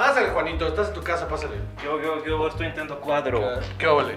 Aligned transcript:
Pásale, 0.00 0.30
Juanito, 0.30 0.66
estás 0.66 0.88
en 0.88 0.94
tu 0.94 1.02
casa, 1.02 1.28
pásale. 1.28 1.56
Yo, 1.84 2.00
yo, 2.00 2.24
yo 2.24 2.48
estoy 2.48 2.68
entrando 2.68 2.98
cuadro. 3.00 3.60
¿Qué 3.76 3.86
óvole? 3.86 4.16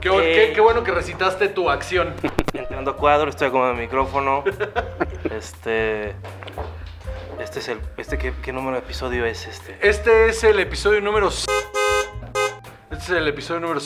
Qué, 0.00 0.08
Eh. 0.08 0.46
qué- 0.46 0.52
qué 0.54 0.60
bueno 0.60 0.84
que 0.84 0.92
recitaste 0.92 1.48
tu 1.48 1.68
acción. 1.68 2.14
Entrando 2.54 2.92
a 2.92 2.96
cuadro, 2.96 3.30
estoy 3.30 3.48
acomodando 3.48 3.80
el 3.80 3.84
micrófono. 3.88 4.44
Este. 5.36 6.14
Este 7.40 7.58
es 7.58 7.68
el. 7.68 7.80
Este, 7.96 8.16
¿qué, 8.16 8.32
qué 8.44 8.52
número 8.52 8.76
de 8.76 8.84
episodio 8.84 9.26
es 9.26 9.44
este? 9.48 9.76
Este 9.82 10.28
es 10.28 10.44
el 10.44 10.60
episodio 10.60 11.00
número... 11.00 11.26
Este 11.30 11.46
es 12.92 13.10
el 13.10 13.26
episodio 13.26 13.58
número... 13.58 13.80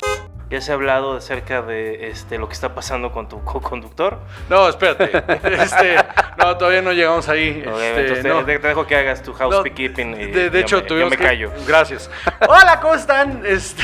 Ya 0.50 0.62
se 0.62 0.70
ha 0.70 0.74
hablado 0.74 1.16
acerca 1.18 1.60
de 1.60 2.08
este, 2.08 2.38
lo 2.38 2.48
que 2.48 2.54
está 2.54 2.74
pasando 2.74 3.12
con 3.12 3.28
tu 3.28 3.44
co-conductor. 3.44 4.18
No, 4.48 4.68
espérate. 4.68 5.10
Este, 5.62 5.96
no, 6.38 6.56
todavía 6.56 6.80
no 6.82 6.92
llegamos 6.92 7.28
ahí. 7.28 7.62
Este, 7.66 8.00
entonces 8.00 8.22
te- 8.22 8.28
no. 8.28 8.44
te, 8.44 8.58
te 8.58 8.68
dejo 8.68 8.86
que 8.86 8.96
hagas 8.96 9.22
tu 9.22 9.32
No, 9.32 9.38
housekeeping. 9.38 10.20
y 10.20 10.26
de, 10.26 10.50
de 10.50 10.60
hecho, 10.60 10.76
me, 10.76 10.82
tuvimos 10.82 11.10
me 11.10 11.16
que- 11.18 11.24
callo. 11.24 11.50
Gracias. 11.66 12.10
Hola, 12.48 12.80
¿cómo 12.80 12.94
están? 12.94 13.42
Este, 13.44 13.82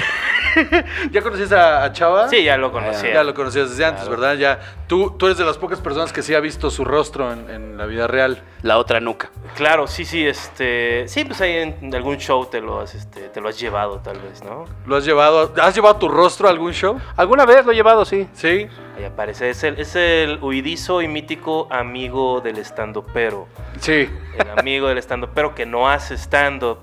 ¿Ya 1.11 1.23
conocías 1.23 1.53
a, 1.53 1.85
a 1.85 1.93
Chava? 1.93 2.29
Sí, 2.29 2.43
ya 2.45 2.57
lo 2.57 2.71
conocía. 2.73 3.15
Ya 3.15 3.25
lo 3.25 3.35
conocías 3.35 3.71
desde 3.71 3.85
antes, 3.85 4.05
Claro. 4.05 4.21
¿verdad? 4.21 4.37
Ya, 4.37 4.61
tú, 4.87 5.11
tú 5.19 5.27
eres 5.27 5.39
de 5.39 5.45
las 5.45 5.59
pocas 5.59 5.81
personas 5.81 6.12
que 6.12 6.23
sí 6.23 6.35
ha 6.35 6.41
visto 6.41 6.71
su 6.71 6.85
rostro 6.85 7.33
en, 7.33 7.49
en 7.51 7.77
la 7.77 7.87
vida 7.87 8.07
real. 8.07 8.43
La 8.62 8.79
otra 8.79 9.01
nuca. 9.01 9.31
Claro, 9.57 9.87
sí, 9.87 10.05
sí, 10.05 10.27
este. 10.27 11.07
Sí, 11.09 11.25
pues 11.25 11.41
ahí 11.43 11.57
en 11.81 11.95
algún 11.95 12.17
show 12.17 12.47
te 12.47 12.61
lo 12.61 12.81
has, 12.81 12.95
este, 12.95 13.29
te 13.29 13.41
lo 13.41 13.48
has 13.51 13.59
llevado, 13.61 13.98
tal 13.98 14.19
vez, 14.21 14.43
¿no? 14.43 14.65
¿Lo 14.87 14.97
has 14.97 15.05
llevado? 15.05 15.53
¿Has 15.61 15.75
llevado 15.75 15.97
tu 15.97 16.09
rostro 16.09 16.48
a 16.48 16.51
algún 16.51 16.73
show? 16.73 16.98
¿Alguna 17.17 17.45
vez 17.45 17.67
lo 17.67 17.73
he 17.73 17.75
llevado, 17.75 18.05
sí? 18.05 18.27
Sí. 18.33 18.67
Ahí 18.97 19.05
aparece. 19.05 19.51
Es 19.51 19.62
el, 19.65 19.79
es 19.79 19.97
el 19.97 20.39
huidizo 20.41 21.03
y 21.03 21.09
mítico 21.09 21.69
amigo 21.71 22.41
del 22.41 22.57
estandopero. 22.59 23.47
Sí. 23.81 24.09
El 24.39 24.59
amigo 24.59 24.89
del 24.89 24.98
estandopero 24.98 25.55
que 25.55 25.67
no 25.67 25.91
hace 25.91 26.15
stand-up, 26.17 26.78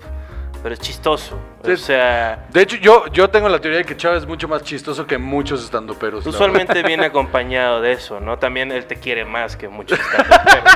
pero 0.64 0.73
es 0.73 0.80
chistoso. 0.81 1.40
Sí. 1.66 1.72
O 1.72 1.78
sea, 1.78 2.45
De 2.50 2.62
hecho, 2.62 2.76
yo, 2.78 3.06
yo 3.08 3.30
tengo 3.30 3.48
la 3.50 3.59
teoría 3.59 3.80
de 3.80 3.86
que 3.86 3.95
Chava 3.98 4.17
es 4.17 4.26
mucho 4.26 4.48
más 4.48 4.64
chistoso 4.64 5.06
que 5.08 5.17
muchos 5.17 5.64
estandoperos. 5.64 6.26
usualmente 6.26 6.81
viene 6.88 7.06
acompañado 7.06 7.81
de 7.81 7.94
eso, 7.94 8.20
¿no? 8.20 8.38
También 8.38 8.72
él 8.72 8.86
te 8.86 8.95
quiere 8.98 9.26
más 9.26 9.56
que 9.56 9.67
muchos 9.67 10.00
estandoperos. 10.17 10.73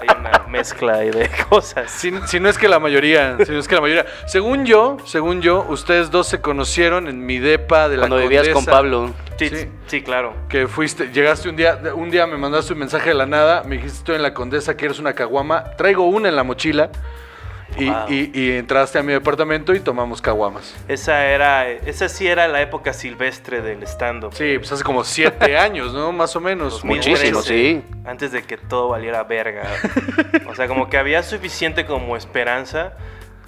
Hay 0.00 0.08
una 0.18 0.44
mezcla 0.48 0.94
ahí 0.94 1.10
de 1.10 1.28
cosas. 1.48 1.90
Si, 1.90 2.12
si 2.26 2.40
no 2.40 2.48
es 2.48 2.58
que 2.58 2.68
la 2.68 2.78
mayoría, 2.78 3.36
si 3.44 3.52
no 3.52 3.58
es 3.58 3.68
que 3.68 3.74
la 3.74 3.80
mayoría. 3.80 4.06
Según 4.26 4.64
yo, 4.64 4.96
según 5.04 5.40
yo, 5.42 5.64
ustedes 5.68 6.10
dos 6.10 6.26
se 6.28 6.40
conocieron 6.40 7.08
en 7.08 7.24
mi 7.24 7.38
depa 7.38 7.88
de 7.88 7.96
la 7.96 8.02
Cuando 8.08 8.16
vivías 8.18 8.48
con 8.48 8.64
Pablo. 8.64 9.10
Sí, 9.38 9.48
Sí. 9.48 9.68
sí, 9.86 10.02
claro. 10.02 10.34
Que 10.48 10.68
fuiste, 10.68 11.08
llegaste 11.12 11.48
un 11.48 11.56
día, 11.56 11.78
un 11.96 12.10
día 12.10 12.26
me 12.26 12.36
mandaste 12.36 12.74
un 12.74 12.78
mensaje 12.78 13.08
de 13.08 13.14
la 13.14 13.26
nada, 13.26 13.62
me 13.64 13.76
dijiste 13.76 13.98
estoy 13.98 14.16
en 14.16 14.22
la 14.22 14.34
Condesa, 14.34 14.74
quieres 14.76 14.98
una 15.00 15.14
caguama, 15.14 15.64
traigo 15.76 16.04
una 16.06 16.28
en 16.28 16.36
la 16.36 16.44
mochila 16.44 16.90
y, 17.78 17.86
Wow. 17.88 17.96
y- 18.08 18.30
y 18.34 18.50
entraste 18.52 18.98
a 18.98 19.02
mi 19.02 19.12
departamento 19.12 19.74
y 19.74 19.80
tomamos 19.80 20.20
caguamas. 20.20 20.74
Esa 20.88 21.26
era, 21.26 21.68
esa 21.68 22.08
sí 22.08 22.26
era 22.26 22.46
la 22.48 22.60
época 22.60 22.92
silvestre 22.92 23.62
del 23.62 23.82
stand-up. 23.84 24.34
Sí, 24.34 24.58
pues 24.58 24.70
hace 24.72 24.84
como 24.84 25.04
siete 25.04 25.56
años, 25.58 25.92
¿no? 25.94 26.12
Más 26.12 26.34
o 26.36 26.40
menos. 26.40 26.74
2013, 26.82 27.32
Muchísimo, 27.32 27.42
sí. 27.42 27.82
Antes 28.04 28.32
de 28.32 28.42
que 28.42 28.56
todo 28.58 28.88
valiera 28.88 29.22
verga. 29.24 29.62
O 30.48 30.54
sea, 30.54 30.68
como 30.68 30.90
que 30.90 30.98
había 30.98 31.22
suficiente 31.22 31.86
como 31.86 32.14
esperanza 32.16 32.92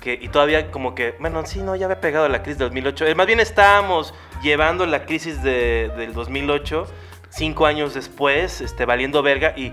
que, 0.01 0.19
y 0.21 0.29
todavía 0.29 0.71
como 0.71 0.95
que, 0.95 1.15
bueno, 1.19 1.45
sí, 1.47 1.61
no, 1.61 1.77
ya 1.77 1.87
había 1.87 2.01
pegado 2.01 2.29
la 2.29 2.43
crisis 2.43 2.59
del 2.59 2.69
2008. 2.69 3.07
Eh, 3.07 3.15
Más 3.15 3.27
bien 3.27 3.41
estábamos 3.41 4.15
llevando 4.43 4.87
la 4.87 5.05
crisis 5.05 5.43
de- 5.43 5.91
del 5.97 6.13
2008, 6.15 6.87
cinco 7.31 7.67
años 7.67 7.95
después, 7.95 8.61
este, 8.61 8.85
valiendo 8.87 9.23
verga 9.23 9.53
y 9.57 9.73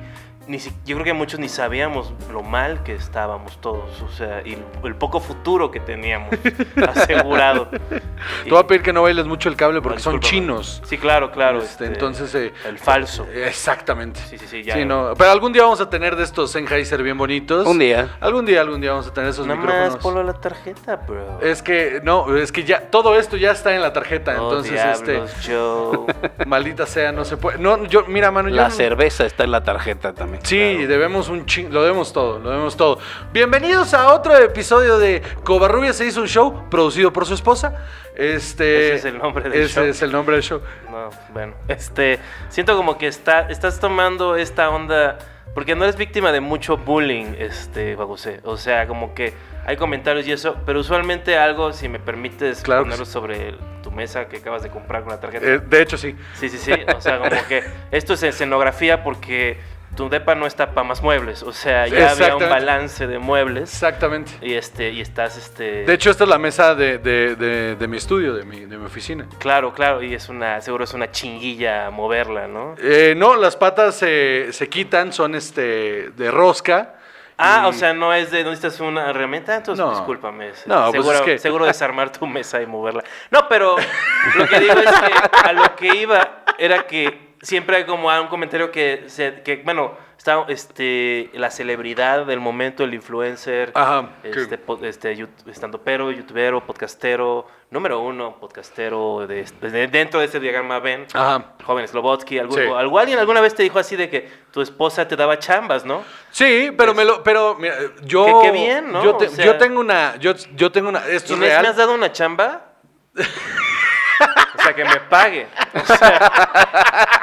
ni 0.51 0.59
si- 0.59 0.71
yo 0.85 0.95
creo 0.97 1.05
que 1.05 1.13
muchos 1.13 1.39
ni 1.39 1.47
sabíamos 1.47 2.13
lo 2.31 2.43
mal 2.43 2.83
que 2.83 2.93
estábamos 2.93 3.59
todos, 3.61 4.01
o 4.01 4.09
sea, 4.09 4.41
y 4.45 4.53
el, 4.55 4.65
el 4.83 4.95
poco 4.95 5.21
futuro 5.21 5.71
que 5.71 5.79
teníamos 5.79 6.29
asegurado. 6.87 7.69
Te 7.69 8.49
voy 8.49 8.59
a 8.59 8.67
pedir 8.67 8.81
que 8.81 8.91
no 8.91 9.01
bailes 9.03 9.25
mucho 9.25 9.47
el 9.49 9.55
cable 9.55 9.81
porque 9.81 9.99
Ah, 9.99 10.01
son 10.01 10.19
chinos. 10.19 10.81
Sí, 10.85 10.97
claro, 10.97 11.31
claro. 11.31 11.59
Este, 11.59 11.85
este, 11.85 11.85
entonces, 11.85 12.35
eh, 12.35 12.53
el 12.67 12.77
falso. 12.77 13.25
eh, 13.31 13.45
Exactamente. 13.47 14.19
Sí, 14.29 14.37
sí, 14.37 14.45
sí, 14.47 14.63
ya. 14.63 14.73
Sí, 14.75 14.83
no, 14.85 15.13
pero 15.17 15.31
algún 15.31 15.53
día 15.53 15.63
vamos 15.63 15.79
a 15.79 15.89
tener 15.89 16.15
de 16.17 16.23
estos 16.23 16.51
Sennheiser 16.51 17.01
bien 17.01 17.17
bonitos. 17.17 17.65
Un 17.65 17.79
día. 17.79 18.09
Algún 18.19 18.45
día, 18.45 18.59
algún 18.61 18.81
día 18.81 18.91
vamos 18.91 19.07
a 19.07 19.13
tener 19.13 19.29
esos 19.29 19.47
Nada 19.47 19.57
micrófonos. 19.59 19.93
más 19.93 20.03
ponlo 20.03 20.21
la 20.23 20.33
tarjeta, 20.33 20.97
bro. 20.97 21.39
Es 21.41 21.61
que, 21.61 22.01
no, 22.03 22.35
es 22.35 22.51
que 22.51 22.65
ya, 22.65 22.81
todo 22.89 23.17
esto 23.17 23.37
ya 23.37 23.51
está 23.51 23.73
en 23.73 23.81
la 23.81 23.93
tarjeta, 23.93 24.35
Oh, 24.41 24.49
entonces, 24.49 24.73
diablos, 24.73 25.31
Joe. 25.45 26.05
este, 26.07 26.45
maldita 26.45 26.85
sea, 26.85 27.11
no 27.13 27.23
se 27.23 27.37
puede. 27.37 27.57
No, 27.57 27.85
yo, 27.85 28.03
mira, 28.07 28.31
mano, 28.31 28.49
yo. 28.49 28.55
La 28.55 28.69
cerveza 28.69 29.25
está 29.25 29.43
en 29.45 29.51
la 29.51 29.63
tarjeta 29.63 30.13
también. 30.13 30.40
Sí, 30.43 30.57
Claro. 30.75 30.87
debemos 30.87 31.29
un 31.29 31.45
ching, 31.45 31.71
lo 31.71 31.83
debemos 31.83 32.11
todo, 32.11 32.39
lo 32.39 32.49
debemos 32.49 32.75
todo. 32.75 32.99
Bienvenidos 33.31 33.93
a 33.93 34.13
otro 34.13 34.35
episodio 34.37 34.97
de 34.97 35.21
Covarrubia 35.43 35.93
se 35.93 36.05
hizo 36.05 36.21
un 36.21 36.27
show, 36.27 36.67
producido 36.69 37.13
por 37.13 37.25
su 37.25 37.33
esposa. 37.35 37.85
Este, 38.15 38.87
Ese 38.87 38.95
es 38.95 39.05
el 39.05 39.17
nombre 39.19 39.49
del 39.49 39.61
ese 39.61 39.73
show. 39.75 39.83
es 39.85 40.01
el 40.01 40.11
nombre 40.11 40.35
del 40.35 40.43
show. 40.43 40.61
No, 40.89 41.09
bueno, 41.31 41.53
este, 41.67 42.19
siento 42.49 42.75
como 42.75 42.97
que 42.97 43.07
está, 43.07 43.41
estás 43.49 43.79
tomando 43.79 44.35
esta 44.35 44.69
onda, 44.69 45.19
porque 45.53 45.75
no 45.75 45.83
eres 45.85 45.95
víctima 45.95 46.31
de 46.31 46.41
mucho 46.41 46.75
bullying, 46.75 47.35
este, 47.37 47.95
José. 47.95 48.41
O 48.43 48.57
sea, 48.57 48.87
como 48.87 49.13
que 49.13 49.33
hay 49.65 49.77
comentarios 49.77 50.27
y 50.27 50.31
eso, 50.33 50.57
pero 50.65 50.79
usualmente 50.79 51.37
algo, 51.37 51.71
si 51.71 51.87
me 51.87 51.99
permites 51.99 52.61
Claro 52.61 52.81
ponerlo 52.83 53.05
sí. 53.05 53.11
sobre 53.11 53.53
tu 53.83 53.91
mesa 53.91 54.27
que 54.27 54.37
acabas 54.37 54.63
de 54.63 54.69
comprar 54.69 55.03
con 55.03 55.11
la 55.11 55.19
tarjeta. 55.19 55.45
Eh, 55.45 55.59
de 55.59 55.81
hecho, 55.81 55.97
sí. 55.97 56.15
Sí, 56.33 56.49
sí, 56.49 56.57
sí. 56.57 56.73
O 56.95 56.99
sea, 56.99 57.19
como 57.19 57.47
que 57.47 57.63
esto 57.91 58.13
es 58.15 58.23
escenografía 58.23 59.03
porque 59.03 59.57
tu 59.95 60.09
depa 60.09 60.35
no 60.35 60.45
está 60.47 60.71
para 60.73 60.87
más 60.87 61.01
muebles. 61.01 61.43
O 61.43 61.51
sea, 61.51 61.87
ya 61.87 62.11
había 62.11 62.35
un 62.35 62.49
balance 62.49 63.07
de 63.07 63.19
muebles. 63.19 63.73
Exactamente. 63.73 64.31
Y 64.41 64.53
este, 64.53 64.89
y 64.91 65.01
estás 65.01 65.37
este. 65.37 65.83
De 65.85 65.93
hecho, 65.93 66.09
esta 66.11 66.23
es 66.23 66.29
la 66.29 66.37
mesa 66.37 66.75
de, 66.75 66.97
de- 66.97 67.35
de- 67.35 67.75
de 67.75 67.87
mi 67.87 67.97
estudio, 67.97 68.33
de 68.33 68.43
mi, 68.43 68.61
de 68.61 68.77
mi 68.77 68.85
oficina. 68.85 69.27
Claro, 69.39 69.73
claro, 69.73 70.01
y 70.01 70.13
es 70.13 70.29
una, 70.29 70.61
seguro 70.61 70.83
es 70.85 70.93
una 70.93 71.11
chinguilla 71.11 71.89
moverla, 71.91 72.47
¿no? 72.47 72.75
Eh, 72.79 73.13
no, 73.17 73.35
las 73.35 73.55
patas 73.55 73.95
se- 73.95 74.53
se 74.53 74.69
quitan, 74.69 75.11
son 75.13 75.35
este 75.35 76.11
de 76.11 76.31
rosca. 76.31 76.95
Ah, 77.43 77.65
o 77.67 77.73
sea, 77.73 77.91
no 77.93 78.13
es 78.13 78.29
de, 78.29 78.43
no 78.43 78.51
necesitas 78.51 78.79
una 78.81 79.09
herramienta, 79.09 79.55
entonces 79.55 79.83
No. 79.83 79.91
discúlpame. 79.91 80.51
No, 80.67 80.91
pues 80.91 81.03
seguro, 81.03 81.15
es 81.17 81.21
que- 81.21 81.37
seguro 81.39 81.65
desarmar 81.65 82.11
tu 82.11 82.27
mesa 82.27 82.61
y 82.61 82.67
moverla. 82.67 83.03
No, 83.31 83.47
pero 83.49 83.75
lo 84.35 84.47
que 84.47 84.59
digo 84.59 84.73
es 84.73 84.91
que 84.91 85.47
a 85.49 85.51
lo 85.53 85.75
que 85.75 85.87
iba 85.95 86.43
era 86.59 86.85
que 86.85 87.30
siempre 87.41 87.77
hay 87.77 87.85
como 87.85 88.07
un 88.09 88.27
comentario 88.27 88.71
que, 88.71 89.05
se, 89.07 89.41
que 89.43 89.57
bueno, 89.63 89.97
está 90.17 90.45
este, 90.47 91.29
la 91.33 91.49
celebridad 91.49 92.25
del 92.27 92.39
momento, 92.39 92.83
el 92.83 92.93
influencer, 92.93 93.71
Ajá, 93.73 94.09
este, 94.23 94.57
po- 94.59 94.79
este, 94.83 95.15
yut- 95.17 95.47
estandopero, 95.49 96.11
youtubero, 96.11 96.63
podcastero, 96.65 97.47
número 97.71 97.99
uno, 98.01 98.35
podcastero 98.39 99.25
de, 99.25 99.43
de- 99.61 99.87
dentro 99.87 100.19
de 100.19 100.27
ese 100.27 100.39
diagrama 100.39 100.79
ven. 100.79 101.07
Ajá. 101.13 101.53
Joven 101.63 101.87
Slobotsky, 101.87 102.37
algún, 102.37 102.57
Sí. 102.57 102.63
o 102.65 102.77
algo- 102.77 102.99
alguien 102.99 103.17
alguna 103.17 103.41
vez 103.41 103.55
te 103.55 103.63
dijo 103.63 103.79
así 103.79 103.95
de 103.95 104.09
que 104.09 104.29
tu 104.51 104.61
esposa 104.61 105.07
te 105.07 105.15
daba 105.15 105.39
chambas, 105.39 105.83
¿no? 105.85 106.03
Sí, 106.29 106.71
pero 106.77 106.93
me 106.93 107.03
lo, 107.05 107.23
pero 107.23 107.55
mira, 107.55 107.75
yo. 108.03 108.25
Que- 108.25 108.33
qué 108.43 108.51
bien, 108.51 108.91
¿no? 108.91 109.03
Yo, 109.03 109.15
te- 109.15 109.25
O 109.25 109.29
sea- 109.29 109.45
yo 109.45 109.57
tengo 109.57 109.79
una, 109.79 110.15
yo, 110.17 110.33
yo 110.55 110.71
tengo 110.71 110.89
una, 110.89 110.99
esto 111.07 111.33
es 111.33 111.39
real. 111.39 111.63
¿me 111.63 111.69
has 111.69 111.75
dado 111.77 111.95
una 111.95 112.11
chamba? 112.11 112.73
o 113.15 114.61
sea, 114.61 114.75
que 114.75 114.85
me 114.85 114.97
pague. 115.09 115.47
O 115.73 115.85
sea, 115.97 117.21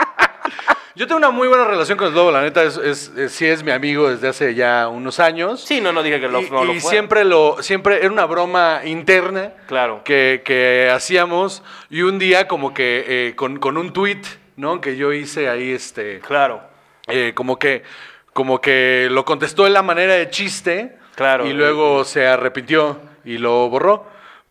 Yo 0.99 1.07
tengo 1.07 1.19
una 1.19 1.31
muy 1.31 1.47
buena 1.47 1.63
relación 1.63 1.97
con 1.97 2.09
el 2.09 2.15
Lobo, 2.15 2.33
la 2.33 2.43
neta, 2.43 2.65
es, 2.65 2.77
es, 2.77 3.13
es- 3.17 3.31
sí 3.31 3.47
es 3.47 3.63
mi 3.63 3.71
amigo 3.71 4.11
desde 4.11 4.27
hace 4.27 4.55
ya 4.57 4.89
unos 4.89 5.21
años. 5.21 5.61
sí, 5.63 5.81
no, 5.81 5.93
no 5.93 6.03
dije 6.03 6.19
que 6.21 6.27
lo, 6.27 6.41
y 6.41 6.51
no 6.51 6.65
lo 6.65 6.75
y 6.75 6.81
fuera. 6.81 6.91
siempre 6.93 7.25
lo, 7.25 7.63
siempre 7.63 7.99
era 7.99 8.11
una 8.11 8.25
broma 8.25 8.81
interna 8.85 9.53
Claro. 9.69 10.03
que, 10.05 10.43
que 10.45 10.91
hacíamos 10.93 11.63
y 11.89 12.03
un 12.03 12.19
día 12.19 12.49
como 12.49 12.75
que 12.75 13.05
eh, 13.29 13.37
con, 13.37 13.61
con 13.61 13.77
un 13.79 13.93
tweet, 13.93 14.23
¿no? 14.57 14.81
Que 14.81 14.97
yo 14.97 15.13
hice 15.13 15.49
ahí, 15.49 15.71
este, 15.71 16.19
Claro. 16.19 16.63
eh, 17.07 17.31
como 17.33 17.61
que, 17.61 17.85
como 18.33 18.61
que 18.61 19.07
lo 19.09 19.25
contestó 19.25 19.69
en 19.69 19.75
la 19.75 19.83
manera 19.83 20.15
de 20.15 20.29
chiste. 20.31 20.99
Claro. 21.15 21.47
Y 21.47 21.53
luego 21.53 22.03
se 22.05 22.27
arrepintió 22.27 23.01
y 23.25 23.39
lo 23.39 23.69
borró. 23.69 24.05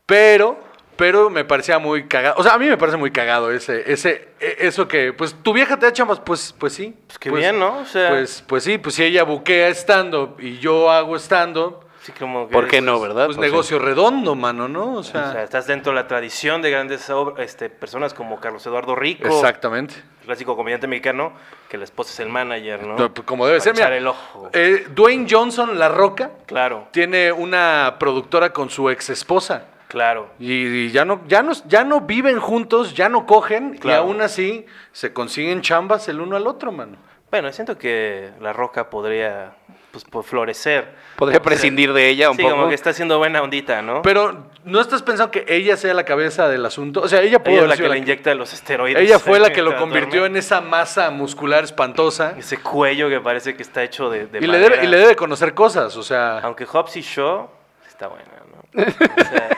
Pero, 0.05 0.57
pero 0.97 1.29
me 1.29 1.45
parecía 1.45 1.79
muy 1.79 2.07
cagado. 2.07 2.35
O 2.37 2.43
sea, 2.43 2.53
a 2.53 2.57
mí 2.57 2.65
me 2.67 2.77
parece 2.77 2.97
muy 2.97 3.11
cagado 3.11 3.51
ese, 3.51 3.91
ese, 3.91 4.29
e- 4.39 4.57
eso 4.61 4.87
que, 4.87 5.13
pues, 5.13 5.35
tu 5.43 5.53
vieja 5.53 5.77
te 5.77 5.85
da 5.85 5.93
chambas, 5.93 6.19
pues, 6.19 6.53
pues 6.57 6.73
sí. 6.73 6.95
Pues 7.07 7.19
qué 7.19 7.29
bien, 7.31 7.59
¿no? 7.59 7.79
O 7.79 7.85
sea- 7.85 8.09
Pues, 8.09 8.43
pues 8.47 8.63
sí, 8.63 8.77
pues 8.77 8.95
si 8.95 9.03
ella 9.03 9.23
buquea 9.23 9.69
stand-up 9.69 10.35
y 10.39 10.57
yo 10.57 10.89
hago 10.91 11.15
stand-up, 11.17 11.85
Sí, 12.01 12.13
como 12.17 12.47
que 12.47 12.53
¿Por 12.53 12.67
qué 12.69 12.79
no, 12.79 13.01
verdad? 13.01 13.25
pues 13.25 13.35
Pues 13.35 13.47
sí. 13.47 13.51
negocio 13.51 13.79
redondo, 13.79 14.33
mano, 14.33 14.69
¿no? 14.69 14.93
O 14.93 14.97
O 14.99 15.03
sea, 15.03 15.33
sea, 15.33 15.43
estás 15.43 15.67
dentro 15.67 15.91
de 15.91 15.95
la 15.97 16.07
tradición 16.07 16.61
de 16.61 16.71
grandes 16.71 17.05
este, 17.37 17.69
personas 17.69 18.13
como 18.13 18.39
Carlos 18.39 18.65
Eduardo 18.65 18.95
Rico, 18.95 19.27
exactamente. 19.27 19.95
clásico 20.23 20.55
comediante 20.55 20.87
mexicano, 20.87 21.33
que 21.67 21.77
la 21.77 21.83
esposa 21.83 22.11
es 22.13 22.19
el 22.21 22.29
manager, 22.29 22.83
¿no? 22.85 22.95
No, 22.95 23.13
pues, 23.13 23.25
Como 23.27 23.45
debe 23.45 23.57
Para 23.57 23.63
ser, 23.65 23.73
mira. 23.73 23.85
echar 23.87 23.93
el 23.97 24.07
ojo. 24.07 24.49
eh, 24.53 24.85
Dwayne 24.91 25.27
Johnson, 25.29 25.77
La 25.77 25.89
Roca, 25.89 26.31
Claro, 26.45 26.87
tiene 26.91 27.29
una 27.33 27.97
productora 27.99 28.53
con 28.53 28.69
su 28.69 28.89
ex 28.89 29.09
esposa. 29.09 29.65
Claro. 29.87 30.29
Y, 30.39 30.85
y 30.85 30.91
ya 30.91 31.05
no, 31.05 31.21
ya 31.27 31.41
no, 31.43 31.53
ya 31.67 31.83
no 31.83 32.01
viven 32.01 32.39
juntos, 32.39 32.93
ya 32.93 33.09
no 33.09 33.25
cogen, 33.25 33.75
y 33.75 33.79
Claro. 33.79 34.03
aún 34.03 34.21
así 34.21 34.65
se 34.91 35.13
consiguen 35.13 35.61
chambas 35.61 36.07
el 36.07 36.21
uno 36.21 36.35
al 36.35 36.47
otro, 36.47 36.71
mano. 36.71 36.97
Bueno, 37.29 37.51
siento 37.51 37.77
que 37.77 38.31
La 38.39 38.53
Roca 38.53 38.89
podría 38.89 39.53
pues, 39.91 40.05
por 40.05 40.23
florecer. 40.23 40.93
Podría 41.17 41.37
O 41.37 41.39
sea, 41.39 41.43
prescindir 41.43 41.91
de 41.91 42.07
ella 42.07 42.29
un 42.29 42.37
sí, 42.37 42.41
poco. 42.43 42.55
como 42.55 42.69
que 42.69 42.75
está 42.75 42.91
haciendo 42.91 43.17
buena 43.17 43.41
ondita, 43.41 43.81
¿no? 43.81 44.01
Pero, 44.01 44.45
¿no 44.63 44.79
estás 44.79 45.01
pensando 45.01 45.29
que 45.31 45.43
ella 45.47 45.75
sea 45.75 45.93
la 45.93 46.05
cabeza 46.05 46.47
del 46.47 46.65
asunto? 46.65 47.01
O 47.01 47.07
sea, 47.09 47.21
ella 47.21 47.43
pudo 47.43 47.55
Ella 47.55 47.63
es 47.63 47.69
la 47.69 47.75
que 47.77 47.83
la 47.83 47.95
le 47.95 47.97
inyecta 47.99 48.33
los 48.35 48.53
esteroides. 48.53 49.01
Ella 49.01 49.19
fue 49.27 49.39
la 49.39 49.49
que 49.51 49.61
lo 49.61 49.75
convirtió 49.79 50.25
en 50.25 50.37
esa 50.37 50.61
masa 50.61 51.09
muscular 51.09 51.63
espantosa. 51.65 52.35
Ese 52.37 52.59
cuello 52.61 53.09
que 53.09 53.19
parece 53.19 53.55
que 53.57 53.63
está 53.63 53.83
hecho 53.83 54.09
de, 54.09 54.27
de 54.27 54.39
Y 54.39 54.47
le, 54.47 54.59
debe, 54.59 54.85
y 54.85 54.87
le 54.87 54.97
debe 54.97 55.15
conocer 55.17 55.53
cosas, 55.53 55.97
o 55.97 56.03
sea... 56.03 56.39
Aunque 56.39 56.65
Hobbs 56.65 56.95
y 56.95 57.01
Shaw 57.01 57.49
está 57.87 58.07
buena, 58.07 58.23
¿no? 58.36 58.36
O 58.77 59.23
sea, 59.23 59.57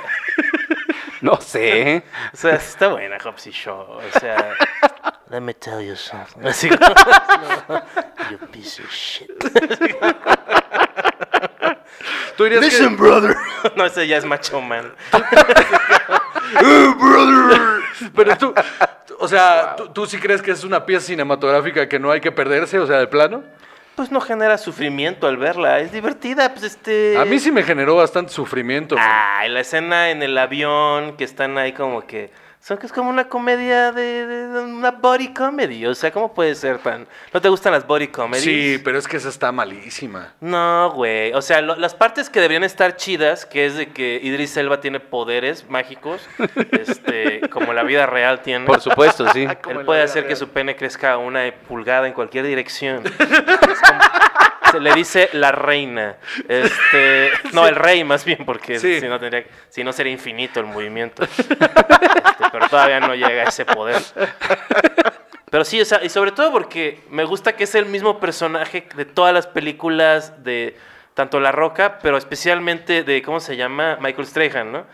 No 1.21 1.41
sé. 1.41 2.03
o 2.33 2.37
sea, 2.37 2.55
está 2.55 2.87
buena 2.87 3.17
Hobbs 3.23 3.47
y 3.47 3.51
Shaw. 3.51 3.97
O 3.97 4.19
sea, 4.19 4.53
let 5.29 5.41
me 5.41 5.53
tell 5.53 5.81
you 5.81 5.95
something. 5.95 6.47
Así 6.47 6.69
como, 6.69 7.81
you 8.31 8.37
piece 8.51 8.81
of 8.81 8.89
shit. 8.89 9.29
Tú 12.37 12.45
dirías 12.45 12.73
que... 12.73 12.87
brother. 12.87 13.35
No, 13.75 13.85
ese 13.85 14.07
ya 14.07 14.17
es 14.17 14.23
Macho 14.23 14.61
Man. 14.61 14.93
Pero 18.15 18.37
tú, 18.37 18.53
o 19.19 19.27
sea, 19.27 19.75
¿tú, 19.75 19.89
tú 19.89 20.05
sí 20.05 20.17
crees 20.19 20.41
que 20.41 20.51
es 20.51 20.63
una 20.63 20.85
pieza 20.85 21.07
cinematográfica 21.07 21.89
que 21.89 21.99
no 21.99 22.11
hay 22.11 22.21
que 22.21 22.31
perderse, 22.31 22.79
o 22.79 22.87
sea, 22.87 22.99
de 22.99 23.07
plano? 23.07 23.43
Pues 23.99 24.13
no 24.13 24.21
genera 24.21 24.57
sufrimiento 24.57 25.27
al 25.27 25.35
verla. 25.35 25.81
Es 25.81 25.91
divertida, 25.91 26.53
pues 26.53 26.63
este. 26.63 27.17
A 27.17 27.25
mí 27.25 27.37
sí 27.37 27.51
me 27.51 27.63
generó 27.63 27.97
bastante 27.97 28.31
sufrimiento. 28.31 28.95
Ay, 28.97 29.49
la 29.49 29.59
escena 29.59 30.09
en 30.09 30.23
el 30.23 30.37
avión 30.37 31.17
que 31.17 31.25
están 31.25 31.57
ahí 31.57 31.73
como 31.73 32.07
que. 32.07 32.31
Son 32.61 32.77
que 32.77 32.85
es 32.87 32.91
como 32.91 33.09
una 33.09 33.29
comedia 33.29 33.91
de, 33.93 34.27
de- 34.27 34.47
de 34.49 34.59
una 34.59 34.91
body 34.91 35.33
comedy. 35.33 35.85
O 35.85 35.95
sea, 35.95 36.11
¿cómo 36.11 36.33
puede 36.33 36.53
ser 36.55 36.77
tan. 36.79 37.07
¿No 37.33 37.41
te 37.41 37.47
gustan 37.49 37.71
las 37.71 37.87
body 37.87 38.09
comedies? 38.09 38.43
Sí, 38.43 38.81
pero 38.83 38.99
es 38.99 39.07
que 39.07 39.17
esa 39.17 39.29
está 39.29 39.51
malísima. 39.53 40.33
No, 40.41 40.91
güey. 40.91 41.31
O 41.33 41.41
sea, 41.41 41.61
lo- 41.61 41.77
las 41.77 41.95
partes 41.95 42.29
que 42.29 42.39
deberían 42.41 42.65
estar 42.65 42.97
chidas, 42.97 43.45
que 43.45 43.65
es 43.65 43.75
de 43.75 43.87
que 43.93 44.19
Idris 44.21 44.55
Elba 44.57 44.81
tiene 44.81 44.99
poderes 44.99 45.69
mágicos, 45.69 46.27
este, 46.71 47.41
como 47.49 47.71
la 47.73 47.83
vida 47.83 48.05
real 48.05 48.41
tiene. 48.41 48.65
Por 48.65 48.81
supuesto, 48.81 49.27
sí. 49.31 49.47
Él 49.69 49.85
puede 49.85 50.03
hacer 50.03 50.23
que 50.23 50.27
real. 50.29 50.37
su 50.37 50.49
pene 50.49 50.75
crezca 50.75 51.17
una 51.17 51.49
pulgada 51.67 52.07
en 52.07 52.13
cualquier 52.13 52.45
dirección. 52.45 53.03
Es 53.19 53.79
como- 53.81 53.99
se 54.71 54.79
le 54.79 54.93
dice 54.93 55.29
la 55.33 55.51
reina. 55.51 56.17
Este, 56.47 57.31
no, 57.53 57.65
el 57.67 57.75
rey 57.75 58.03
más 58.03 58.23
bien, 58.23 58.45
porque 58.45 58.77
Sí. 58.77 58.99
si 58.99 59.07
no 59.07 59.19
tendría, 59.19 59.45
si 59.69 59.83
no 59.83 59.91
sería 59.91 60.13
infinito 60.13 60.59
el 60.59 60.67
movimiento. 60.67 61.23
Este, 61.23 61.55
pero 62.51 62.67
todavía 62.69 62.99
no 62.99 63.13
llega 63.15 63.43
a 63.43 63.49
ese 63.49 63.65
poder. 63.65 64.01
Pero 65.49 65.65
sí, 65.65 65.81
o 65.81 65.85
sea, 65.85 66.03
y 66.03 66.09
sobre 66.09 66.31
todo 66.31 66.51
porque 66.51 67.01
me 67.09 67.23
gusta 67.23 67.55
que 67.55 67.63
es 67.63 67.73
el 67.73 67.85
mismo 67.85 68.19
personaje 68.19 68.87
de 68.95 69.05
todas 69.05 69.33
las 69.33 69.47
películas 69.47 70.43
de 70.43 70.77
tanto 71.15 71.39
La 71.39 71.51
Roca, 71.51 71.99
pero 72.01 72.17
especialmente 72.17 73.03
de, 73.03 73.21
¿cómo 73.21 73.39
se 73.39 73.57
llama? 73.57 73.97
Michael 73.99 74.27
Strahan, 74.27 74.71
¿no? 74.71 74.85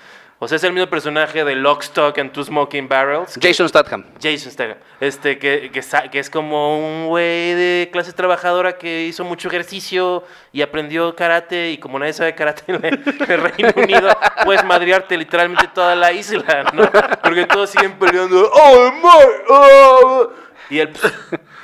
O 0.45 0.47
sea, 0.47 0.57
es 0.57 0.63
el 0.63 0.73
mismo 0.73 0.87
personaje 0.87 1.43
de 1.43 1.55
Lock, 1.55 1.81
Stock 1.81 2.15
and 2.19 2.31
Two 2.31 2.43
Smoking 2.43 2.87
Barrels. 2.87 3.35
que- 3.35 3.47
Jason 3.47 3.67
Statham. 3.67 4.05
Jason 4.21 4.51
Statham. 4.51 4.77
Este, 4.99 5.39
que, 5.39 5.71
que, 5.73 5.81
que 6.11 6.19
es 6.19 6.29
como 6.29 6.77
un 6.77 7.07
güey 7.07 7.55
de 7.55 7.89
clase 7.91 8.13
trabajadora 8.13 8.77
que 8.77 9.05
hizo 9.05 9.23
mucho 9.23 9.47
ejercicio 9.47 10.23
y 10.51 10.61
aprendió 10.61 11.15
karate. 11.15 11.71
Y 11.71 11.79
como 11.79 11.97
nadie 11.97 12.13
sabe 12.13 12.35
karate 12.35 12.61
en 12.67 12.85
el, 12.85 13.39
Reino 13.41 13.73
Unido, 13.75 14.15
puedes 14.43 14.63
madrearte 14.63 15.17
literalmente 15.17 15.67
toda 15.73 15.95
la 15.95 16.11
isla, 16.11 16.65
¿no? 16.73 16.91
Porque 17.23 17.47
todos 17.47 17.71
siguen 17.71 17.97
peleando. 17.97 18.47
¡Oh, 18.53 18.91
my! 18.91 19.25
oh". 19.49 20.29
Y 20.69 20.77
él 20.77 20.89
pues, 20.89 21.11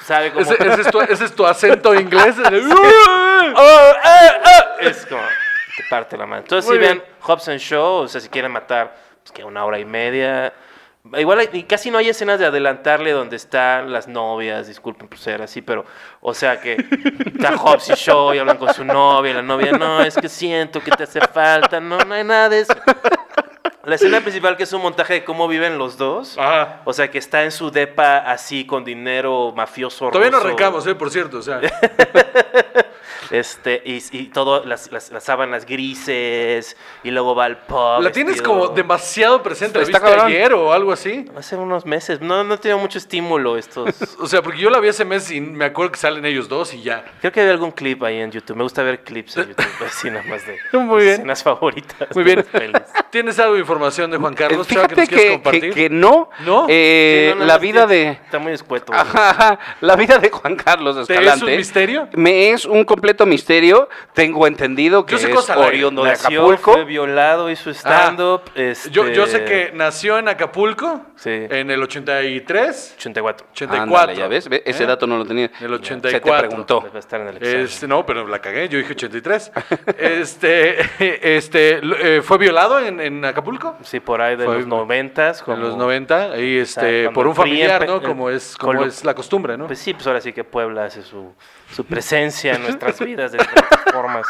sabe 0.03 0.31
cómo. 0.31 0.41
Ese, 0.41 0.55
ese 0.55 0.81
es 0.81 0.89
tu, 0.89 1.01
ese 1.01 1.25
es 1.25 1.35
tu 1.35 1.45
acento 1.45 1.93
inglés. 1.93 2.35
¡Oh, 2.39 2.49
eh, 2.49 4.31
eh! 4.43 4.89
Es 4.89 5.05
como. 5.05 5.21
Te 5.77 5.83
parte 5.89 6.17
la 6.17 6.25
mano. 6.25 6.41
Entonces, 6.41 6.67
Muy 6.69 6.77
si 6.77 6.79
bien. 6.85 6.97
vean 6.99 7.09
Hobbs 7.21 7.47
and 7.47 7.59
Shaw, 7.59 8.01
o 8.03 8.07
sea, 8.07 8.19
si 8.21 8.29
quieren 8.29 8.51
matar, 8.51 8.95
pues 9.23 9.31
que 9.31 9.43
una 9.43 9.63
hora 9.65 9.79
y 9.79 9.85
media. 9.85 10.53
Igual 11.17 11.39
hay- 11.39 11.49
y 11.53 11.63
casi 11.63 11.89
no 11.89 11.97
hay 11.97 12.09
escenas 12.09 12.37
de 12.39 12.45
adelantarle 12.45 13.11
donde 13.11 13.35
están 13.35 13.91
las 13.91 14.07
novias, 14.07 14.67
disculpen 14.67 15.07
por 15.07 15.17
ser 15.17 15.41
así, 15.41 15.63
pero, 15.63 15.83
o 16.19 16.31
sea 16.35 16.61
que 16.61 16.73
está 17.25 17.57
Hobbs 17.57 17.89
y 17.89 17.93
Shaw 17.95 18.35
y 18.35 18.37
hablan 18.37 18.57
con 18.57 18.71
su 18.71 18.83
novia, 18.85 19.31
y 19.31 19.33
la 19.33 19.41
novia, 19.41 19.71
no, 19.71 20.01
es 20.03 20.15
que 20.15 20.29
siento 20.29 20.79
que 20.79 20.91
te 20.91 21.03
hace 21.05 21.19
falta, 21.21 21.79
no, 21.79 21.97
no 21.99 22.13
hay 22.13 22.23
nada 22.23 22.49
de 22.49 22.59
eso. 22.59 22.73
La 23.83 23.95
escena 23.95 24.21
principal 24.21 24.55
que 24.57 24.63
es 24.63 24.73
un 24.73 24.81
montaje 24.81 25.13
de 25.15 25.23
cómo 25.23 25.47
viven 25.47 25.77
los 25.77 25.97
dos, 25.97 26.37
Ajá. 26.37 26.81
o 26.85 26.93
sea 26.93 27.09
que 27.09 27.17
está 27.17 27.43
en 27.43 27.51
su 27.51 27.71
depa 27.71 28.17
así 28.17 28.65
con 28.65 28.83
dinero 28.83 29.53
mafioso. 29.55 30.09
Todavía 30.09 30.29
no 30.31 30.37
ruso. 30.37 30.47
arrancamos, 30.47 30.85
eh, 30.87 30.95
por 30.95 31.09
cierto. 31.09 31.37
O 31.37 31.41
sea, 31.41 31.59
Este, 33.29 33.81
y, 33.85 34.03
y 34.11 34.25
todo, 34.25 34.65
las, 34.65 34.91
las, 34.91 35.09
las 35.09 35.23
sábanas 35.23 35.65
grises, 35.65 36.75
y 37.01 37.11
luego 37.11 37.33
va 37.33 37.45
al 37.45 37.59
pub. 37.59 38.01
la 38.01 38.11
tienes 38.11 38.33
vestido- 38.35 38.43
como 38.49 38.67
demasiado 38.69 39.41
presente. 39.41 39.77
¿La 39.79 39.83
Está 39.85 39.99
viste 39.99 40.11
cabrón. 40.15 40.27
ayer 40.33 40.53
o 40.53 40.73
algo 40.73 40.91
así? 40.91 41.25
Hace 41.37 41.55
unos 41.55 41.85
meses. 41.85 42.19
No, 42.19 42.43
no 42.43 42.55
he 42.55 42.57
tenido 42.57 42.77
mucho 42.79 42.97
estímulo 42.97 43.57
estos. 43.57 43.95
O 44.21 44.27
sea, 44.27 44.41
porque 44.41 44.59
yo 44.59 44.69
la 44.69 44.79
vi 44.81 44.89
ese 44.89 45.05
mes 45.05 45.31
y 45.31 45.39
me 45.39 45.63
acuerdo 45.65 45.93
que 45.93 45.97
salen 45.99 46.25
ellos 46.25 46.49
dos 46.49 46.73
y 46.73 46.81
ya. 46.81 47.05
Creo 47.21 47.31
que 47.31 47.39
hay 47.41 47.49
algún 47.49 47.71
clip 47.71 48.03
ahí 48.03 48.19
en 48.19 48.31
YouTube. 48.31 48.57
Me 48.57 48.63
gusta 48.63 48.83
ver 48.83 49.01
clips 49.01 49.37
en 49.37 49.47
YouTube, 49.49 49.65
así 49.87 50.09
nada 50.09 50.23
más 50.23 50.45
de 50.45 50.57
Muy 50.77 51.03
bien. 51.03 51.13
escenas 51.13 51.41
favoritas. 51.41 52.13
Muy 52.13 52.23
bien. 52.25 52.45
¿Tienes 53.11 53.39
algo 53.39 53.53
de 53.53 53.61
información 53.71 54.11
de 54.11 54.17
Juan 54.17 54.33
Carlos? 54.33 54.67
Eh, 54.69 54.73
Chava, 54.73 54.87
que 54.87 54.95
Fíjate 54.95 55.15
nos 55.15 55.23
que, 55.23 55.31
compartir? 55.33 55.61
que- 55.61 55.69
que 55.73 55.89
no. 55.89 56.29
¿No? 56.45 56.65
Eh, 56.69 57.29
Sí, 57.33 57.39
no, 57.39 57.45
la 57.45 57.57
vida 57.57 57.87
de. 57.87 58.09
Está 58.09 58.39
muy 58.39 58.51
escueto. 58.53 58.93
Ajá. 58.93 59.57
La 59.81 59.95
vida 59.95 60.17
de 60.17 60.29
Juan 60.29 60.55
Carlos 60.55 60.95
¿Te 60.95 61.01
es 61.03 61.09
Escalante. 61.09 61.45
un 61.45 61.55
misterio? 61.57 62.07
Me 62.13 62.51
es 62.51 62.65
un 62.65 62.83
completo 62.83 63.25
misterio. 63.25 63.87
Tengo 64.13 64.45
entendido 64.47 65.05
que 65.05 65.13
Yo 65.13 65.17
sé 65.19 65.31
es 65.31 65.49
oriundo 65.51 66.03
de 66.03 66.11
Acapulco. 66.11 66.73
fue 66.73 66.83
violado, 66.85 67.49
hizo 67.49 67.69
stand-up. 67.71 68.41
este, 68.55 68.89
Yo, 68.91 69.07
yo 69.07 69.25
sé 69.27 69.43
que 69.45 69.71
nació 69.73 70.17
en 70.17 70.27
Acapulco 70.27 71.01
Sí. 71.15 71.29
en 71.29 71.71
el 71.71 71.81
83, 71.81 72.95
84. 72.97 73.47
84. 73.51 73.81
Ándale, 73.97 74.15
ya 74.17 74.27
ves, 74.27 74.49
ve, 74.49 74.63
ese 74.65 74.83
¿eh? 74.83 74.87
dato 74.87 75.07
no 75.07 75.17
lo 75.17 75.25
tenía. 75.25 75.45
El 75.59 75.69
Se 75.69 75.75
84. 75.75 76.33
te 76.41 76.47
preguntó. 76.47 76.81
Va 76.81 76.89
a 76.95 76.99
estar 76.99 77.21
en 77.21 77.27
el. 77.29 77.43
Este, 77.43 77.87
no, 77.87 78.05
pero 78.05 78.27
la 78.27 78.39
cagué, 78.39 78.67
yo 78.69 78.77
dije 78.77 78.91
83. 78.93 79.51
este, 79.97 80.79
este, 81.37 81.79
eh, 82.17 82.21
¿Fue 82.23 82.37
violado 82.37 82.79
en, 82.79 82.99
en 82.99 83.23
Acapulco? 83.25 83.60
Sí, 83.83 83.99
por 83.99 84.21
ahí 84.21 84.35
de 84.35 84.45
Fue- 84.45 84.57
los 84.57 84.67
noventas. 84.67 85.43
En 85.47 85.59
los 85.61 85.75
90, 85.77 86.37
y 86.39 86.57
este, 86.59 87.09
por 87.11 87.27
un 87.27 87.35
familiar, 87.35 87.85
¿no? 87.87 88.01
Como 88.01 88.29
es, 88.29 88.55
como 88.57 88.83
es 88.85 89.03
la 89.05 89.13
costumbre, 89.15 89.57
¿no? 89.57 89.67
Pues 89.67 89.79
sí, 89.79 89.93
pues 89.93 90.05
ahora 90.07 90.21
sí 90.21 90.33
que 90.33 90.43
Puebla 90.43 90.85
hace 90.85 91.01
su, 91.01 91.33
su 91.71 91.85
presencia 91.87 92.53
en 92.55 92.63
nuestras 92.63 92.99
vidas 92.99 93.31
de 93.31 93.37
diferentes 93.39 93.93
formas. 93.93 94.25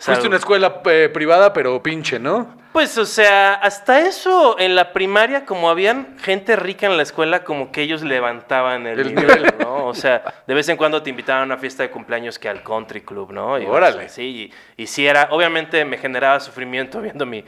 Fuiste 0.00 0.26
una 0.26 0.36
escuela 0.36 0.80
eh, 0.86 1.08
privada, 1.12 1.52
pero 1.52 1.80
pinche, 1.80 2.18
¿no? 2.18 2.60
Pues, 2.72 2.96
o 2.98 3.04
sea, 3.04 3.52
hasta 3.54 4.00
eso, 4.00 4.58
en 4.58 4.74
la 4.74 4.92
primaria, 4.94 5.44
como 5.44 5.68
habían 5.70 6.16
gente 6.18 6.56
rica 6.56 6.86
en 6.86 6.96
la 6.96 7.02
escuela, 7.02 7.44
como 7.44 7.70
que 7.70 7.82
ellos 7.82 8.02
levantaban 8.02 8.86
el, 8.86 8.98
El 8.98 9.14
nivel, 9.14 9.42
nivel. 9.42 9.54
¿no? 9.60 9.86
O 9.86 9.94
sea, 9.94 10.24
de 10.46 10.54
vez 10.54 10.68
en 10.70 10.78
cuando 10.78 11.02
te 11.02 11.10
invitaban 11.10 11.42
a 11.42 11.44
una 11.44 11.58
fiesta 11.58 11.82
de 11.82 11.90
cumpleaños 11.90 12.38
que 12.38 12.48
al 12.48 12.62
country 12.64 13.02
club, 13.02 13.30
¿no? 13.30 13.58
Y, 13.60 13.66
Órale. 13.66 13.96
o 13.96 14.00
sea, 14.00 14.08
sí, 14.08 14.50
y, 14.76 14.82
y 14.82 14.86
sí 14.86 15.06
era, 15.06 15.28
obviamente 15.30 15.84
me 15.84 15.98
generaba 15.98 16.40
sufrimiento 16.40 17.00
viendo 17.02 17.26
mi, 17.26 17.44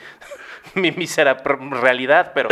mi 0.74 0.90
mísera 0.92 1.36
realidad, 1.44 2.32
pero 2.34 2.48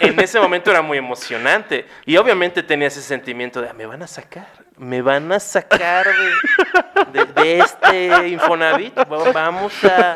en 0.00 0.18
ese 0.20 0.40
momento 0.40 0.70
era 0.70 0.82
muy 0.82 0.98
emocionante. 0.98 1.86
Y 2.06 2.16
obviamente 2.16 2.62
tenía 2.62 2.88
ese 2.88 3.02
sentimiento 3.02 3.60
de, 3.60 3.68
"Ah, 3.68 3.72
me 3.74 3.86
van 3.86 4.02
a 4.02 4.06
sacar, 4.06 4.48
me 4.76 5.02
van 5.02 5.30
a 5.32 5.40
sacar 5.40 6.06
de, 7.12 7.58
este 7.58 8.28
Infonavit, 8.28 8.96
Va- 8.98 9.32
vamos 9.32 9.72
a... 9.84 10.14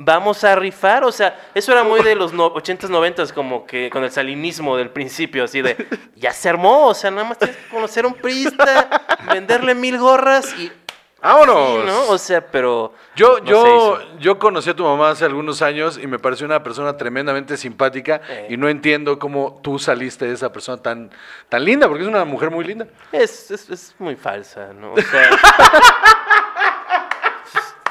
Vamos 0.00 0.44
a 0.44 0.54
rifar, 0.54 1.02
o 1.02 1.10
sea, 1.10 1.36
eso 1.56 1.72
era 1.72 1.82
muy 1.82 2.00
de 2.04 2.14
los 2.14 2.32
no, 2.32 2.54
80s, 2.54 2.88
90s, 2.88 3.32
como 3.32 3.66
que 3.66 3.90
con 3.90 4.04
el 4.04 4.12
salinismo 4.12 4.76
del 4.76 4.90
principio, 4.90 5.42
así 5.42 5.60
de, 5.60 5.76
ya 6.14 6.32
se 6.32 6.48
armó, 6.48 6.86
o 6.86 6.94
sea, 6.94 7.10
nada 7.10 7.24
más 7.24 7.36
tienes 7.38 7.56
que 7.56 7.68
conocer 7.68 8.04
a 8.04 8.06
un 8.06 8.14
priista, 8.14 8.88
venderle 9.32 9.74
mil 9.74 9.98
gorras 9.98 10.54
y... 10.56 10.70
¡Vámonos! 11.20 11.80
Sí, 11.80 11.86
¿no? 11.86 12.08
O 12.10 12.18
sea, 12.18 12.46
pero... 12.46 12.94
Yo, 13.16 13.38
no 13.40 13.44
yo, 13.44 13.98
yo 14.20 14.38
conocí 14.38 14.70
a 14.70 14.76
tu 14.76 14.84
mamá 14.84 15.10
hace 15.10 15.24
algunos 15.24 15.62
años 15.62 15.98
y 16.00 16.06
me 16.06 16.18
pareció 16.20 16.46
una 16.46 16.62
persona 16.62 16.96
tremendamente 16.96 17.56
simpática 17.56 18.20
Eh. 18.28 18.46
y 18.50 18.56
no 18.56 18.68
entiendo 18.68 19.18
cómo 19.18 19.58
tú 19.62 19.78
saliste 19.80 20.26
de 20.26 20.34
esa 20.34 20.52
persona 20.52 20.80
tan, 20.80 21.10
tan 21.48 21.64
linda, 21.64 21.88
porque 21.88 22.02
es 22.04 22.08
una 22.08 22.24
mujer 22.24 22.50
muy 22.50 22.64
linda. 22.64 22.86
Es, 23.10 23.50
es, 23.50 23.68
es 23.68 23.94
muy 23.98 24.14
falsa, 24.16 24.68
¿no? 24.72 24.92
O 24.92 25.00
sea... 25.00 25.30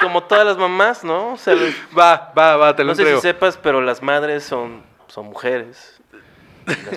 como 0.00 0.22
todas 0.22 0.46
las 0.46 0.56
mamás, 0.56 1.02
¿no? 1.04 1.32
O 1.32 1.36
sea, 1.36 1.54
Va, 1.96 2.32
va, 2.36 2.56
va, 2.56 2.76
te 2.76 2.82
lo 2.84 2.90
no 2.90 2.94
sé 2.94 3.02
entrego. 3.02 3.20
si 3.20 3.26
sepas, 3.28 3.56
pero 3.56 3.80
las 3.80 4.00
madres 4.02 4.44
son, 4.44 4.82
son 5.08 5.26
mujeres. 5.26 6.00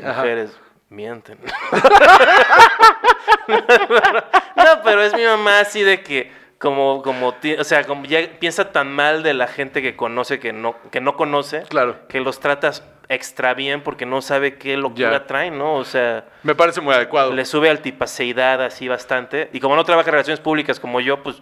Las 0.02 0.18
mujeres 0.18 0.52
mienten. 0.92 1.38
no, 3.48 4.82
pero 4.84 5.02
es 5.04 5.14
mi 5.14 5.24
mamá 5.24 5.60
así 5.60 5.82
de 5.82 6.02
que 6.04 6.32
como, 6.60 7.02
como, 7.02 7.30
o 7.60 7.64
sea, 7.64 7.84
como 7.86 8.06
ya 8.06 8.20
piensa 8.40 8.72
tan 8.72 8.92
mal 8.94 9.24
de 9.24 9.34
la 9.34 9.48
gente 9.48 9.82
que 9.82 9.96
conoce 9.96 10.40
que 10.40 10.54
no, 10.54 10.76
que 10.92 11.02
no 11.02 11.16
conoce, 11.16 11.64
Claro. 11.64 12.08
que 12.08 12.20
los 12.20 12.40
tratas 12.40 12.84
extra 13.10 13.54
bien 13.56 13.82
porque 13.82 14.06
no 14.06 14.22
sabe 14.22 14.58
qué 14.58 14.78
locura 14.78 15.12
Ya. 15.12 15.26
traen, 15.26 15.58
¿no? 15.58 15.74
O 15.76 15.84
sea, 15.86 16.26
Me 16.44 16.54
parece 16.56 16.80
muy 16.82 16.94
adecuado. 16.94 17.34
le 17.34 17.46
sube 17.46 17.70
altipaceidad 17.70 18.62
así 18.62 18.88
bastante. 18.88 19.50
Y 19.54 19.60
como 19.60 19.76
no 19.76 19.84
trabaja 19.84 20.10
en 20.10 20.14
relaciones 20.14 20.40
públicas 20.40 20.80
como 20.80 21.02
yo, 21.02 21.24
pues, 21.24 21.38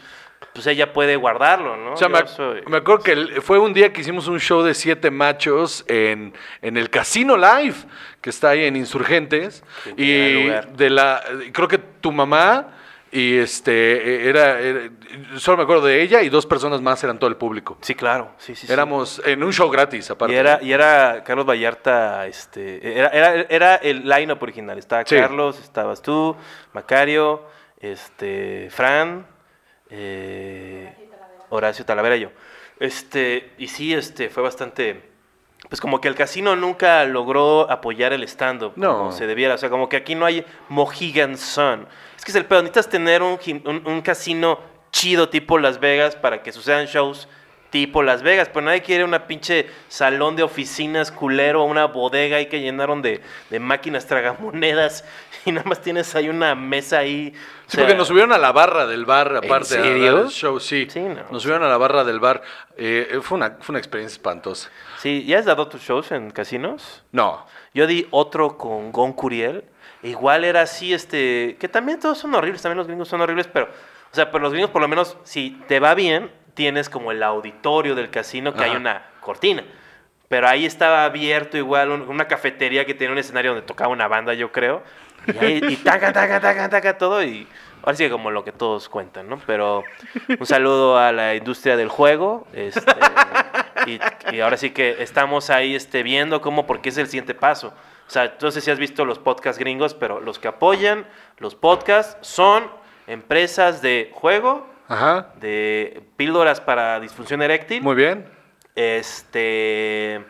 pues 0.53 0.65
ella 0.67 0.91
puede 0.93 1.15
guardarlo, 1.15 1.77
¿no? 1.77 1.93
O 1.93 1.97
sea, 1.97 2.09
me, 2.09 2.25
soy- 2.27 2.61
me 2.67 2.77
acuerdo 2.77 3.03
que 3.03 3.11
el- 3.11 3.41
fue 3.41 3.59
un 3.59 3.73
día 3.73 3.91
que 3.93 4.01
hicimos 4.01 4.27
un 4.27 4.39
show 4.39 4.61
de 4.63 4.73
siete 4.73 5.11
machos 5.11 5.83
en, 5.87 6.33
en 6.61 6.77
el 6.77 6.89
Casino 6.89 7.37
Live, 7.37 7.75
que 8.21 8.29
está 8.29 8.49
ahí 8.49 8.65
en 8.65 8.75
Insurgentes. 8.75 9.63
Y 9.97 10.47
de 10.47 10.89
la, 10.89 11.21
creo 11.53 11.67
que 11.67 11.77
tu 11.77 12.11
mamá 12.11 12.75
y 13.11 13.37
este 13.37 14.29
era, 14.29 14.59
era- 14.59 14.89
solo 15.37 15.57
me 15.57 15.63
acuerdo 15.63 15.85
de 15.87 16.01
ella 16.01 16.21
y 16.21 16.29
dos 16.29 16.45
personas 16.45 16.81
más 16.81 17.03
eran 17.03 17.17
todo 17.19 17.29
el 17.29 17.35
público. 17.37 17.77
Sí, 17.81 17.95
claro. 17.95 18.31
Sí, 18.37 18.53
sí, 18.55 18.67
sí. 18.67 18.73
Éramos 18.73 19.21
en 19.25 19.43
un 19.43 19.51
show 19.51 19.69
gratis, 19.69 20.09
aparte. 20.11 20.33
Y 20.33 20.37
era, 20.37 20.59
y 20.61 20.71
era 20.71 21.23
Carlos 21.25 21.45
Vallarta, 21.45 22.27
este, 22.27 22.97
era, 22.99 23.09
era, 23.09 23.41
era 23.49 23.75
el 23.75 24.07
line-up 24.07 24.41
original. 24.41 24.77
Estaba 24.77 25.03
Sí. 25.05 25.15
Carlos, 25.15 25.59
estabas 25.59 26.01
tú, 26.01 26.35
Macario, 26.73 27.45
este, 27.79 28.67
Fran, 28.71 29.25
eh, 29.89 30.93
Horacio 31.49 31.85
Talavera 31.85 32.15
y 32.17 32.21
yo. 32.21 32.31
Este, 32.79 33.51
y 33.57 33.67
sí, 33.67 33.93
este, 33.93 34.29
fue 34.29 34.41
bastante, 34.43 35.01
pues 35.67 35.81
como 35.81 35.99
que 35.99 36.07
el 36.07 36.15
casino 36.15 36.55
nunca 36.55 37.03
logró 37.05 37.69
apoyar 37.69 38.13
el 38.13 38.23
stand-up 38.23 38.73
No. 38.75 38.97
como 38.97 39.11
se 39.11 39.27
debiera. 39.27 39.55
O 39.55 39.57
sea, 39.57 39.69
como 39.69 39.89
que 39.89 39.97
aquí 39.97 40.15
no 40.15 40.25
hay 40.25 40.45
Mohegan 40.69 41.37
Sun. 41.37 41.87
Es 42.17 42.23
que 42.23 42.31
es 42.31 42.35
el 42.35 42.45
pedo, 42.45 42.61
necesitas 42.61 42.89
tener 42.89 43.21
un, 43.21 43.37
un, 43.65 43.81
un 43.85 44.01
casino 44.01 44.59
chido 44.91 45.29
tipo 45.29 45.57
Las 45.57 45.79
Vegas 45.79 46.15
para 46.15 46.41
que 46.41 46.51
sucedan 46.51 46.85
shows 46.85 47.27
tipo 47.69 48.01
Las 48.03 48.23
Vegas, 48.23 48.49
pero 48.49 48.65
nadie 48.65 48.81
quiere 48.81 49.03
una 49.03 49.27
pinche 49.27 49.67
salón 49.87 50.35
de 50.35 50.43
oficinas 50.43 51.11
culero, 51.11 51.63
una 51.63 51.85
bodega 51.85 52.37
ahí 52.37 52.47
que 52.47 52.61
llenaron 52.61 53.01
de, 53.01 53.21
de 53.49 53.59
máquinas 53.59 54.07
tragamonedas 54.07 55.03
y 55.45 55.51
nada 55.51 55.67
más 55.67 55.81
tienes 55.81 56.15
ahí 56.15 56.29
una 56.29 56.55
mesa 56.55 56.99
ahí. 56.99 57.33
o 57.35 57.69
Sí, 57.69 57.77
sea, 57.77 57.83
porque 57.83 57.95
nos 57.95 58.07
subieron 58.07 58.31
a 58.33 58.37
la 58.37 58.51
barra 58.51 58.87
del 58.87 59.05
bar, 59.05 59.27
aparte. 59.35 59.47
dar 59.49 59.65
serio? 59.65 60.21
el 60.23 60.27
show, 60.29 60.59
sí. 60.59 60.87
Sí, 60.89 60.99
no. 60.99 61.23
Nos 61.31 61.43
subieron 61.43 61.63
a 61.63 61.69
la 61.69 61.77
barra 61.77 62.03
del 62.03 62.19
bar. 62.19 62.41
Eh, 62.77 63.19
fue, 63.21 63.37
una, 63.37 63.57
fue 63.61 63.73
una 63.73 63.79
experiencia 63.79 64.15
espantosa. 64.15 64.69
Sí, 64.97 65.23
¿ya 65.25 65.37
has 65.39 65.45
dado 65.45 65.67
tus 65.67 65.81
shows 65.81 66.11
en 66.11 66.31
casinos? 66.31 67.03
No. 67.11 67.45
Yo 67.73 67.85
di 67.87 68.07
otro 68.11 68.57
con 68.57 68.91
Gon 68.91 69.13
Curiel. 69.13 69.63
Igual 70.01 70.45
era 70.45 70.61
así, 70.61 70.93
este, 70.93 71.57
que 71.59 71.67
también 71.67 71.99
todos 71.99 72.17
son 72.17 72.33
horribles, 72.33 72.61
también 72.61 72.77
los 72.77 72.87
gringos 72.87 73.09
son 73.09 73.19
horribles, 73.19 73.47
pero, 73.47 73.65
o 73.65 74.15
sea, 74.15 74.31
pero 74.31 74.41
los 74.41 74.53
gringos 74.53 74.71
por 74.71 74.81
lo 74.81 74.87
menos, 74.87 75.17
si 75.23 75.61
te 75.67 75.81
va 75.81 75.93
bien, 75.93 76.31
tienes 76.59 76.89
como 76.89 77.13
el 77.13 77.23
auditorio 77.23 77.95
del 77.95 78.09
casino 78.09 78.53
que 78.53 78.65
hay 78.65 78.75
una 78.75 79.01
cortina. 79.21 79.63
Pero 80.27 80.45
ahí 80.49 80.65
estaba 80.65 81.05
abierto 81.05 81.55
igual 81.55 81.89
un- 81.89 82.01
una 82.09 82.27
cafetería 82.27 82.83
que 82.85 82.93
tenía 82.93 83.13
un 83.13 83.17
escenario 83.17 83.51
donde 83.51 83.65
tocaba 83.65 83.93
una 83.93 84.09
banda, 84.09 84.33
yo 84.33 84.51
creo. 84.51 84.83
Y 85.33 85.37
ahí, 85.37 85.61
y 85.69 85.77
taca, 85.77 86.11
taca, 86.11 86.41
taca, 86.41 86.67
taca, 86.69 86.97
todo. 86.97 87.23
Y 87.23 87.47
ahora 87.81 87.95
sí 87.95 88.03
que 88.03 88.09
como 88.09 88.29
lo 88.29 88.43
que 88.43 88.51
todos 88.51 88.89
cuentan, 88.89 89.29
¿no? 89.29 89.39
Pero 89.47 89.85
un 90.37 90.45
saludo 90.45 90.97
a 90.97 91.13
la 91.13 91.33
industria 91.33 91.77
del 91.77 91.87
juego. 91.87 92.45
Este, 92.51 92.91
y, 93.85 93.99
y 94.35 94.41
ahora 94.41 94.57
sí 94.57 94.71
que 94.71 94.97
estamos 95.01 95.49
ahí 95.49 95.75
este, 95.75 96.03
viendo 96.03 96.41
cómo, 96.41 96.67
porque 96.67 96.89
es 96.89 96.97
el 96.97 97.07
siguiente 97.07 97.33
paso. 97.35 97.67
O 98.05 98.11
sea, 98.11 98.35
no 98.41 98.51
sé 98.51 98.59
si 98.59 98.69
has 98.69 98.79
visto 98.79 99.05
los 99.05 99.17
podcasts 99.17 99.57
gringos, 99.59 99.93
pero 99.93 100.19
los 100.19 100.39
que 100.39 100.49
apoyan 100.49 101.07
los 101.37 101.55
podcasts 101.55 102.17
son 102.19 102.69
empresas 103.07 103.81
de 103.81 104.11
juego, 104.13 104.67
Ajá. 104.89 105.33
de 105.39 106.03
píldoras 106.17 106.59
para 106.59 106.99
disfunción 106.99 107.41
eréctil. 107.41 107.81
Muy 107.81 107.95
bien. 107.95 108.25
Este. 108.75 110.25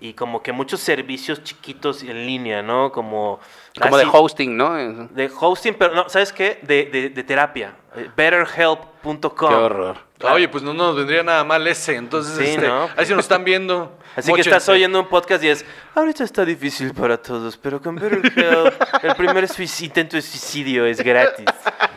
Y 0.00 0.12
como 0.12 0.42
que 0.42 0.52
muchos 0.52 0.78
servicios 0.78 1.42
chiquitos 1.42 2.02
en 2.02 2.26
línea, 2.26 2.62
¿no? 2.62 2.92
Como. 2.92 3.40
Como 3.80 3.96
de 3.96 4.06
hosting, 4.10 4.56
¿no? 4.56 4.74
De 5.08 5.30
hosting, 5.40 5.74
pero 5.74 5.94
no, 5.94 6.08
¿sabes 6.08 6.32
qué? 6.32 6.60
De, 6.62 6.84
de, 6.84 7.10
de 7.10 7.24
terapia. 7.24 7.74
BetterHelp.com. 8.14 9.48
Qué 9.48 9.54
horror. 9.54 10.07
Claro. 10.18 10.34
Oye, 10.36 10.48
pues 10.48 10.64
no 10.64 10.74
nos 10.74 10.96
vendría 10.96 11.22
nada 11.22 11.44
mal 11.44 11.64
ese. 11.68 11.94
Entonces, 11.94 12.36
Sí, 12.36 12.54
este, 12.54 12.66
¿no? 12.66 12.88
ahí 12.96 13.06
nos 13.10 13.20
están 13.20 13.44
viendo. 13.44 13.96
Así 14.16 14.32
que 14.32 14.40
estás 14.40 14.68
oyendo 14.68 14.98
un 14.98 15.08
podcast 15.08 15.44
y 15.44 15.48
es, 15.48 15.64
ahorita 15.94 16.24
está 16.24 16.44
difícil 16.44 16.92
para 16.92 17.16
todos, 17.18 17.56
pero 17.56 17.80
con 17.80 17.94
BetterHelp 17.94 18.74
el 19.04 19.14
primer 19.14 19.46
intento 19.80 20.16
de 20.16 20.22
suicidio 20.22 20.86
es 20.86 21.00
gratis. 21.00 21.46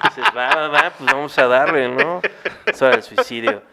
Dices, 0.03 0.23
va, 0.37 0.55
va, 0.55 0.67
va, 0.67 0.89
pues 0.95 1.11
vamos 1.11 1.35
a 1.39 1.47
darle, 1.47 1.89
¿no? 1.89 2.21
Sobre 2.75 2.97
el 2.97 3.01
suicidio. 3.03 3.63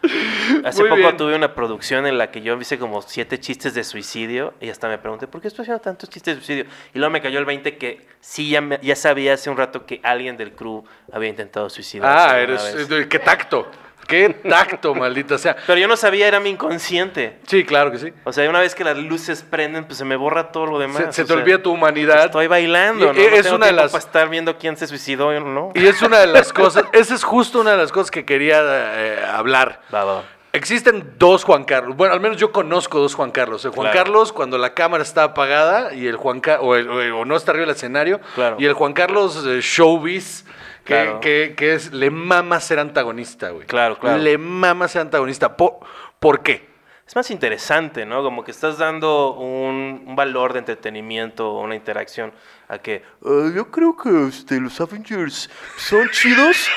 Hace 0.63 0.81
Muy 0.81 0.89
poco 0.89 1.01
bien. 1.01 1.17
tuve 1.17 1.35
una 1.35 1.53
producción 1.53 2.07
en 2.07 2.17
la 2.17 2.31
que 2.31 2.41
yo 2.41 2.59
hice 2.59 2.79
como 2.79 3.03
siete 3.03 3.39
chistes 3.39 3.75
de 3.75 3.83
suicidio 3.83 4.55
y 4.59 4.69
hasta 4.69 4.87
me 4.87 4.97
pregunté, 4.97 5.27
¿por 5.27 5.41
qué 5.41 5.47
estoy 5.49 5.63
haciendo 5.63 5.81
tantos 5.81 6.09
chistes 6.09 6.37
de 6.37 6.41
suicidio? 6.43 6.65
Y 6.95 6.97
luego 6.97 7.11
me 7.11 7.21
cayó 7.21 7.37
el 7.37 7.45
20 7.45 7.77
que 7.77 8.07
sí, 8.19 8.49
ya, 8.49 8.61
me- 8.61 8.79
ya 8.81 8.95
sabía 8.95 9.35
hace 9.35 9.51
un 9.51 9.57
rato 9.57 9.85
que 9.85 9.99
alguien 10.03 10.37
del 10.37 10.53
crew 10.53 10.83
había 11.11 11.29
intentado 11.29 11.69
suicidarse. 11.69 12.29
Ah, 12.35 12.39
eres. 12.39 12.87
vez. 12.89 13.07
¡Qué 13.07 13.19
tacto! 13.19 13.69
¡Qué 14.09 14.29
tacto, 14.29 14.95
maldita 14.95 15.37
sea! 15.37 15.55
Pero 15.67 15.79
yo 15.79 15.87
no 15.87 15.95
sabía, 15.95 16.27
era 16.27 16.39
mi 16.39 16.49
inconsciente. 16.49 17.37
Sí, 17.47 17.63
claro 17.63 17.91
que 17.91 17.99
sí. 17.99 18.11
O 18.23 18.33
sea, 18.33 18.49
una 18.49 18.59
vez 18.59 18.73
que 18.75 18.83
las 18.83 18.97
luces 18.97 19.43
prenden, 19.47 19.85
pues 19.85 19.97
se 19.97 20.03
me 20.05 20.15
borra 20.15 20.51
todo 20.51 20.65
lo 20.65 20.79
demás. 20.79 21.15
Se, 21.15 21.21
te 21.23 21.27
sea, 21.27 21.35
olvida 21.37 21.61
tu 21.61 21.71
humanidad. 21.71 22.25
Estoy 22.25 22.47
bailando, 22.47 23.13
Y- 23.13 23.15
¿no? 23.17 23.21
es 23.21 23.43
tengo 23.43 23.55
una 23.57 23.67
de 23.67 23.73
las- 23.73 23.91
para 23.91 24.03
estar 24.03 24.29
viendo 24.29 24.57
quién 24.57 24.75
se 24.77 24.87
suicidó, 24.87 25.31
¿no? 25.39 25.71
Y 25.75 25.85
es 25.87 26.01
una 26.01 26.19
de 26.19 26.27
las 26.33 26.51
cosas. 26.51 26.83
Esa 26.91 27.13
es 27.15 27.23
justo 27.23 27.59
una 27.61 27.71
de 27.71 27.77
las 27.77 27.91
cosas 27.91 28.11
que 28.11 28.25
quería 28.25 28.61
eh, 28.63 29.23
hablar. 29.31 29.81
Va, 29.93 30.03
va. 30.03 30.23
Existen 30.51 31.13
dos 31.19 31.43
Juan 31.43 31.63
Carlos. 31.63 31.95
Bueno, 31.95 32.15
al 32.15 32.19
menos 32.21 32.37
yo 32.37 32.51
conozco 32.51 32.97
dos 32.99 33.13
Juan 33.13 33.29
Carlos. 33.29 33.63
El 33.65 33.71
Juan 33.71 33.91
Claro. 33.91 34.05
Carlos 34.05 34.33
cuando 34.33 34.57
la 34.57 34.73
cámara 34.73 35.03
está 35.03 35.23
apagada 35.23 35.93
y 35.93 36.07
el 36.07 36.15
Juan 36.15 36.39
Ca- 36.41 36.59
o, 36.61 36.73
el- 36.75 36.89
o 36.89 36.99
el- 37.01 37.11
o 37.11 37.23
no 37.23 37.35
está 37.35 37.51
arriba 37.51 37.67
del 37.67 37.75
escenario. 37.75 38.19
Claro. 38.33 38.55
Y 38.57 38.65
el 38.65 38.73
Juan 38.73 38.93
Carlos 38.93 39.45
eh, 39.45 39.59
showbiz 39.61 40.45
que, 40.89 40.93
Claro. 40.95 41.19
que- 41.21 41.53
que 41.55 41.73
es 41.75 41.93
le 41.93 42.09
mama 42.11 42.59
ser 42.59 42.79
antagonista, 42.79 43.51
güey. 43.51 43.65
Claro, 43.67 43.97
claro. 43.99 44.17
Le 44.17 44.37
mama 44.37 44.87
ser 44.87 45.01
antagonista. 45.03 45.55
¿Por, 45.55 45.79
¿por 46.19 46.41
qué? 46.41 46.67
Es 47.07 47.15
más 47.15 47.31
interesante, 47.31 48.05
¿no? 48.05 48.21
Como 48.21 48.43
que 48.43 48.51
estás 48.51 48.77
dando 48.77 49.33
un, 49.33 50.03
un 50.05 50.15
valor 50.15 50.53
de 50.53 50.59
entretenimiento 50.59 51.49
o 51.51 51.61
una 51.63 51.75
interacción 51.75 52.31
a 52.67 52.77
que 52.77 53.03
"Ah, 53.25 53.49
yo 53.55 53.71
creo 53.71 53.95
que 53.97 54.27
este, 54.27 54.59
los 54.59 54.79
Avengers 54.79 55.49
son 55.77 56.07
chidos, 56.11 56.67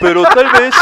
pero 0.00 0.22
tal 0.22 0.50
vez 0.52 0.74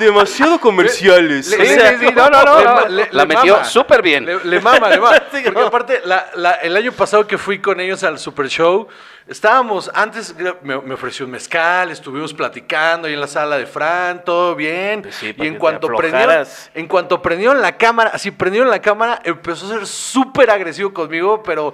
demasiado 0.00 0.58
comerciales. 0.58 1.48
Le- 1.48 1.56
O 1.56 1.58
le- 1.60 1.66
sea, 1.74 1.90
sí, 1.98 2.06
sí, 2.08 2.12
no, 2.14 2.28
no, 2.30 2.44
no, 2.44 2.88
la 2.88 3.08
le 3.10 3.26
metió 3.26 3.64
súper 3.64 4.02
bien. 4.02 4.24
Le, 4.26 4.44
le 4.44 4.60
mama, 4.60 4.88
le 4.90 4.98
mama. 5.00 5.22
Porque 5.44 5.60
aparte, 5.60 6.00
la- 6.04 6.30
la- 6.34 6.54
el 6.54 6.76
año 6.76 6.92
pasado 6.92 7.26
que 7.26 7.38
fui 7.38 7.60
con 7.60 7.78
ellos 7.80 8.02
al 8.02 8.18
Super 8.18 8.48
Show, 8.48 8.88
estábamos, 9.28 9.90
antes 9.94 10.34
me, 10.62 10.80
me 10.80 10.94
ofreció 10.94 11.24
un 11.26 11.32
mezcal, 11.32 11.90
estuvimos 11.90 12.34
platicando 12.34 13.06
ahí 13.06 13.14
en 13.14 13.20
la 13.20 13.26
sala 13.28 13.56
de 13.58 13.66
Fran, 13.66 14.24
todo 14.24 14.54
bien. 14.56 15.02
Pues 15.02 15.14
sí, 15.14 15.34
y 15.36 15.46
en 15.46 15.56
cuanto 15.56 15.86
prendieron, 15.94 16.46
en 16.74 16.86
cuanto 16.88 17.22
prendieron 17.22 17.60
la 17.60 17.76
cámara, 17.76 18.10
así 18.12 18.30
prendieron 18.32 18.70
la 18.70 18.80
cámara, 18.82 19.20
empezó 19.24 19.66
a 19.66 19.68
ser 19.78 19.86
súper 19.86 20.50
agresivo 20.50 20.92
conmigo, 20.92 21.42
pero, 21.42 21.72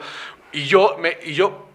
y 0.53 0.65
yo, 0.65 0.97
me, 1.01 1.17
y 1.25 1.33
yo, 1.33 1.67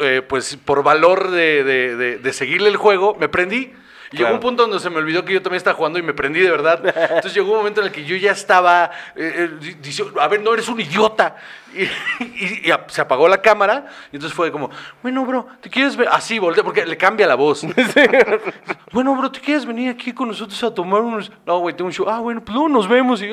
eh, 0.00 0.22
pues 0.28 0.56
por 0.64 0.82
valor 0.82 1.30
de, 1.30 1.62
de- 1.62 1.96
de- 1.96 2.18
de 2.18 2.32
seguirle 2.32 2.68
el 2.68 2.76
juego, 2.76 3.16
me 3.20 3.28
prendí. 3.28 3.72
Y 4.10 4.16
Llegó 4.16 4.30
un 4.32 4.40
punto 4.40 4.62
donde 4.62 4.80
se 4.80 4.88
me 4.90 4.96
olvidó 4.96 5.24
que 5.24 5.34
yo 5.34 5.42
también 5.42 5.58
estaba 5.58 5.76
jugando 5.76 5.98
y 5.98 6.02
me 6.02 6.14
prendí 6.14 6.40
de 6.40 6.50
verdad. 6.50 6.80
Entonces 6.86 7.34
llegó 7.34 7.52
un 7.52 7.58
momento 7.58 7.80
en 7.80 7.88
el 7.88 7.92
que 7.92 8.04
yo 8.04 8.16
ya 8.16 8.32
estaba 8.32 8.90
eh, 9.14 9.32
eh, 9.36 9.50
di- 9.60 9.74
diciendo, 9.74 10.20
a 10.20 10.28
ver, 10.28 10.40
no 10.40 10.54
eres 10.54 10.68
un 10.68 10.80
idiota. 10.80 11.36
Y, 11.74 11.82
y- 12.24 12.70
y 12.70 12.72
se 12.88 13.00
apagó 13.00 13.28
la 13.28 13.40
cámara. 13.42 13.86
Y 14.12 14.16
entonces 14.16 14.34
fue 14.34 14.50
como, 14.50 14.70
bueno, 15.02 15.24
bro, 15.24 15.46
¿te 15.60 15.68
quieres 15.68 15.96
ver? 15.96 16.08
Así, 16.10 16.38
volteé, 16.38 16.64
porque 16.64 16.84
le 16.86 16.96
cambia 16.96 17.26
la 17.26 17.34
voz. 17.34 17.64
bueno, 18.92 19.14
bro, 19.16 19.30
¿te 19.30 19.40
quieres 19.40 19.66
venir 19.66 19.90
aquí 19.90 20.12
con 20.12 20.28
nosotros 20.28 20.62
a 20.64 20.72
tomar 20.74 21.00
unos.? 21.02 21.30
No, 21.46 21.58
güey, 21.58 21.74
tengo 21.76 21.86
un 21.88 21.92
show. 21.92 22.08
Ah, 22.08 22.20
bueno, 22.20 22.40
pues 22.42 22.52
luego 22.54 22.68
nos 22.68 22.88
vemos. 22.88 23.22
Y, 23.22 23.30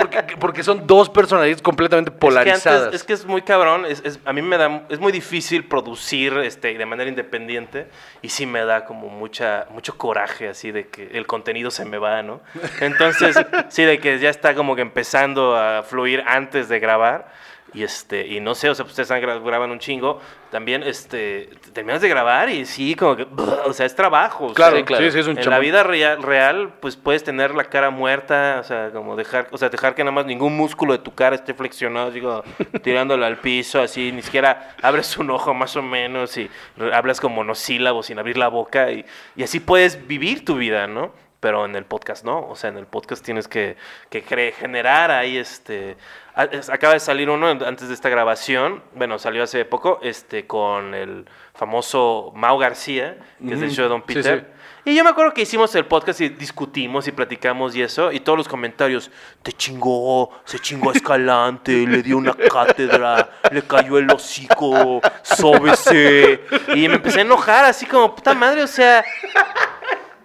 porque, 0.00 0.22
porque 0.38 0.62
son 0.62 0.86
dos 0.86 1.08
personalidades 1.08 1.62
completamente 1.62 2.10
Es 2.10 2.14
que, 2.14 2.20
polarizadas. 2.20 2.82
antes- 2.84 3.00
es 3.00 3.04
que 3.04 3.12
es 3.12 3.24
muy 3.26 3.42
cabrón, 3.42 3.84
es, 3.86 4.02
es- 4.04 4.18
a 4.24 4.32
mí 4.32 4.42
me 4.42 4.56
da, 4.56 4.82
es 4.88 4.98
muy 4.98 5.12
difícil 5.12 5.64
producir 5.64 6.32
este, 6.38 6.76
de 6.76 6.86
manera 6.86 7.08
independiente 7.08 7.88
y 8.22 8.28
sí 8.28 8.46
me 8.46 8.64
da 8.64 8.84
como 8.84 9.08
mucha, 9.08 9.66
mucho 9.70 9.96
coraje 9.96 10.48
así 10.48 10.70
de 10.70 10.88
que 10.88 11.08
el 11.12 11.26
contenido 11.26 11.70
se 11.70 11.84
me 11.84 11.98
va, 11.98 12.22
¿no? 12.22 12.40
Entonces, 12.80 13.36
sí, 13.68 13.84
de 13.84 13.98
que 13.98 14.18
ya 14.18 14.30
está 14.30 14.54
como 14.54 14.74
que 14.76 14.82
empezando 14.82 15.56
a 15.56 15.82
fluir 15.82 16.22
antes 16.26 16.68
de 16.68 16.78
grabar 16.80 17.28
y 17.74 17.82
este, 17.82 18.26
y 18.26 18.40
no 18.40 18.54
sé, 18.54 18.70
o 18.70 18.74
sea, 18.74 18.84
ustedes 18.86 19.10
han 19.10 19.20
gra- 19.22 19.42
graban 19.44 19.70
un 19.70 19.78
chingo, 19.78 20.20
también 20.50 20.82
este, 20.82 21.50
terminas 21.74 22.00
de 22.00 22.08
grabar 22.08 22.48
y 22.48 22.64
sí, 22.64 22.94
como 22.94 23.14
que, 23.16 23.26
o 23.66 23.72
sea, 23.72 23.84
es 23.84 23.94
trabajo. 23.94 24.46
o 24.46 24.54
Claro, 24.54 24.76
sea, 24.76 24.84
claro. 24.86 25.04
sí, 25.04 25.10
sí, 25.12 25.18
es 25.18 25.26
un 25.26 25.38
en 25.38 25.50
la 25.50 25.58
vida 25.58 25.82
real, 25.82 26.22
real, 26.22 26.72
pues 26.80 26.96
puedes 26.96 27.22
tener 27.24 27.54
la 27.54 27.64
cara 27.64 27.90
muerta, 27.90 28.58
o 28.60 28.64
sea, 28.64 28.90
como 28.90 29.16
dejar, 29.16 29.48
o 29.50 29.58
sea, 29.58 29.68
dejar 29.68 29.94
que 29.94 30.02
nada 30.02 30.12
más 30.12 30.24
ningún 30.26 30.56
músculo 30.56 30.92
de 30.94 31.00
tu 31.00 31.14
cara 31.14 31.36
esté 31.36 31.52
flexionado, 31.52 32.10
digo, 32.10 32.42
tirándolo 32.82 33.26
al 33.26 33.36
piso, 33.36 33.80
así, 33.82 34.12
ni 34.12 34.22
siquiera 34.22 34.74
abres 34.82 35.16
un 35.18 35.30
ojo 35.30 35.52
más 35.52 35.76
o 35.76 35.82
menos 35.82 36.36
y 36.38 36.48
hablas 36.92 37.20
con 37.20 37.32
monosílabos 37.32 38.06
sin 38.06 38.18
abrir 38.18 38.38
la 38.38 38.48
boca 38.48 38.90
y, 38.92 39.04
y 39.36 39.42
así 39.42 39.60
puedes 39.60 40.06
vivir 40.08 40.44
tu 40.44 40.56
vida, 40.56 40.86
¿no? 40.86 41.12
Pero 41.40 41.64
en 41.64 41.76
el 41.76 41.84
podcast 41.84 42.24
no. 42.24 42.46
O 42.48 42.56
sea, 42.56 42.70
en 42.70 42.78
el 42.78 42.86
podcast 42.86 43.24
tienes 43.24 43.48
que, 43.48 43.76
que 44.10 44.22
generar 44.52 45.10
ahí 45.10 45.36
este. 45.36 45.96
Acaba 46.34 46.94
de 46.94 47.00
salir 47.00 47.28
uno 47.30 47.48
antes 47.48 47.88
de 47.88 47.94
esta 47.94 48.08
grabación. 48.08 48.82
Bueno, 48.94 49.18
salió 49.18 49.42
hace 49.42 49.64
poco, 49.64 49.98
este, 50.02 50.46
con 50.46 50.94
el 50.94 51.26
famoso 51.54 52.32
Mau 52.34 52.58
García, 52.58 53.18
que 53.44 53.54
es 53.54 53.60
del 53.60 53.70
show 53.70 53.84
de 53.84 53.88
Don 53.88 54.04
sí, 54.06 54.14
Peter. 54.14 54.46
sí. 54.46 54.58
Y 54.84 54.94
yo 54.94 55.04
me 55.04 55.10
acuerdo 55.10 55.34
que 55.34 55.42
hicimos 55.42 55.74
el 55.74 55.84
podcast 55.84 56.18
y 56.22 56.30
discutimos 56.30 57.06
y 57.08 57.12
platicamos 57.12 57.76
y 57.76 57.82
eso, 57.82 58.10
y 58.10 58.20
todos 58.20 58.38
los 58.38 58.48
comentarios, 58.48 59.10
te 59.42 59.52
chingó, 59.52 60.30
se 60.46 60.58
chingó 60.60 60.90
a 60.90 60.92
Escalante, 60.94 61.72
le 61.86 62.02
dio 62.02 62.16
una 62.16 62.32
cátedra, 62.32 63.28
le 63.52 63.60
cayó 63.62 63.98
el 63.98 64.10
hocico, 64.10 65.02
sóbese. 65.22 66.40
Y 66.74 66.88
me 66.88 66.94
empecé 66.94 67.18
a 67.18 67.22
enojar, 67.22 67.66
así 67.66 67.84
como, 67.84 68.14
puta 68.14 68.32
madre, 68.32 68.62
o 68.62 68.66
sea, 68.66 69.04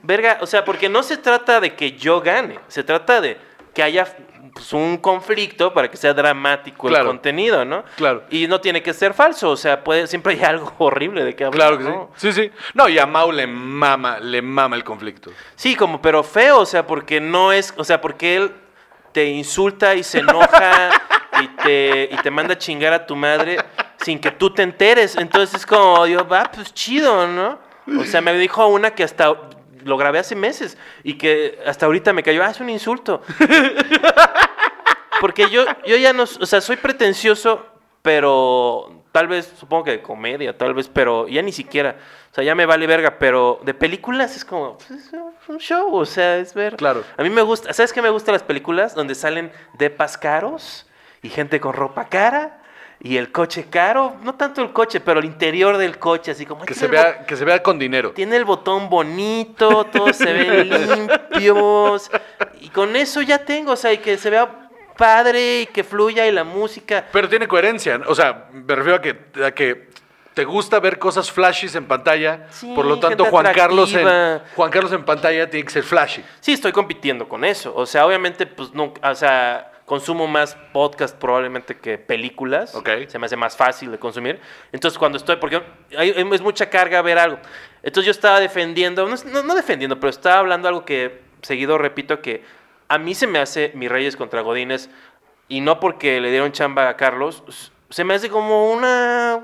verga, 0.03 0.37
o 0.41 0.45
sea, 0.45 0.63
porque 0.63 0.89
no 0.89 1.01
se 1.01 1.17
trata 1.17 1.59
de 1.59 1.73
que 1.73 1.93
yo 1.93 2.21
gane, 2.21 2.59
se 2.67 2.83
trata 2.83 3.21
de 3.21 3.37
que 3.73 3.81
haya 3.81 4.05
pues, 4.53 4.71
un 4.73 4.97
conflicto 4.97 5.73
para 5.73 5.89
que 5.89 5.97
sea 5.97 6.13
dramático 6.13 6.87
el 6.89 7.03
contenido, 7.03 7.65
¿no? 7.65 7.83
Claro. 7.95 8.23
Y 8.29 8.47
no 8.47 8.61
tiene 8.61 8.83
que 8.83 8.93
ser 8.93 9.13
falso, 9.13 9.49
o 9.49 9.57
sea, 9.57 9.83
puede, 9.83 10.05
siempre 10.05 10.33
hay 10.33 10.43
algo 10.43 10.71
horrible 10.77 11.23
de 11.23 11.35
que 11.35 11.45
hablar. 11.45 11.69
Claro 11.69 11.77
que 11.79 11.83
¿no? 11.85 12.11
sí. 12.15 12.31
Sí, 12.31 12.43
sí. 12.43 12.51
No, 12.73 12.87
y 12.87 12.99
a 12.99 13.05
Mau 13.05 13.31
le 13.31 13.47
mama, 13.47 14.19
le 14.19 14.41
mama 14.41 14.75
el 14.75 14.83
conflicto. 14.83 15.31
Sí, 15.55 15.75
como, 15.75 16.01
pero 16.01 16.21
feo, 16.21 16.59
o 16.59 16.65
sea, 16.65 16.85
porque 16.85 17.19
no 17.19 17.51
es, 17.51 17.73
o 17.77 17.83
sea, 17.83 17.99
porque 17.99 18.35
él 18.35 18.51
te 19.11 19.25
insulta 19.25 19.95
y 19.95 20.03
se 20.03 20.19
enoja 20.19 20.89
y 21.41 21.47
te, 21.63 22.09
y 22.11 22.17
te 22.17 22.29
manda 22.29 22.53
a 22.53 22.57
chingar 22.57 22.93
a 22.93 23.05
tu 23.05 23.15
madre 23.15 23.57
sin 24.03 24.19
que 24.19 24.31
tú 24.31 24.49
te 24.53 24.63
enteres. 24.63 25.15
Entonces 25.15 25.61
es 25.61 25.65
como, 25.65 26.05
yo, 26.05 26.27
va, 26.27 26.51
pues 26.53 26.73
chido, 26.73 27.27
¿no? 27.27 27.59
O 27.99 28.03
sea, 28.05 28.21
me 28.21 28.33
dijo 28.33 28.65
una 28.67 28.91
que 28.91 29.03
hasta 29.03 29.35
lo 29.83 29.97
grabé 29.97 30.19
hace 30.19 30.35
meses 30.35 30.77
y 31.03 31.17
que 31.17 31.59
hasta 31.65 31.85
ahorita 31.85 32.13
me 32.13 32.23
cayó, 32.23 32.43
ah, 32.43 32.49
es 32.49 32.59
un 32.59 32.69
insulto. 32.69 33.21
Porque 35.21 35.49
yo, 35.49 35.65
yo 35.85 35.95
ya 35.97 36.11
no, 36.13 36.23
o 36.23 36.45
sea, 36.45 36.59
soy 36.59 36.75
pretencioso, 36.75 37.65
pero 38.01 39.03
tal 39.13 39.27
vez, 39.27 39.53
supongo 39.57 39.85
que 39.85 39.91
de 39.91 40.01
comedia, 40.01 40.57
tal 40.57 40.73
vez, 40.73 40.89
pero 40.89 41.27
ya 41.27 41.41
ni 41.41 41.51
siquiera, 41.51 41.95
o 42.31 42.35
sea, 42.35 42.43
ya 42.43 42.55
me 42.55 42.65
vale 42.65 42.87
verga, 42.87 43.19
pero 43.19 43.59
de 43.63 43.73
películas 43.73 44.35
es 44.35 44.43
como, 44.43 44.77
pues, 44.79 44.91
es 44.91 45.13
un 45.47 45.59
show, 45.59 45.93
o 45.95 46.05
sea, 46.05 46.37
es 46.37 46.53
ver. 46.53 46.75
Claro. 46.75 47.03
A 47.15 47.23
mí 47.23 47.29
me 47.29 47.43
gusta, 47.43 47.71
¿sabes 47.73 47.93
qué 47.93 48.01
me 48.01 48.09
gustan 48.09 48.33
las 48.33 48.43
películas? 48.43 48.95
Donde 48.95 49.15
salen 49.15 49.51
depas 49.77 50.17
caros 50.17 50.87
y 51.21 51.29
gente 51.29 51.59
con 51.59 51.73
ropa 51.73 52.09
cara. 52.09 52.62
Y 53.05 53.17
el 53.17 53.33
coche 53.33 53.65
caro, 53.69 54.15
no 54.23 54.35
tanto 54.35 54.61
el 54.61 54.71
coche, 54.71 55.01
pero 55.01 55.19
el 55.19 55.25
interior 55.25 55.75
del 55.77 55.99
coche, 55.99 56.31
así 56.31 56.45
como... 56.45 56.63
Que 56.63 56.73
"Tiene 56.73 56.79
se 56.79 56.87
vea, 56.87 57.25
que 57.25 57.35
se 57.35 57.43
vea 57.43 57.61
con 57.61 57.77
dinero. 57.77 58.11
tiene 58.11 58.37
el 58.37 58.45
botón 58.45 58.89
bonito, 58.89 59.83
todos 59.91 60.15
se 60.15 60.31
ven 60.31 60.69
limpios. 61.29 62.09
Y 62.61 62.69
con 62.69 62.95
eso 62.95 63.21
ya 63.21 63.39
tengo, 63.43 63.73
o 63.73 63.75
sea, 63.75 63.91
y 63.91 63.97
que 63.97 64.17
se 64.17 64.29
vea 64.29 64.69
padre 64.97 65.61
y 65.61 65.65
que 65.65 65.83
fluya 65.83 66.25
y 66.27 66.31
la 66.31 66.45
música. 66.45 67.05
Pero 67.11 67.27
tiene 67.27 67.45
coherencia. 67.45 67.99
O 68.07 68.15
sea, 68.15 68.47
me 68.53 68.73
refiero 68.73 68.95
a 68.97 69.01
que, 69.01 69.19
a 69.43 69.51
que 69.51 69.89
te 70.33 70.45
gusta 70.45 70.79
ver 70.79 70.97
cosas 70.97 71.29
flashes 71.29 71.75
en 71.75 71.85
pantalla. 71.85 72.47
Sí, 72.51 72.71
por 72.73 72.85
lo 72.85 72.99
tanto, 72.99 73.25
Juan 73.25 73.51
Carlos, 73.53 73.93
en. 73.93 74.07
Juan 74.55 74.71
Carlos 74.71 74.93
en 74.93 75.03
pantalla 75.03 75.49
tiene 75.49 75.65
que 75.65 75.73
ser 75.73 75.83
flashy. 75.83 76.23
Sí, 76.39 76.53
estoy 76.53 76.71
compitiendo 76.71 77.27
con 77.27 77.43
eso. 77.43 77.73
O 77.75 77.85
sea, 77.85 78.05
obviamente, 78.05 78.45
pues 78.45 78.73
nunca, 78.73 79.11
o 79.11 79.15
sea, 79.15 79.72
consumo 79.85 80.27
más 80.27 80.55
podcast 80.71 81.15
probablemente 81.17 81.77
que 81.77 81.97
películas. 81.97 82.73
Ok. 82.75 82.89
Se 83.07 83.19
me 83.19 83.25
hace 83.25 83.35
más 83.35 83.55
fácil 83.57 83.91
de 83.91 83.99
consumir. 83.99 84.39
Entonces, 84.71 84.97
cuando 84.97 85.17
estoy, 85.17 85.35
porque 85.37 85.61
hay- 85.97 86.13
es 86.31 86.41
mucha 86.41 86.69
carga 86.69 87.01
ver 87.01 87.19
algo. 87.19 87.37
Entonces, 87.81 88.05
yo 88.05 88.11
estaba 88.11 88.39
defendiendo, 88.39 89.07
no, 89.07 89.43
no- 89.43 89.55
defendiendo, 89.55 89.99
pero 89.99 90.09
estaba 90.09 90.39
hablando 90.39 90.67
algo 90.67 90.85
que 90.85 91.21
seguido 91.41 91.77
repito 91.77 92.21
que 92.21 92.43
a 92.87 92.97
mí 92.97 93.13
se 93.15 93.27
me 93.27 93.39
hace 93.39 93.71
Mi 93.75 93.87
Reyes 93.87 94.15
contra 94.15 94.41
Godines 94.41 94.89
y 95.49 95.59
no 95.61 95.79
porque 95.79 96.21
le 96.21 96.29
dieron 96.31 96.51
chamba 96.53 96.87
a 96.89 96.95
Carlos, 96.95 97.43
se 97.89 98.03
me 98.03 98.13
hace 98.13 98.29
como 98.29 98.71
una 98.71 99.39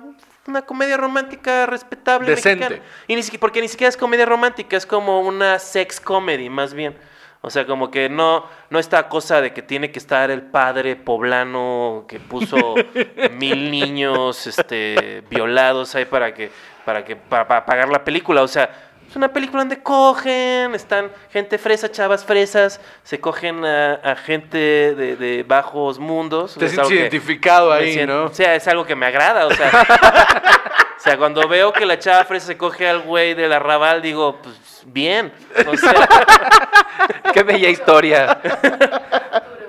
una 0.48 0.64
comedia 0.64 0.98
romántica 0.98 1.68
respetable 1.68 2.28
Decente. 2.32 2.68
mexicana. 2.70 2.90
Y 3.08 3.16
ni 3.16 3.22
porque 3.38 3.62
ni 3.62 3.68
siquiera 3.68 3.90
es 3.90 3.98
comedia 3.98 4.26
romántica, 4.26 4.78
es 4.78 4.86
como 4.88 5.20
una 5.22 5.60
sex 5.60 6.00
comedy, 6.00 6.50
más 6.50 6.74
bien. 6.74 6.98
O 7.42 7.50
sea, 7.50 7.66
como 7.66 7.90
que 7.90 8.10
no, 8.10 8.46
no 8.70 8.80
esta 8.80 9.08
cosa 9.08 9.40
de 9.40 9.54
que 9.54 9.62
tiene 9.62 9.92
que 9.92 10.00
estar 10.00 10.30
el 10.30 10.42
padre 10.42 10.98
poblano 10.98 12.04
que 12.08 12.20
puso 12.20 12.76
mil 13.38 13.72
niños 13.72 14.46
este, 14.46 15.24
violados 15.30 15.96
ahí 15.96 16.04
para 16.04 16.34
que, 16.34 16.52
para 16.84 17.06
que, 17.06 17.16
para, 17.16 17.48
para 17.48 17.66
pagar 17.66 17.88
la 17.88 18.04
película. 18.04 18.42
O 18.42 18.48
sea, 18.48 18.89
es 19.10 19.16
una 19.16 19.34
película 19.34 19.62
donde 19.62 19.82
cogen, 19.82 20.76
están 20.76 21.12
gente 21.32 21.58
fresa, 21.58 21.90
chavas 21.92 22.24
fresas, 22.24 22.80
se 23.04 23.20
cogen 23.20 23.66
a, 23.66 23.96
a 23.96 24.16
gente 24.16 24.58
de, 24.96 25.16
de 25.16 25.44
bajos 25.44 25.98
mundos. 25.98 26.56
Te 26.56 26.66
Es 26.66 26.72
sientes 26.74 26.92
identificado 26.92 27.72
ahí, 27.74 27.94
siento- 27.94 28.14
¿no? 28.14 28.26
O 28.26 28.34
sea, 28.34 28.54
es 28.56 28.68
algo 28.68 28.86
que 28.86 28.96
me 28.96 29.06
agrada, 29.08 29.48
o 29.48 29.52
sea. 29.52 29.72
o 30.98 31.02
sea, 31.02 31.18
cuando 31.18 31.48
veo 31.48 31.74
que 31.74 31.86
la 31.86 31.98
chava 31.98 32.24
fresa 32.26 32.46
se 32.48 32.58
coge 32.58 32.88
al 32.88 33.00
güey 33.02 33.34
del 33.34 33.52
arrabal, 33.52 34.02
digo, 34.02 34.38
pues 34.44 34.56
bien. 34.86 35.32
O 35.68 35.76
sea, 35.76 35.94
Qué 37.34 37.44
bella 37.44 37.70
historia. 37.70 38.40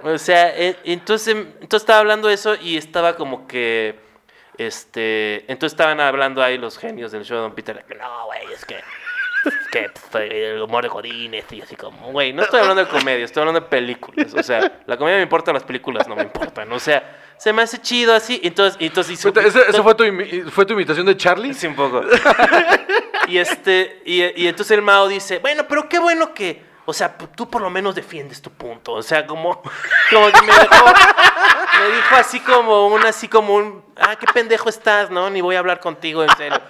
o 0.03 0.19
sea, 0.19 0.51
eh, 0.57 0.77
entonces, 0.85 1.35
entonces 1.35 1.83
estaba 1.83 2.01
hablando 2.01 2.29
de 2.29 2.35
eso 2.35 2.57
y 2.57 2.77
estaba 2.77 3.17
como 3.17 3.47
que. 3.47 3.99
Este. 4.59 5.51
Entonces 5.51 5.73
estaban 5.73 6.01
hablando 6.01 6.43
ahí 6.43 6.59
los 6.59 6.77
genios 6.77 7.13
del 7.13 7.25
show 7.25 7.37
de 7.39 7.43
Don 7.45 7.55
Peter. 7.55 7.83
No, 7.99 8.27
güey, 8.27 8.53
es 8.53 8.65
que. 8.67 8.77
Que 9.73 9.91
el 10.53 10.61
humor 10.61 10.83
de 10.83 10.89
Godines 10.89 11.45
y 11.53 11.63
así 11.63 11.77
como, 11.77 12.11
güey, 12.13 12.33
no 12.33 12.43
estoy 12.43 12.61
hablando 12.61 12.85
de 12.85 12.91
comedia, 12.91 13.25
estoy 13.25 13.41
hablando 13.43 13.61
de 13.61 13.67
películas. 13.67 14.35
O 14.35 14.43
sea, 14.43 14.81
la 14.87 14.97
comedia 14.97 15.17
me 15.19 15.23
importa, 15.23 15.53
las 15.53 15.63
películas 15.65 16.07
no 16.09 16.17
me 16.17 16.23
importan. 16.25 16.71
O 16.73 16.79
sea, 16.79 17.19
se 17.39 17.53
me 17.53 17.63
hace 17.63 17.81
chido 17.81 18.15
así. 18.15 18.41
Entonces, 18.43 18.77
entonces 18.81 19.13
hizo- 19.15 19.29
¿Ese, 19.41 19.61
ese 19.69 19.83
fue, 19.83 19.95
tu 19.95 20.05
fue 20.51 20.67
tu 20.67 20.75
imitación 20.75 21.07
de 21.07 21.17
Charlie? 21.17 21.55
Sí, 21.55 21.67
un 21.69 21.77
poco. 21.77 22.03
y 23.29 23.39
este, 23.39 24.03
y, 24.05 24.43
y 24.43 24.49
entonces 24.49 24.73
el 24.77 24.83
Mao 24.83 25.09
dice, 25.09 25.39
bueno, 25.39 25.65
pero 25.69 25.89
qué 25.89 25.99
bueno 26.01 26.35
que, 26.35 26.63
o 26.85 26.93
sea, 26.93 27.17
tú 27.17 27.49
por 27.49 27.63
lo 27.63 27.71
menos 27.71 27.95
defiendes 27.95 28.43
tu 28.43 28.51
punto. 28.51 28.93
O 28.93 29.03
sea, 29.03 29.27
como, 29.27 29.63
como 30.11 30.27
que 30.27 30.41
me 30.43 30.53
dejó, 30.53 30.85
me 31.81 31.97
dijo 31.97 32.17
así 32.17 32.41
como 32.41 32.89
un, 32.89 33.03
así 33.07 33.29
como 33.29 33.55
un, 33.55 33.85
ah, 33.97 34.17
qué 34.17 34.27
pendejo 34.35 34.69
estás, 34.69 35.11
¿no? 35.11 35.31
Ni 35.31 35.41
voy 35.41 35.55
a 35.55 35.61
hablar 35.61 35.79
contigo, 35.81 36.25
en 36.25 36.37
serio. 36.37 36.61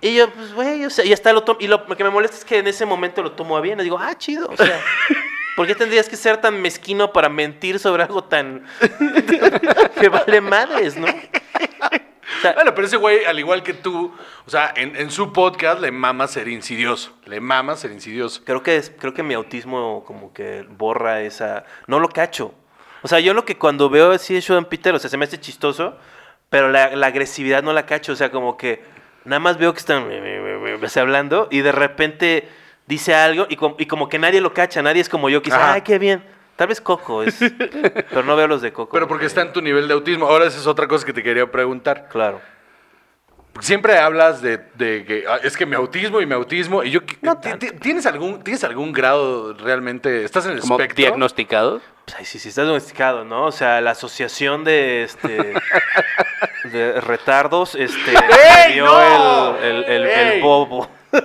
Y 0.00 0.14
yo, 0.14 0.30
pues, 0.30 0.54
güey, 0.54 0.84
o 0.84 0.90
sea, 0.90 1.04
y 1.04 1.12
hasta 1.12 1.32
lo 1.32 1.42
tomo, 1.42 1.60
y 1.60 1.66
lo, 1.66 1.86
que 1.86 2.04
me 2.04 2.10
molesta 2.10 2.36
es 2.36 2.44
que 2.44 2.58
en 2.58 2.66
ese 2.66 2.86
momento 2.86 3.22
lo 3.22 3.32
tomo 3.32 3.56
a 3.56 3.60
bien. 3.60 3.78
Le 3.78 3.84
digo, 3.84 3.98
ah, 3.98 4.16
chido, 4.16 4.48
o 4.48 4.56
sea, 4.56 4.80
¿por 5.56 5.66
qué 5.66 5.74
tendrías 5.74 6.08
que 6.08 6.16
ser 6.16 6.38
tan 6.38 6.60
mezquino 6.62 7.12
para 7.12 7.28
mentir 7.28 7.78
sobre 7.78 8.04
algo 8.04 8.24
tan, 8.24 8.64
que 10.00 10.08
vale 10.08 10.40
madres, 10.40 10.96
¿no? 10.96 11.06
O 11.06 12.42
sea, 12.42 12.52
Bueno, 12.54 12.74
pero 12.74 12.86
ese 12.86 12.96
güey, 12.96 13.24
al 13.26 13.38
igual 13.38 13.62
que 13.62 13.74
tú, 13.74 14.14
o 14.46 14.50
sea, 14.50 14.72
en, 14.74 14.96
en 14.96 15.10
su 15.10 15.32
podcast 15.34 15.82
le 15.82 15.90
mama 15.90 16.26
ser 16.28 16.48
insidioso. 16.48 17.14
Le 17.26 17.40
mama 17.40 17.76
ser 17.76 17.90
insidioso. 17.90 18.42
Creo 18.44 18.62
que, 18.62 18.76
es, 18.76 18.90
creo 18.98 19.12
que 19.12 19.22
mi 19.22 19.34
autismo 19.34 20.04
como 20.06 20.32
que 20.32 20.64
borra 20.70 21.20
esa... 21.20 21.64
No 21.86 21.98
lo 22.00 22.08
cacho. 22.08 22.54
O 23.02 23.08
sea, 23.08 23.20
yo 23.20 23.34
lo 23.34 23.44
que 23.44 23.58
cuando 23.58 23.90
veo 23.90 24.12
así 24.12 24.32
de 24.32 24.40
Shodan 24.40 24.64
Peter, 24.64 24.94
o 24.94 24.98
sea, 24.98 25.10
se 25.10 25.18
me 25.18 25.26
hace 25.26 25.38
chistoso, 25.38 25.98
pero 26.48 26.70
la, 26.70 26.96
la 26.96 27.08
agresividad 27.08 27.62
no 27.62 27.74
la 27.74 27.84
cacho. 27.84 28.12
O 28.12 28.16
sea, 28.16 28.30
como 28.30 28.56
que 28.56 28.82
nada 29.24 29.40
más 29.40 29.58
veo 29.58 29.72
que 29.72 29.78
están 29.78 30.06
hablando 30.96 31.48
y 31.50 31.60
de 31.60 31.72
repente 31.72 32.48
dice 32.86 33.14
algo 33.14 33.46
y, 33.48 33.56
com- 33.56 33.74
y 33.78 33.86
como 33.86 34.08
que 34.08 34.18
nadie 34.18 34.40
lo 34.40 34.52
cacha. 34.52 34.82
Nadie 34.82 35.00
es 35.02 35.08
como 35.08 35.28
yo 35.28 35.42
que 35.42 35.50
dice, 35.50 35.62
ay, 35.62 35.82
qué 35.82 35.98
bien. 35.98 36.22
Tal 36.56 36.68
vez 36.68 36.80
Coco 36.80 37.22
es... 37.22 37.38
pero 38.10 38.22
no 38.22 38.36
veo 38.36 38.46
los 38.46 38.60
de 38.60 38.72
Coco. 38.72 38.92
Pero 38.92 39.08
porque 39.08 39.26
está 39.26 39.40
en 39.42 39.52
tu 39.52 39.62
nivel 39.62 39.88
de 39.88 39.94
autismo. 39.94 40.26
Ahora 40.26 40.44
esa 40.46 40.58
es 40.58 40.66
otra 40.66 40.86
cosa 40.88 41.06
que 41.06 41.12
te 41.12 41.22
quería 41.22 41.50
preguntar. 41.50 42.08
Claro. 42.10 42.40
Siempre 43.60 43.98
hablas 43.98 44.40
de, 44.40 44.58
de 44.74 45.04
que 45.04 45.24
ah, 45.28 45.38
es 45.42 45.56
que 45.56 45.66
mi 45.66 45.74
autismo 45.74 46.20
y 46.20 46.26
mi 46.26 46.34
autismo. 46.34 46.82
Y 46.82 46.90
yo, 46.90 47.00
No 47.20 47.36
¿ti- 47.38 47.50
tanto. 47.50 47.66
ti- 47.66 47.72
¿tienes, 47.80 48.06
algún, 48.06 48.42
¿Tienes 48.42 48.64
algún 48.64 48.92
grado 48.92 49.52
realmente? 49.54 50.24
¿Estás 50.24 50.46
en 50.46 50.52
el 50.52 50.60
Como 50.60 50.76
espectro? 50.76 50.96
diagnosticado. 50.96 51.80
Pues 52.04 52.16
ahí 52.18 52.24
sí, 52.24 52.38
sí, 52.38 52.48
está 52.48 52.62
domesticado, 52.62 53.24
¿no? 53.24 53.46
O 53.46 53.52
sea, 53.52 53.80
la 53.80 53.90
asociación 53.90 54.64
de 54.64 55.02
este 55.04 55.52
de 56.64 57.00
retardos, 57.00 57.74
este 57.74 58.12
¡Ey, 58.66 58.74
dio 58.74 58.84
no! 58.86 59.56
el, 59.58 59.64
el, 59.64 59.84
el- 59.84 60.06
el 60.06 60.28
¡Ey! 60.34 60.40
bobo. 60.40 60.88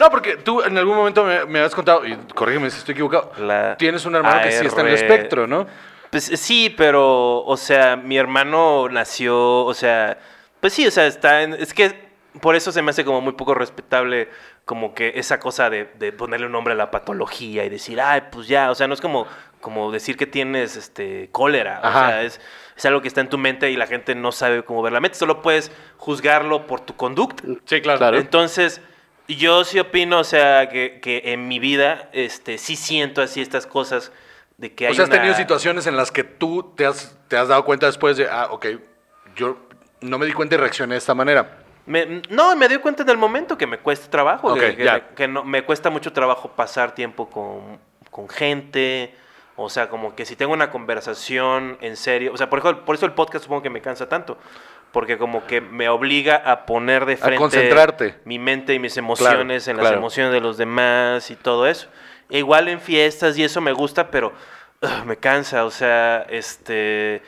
No, 0.00 0.10
porque 0.10 0.36
tú 0.38 0.62
en 0.62 0.76
algún 0.78 0.96
momento 0.96 1.22
me, 1.24 1.44
me 1.44 1.60
has 1.60 1.74
contado, 1.74 2.04
y 2.06 2.16
corrígeme 2.34 2.70
si 2.70 2.78
estoy 2.78 2.92
equivocado, 2.94 3.32
La 3.38 3.76
tienes 3.76 4.04
un 4.06 4.16
hermano 4.16 4.42
que 4.42 4.50
sí 4.50 4.64
está 4.66 4.80
en 4.80 4.88
el 4.88 4.94
espectro, 4.94 5.46
¿no? 5.46 5.66
Pues 6.10 6.24
sí, 6.24 6.74
pero, 6.76 7.44
o 7.44 7.56
sea, 7.56 7.96
mi 7.96 8.16
hermano 8.16 8.88
nació, 8.88 9.64
o 9.66 9.74
sea, 9.74 10.16
pues 10.60 10.72
sí, 10.72 10.86
o 10.86 10.90
sea, 10.90 11.06
está 11.06 11.42
en, 11.42 11.54
es 11.54 11.74
que 11.74 12.10
por 12.40 12.54
eso 12.54 12.70
se 12.72 12.80
me 12.82 12.90
hace 12.90 13.04
como 13.04 13.20
muy 13.20 13.32
poco 13.32 13.54
respetable 13.54 14.28
como 14.64 14.94
que 14.94 15.14
esa 15.16 15.40
cosa 15.40 15.68
de, 15.68 15.86
de 15.98 16.12
ponerle 16.12 16.46
un 16.46 16.52
nombre 16.52 16.74
a 16.74 16.76
la 16.76 16.90
patología 16.90 17.64
y 17.64 17.68
decir, 17.68 18.00
ay, 18.00 18.22
pues 18.30 18.46
ya, 18.46 18.70
o 18.70 18.74
sea, 18.74 18.86
no 18.86 18.94
es 18.94 19.00
como, 19.00 19.26
como 19.60 19.90
decir 19.90 20.16
que 20.16 20.26
tienes 20.26 20.76
este 20.76 21.28
cólera, 21.32 21.80
Ajá. 21.82 21.88
o 21.88 22.08
sea, 22.08 22.22
es, 22.22 22.40
es 22.76 22.86
algo 22.86 23.02
que 23.02 23.08
está 23.08 23.20
en 23.20 23.28
tu 23.28 23.36
mente 23.38 23.70
y 23.70 23.76
la 23.76 23.86
gente 23.88 24.14
no 24.14 24.30
sabe 24.30 24.62
cómo 24.62 24.80
ver 24.82 24.92
la 24.92 25.00
mente, 25.00 25.18
solo 25.18 25.42
puedes 25.42 25.72
juzgarlo 25.96 26.66
por 26.66 26.80
tu 26.80 26.94
conducta. 26.94 27.42
Sí, 27.64 27.80
claro. 27.80 27.98
Claro. 27.98 28.18
Entonces, 28.18 28.80
Yo 29.26 29.62
sí 29.64 29.78
opino, 29.78 30.18
o 30.20 30.24
sea, 30.24 30.68
que, 30.68 30.98
que 31.00 31.22
en 31.32 31.46
mi 31.48 31.58
vida, 31.60 32.08
este, 32.12 32.58
sí 32.58 32.74
siento 32.76 33.22
así 33.22 33.40
estas 33.40 33.64
cosas 33.66 34.10
de 34.56 34.74
que 34.74 34.86
hay 34.86 34.92
O 34.92 34.94
sea, 34.94 35.04
has 35.04 35.10
una- 35.10 35.18
tenido 35.18 35.34
situaciones 35.36 35.86
en 35.86 35.96
las 35.96 36.10
que 36.12 36.24
tú 36.24 36.74
te 36.76 36.84
has, 36.86 37.16
te 37.28 37.36
has 37.36 37.46
dado 37.48 37.64
cuenta 37.64 37.86
después 37.86 38.16
de, 38.16 38.28
ah, 38.28 38.48
ok, 38.50 38.66
yo 39.36 39.56
no 40.00 40.18
me 40.18 40.26
di 40.26 40.32
cuenta 40.32 40.54
y 40.54 40.58
reaccioné 40.58 40.94
de 40.94 40.98
esta 40.98 41.14
manera. 41.14 41.58
Me- 41.86 42.22
no, 42.28 42.54
me 42.56 42.68
doy 42.68 42.78
cuenta 42.78 43.02
en 43.02 43.08
el 43.08 43.16
momento 43.16 43.56
que 43.56 43.66
me 43.66 43.78
cuesta 43.78 44.10
trabajo, 44.10 44.54
que, 44.54 45.02
que 45.16 45.28
no, 45.28 45.44
me 45.44 45.64
cuesta 45.64 45.90
mucho 45.90 46.12
trabajo 46.12 46.50
pasar 46.50 46.94
tiempo 46.94 47.28
con, 47.28 47.78
con 48.10 48.28
gente, 48.28 49.14
o 49.56 49.68
sea, 49.68 49.88
como 49.88 50.14
que 50.14 50.24
si 50.24 50.36
tengo 50.36 50.52
una 50.52 50.70
conversación 50.70 51.78
en 51.80 51.96
serio, 51.96 52.32
o 52.32 52.36
sea, 52.36 52.48
por 52.48 52.60
eso, 52.60 52.84
por 52.84 52.94
eso 52.94 53.06
el 53.06 53.12
podcast 53.12 53.44
supongo 53.44 53.62
que 53.62 53.70
me 53.70 53.80
cansa 53.80 54.08
tanto, 54.08 54.38
porque 54.92 55.18
como 55.18 55.46
que 55.46 55.60
me 55.60 55.88
obliga 55.88 56.36
a 56.36 56.66
poner 56.66 57.06
de 57.06 57.16
frente 57.16 57.36
concentrarte. 57.38 58.20
mi 58.24 58.38
mente 58.38 58.74
y 58.74 58.78
mis 58.78 58.96
emociones 58.96 59.68
en 59.68 59.76
las 59.76 59.84
claro. 59.84 59.98
emociones 59.98 60.32
de 60.32 60.40
los 60.40 60.56
demás 60.56 61.30
y 61.30 61.36
todo 61.36 61.66
eso. 61.66 61.88
E 62.28 62.38
igual 62.38 62.68
en 62.68 62.80
fiestas 62.80 63.36
y 63.36 63.44
eso 63.44 63.60
me 63.60 63.72
gusta, 63.72 64.10
pero 64.10 64.32
me 65.06 65.16
cansa, 65.16 65.64
o 65.64 65.70
sea, 65.70 66.26
este, 66.30 67.22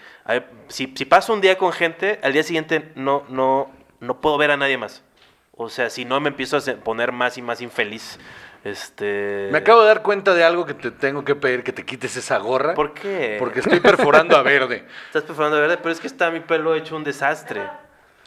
si, 0.68 0.92
si 0.96 1.04
paso 1.04 1.32
un 1.32 1.40
día 1.40 1.58
con 1.58 1.72
gente, 1.72 2.20
al 2.22 2.32
día 2.32 2.42
siguiente 2.42 2.92
no, 2.94 3.24
no, 3.28 3.70
no 4.00 4.20
puedo 4.20 4.38
ver 4.38 4.50
a 4.50 4.56
nadie 4.56 4.78
más. 4.78 5.02
O 5.52 5.68
sea, 5.68 5.90
si 5.90 6.04
no 6.04 6.18
me 6.20 6.28
empiezo 6.28 6.56
a 6.56 6.60
poner 6.82 7.12
más 7.12 7.38
y 7.38 7.42
más 7.42 7.60
infeliz. 7.60 8.18
Este. 8.64 9.48
Me 9.50 9.58
acabo 9.58 9.80
de 9.80 9.88
dar 9.88 10.02
cuenta 10.02 10.34
de 10.34 10.44
algo 10.44 10.64
que 10.64 10.74
te 10.74 10.92
tengo 10.92 11.24
que 11.24 11.34
pedir, 11.34 11.64
que 11.64 11.72
te 11.72 11.84
quites 11.84 12.16
esa 12.16 12.38
gorra. 12.38 12.74
¿Por 12.74 12.94
qué? 12.94 13.36
Porque 13.38 13.60
estoy 13.60 13.80
perforando 13.80 14.36
a 14.36 14.42
verde. 14.42 14.86
Estás 15.06 15.24
perforando 15.24 15.56
de 15.56 15.62
verde, 15.62 15.78
pero 15.78 15.90
es 15.90 16.00
que 16.00 16.06
está 16.06 16.30
mi 16.30 16.40
pelo 16.40 16.74
hecho 16.74 16.94
un 16.96 17.04
desastre. 17.04 17.62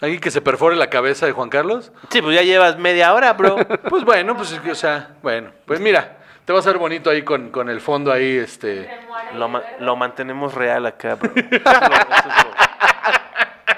¿Alguien 0.01 0.19
que 0.19 0.29
se 0.29 0.41
perfore 0.41 0.75
la 0.75 0.89
cabeza 0.89 1.25
de 1.25 1.31
Juan 1.31 1.49
Carlos? 1.49 1.93
Sí, 2.09 2.21
pues 2.21 2.35
ya 2.35 2.41
llevas 2.41 2.77
media 2.77 3.13
hora, 3.13 3.31
bro. 3.33 3.55
Pues 3.89 4.03
bueno, 4.03 4.35
pues, 4.35 4.51
o 4.51 4.75
sea, 4.75 5.15
bueno. 5.23 5.51
Pues 5.65 5.79
mira, 5.79 6.17
te 6.45 6.53
vas 6.53 6.65
a 6.65 6.69
ver 6.69 6.77
bonito 6.79 7.09
ahí 7.09 7.23
con, 7.23 7.49
con 7.49 7.69
el 7.69 7.81
fondo 7.81 8.11
ahí, 8.11 8.37
este... 8.37 8.89
Lo, 9.33 9.47
ma- 9.49 9.63
lo 9.79 9.95
mantenemos 9.95 10.53
real 10.53 10.85
acá, 10.85 11.15
bro. 11.15 11.31
Eso 11.35 11.45
es 11.49 12.43
lo- 12.43 12.55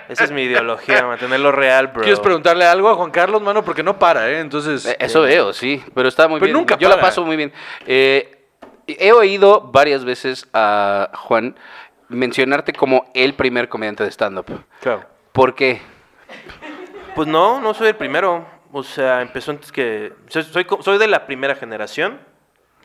Esa 0.10 0.24
es 0.26 0.32
mi 0.32 0.44
ideología, 0.44 1.04
mantenerlo 1.06 1.52
real, 1.52 1.88
bro. 1.88 2.02
¿Quieres 2.04 2.20
preguntarle 2.20 2.66
algo 2.66 2.90
a 2.90 2.96
Juan 2.96 3.12
Carlos, 3.12 3.42
mano? 3.42 3.64
Porque 3.64 3.84
no 3.84 3.98
para, 3.98 4.30
¿eh? 4.30 4.40
Entonces... 4.40 4.86
Eh, 4.86 4.98
Eso 5.00 5.22
veo, 5.22 5.54
sí, 5.54 5.84
pero 5.94 6.10
está 6.10 6.28
muy 6.28 6.40
Pero 6.40 6.48
bien. 6.48 6.58
nunca 6.58 6.78
Yo 6.78 6.90
la 6.90 7.00
paso 7.00 7.24
muy 7.24 7.36
bien. 7.38 7.52
Eh, 7.86 8.46
he 8.88 9.12
oído 9.12 9.62
varias 9.62 10.04
veces 10.06 10.48
a 10.54 11.10
Juan 11.14 11.58
mencionarte 12.10 12.72
como 12.74 13.10
el 13.14 13.34
primer 13.34 13.68
comediante 13.70 14.04
de 14.04 14.12
stand-up. 14.12 14.46
Claro. 14.82 15.04
¿Por 15.34 15.56
qué? 15.56 15.82
Pues 17.16 17.28
no, 17.28 17.60
no 17.60 17.74
soy 17.74 17.90
el 17.90 17.96
primero. 17.96 18.46
O 18.72 18.84
sea, 18.84 19.22
empezó 19.22 19.52
antes 19.52 19.72
que... 19.72 20.14
Soy, 20.28 20.66
soy 20.82 20.98
de 20.98 21.08
la 21.08 21.26
primera 21.26 21.56
generación 21.56 22.20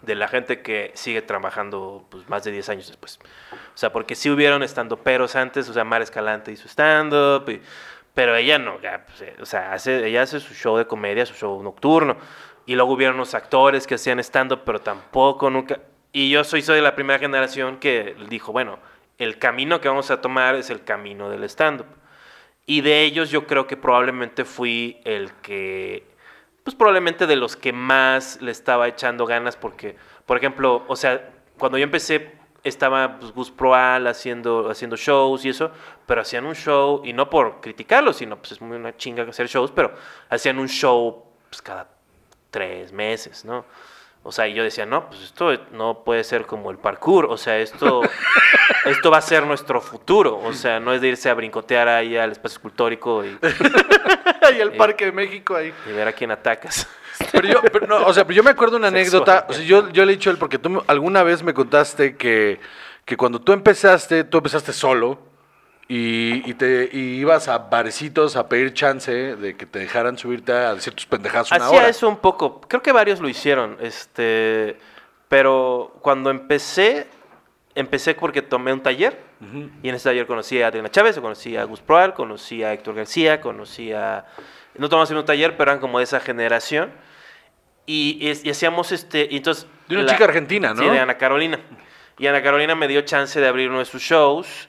de 0.02 0.14
la 0.14 0.28
gente 0.28 0.62
que 0.62 0.90
sigue 0.94 1.22
trabajando 1.22 2.04
pues, 2.10 2.28
más 2.28 2.44
de 2.44 2.52
10 2.52 2.68
años 2.68 2.88
después. 2.88 3.18
O 3.52 3.78
sea, 3.78 3.92
porque 3.92 4.14
sí 4.14 4.30
hubieron 4.30 4.62
estando 4.62 4.96
peros 4.98 5.36
antes, 5.36 5.68
o 5.68 5.72
sea, 5.72 5.84
Mar 5.84 6.02
Escalante 6.02 6.52
hizo 6.52 6.68
stand-up, 6.68 7.60
pero 8.14 8.36
ella 8.36 8.58
no, 8.58 8.78
pues, 8.78 9.22
eh, 9.22 9.36
o 9.40 9.46
sea, 9.46 9.76
ella 9.86 10.22
hace 10.22 10.40
su 10.40 10.54
show 10.54 10.76
de 10.76 10.86
comedia, 10.86 11.24
su 11.24 11.34
show 11.34 11.62
nocturno. 11.62 12.16
Y 12.66 12.74
luego 12.74 12.92
hubieron 12.92 13.16
unos 13.16 13.34
actores 13.34 13.86
que 13.86 13.94
hacían 13.94 14.18
stand-up, 14.20 14.62
pero 14.64 14.80
tampoco, 14.80 15.50
nunca... 15.50 15.80
Y 16.12 16.30
yo 16.30 16.44
soy, 16.44 16.62
soy 16.62 16.76
de 16.76 16.82
la 16.82 16.94
primera 16.94 17.18
generación 17.18 17.78
que 17.78 18.14
dijo, 18.28 18.52
bueno, 18.52 18.78
el 19.18 19.38
camino 19.38 19.80
que 19.80 19.88
vamos 19.88 20.10
a 20.10 20.20
tomar 20.20 20.54
es 20.56 20.68
el 20.70 20.84
camino 20.84 21.30
del 21.30 21.44
stand-up. 21.44 21.86
Y 22.66 22.82
de 22.82 23.02
ellos 23.02 23.30
yo 23.30 23.46
creo 23.46 23.66
que 23.66 23.76
probablemente 23.76 24.44
fui 24.44 25.00
el 25.04 25.32
que, 25.42 26.06
pues 26.64 26.76
probablemente 26.76 27.26
de 27.26 27.36
los 27.36 27.56
que 27.56 27.72
más 27.72 28.40
le 28.40 28.52
estaba 28.52 28.88
echando 28.88 29.26
ganas 29.26 29.56
porque, 29.56 29.96
por 30.26 30.36
ejemplo, 30.36 30.84
o 30.88 30.96
sea, 30.96 31.30
cuando 31.58 31.78
yo 31.78 31.84
empecé 31.84 32.32
estaba 32.64 33.18
pues, 33.18 33.32
Gus 33.32 33.50
Proal 33.50 34.06
haciendo, 34.06 34.70
haciendo 34.70 34.96
shows 34.96 35.44
y 35.44 35.48
eso, 35.48 35.70
pero 36.06 36.20
hacían 36.20 36.46
un 36.46 36.54
show, 36.54 37.02
y 37.04 37.12
no 37.12 37.28
por 37.28 37.60
criticarlo, 37.60 38.12
sino 38.12 38.38
pues 38.38 38.52
es 38.52 38.60
muy 38.60 38.76
una 38.76 38.96
chinga 38.96 39.24
hacer 39.24 39.48
shows, 39.48 39.72
pero 39.72 39.94
hacían 40.28 40.58
un 40.58 40.68
show 40.68 41.24
pues, 41.50 41.60
cada 41.60 41.88
tres 42.50 42.92
meses, 42.92 43.44
¿no? 43.44 43.64
O 44.24 44.30
sea, 44.30 44.46
y 44.46 44.54
yo 44.54 44.62
decía, 44.62 44.86
no, 44.86 45.08
pues 45.08 45.22
esto 45.22 45.50
no 45.72 46.04
puede 46.04 46.22
ser 46.22 46.46
como 46.46 46.70
el 46.70 46.78
parkour, 46.78 47.26
o 47.26 47.36
sea, 47.36 47.58
esto, 47.58 48.02
esto 48.84 49.10
va 49.10 49.18
a 49.18 49.22
ser 49.22 49.44
nuestro 49.44 49.80
futuro, 49.80 50.38
o 50.38 50.52
sea, 50.52 50.78
no 50.78 50.92
es 50.92 51.00
de 51.00 51.08
irse 51.08 51.28
a 51.28 51.34
brincotear 51.34 51.88
ahí 51.88 52.16
al 52.16 52.30
espacio 52.30 52.56
escultórico 52.56 53.24
y, 53.24 53.36
y 54.56 54.60
el 54.60 54.72
Parque 54.72 55.06
de 55.06 55.12
México 55.12 55.56
ahí. 55.56 55.74
y 55.88 55.92
ver 55.92 56.06
a 56.06 56.12
quién 56.12 56.30
atacas. 56.30 56.88
Pero 57.30 57.46
yo, 57.46 57.60
pero 57.70 57.86
no, 57.86 58.06
o 58.06 58.12
sea, 58.12 58.24
pero 58.24 58.36
yo 58.36 58.42
me 58.42 58.50
acuerdo 58.50 58.78
una 58.78 58.88
anécdota, 58.88 59.46
o 59.48 59.52
sea, 59.52 59.62
yo, 59.62 59.90
yo 59.90 60.04
le 60.04 60.12
he 60.12 60.16
dicho 60.16 60.28
a 60.28 60.32
él, 60.32 60.38
porque 60.38 60.58
tú 60.58 60.82
alguna 60.86 61.22
vez 61.22 61.42
me 61.42 61.54
contaste 61.54 62.16
que, 62.16 62.58
que 63.04 63.16
cuando 63.16 63.40
tú 63.40 63.52
empezaste, 63.52 64.24
tú 64.24 64.38
empezaste 64.38 64.72
solo 64.72 65.18
y, 65.88 66.48
y 66.48 66.54
te 66.54 66.88
y 66.92 67.20
ibas 67.20 67.48
a 67.48 67.58
barecitos 67.58 68.36
a 68.36 68.48
pedir 68.48 68.72
chance 68.72 69.12
de 69.12 69.56
que 69.56 69.66
te 69.66 69.80
dejaran 69.80 70.16
subirte 70.16 70.52
a 70.52 70.74
decir 70.74 70.94
tus 70.94 71.06
pendejadas 71.06 71.50
una 71.50 71.66
Hacía 71.66 71.78
hora. 71.78 71.88
eso 71.88 72.08
un 72.08 72.18
poco, 72.18 72.60
creo 72.62 72.82
que 72.82 72.92
varios 72.92 73.20
lo 73.20 73.28
hicieron, 73.28 73.76
este, 73.80 74.76
pero 75.28 75.96
cuando 76.00 76.30
empecé, 76.30 77.08
empecé 77.74 78.14
porque 78.14 78.42
tomé 78.42 78.72
un 78.72 78.82
taller 78.82 79.32
y 79.82 79.88
en 79.88 79.94
ese 79.96 80.08
taller 80.08 80.26
conocí 80.26 80.62
a 80.62 80.68
Adriana 80.68 80.88
Chávez, 80.88 81.18
conocí 81.18 81.56
a 81.56 81.64
Gus 81.64 81.80
Proal, 81.80 82.14
conocí 82.14 82.62
a 82.62 82.72
Héctor 82.72 82.94
García, 82.94 83.40
conocí 83.40 83.92
a... 83.92 84.24
No 84.76 84.88
tomamos 84.88 85.10
en 85.10 85.16
un 85.16 85.24
taller, 85.24 85.56
pero 85.56 85.72
eran 85.72 85.80
como 85.80 85.98
de 85.98 86.04
esa 86.04 86.20
generación. 86.20 86.92
Y, 87.84 88.30
hacíamos 88.48 88.92
este... 88.92 89.26
y 89.28 89.38
entonces, 89.38 89.66
De 89.88 89.96
una 89.96 90.06
chica 90.06 90.24
argentina, 90.24 90.72
¿no? 90.74 90.82
Sí, 90.82 90.88
de 90.88 91.00
Ana 91.00 91.18
Carolina. 91.18 91.58
Y 92.18 92.26
Ana 92.28 92.40
Carolina 92.40 92.76
me 92.76 92.86
dio 92.86 93.00
chance 93.00 93.40
de 93.40 93.48
abrir 93.48 93.68
uno 93.68 93.80
de 93.80 93.84
sus 93.84 94.00
shows. 94.00 94.68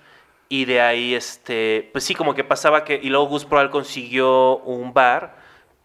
Y 0.54 0.66
de 0.66 0.82
ahí, 0.82 1.16
este, 1.16 1.90
pues 1.94 2.04
sí, 2.04 2.14
como 2.14 2.36
que 2.36 2.44
pasaba 2.44 2.84
que... 2.84 3.00
Y 3.02 3.10
luego 3.10 3.26
Gus 3.26 3.44
Proal 3.44 3.72
consiguió 3.72 4.58
un 4.60 4.94
bar. 4.94 5.36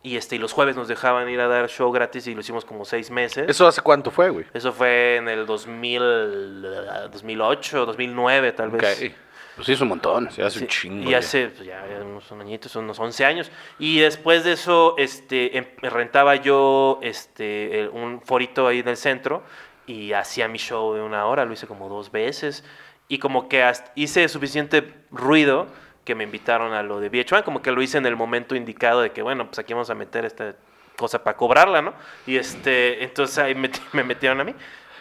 Y, 0.03 0.17
este, 0.19 0.37
y 0.37 0.39
los 0.39 0.53
jueves 0.53 0.77
nos 0.77 0.89
dejaban 0.89 1.27
ir 1.31 1.41
a 1.41 1.49
dar 1.49 1.69
show 1.71 1.91
gratis 1.91 2.27
y 2.27 2.35
lo 2.35 2.41
hicimos 2.41 2.67
como 2.67 2.85
seis 2.85 3.11
meses. 3.11 3.47
¿Eso 3.49 3.67
hace 3.67 3.81
cuánto 3.81 4.11
fue, 4.11 4.29
güey? 4.29 4.45
Eso 4.53 4.71
fue 4.75 5.17
en 5.17 5.29
el 5.29 5.47
2000, 5.47 7.11
2008, 7.13 7.87
2009 7.87 8.53
tal 8.53 8.71
vez. 8.71 9.03
Ok. 9.03 9.13
Pues 9.57 9.67
sí, 9.67 9.73
es 9.73 9.81
un 9.81 9.89
montón. 9.89 10.31
Se 10.31 10.43
hace 10.43 10.59
Sí, 10.59 10.65
un 10.65 10.69
chingo. 10.71 11.09
Y 11.09 11.13
ya. 11.13 11.19
hace 11.19 11.49
pues, 11.49 11.67
ya, 11.67 11.85
ya 11.89 12.05
unos 12.05 12.31
añitos, 12.31 12.77
unos 12.77 12.99
11 13.01 13.25
años. 13.25 13.51
Y 13.79 13.99
después 14.01 14.45
de 14.45 14.53
eso, 14.53 14.95
este, 14.99 15.57
em- 15.59 15.67
rentaba 15.83 16.37
yo 16.37 17.01
este, 17.03 17.81
el- 17.81 17.89
un 17.89 18.21
forito 18.21 18.69
ahí 18.69 18.81
en 18.81 18.89
el 18.89 18.97
centro 18.97 19.43
y 19.87 20.13
hacía 20.13 20.47
mi 20.47 20.59
show 20.59 20.95
de 20.95 21.01
una 21.01 21.25
hora. 21.27 21.45
Lo 21.45 21.53
hice 21.55 21.67
como 21.67 21.89
dos 21.89 22.13
veces. 22.13 22.65
Y 23.09 23.19
como 23.19 23.49
que 23.49 23.71
hice 23.95 24.29
suficiente 24.29 24.95
ruido 25.11 25.67
que 26.05 26.15
me 26.15 26.25
invitaron 26.25 26.73
a 26.75 26.83
lo 26.83 27.01
de 27.01 27.11
VH1. 27.11 27.43
Como 27.43 27.63
que 27.63 27.71
lo 27.73 27.83
hice 27.83 27.99
en 27.99 28.07
el 28.07 28.17
momento 28.17 28.55
indicado 28.55 29.01
de 29.01 29.11
que, 29.13 29.23
bueno, 29.23 29.47
pues 29.47 29.59
aquí 29.59 29.73
vamos 29.73 29.91
a 29.91 29.95
meter 29.95 30.25
esta 30.25 30.55
cosa 30.97 31.23
para 31.25 31.37
cobrarla, 31.37 31.81
¿no? 31.83 31.95
Y 32.27 32.37
este, 32.37 33.03
entonces 33.05 33.39
ahí 33.39 33.55
me 33.93 34.05
metieron 34.05 34.41
a 34.41 34.45
mí. 34.45 34.55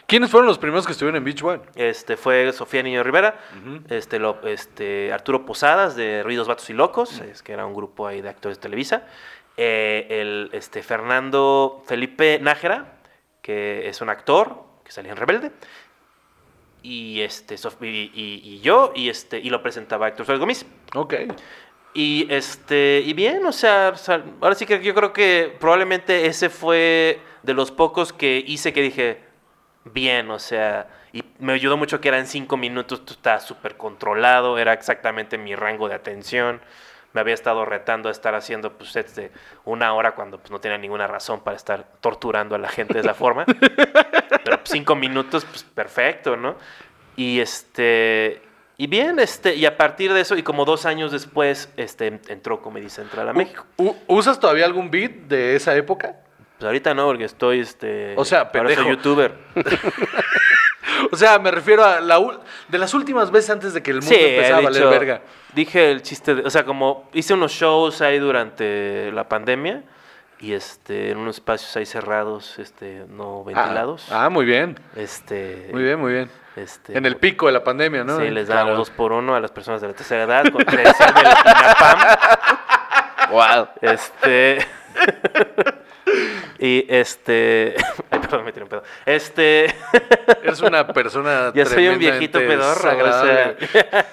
¿Quiénes 0.05 0.29
fueron 0.31 0.47
los 0.47 0.57
primeros 0.57 0.85
que 0.85 0.93
estuvieron 0.93 1.17
en 1.17 1.25
Beach 1.25 1.43
One? 1.43 1.61
Este 1.75 2.15
fue 2.15 2.53
Sofía 2.53 2.81
Niño 2.81 3.03
Rivera, 3.03 3.39
este, 3.89 4.19
lo- 4.19 4.39
este 4.47 5.11
Arturo 5.11 5.45
Posadas 5.45 5.97
de 5.97 6.23
Ruidos 6.23 6.47
Vatos 6.47 6.69
y 6.69 6.73
Locos, 6.73 7.19
es 7.19 7.43
que 7.43 7.51
era 7.51 7.65
un 7.65 7.73
grupo 7.73 8.07
ahí 8.07 8.21
de 8.21 8.29
actores 8.29 8.57
de 8.57 8.61
Televisa, 8.61 9.05
eh, 9.57 10.07
el 10.09 10.49
este 10.53 10.81
Fernando 10.81 11.83
Felipe 11.87 12.39
Nájera, 12.41 12.93
que 13.41 13.89
es 13.89 13.99
un 13.99 14.09
actor 14.09 14.63
que 14.85 14.93
salía 14.93 15.11
en 15.11 15.17
Rebelde, 15.17 15.51
y 16.83 17.21
este 17.21 17.55
Sof- 17.55 17.81
y, 17.81 18.11
y- 18.13 18.41
y 18.43 18.59
yo 18.61 18.91
y 18.95 19.09
este 19.09 19.39
y 19.39 19.49
lo 19.49 19.61
presentaba 19.61 20.07
Héctor 20.07 20.25
Suárez 20.25 20.39
Gómez. 20.39 20.65
Ok. 20.95 21.13
Y 21.93 22.27
este, 22.29 23.01
y 23.05 23.13
bien, 23.13 23.43
o 23.45 23.51
sea, 23.51 23.91
o 23.93 23.97
sea, 23.97 24.23
ahora 24.41 24.53
sí 24.55 24.65
que 24.67 24.83
yo 24.83 24.93
creo 24.93 25.13
que 25.13 25.55
probablemente 25.59 26.27
ese 26.27 26.49
fue 26.49 27.19
de 27.41 27.53
los 27.55 27.71
pocos 27.71 28.13
que 28.13 28.43
hice 28.45 28.71
que 28.71 28.81
dije, 28.83 29.21
bien, 29.85 30.29
o 30.29 30.37
sea, 30.37 30.89
y 31.11 31.23
me 31.39 31.53
ayudó 31.53 31.75
mucho 31.75 31.99
que 31.99 32.09
eran 32.09 32.27
cinco 32.27 32.55
minutos, 32.57 33.03
tú 33.03 33.13
estabas 33.13 33.47
súper 33.47 33.77
controlado, 33.77 34.59
era 34.59 34.73
exactamente 34.73 35.37
mi 35.39 35.55
rango 35.55 35.89
de 35.89 35.95
atención. 35.95 36.61
Me 37.17 37.21
había 37.21 37.33
estado 37.33 37.65
retando 37.65 38.09
a 38.09 38.11
estar 38.11 38.35
haciendo 38.35 38.73
pues, 38.73 38.91
sets 38.91 39.15
de 39.15 39.31
una 39.65 39.91
hora 39.95 40.13
cuando 40.13 40.37
pues, 40.37 40.51
no 40.51 40.59
tenía 40.59 40.77
ninguna 40.77 41.07
razón 41.07 41.39
para 41.39 41.57
estar 41.57 41.87
torturando 41.99 42.53
a 42.53 42.59
la 42.59 42.69
gente 42.69 42.93
de 42.93 42.99
esa 42.99 43.15
forma. 43.15 43.43
Pero 44.43 44.57
pues, 44.59 44.69
cinco 44.69 44.95
minutos, 44.95 45.43
pues 45.43 45.63
perfecto, 45.63 46.37
¿no? 46.37 46.57
Y 47.15 47.39
este. 47.39 48.43
Y 48.77 48.85
bien, 48.85 49.17
este, 49.17 49.55
y 49.55 49.65
a 49.65 49.77
partir 49.77 50.13
de 50.13 50.21
eso, 50.21 50.37
y 50.37 50.43
como 50.43 50.63
dos 50.63 50.85
años 50.85 51.11
después, 51.11 51.73
este, 51.75 52.21
entró 52.27 52.61
Comedy 52.61 52.91
Central 52.91 53.29
a 53.29 53.33
México. 53.33 53.65
¿Usas 54.05 54.39
todavía 54.39 54.65
algún 54.65 54.91
beat 54.91 55.13
de 55.27 55.55
esa 55.55 55.75
época? 55.75 56.17
Pues 56.59 56.67
ahorita 56.67 56.93
no, 56.93 57.07
porque 57.07 57.23
estoy, 57.23 57.61
este... 57.61 58.13
O 58.15 58.25
sea, 58.25 58.41
ahora 58.41 58.51
pendejo. 58.51 58.83
soy 58.83 58.91
youtuber. 58.91 59.33
O 61.11 61.15
sea, 61.15 61.37
me 61.39 61.51
refiero 61.51 61.83
a 61.83 61.99
la 61.99 62.19
de 62.67 62.77
las 62.77 62.93
últimas 62.93 63.29
veces 63.31 63.49
antes 63.49 63.73
de 63.73 63.81
que 63.83 63.91
el 63.91 63.97
mundo 63.97 64.13
Sí, 64.15 64.19
empezara 64.21 64.57
a 64.57 64.61
valer 64.61 64.87
verga. 64.87 65.21
Dije 65.53 65.91
el 65.91 66.01
chiste, 66.01 66.35
de- 66.35 66.41
o 66.43 66.49
sea, 66.49 66.63
como 66.63 67.09
hice 67.13 67.33
unos 67.33 67.51
shows 67.51 68.01
ahí 68.01 68.19
durante 68.19 69.11
la 69.11 69.27
pandemia, 69.27 69.83
y 70.39 70.53
este 70.53 71.09
en 71.11 71.17
unos 71.17 71.37
espacios 71.37 71.75
ahí 71.77 71.85
cerrados, 71.85 72.59
este 72.59 73.05
no 73.09 73.43
ventilados. 73.43 74.07
Ah, 74.11 74.25
ah, 74.25 74.29
muy 74.29 74.45
bien. 74.45 74.79
Este 74.95 75.69
Muy 75.73 75.83
bien, 75.83 75.99
muy 75.99 76.13
bien. 76.13 76.29
Este, 76.55 76.97
En 76.97 77.05
el 77.05 77.17
pico 77.17 77.45
de 77.47 77.51
la 77.53 77.63
pandemia, 77.63 78.03
¿no? 78.03 78.17
Sí, 78.19 78.29
les 78.29 78.47
Claro. 78.47 78.75
dos 78.75 78.89
por 78.89 79.11
uno 79.11 79.35
a 79.35 79.39
las 79.39 79.51
personas 79.51 79.79
de 79.81 79.87
la 79.89 79.93
tercera 79.93 80.23
edad 80.23 80.45
con 80.51 80.63
credencial 80.63 81.13
del 81.13 81.23
INAPAM. 81.25 81.99
Wow. 83.29 83.67
Este. 83.81 84.59
y 86.59 86.85
este. 86.89 87.75
Ay, 88.09 88.19
perdón, 88.19 88.45
me 88.45 88.51
tiré 88.51 88.63
un 88.63 88.69
pedo. 88.69 88.83
Este. 89.05 89.65
Eres 90.43 90.61
una 90.61 90.87
persona 90.87 91.51
ya 91.53 91.65
soy 91.65 91.87
un 91.87 91.99
viejito 91.99 92.39
pedorro. 92.39 92.71
O 92.71 92.75
desagradable. 92.75 93.67
sea, 93.67 94.05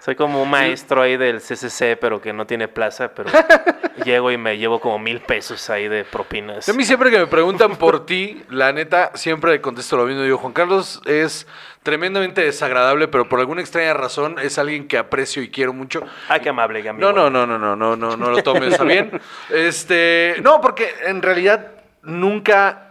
soy 0.00 0.14
como 0.14 0.42
un 0.42 0.50
maestro 0.50 1.02
ahí 1.02 1.16
del 1.16 1.40
CCC, 1.40 1.98
pero 2.00 2.20
que 2.20 2.32
no 2.32 2.46
tiene 2.46 2.68
plaza. 2.68 3.12
Pero 3.14 3.30
llego 4.04 4.30
y 4.30 4.38
me 4.38 4.56
llevo 4.56 4.80
como 4.80 4.98
mil 4.98 5.20
pesos 5.20 5.68
ahí 5.70 5.88
de 5.88 6.04
propinas. 6.04 6.68
A 6.68 6.72
mí 6.72 6.84
siempre 6.84 7.10
que 7.10 7.18
me 7.18 7.26
preguntan 7.26 7.76
por 7.76 8.06
ti, 8.06 8.42
la 8.48 8.72
neta, 8.72 9.12
siempre 9.14 9.60
contesto 9.60 9.96
lo 9.96 10.06
mismo. 10.06 10.22
Digo, 10.22 10.38
Juan 10.38 10.52
Carlos 10.52 11.02
es 11.04 11.46
tremendamente 11.82 12.42
desagradable, 12.42 13.08
pero 13.08 13.28
por 13.28 13.40
alguna 13.40 13.60
extraña 13.60 13.92
razón 13.94 14.38
es 14.38 14.58
alguien 14.58 14.88
que 14.88 14.96
aprecio 14.96 15.42
y 15.42 15.50
quiero 15.50 15.72
mucho. 15.72 16.02
Ay, 16.28 16.40
qué 16.40 16.48
amable, 16.48 16.80
amigo. 16.88 17.12
No, 17.12 17.12
no, 17.12 17.30
no, 17.30 17.46
no, 17.46 17.58
no, 17.58 17.76
no, 17.76 17.96
no, 17.96 18.16
no 18.16 18.30
lo 18.30 18.42
tomes 18.42 18.80
a 18.80 18.84
bien. 18.84 19.20
Este, 19.50 20.36
no, 20.42 20.60
porque 20.60 20.94
en 21.06 21.20
realidad 21.20 21.79
nunca, 22.02 22.90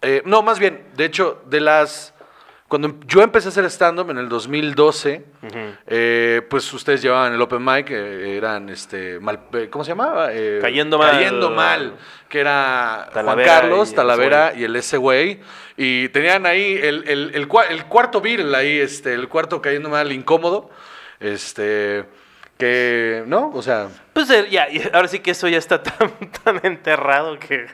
eh, 0.00 0.22
no, 0.24 0.42
más 0.42 0.58
bien, 0.58 0.84
de 0.96 1.04
hecho, 1.04 1.42
de 1.46 1.60
las, 1.60 2.14
cuando 2.68 2.94
yo 3.06 3.22
empecé 3.22 3.48
a 3.48 3.50
hacer 3.50 3.64
stand-up 3.66 4.10
en 4.10 4.18
el 4.18 4.28
2012, 4.28 5.24
Ujú. 5.42 5.58
eh, 5.86 6.42
pues 6.48 6.72
ustedes 6.72 7.02
llevaban 7.02 7.32
el 7.34 7.40
open 7.42 7.64
mic, 7.64 7.90
eh, 7.90 8.36
eran, 8.36 8.68
este, 8.70 9.20
mal, 9.20 9.40
eh, 9.52 9.68
¿cómo 9.70 9.84
se 9.84 9.90
llamaba? 9.90 10.28
Cayendo 10.60 10.98
Mal. 10.98 11.10
Cayendo 11.12 11.50
mal, 11.50 11.94
que 12.28 12.40
era 12.40 13.10
Juan 13.12 13.42
Carlos, 13.44 13.92
y 13.92 13.94
Talavera 13.94 14.54
y 14.56 14.64
el 14.64 14.74
ese 14.76 14.96
güey. 14.96 15.40
Y 15.76 16.08
tenían 16.10 16.46
ahí 16.46 16.78
el, 16.82 17.04
el, 17.08 17.30
el, 17.34 17.48
cua- 17.48 17.66
el 17.68 17.84
cuarto 17.86 18.20
Beatle 18.20 18.56
ahí, 18.56 18.78
este, 18.78 19.12
el 19.14 19.28
cuarto 19.28 19.60
Cayendo 19.60 19.88
Mal 19.90 20.10
incómodo. 20.12 20.70
Este, 21.20 22.04
que, 22.62 23.24
¿no? 23.26 23.50
O 23.54 23.60
sea, 23.60 23.88
Pues 24.12 24.30
eh, 24.30 24.46
ya, 24.50 24.68
ahora 24.92 25.08
sí 25.08 25.18
que 25.18 25.32
eso 25.32 25.48
ya 25.48 25.58
está 25.58 25.82
tan, 25.82 26.10
tan 26.44 26.60
enterrado 26.62 27.36
que. 27.40 27.66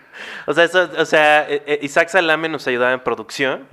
O 0.47 0.55
sea, 0.55 0.65
eso- 0.65 0.89
o 0.97 1.05
sea, 1.05 1.47
eh, 1.49 1.63
eh, 1.67 1.79
Isaac 1.83 2.09
Salame 2.09 2.49
nos 2.49 2.67
ayudaba 2.67 2.93
en 2.95 3.01
producción. 3.01 3.67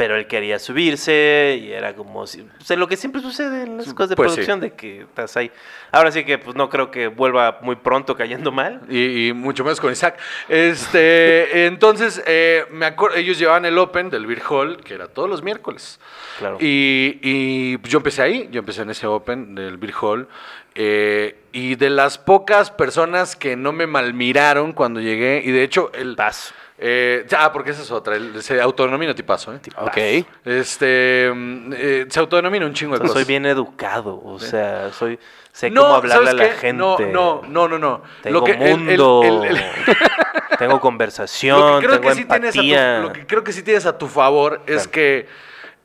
Pero 0.00 0.16
él 0.16 0.26
quería 0.26 0.58
subirse 0.58 1.60
y 1.62 1.72
era 1.72 1.94
como 1.94 2.26
si, 2.26 2.40
o 2.40 2.64
sea, 2.64 2.74
lo 2.78 2.88
que 2.88 2.96
siempre 2.96 3.20
sucede 3.20 3.64
en 3.64 3.76
las 3.76 3.92
cosas 3.92 4.08
de 4.08 4.16
Pues 4.16 4.30
sí. 4.30 4.36
producción, 4.36 4.58
de 4.60 4.72
que 4.72 5.02
estás 5.02 5.36
ahí. 5.36 5.50
Ahora 5.92 6.10
sí 6.10 6.24
que 6.24 6.38
pues 6.38 6.56
no 6.56 6.70
creo 6.70 6.90
que 6.90 7.08
vuelva 7.08 7.58
muy 7.60 7.76
pronto 7.76 8.16
cayendo 8.16 8.50
mal. 8.50 8.80
Y, 8.88 9.28
y 9.28 9.32
mucho 9.34 9.62
menos 9.62 9.78
con 9.78 9.92
Isaac. 9.92 10.18
Este, 10.48 11.66
entonces, 11.66 12.22
eh, 12.26 12.64
me 12.70 12.86
acuerdo, 12.86 13.16
ellos 13.18 13.38
llevaban 13.38 13.66
el 13.66 13.76
Open 13.76 14.08
del 14.08 14.24
Beer 14.24 14.40
Hall, 14.48 14.78
que 14.82 14.94
era 14.94 15.06
todos 15.06 15.28
los 15.28 15.42
miércoles. 15.42 16.00
Claro. 16.38 16.56
Y, 16.60 17.18
y 17.22 17.78
yo 17.86 17.98
empecé 17.98 18.22
ahí, 18.22 18.48
yo 18.50 18.60
empecé 18.60 18.80
en 18.80 18.88
ese 18.90 19.06
Open 19.06 19.54
del 19.54 19.76
Beer 19.76 19.92
Hall. 20.00 20.28
eh, 20.76 21.36
y 21.52 21.74
de 21.74 21.90
las 21.90 22.16
pocas 22.16 22.70
personas 22.70 23.34
que 23.36 23.56
no 23.56 23.72
me 23.72 23.86
malmiraron 23.86 24.72
cuando 24.72 25.00
llegué, 25.00 25.42
y 25.44 25.50
de 25.50 25.62
hecho, 25.64 25.90
el. 25.92 26.14
Paso. 26.16 26.54
Eh, 26.82 27.26
ah, 27.36 27.52
porque 27.52 27.70
esa 27.70 27.82
es 27.82 27.90
otra, 27.90 28.16
el, 28.16 28.42
se 28.42 28.60
autodenomina 28.60 29.14
tipazo, 29.14 29.52
¿eh? 29.54 29.60
Ok. 29.76 30.26
Este, 30.46 31.30
mm, 31.34 31.72
eh, 31.76 32.06
se 32.08 32.20
autodenomina 32.20 32.64
un 32.64 32.72
chingo 32.72 32.94
O 32.94 32.98
de 32.98 33.00
sea, 33.00 33.08
cosas. 33.08 33.22
soy 33.22 33.28
bien 33.28 33.44
educado, 33.46 34.20
o 34.24 34.38
sea, 34.38 34.90
soy 34.92 35.18
sé 35.52 35.68
No, 35.70 35.82
cómo 35.82 35.94
hablarle 35.96 36.30
a 36.30 36.32
¿sabes 36.32 36.34
la 36.34 36.48
qué? 36.54 36.58
gente. 36.60 36.78
No, 36.78 36.98
no, 36.98 37.42
no, 37.46 37.68
no, 37.68 37.78
no. 37.78 38.02
Tengo 38.22 38.46
el- 38.46 38.58
mundo. 38.78 39.20
el- 39.44 39.56
el- 39.56 39.62
tengo 40.58 40.74
Lo 40.74 40.80
conversación, 40.80 41.80
que 41.80 41.86
creo 41.86 42.00
tengo 42.00 42.08
que 42.14 42.14
sí 42.16 42.24
tienes 42.24 42.56
a 42.56 42.60
empatía. 42.60 42.96
tu, 42.96 43.02
lo 43.08 43.12
que 43.12 43.26
creo 43.26 43.44
que 43.44 43.52
sí 43.52 43.62
tienes 43.62 43.86
a 43.86 43.98
tu 43.98 44.06
favor 44.08 44.62
es 44.66 44.88
Claro. 44.88 44.90
que 44.92 45.28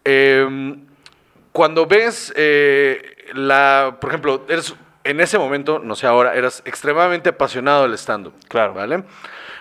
eh, 0.05 0.75
cuando 1.51 1.85
ves 1.85 2.31
eh, 2.35 3.01
la, 3.33 3.97
por 3.99 4.09
ejemplo, 4.11 4.45
eres 4.49 4.75
en 5.03 5.19
ese 5.19 5.37
momento, 5.37 5.79
no 5.79 5.95
sé 5.95 6.07
ahora, 6.07 6.35
eras 6.35 6.61
extremadamente 6.65 7.29
apasionado 7.29 7.83
del 7.83 7.93
stand-up. 7.97 8.33
Claro. 8.47 8.73
¿Vale? 8.73 9.03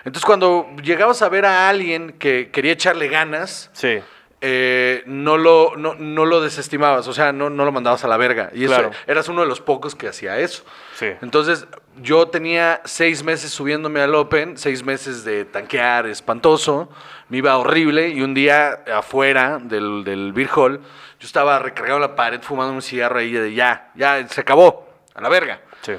Entonces 0.05 0.23
cuando 0.25 0.67
llegabas 0.81 1.21
a 1.21 1.29
ver 1.29 1.45
a 1.45 1.67
alguien 1.67 2.13
que 2.13 2.49
quería 2.51 2.71
echarle 2.73 3.07
ganas, 3.09 3.69
Sí. 3.73 3.99
eh, 4.41 5.01
no, 5.07 5.37
lo, 5.37 5.73
no, 5.75 5.95
no 5.95 6.25
lo 6.25 6.41
desestimabas, 6.41 7.07
o 7.07 7.13
sea, 7.13 7.31
no, 7.31 7.49
no 7.49 7.65
lo 7.65 7.71
mandabas 7.71 8.03
a 8.03 8.07
la 8.07 8.15
verga. 8.17 8.51
Y 8.53 8.65
eso, 8.65 8.91
eras 9.07 9.27
uno 9.29 9.41
de 9.41 9.47
los 9.47 9.61
pocos 9.61 9.95
que 9.95 10.07
hacía 10.07 10.37
eso. 10.39 10.63
Sí. 10.95 11.07
Entonces, 11.21 11.65
yo 12.01 12.27
tenía 12.27 12.81
seis 12.85 13.23
meses 13.23 13.49
subiéndome 13.51 13.99
al 14.01 14.13
Open, 14.13 14.57
seis 14.57 14.83
meses 14.83 15.23
de 15.23 15.45
tanquear 15.45 16.05
espantoso, 16.05 16.89
me 17.29 17.37
iba 17.37 17.57
horrible, 17.57 18.09
y 18.09 18.21
un 18.21 18.33
día 18.35 18.83
afuera 18.93 19.57
del, 19.59 20.03
del 20.03 20.31
Beer 20.33 20.49
Hall, 20.55 20.79
yo 21.19 21.25
estaba 21.25 21.57
recargado 21.57 21.95
en 21.97 22.01
la 22.01 22.15
pared 22.15 22.41
fumando 22.41 22.73
un 22.73 22.81
cigarro 22.83 23.17
ahí 23.19 23.31
de 23.31 23.53
ya, 23.53 23.91
ya, 23.95 24.27
se 24.27 24.41
acabó, 24.41 24.87
a 25.15 25.21
la 25.21 25.29
verga. 25.29 25.61
Sí. 25.81 25.93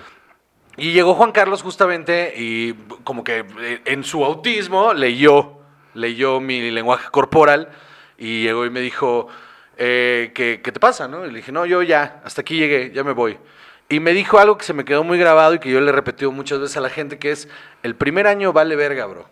Y 0.76 0.92
llegó 0.92 1.14
Juan 1.14 1.32
Carlos 1.32 1.62
justamente 1.62 2.34
y 2.36 2.74
como 3.04 3.24
que 3.24 3.46
eh, 3.60 3.80
en 3.86 4.04
su 4.04 4.24
autismo 4.24 4.92
leyó, 4.92 5.58
leyó 5.94 6.40
mi 6.40 6.70
lenguaje 6.70 7.08
corporal 7.10 7.70
y 8.18 8.42
llegó 8.42 8.66
y 8.66 8.70
me 8.70 8.80
dijo, 8.80 9.28
eh, 9.78 10.32
¿qué, 10.34 10.60
qué 10.62 10.72
te 10.72 10.80
pasa? 10.80 11.08
¿no? 11.08 11.24
Y 11.24 11.30
le 11.30 11.36
dije, 11.38 11.52
no, 11.52 11.64
yo 11.64 11.82
ya, 11.82 12.20
hasta 12.24 12.42
aquí 12.42 12.58
llegué, 12.58 12.92
ya 12.92 13.04
me 13.04 13.12
voy. 13.12 13.38
Y 13.88 14.00
me 14.00 14.12
dijo 14.12 14.38
algo 14.38 14.58
que 14.58 14.64
se 14.64 14.74
me 14.74 14.84
quedó 14.84 15.04
muy 15.04 15.18
grabado 15.18 15.54
y 15.54 15.58
que 15.60 15.70
yo 15.70 15.80
le 15.80 15.90
he 15.90 15.92
repetido 15.92 16.32
muchas 16.32 16.58
veces 16.58 16.76
a 16.76 16.80
la 16.80 16.90
gente, 16.90 17.18
que 17.18 17.30
es, 17.30 17.48
el 17.82 17.94
primer 17.94 18.26
año 18.26 18.52
vale 18.52 18.74
verga, 18.76 19.06
bro. 19.06 19.26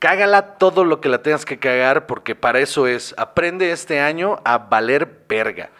Cágala 0.00 0.58
todo 0.58 0.84
lo 0.84 1.00
que 1.00 1.08
la 1.08 1.22
tengas 1.22 1.46
que 1.46 1.58
cagar 1.58 2.06
porque 2.06 2.34
para 2.34 2.58
eso 2.58 2.86
es, 2.86 3.14
aprende 3.16 3.70
este 3.70 4.00
año 4.00 4.38
a 4.44 4.58
valer 4.58 5.24
verga. 5.28 5.70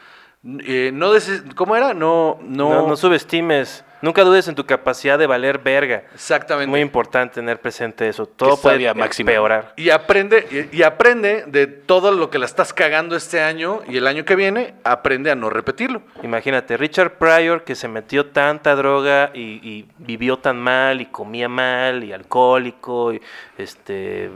Eh, 0.60 0.90
no 0.94 1.12
¿Cómo 1.56 1.76
era? 1.76 1.92
No, 1.92 2.38
no, 2.40 2.70
No, 2.70 2.88
no 2.88 2.96
subestimes. 2.96 3.84
Nunca 4.04 4.22
dudes 4.22 4.46
en 4.48 4.54
tu 4.54 4.66
capacidad 4.66 5.18
de 5.18 5.26
valer 5.26 5.60
verga. 5.60 6.02
Exactamente. 6.12 6.68
Muy 6.68 6.80
importante 6.80 7.36
tener 7.36 7.58
presente 7.58 8.06
eso. 8.06 8.26
Todo 8.26 8.60
puede 8.60 8.86
empeorar. 8.86 9.72
Y 9.76 9.88
aprende, 9.88 10.68
y, 10.70 10.76
y 10.76 10.82
aprende 10.82 11.44
de 11.46 11.66
todo 11.66 12.12
lo 12.12 12.28
que 12.28 12.38
la 12.38 12.44
estás 12.44 12.74
cagando 12.74 13.16
este 13.16 13.40
año 13.40 13.80
y 13.88 13.96
el 13.96 14.06
año 14.06 14.26
que 14.26 14.36
viene, 14.36 14.74
aprende 14.84 15.30
a 15.30 15.34
no 15.34 15.48
repetirlo. 15.48 16.02
Imagínate, 16.22 16.76
Richard 16.76 17.12
Pryor 17.16 17.64
que 17.64 17.74
se 17.74 17.88
metió 17.88 18.26
tanta 18.26 18.76
droga 18.76 19.30
y, 19.32 19.66
y 19.66 19.88
vivió 19.96 20.38
tan 20.38 20.60
mal 20.60 21.00
y 21.00 21.06
comía 21.06 21.48
mal 21.48 22.04
y 22.04 22.12
alcohólico 22.12 23.14
y 23.14 23.22
este 23.56 24.28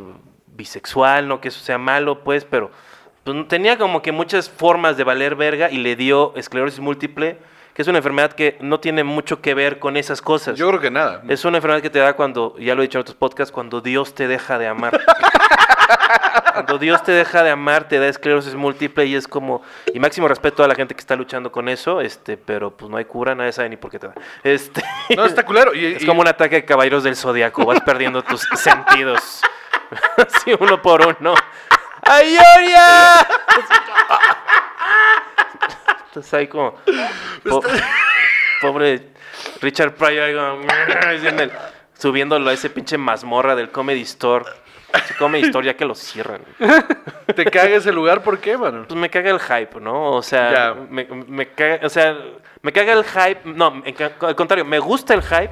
bisexual, 0.47 1.29
no 1.29 1.43
que 1.43 1.49
eso 1.49 1.61
sea 1.61 1.77
malo, 1.77 2.25
pues, 2.25 2.47
pero 2.47 2.71
pues, 3.23 3.47
tenía 3.49 3.77
como 3.77 4.01
que 4.01 4.13
muchas 4.13 4.49
formas 4.49 4.97
de 4.97 5.05
valer 5.05 5.37
verga 5.37 5.71
y 5.71 5.77
le 5.77 5.95
dio 5.95 6.35
esclerosis 6.37 6.81
múltiple, 6.81 7.37
que 7.79 7.83
es 7.83 7.87
una 7.87 7.99
enfermedad 7.99 8.33
que 8.33 8.59
no 8.61 8.81
tiene 8.81 9.05
mucho 9.05 9.41
que 9.41 9.55
ver 9.55 9.79
con 9.79 9.97
esas 9.97 10.21
cosas. 10.21 10.59
Yo 10.59 10.67
creo 10.67 10.81
que 10.81 10.91
nada. 10.91 11.23
Es 11.29 11.45
una 11.45 11.59
enfermedad 11.59 11.81
que 11.81 11.91
te 11.91 12.01
da 12.01 12.15
cuando, 12.15 12.57
ya 12.59 12.75
lo 12.75 12.83
he 12.83 12.87
dicho 12.87 12.99
en 12.99 13.03
otros 13.03 13.15
podcasts, 13.17 13.53
cuando 13.53 13.81
Dios 13.81 14.17
te 14.17 14.27
deja 14.27 14.59
de 14.59 14.67
amar. 14.67 15.01
cuando 16.55 16.77
Dios 16.79 17.01
te 17.05 17.13
deja 17.13 17.45
de 17.45 17.51
amar, 17.51 17.87
te 17.87 18.01
da 18.01 18.09
esclerosis 18.09 18.57
múltiple 18.57 19.07
y 19.07 19.15
es 19.15 19.29
como, 19.29 19.63
y 19.95 20.01
máximo 20.01 20.27
respeto 20.27 20.65
a 20.65 20.67
la 20.67 20.75
gente 20.75 20.97
que 20.97 21.01
está 21.01 21.15
luchando 21.15 21.53
con 21.53 21.69
eso, 21.69 22.01
este, 22.01 22.37
pero 22.37 22.77
pues 22.77 22.91
no 22.91 22.97
hay 22.97 23.05
cura, 23.05 23.37
nadie 23.37 23.53
sabe 23.53 23.69
ni 23.69 23.77
por 23.77 23.93
qué 23.93 24.01
te 24.01 24.09
da. 24.09 24.15
Este, 24.43 24.83
No, 25.17 25.25
está 25.25 25.45
culero. 25.45 25.73
Y, 25.73 25.87
es 25.87 26.03
y- 26.03 26.07
como 26.07 26.23
un 26.23 26.27
ataque 26.27 26.57
de 26.57 26.65
caballeros 26.65 27.05
del 27.05 27.15
zodiaco, 27.15 27.65
vas 27.65 27.81
perdiendo 27.83 28.23
tus 28.25 28.41
sentidos. 28.57 29.41
Así 30.17 30.51
uno 30.59 30.83
por 30.83 31.07
uno. 31.07 31.35
¡Ayoria! 32.03 33.25
Entonces 36.09 36.35
ahí 36.35 36.47
como. 36.47 36.75
po- 37.49 37.63
pobre 38.61 39.09
Richard 39.61 39.95
Pryor 39.95 40.25
ahí 40.25 40.35
como, 40.35 41.53
subiéndolo 41.99 42.51
a 42.51 42.53
ese 42.53 42.71
pinche 42.71 42.99
mazmorra 42.99 43.55
del 43.55 43.71
Comedy 43.71 44.03
Store. 44.03 44.45
Ese 44.93 45.15
Comedy 45.17 45.45
Store 45.47 45.67
ya 45.67 45.75
que 45.77 45.85
lo 45.85 45.95
cierran. 45.95 46.41
te 47.37 47.45
caga 47.45 47.77
ese 47.77 47.93
lugar, 47.93 48.23
¿por 48.23 48.39
qué, 48.39 48.57
mano? 48.57 48.87
Pues 48.89 48.99
me 48.99 49.11
caga 49.11 49.31
el 49.31 49.39
hype, 49.41 49.81
¿no? 49.81 50.13
O 50.13 50.23
sea, 50.23 50.75
me, 50.89 51.05
me 51.05 51.49
caga, 51.49 51.87
o 51.87 51.89
sea, 51.91 52.17
me 52.63 52.73
caga 52.73 52.95
el 52.95 53.05
hype. 53.05 53.41
No, 53.45 53.83
al 54.21 54.35
contrario, 54.35 54.65
me 54.65 54.79
gusta 54.79 55.13
el 55.15 55.23
hype, 55.23 55.51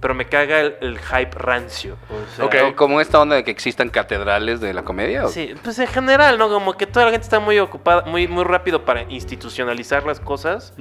pero 0.00 0.14
me 0.14 0.26
caga 0.26 0.60
el, 0.60 0.76
el 0.80 0.98
hype 0.98 1.30
rancio. 1.36 1.96
O 2.10 2.36
sea, 2.36 2.44
Ok. 2.44 2.54
O 2.72 2.76
Como 2.76 3.00
esta 3.00 3.20
onda 3.20 3.36
de 3.36 3.44
que 3.44 3.50
existan 3.50 3.88
catedrales 3.88 4.60
de 4.60 4.72
la 4.72 4.82
comedia. 4.82 5.24
¿o? 5.24 5.28
Sí, 5.28 5.54
pues 5.64 5.78
en 5.80 5.88
general, 5.88 6.38
¿no? 6.38 6.48
Como 6.48 6.74
que 6.74 6.86
toda 6.86 7.06
la 7.06 7.10
gente 7.12 7.24
está 7.24 7.40
muy 7.40 7.58
ocupada, 7.58 8.02
muy, 8.02 8.28
muy 8.28 8.44
rápido 8.44 8.84
para 8.84 9.02
institucionalizar 9.02 10.04
las 10.04 10.20
cosas, 10.20 10.72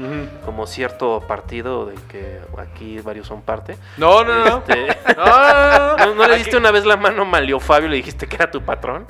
como 0.46 0.68
cierto 0.68 1.24
partido 1.28 1.86
del 1.88 2.00
que 2.04 2.40
aquí 2.58 3.00
varios 3.00 3.28
son 3.28 3.42
parte. 3.42 3.78
No, 3.98 4.24
no, 4.24 4.46
no. 4.46 4.58
Este, 4.68 4.98
No, 5.18 5.26
no, 5.26 5.98
no, 5.98 5.98
¿No, 6.08 6.16
no 6.16 6.28
le 6.28 6.34
Aquí- 6.36 6.44
diste 6.44 6.58
una 6.58 6.72
vez 6.72 6.86
la 6.86 6.98
mano 6.98 7.24
a 7.24 7.26
Malio 7.26 7.60
Fabio 7.60 7.88
y 7.88 7.92
le 7.92 7.96
dijiste 7.98 8.28
que 8.28 8.36
era 8.36 8.52
tu 8.52 8.62
patrón? 8.62 9.08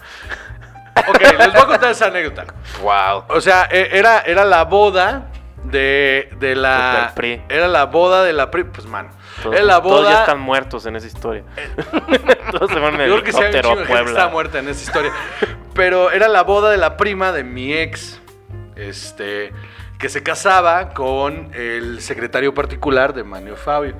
Ok, 1.07 1.19
les 1.21 1.53
voy 1.53 1.61
a 1.61 1.65
contar 1.67 1.91
esa 1.91 2.07
anécdota. 2.07 2.45
Wow. 2.81 3.25
O 3.29 3.39
sea, 3.41 3.67
e- 3.71 3.89
era, 3.91 4.21
era 4.21 4.43
la 4.45 4.63
boda 4.63 5.27
de, 5.71 6.29
de 6.39 6.55
la... 6.55 7.11
PRI. 7.15 7.41
Era 7.49 7.67
la 7.67 7.85
boda 7.85 8.23
de 8.23 8.33
la 8.33 8.51
PRI. 8.51 8.63
Pues, 8.65 8.87
mano. 8.87 9.09
Todos, 9.41 9.55
era 9.55 9.65
la 9.65 9.81
todos 9.81 10.09
ya 10.09 10.21
están 10.21 10.39
muertos 10.39 10.85
en 10.85 10.95
esa 10.95 11.07
historia. 11.07 11.43
todos 12.51 12.71
se 12.71 12.79
van 12.79 12.99
en 12.99 13.07
Yo 13.09 13.21
creo 13.21 13.23
que 13.23 13.29
hay 13.31 13.37
un 13.37 13.43
helicóptero 13.43 13.69
chingo 13.69 13.73
a 13.73 13.75
de 13.75 13.85
gente 13.85 13.87
que 13.87 13.93
está 13.93 14.03
Puebla. 14.03 14.27
muerta 14.29 14.59
en 14.59 14.69
esa 14.69 14.83
historia. 14.83 15.11
Pero 15.73 16.11
era 16.11 16.27
la 16.27 16.43
boda 16.43 16.71
de 16.71 16.77
la 16.77 16.97
prima 16.97 17.31
de 17.31 17.43
mi 17.43 17.73
ex, 17.73 18.19
este, 18.75 19.53
que 19.99 20.09
se 20.09 20.23
casaba 20.23 20.89
con 20.89 21.51
el 21.53 22.01
secretario 22.01 22.53
particular 22.53 23.13
de 23.13 23.23
Manio 23.23 23.55
Fabio. 23.55 23.95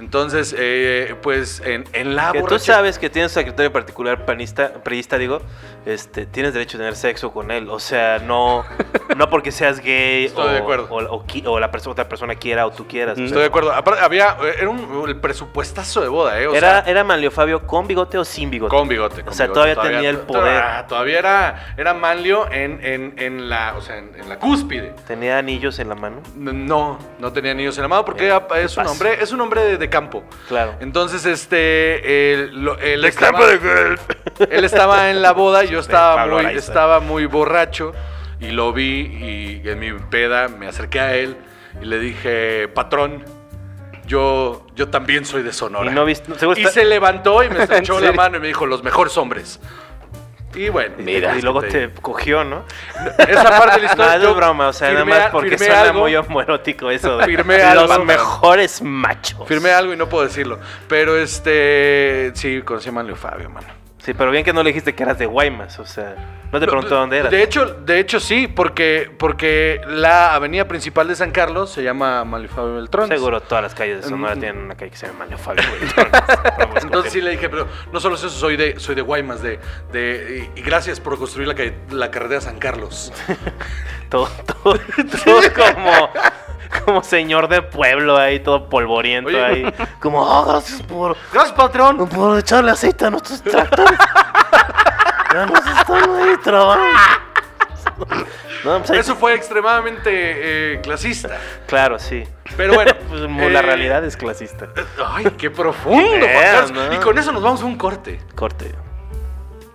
Entonces, 0.00 0.54
eh, 0.58 1.14
pues 1.22 1.60
en, 1.64 1.84
en 1.92 2.16
la 2.16 2.32
Que 2.32 2.42
tú 2.42 2.58
sabes 2.58 2.98
que 2.98 3.10
tienes 3.10 3.30
un 3.32 3.34
secretario 3.34 3.72
particular 3.72 4.24
panista, 4.24 4.72
priista, 4.82 5.18
digo, 5.18 5.40
este, 5.86 6.26
tienes 6.26 6.52
derecho 6.52 6.76
a 6.76 6.80
tener 6.80 6.96
sexo 6.96 7.32
con 7.32 7.50
él. 7.50 7.68
O 7.70 7.78
sea, 7.78 8.18
no, 8.18 8.64
no 9.16 9.30
porque 9.30 9.52
seas 9.52 9.80
gay 9.80 10.24
Estoy 10.26 10.48
o, 10.48 10.52
de 10.52 10.58
acuerdo. 10.58 10.86
o, 10.90 11.02
o 11.16 11.26
qui- 11.26 11.46
o 11.46 11.58
la 11.60 11.70
otra 11.86 12.08
persona 12.08 12.34
quiera 12.34 12.66
o 12.66 12.70
tú 12.70 12.86
quieras. 12.86 13.18
Estoy 13.18 13.40
de 13.40 13.46
acuerdo. 13.46 13.72
Aparte, 13.72 14.02
había, 14.02 14.36
eh, 14.42 14.54
era 14.58 14.68
un, 14.68 15.08
el 15.08 15.16
presupuestazo 15.16 16.00
de 16.00 16.08
boda, 16.08 16.40
¿eh? 16.40 16.46
O 16.46 16.54
¿Era, 16.54 16.82
sea, 16.82 16.90
¿Era 16.90 17.04
Manlio 17.04 17.30
Fabio 17.30 17.66
con 17.66 17.86
bigote 17.86 18.18
o 18.18 18.24
sin 18.24 18.50
bigote? 18.50 18.70
con 18.74 18.88
bigote. 18.88 19.22
con 19.22 19.32
O 19.32 19.36
sea, 19.36 19.46
bigote. 19.46 19.74
todavía 19.74 19.92
tenía 19.96 20.10
el 20.10 20.18
poder. 20.18 20.56
ah, 20.62 20.86
Todavía 20.88 21.18
era, 21.18 21.74
era 21.76 21.94
Manlio 21.94 22.50
en, 22.50 22.84
en, 22.84 23.14
en 23.18 23.48
la, 23.48 23.74
o 23.76 23.80
sea, 23.80 23.98
en, 23.98 24.12
en 24.16 24.28
la 24.28 24.38
cúspide. 24.38 24.94
¿Tenía 25.06 25.38
anillos 25.38 25.78
en 25.78 25.88
la 25.88 25.94
mano? 25.94 26.22
No, 26.36 26.98
no 27.18 27.32
tenía 27.32 27.52
anillos 27.52 27.76
en 27.78 27.82
la 27.82 27.88
mano 27.88 28.04
porque 28.04 28.24
Eh, 28.24 28.26
era- 28.28 28.46
¿qué 28.46 28.62
es 28.64 28.76
un 28.76 28.86
hombre, 28.86 29.18
es 29.22 29.32
un 29.32 29.40
hombre 29.40 29.62
de, 29.62 29.76
de 29.78 29.89
campo. 29.90 30.24
Claro. 30.48 30.76
Entonces, 30.80 31.26
este, 31.26 32.32
él 32.32 32.52
De 33.02 33.08
estaba, 33.08 33.32
campo 33.32 33.46
de 33.46 33.58
golf. 33.58 34.00
él 34.50 34.64
estaba 34.64 35.10
en 35.10 35.20
la 35.20 35.32
boda, 35.32 35.64
yo 35.64 35.80
estaba 35.80 36.26
muy, 36.26 36.40
Araiza. 36.40 36.58
estaba 36.58 37.00
muy 37.00 37.26
borracho 37.26 37.92
y 38.40 38.52
lo 38.52 38.72
vi 38.72 39.60
y 39.62 39.68
en 39.68 39.78
mi 39.78 39.92
peda 39.92 40.48
me 40.48 40.66
acerqué 40.66 41.00
a 41.00 41.14
él 41.14 41.36
y 41.82 41.84
le 41.84 41.98
dije, 41.98 42.68
patrón, 42.68 43.22
yo, 44.06 44.66
yo 44.74 44.88
también 44.88 45.24
soy 45.24 45.42
de 45.42 45.52
Sonora. 45.52 45.90
Y 45.90 45.94
no 45.94 46.04
viste- 46.04 46.34
seguro 46.38 46.58
Y 46.58 46.64
se 46.66 46.84
levantó 46.84 47.42
y 47.44 47.48
me 47.50 47.58
estrechó 47.62 47.98
¿En 47.98 48.04
la 48.06 48.12
mano 48.12 48.38
y 48.38 48.40
me 48.40 48.46
dijo, 48.48 48.66
los 48.66 48.82
mejores 48.82 49.16
hombres. 49.18 49.60
Y 50.54 50.68
bueno, 50.68 50.94
Mira. 50.98 51.36
Y 51.36 51.42
luego 51.42 51.62
te 51.62 51.90
cogió, 52.02 52.42
¿no? 52.44 52.64
Esa 53.18 53.44
parte 53.58 53.76
de 53.80 53.86
la 53.86 53.94
No, 53.94 54.02
historia. 54.02 54.16
es 54.16 54.22
yo 54.22 54.34
broma, 54.34 54.68
o 54.68 54.72
sea, 54.72 54.88
nada 54.88 55.00
firmé 55.04 55.18
más 55.18 55.28
a- 55.28 55.30
porque 55.30 55.56
suena 55.58 55.80
algo. 55.82 56.00
muy 56.00 56.16
homoerótico 56.16 56.90
eso. 56.90 57.18
de 57.18 57.24
Firmé 57.26 57.58
los 57.74 57.90
algo. 57.90 58.04
mejores 58.04 58.82
machos. 58.82 59.46
Firmé 59.46 59.70
algo 59.70 59.92
y 59.92 59.96
no 59.96 60.08
puedo 60.08 60.24
decirlo. 60.24 60.58
Pero 60.88 61.16
este. 61.16 62.32
Sí, 62.34 62.62
conocí 62.62 62.88
a 62.88 62.92
Manlio 62.92 63.14
Fabio, 63.16 63.48
mano. 63.48 63.68
Sí, 63.98 64.12
pero 64.14 64.30
bien 64.30 64.44
que 64.44 64.52
no 64.52 64.62
le 64.62 64.70
dijiste 64.70 64.94
que 64.94 65.02
eras 65.02 65.18
de 65.18 65.26
Guaymas, 65.26 65.78
o 65.78 65.84
sea, 65.86 66.16
no 66.52 66.58
te 66.60 66.66
preguntó 66.66 66.94
dónde 66.96 67.18
eras. 67.18 67.30
De 67.30 67.42
hecho, 67.42 67.66
de 67.66 67.98
hecho 68.00 68.18
sí, 68.20 68.48
porque, 68.48 69.10
porque 69.18 69.80
la 69.86 70.34
avenida 70.34 70.66
principal 70.66 71.06
de 71.08 71.14
San 71.16 71.30
Carlos 71.30 71.70
se 71.70 71.82
llama 71.82 72.24
Manlio 72.24 72.50
Fabio 72.50 72.74
Beltrán. 72.74 73.08
Seguro 73.08 73.40
todas 73.40 73.62
las 73.62 73.74
calles 73.74 74.02
de 74.02 74.08
Sonora 74.08 74.34
Mm. 74.34 74.40
tienen 74.40 74.62
una 74.64 74.74
calle 74.74 74.90
que 74.90 74.96
se 74.96 75.06
llama 75.06 75.20
Manlio 75.20 75.38
Fabio. 75.38 75.62
güey. 75.68 76.06
Entonces 76.82 77.12
sí 77.12 77.20
le 77.20 77.30
dije, 77.32 77.48
pero 77.48 77.66
no 77.92 78.00
solo 78.00 78.16
eso, 78.16 78.28
soy 78.28 78.56
de, 78.56 78.78
soy 78.80 78.94
de 78.94 79.02
Guaymas, 79.02 79.42
de, 79.42 79.60
de, 79.92 80.48
y, 80.56 80.60
y 80.60 80.62
gracias 80.62 80.98
por 81.00 81.18
construir 81.18 81.46
la, 81.48 81.54
calle- 81.54 81.74
la 81.90 82.10
carretera 82.10 82.40
San 82.40 82.58
Carlos. 82.58 83.12
todo, 84.08 84.28
todo, 84.62 84.78
todo 85.24 85.40
como, 85.54 86.10
como 86.84 87.02
señor 87.02 87.48
de 87.48 87.62
pueblo 87.62 88.16
ahí, 88.16 88.40
todo 88.40 88.68
polvoriento 88.68 89.28
Oye. 89.28 89.44
ahí. 89.44 89.74
Como, 90.00 90.20
oh, 90.22 90.46
gracias 90.46 90.82
por, 90.82 91.16
Gracias, 91.32 91.52
patrón. 91.56 92.08
por 92.08 92.38
echarle 92.38 92.70
aceite 92.72 93.04
a 93.04 93.10
nuestros 93.10 93.40
tractores. 93.42 93.98
Ya 95.32 95.46
nos 95.46 95.66
están 95.66 96.10
ahí 96.16 96.36
trabajando. 96.42 96.98
No, 98.64 98.78
pues 98.78 98.90
Eso 98.90 99.16
fue 99.16 99.34
extremadamente 99.34 100.10
eh, 100.12 100.80
clasista. 100.82 101.38
Claro, 101.66 101.98
sí. 101.98 102.24
Pero 102.56 102.74
bueno. 102.74 102.92
Pues, 103.08 103.22
la 103.22 103.60
eh, 103.60 103.62
realidad 103.62 104.04
es 104.04 104.16
clasista. 104.16 104.68
Ay, 105.04 105.24
qué 105.38 105.50
profundo. 105.50 106.26
¿no? 106.74 106.94
Y 106.94 106.98
con 106.98 107.18
eso 107.18 107.32
nos 107.32 107.42
vamos 107.42 107.62
a 107.62 107.64
un 107.64 107.76
corte. 107.76 108.20
Corte. 108.34 108.72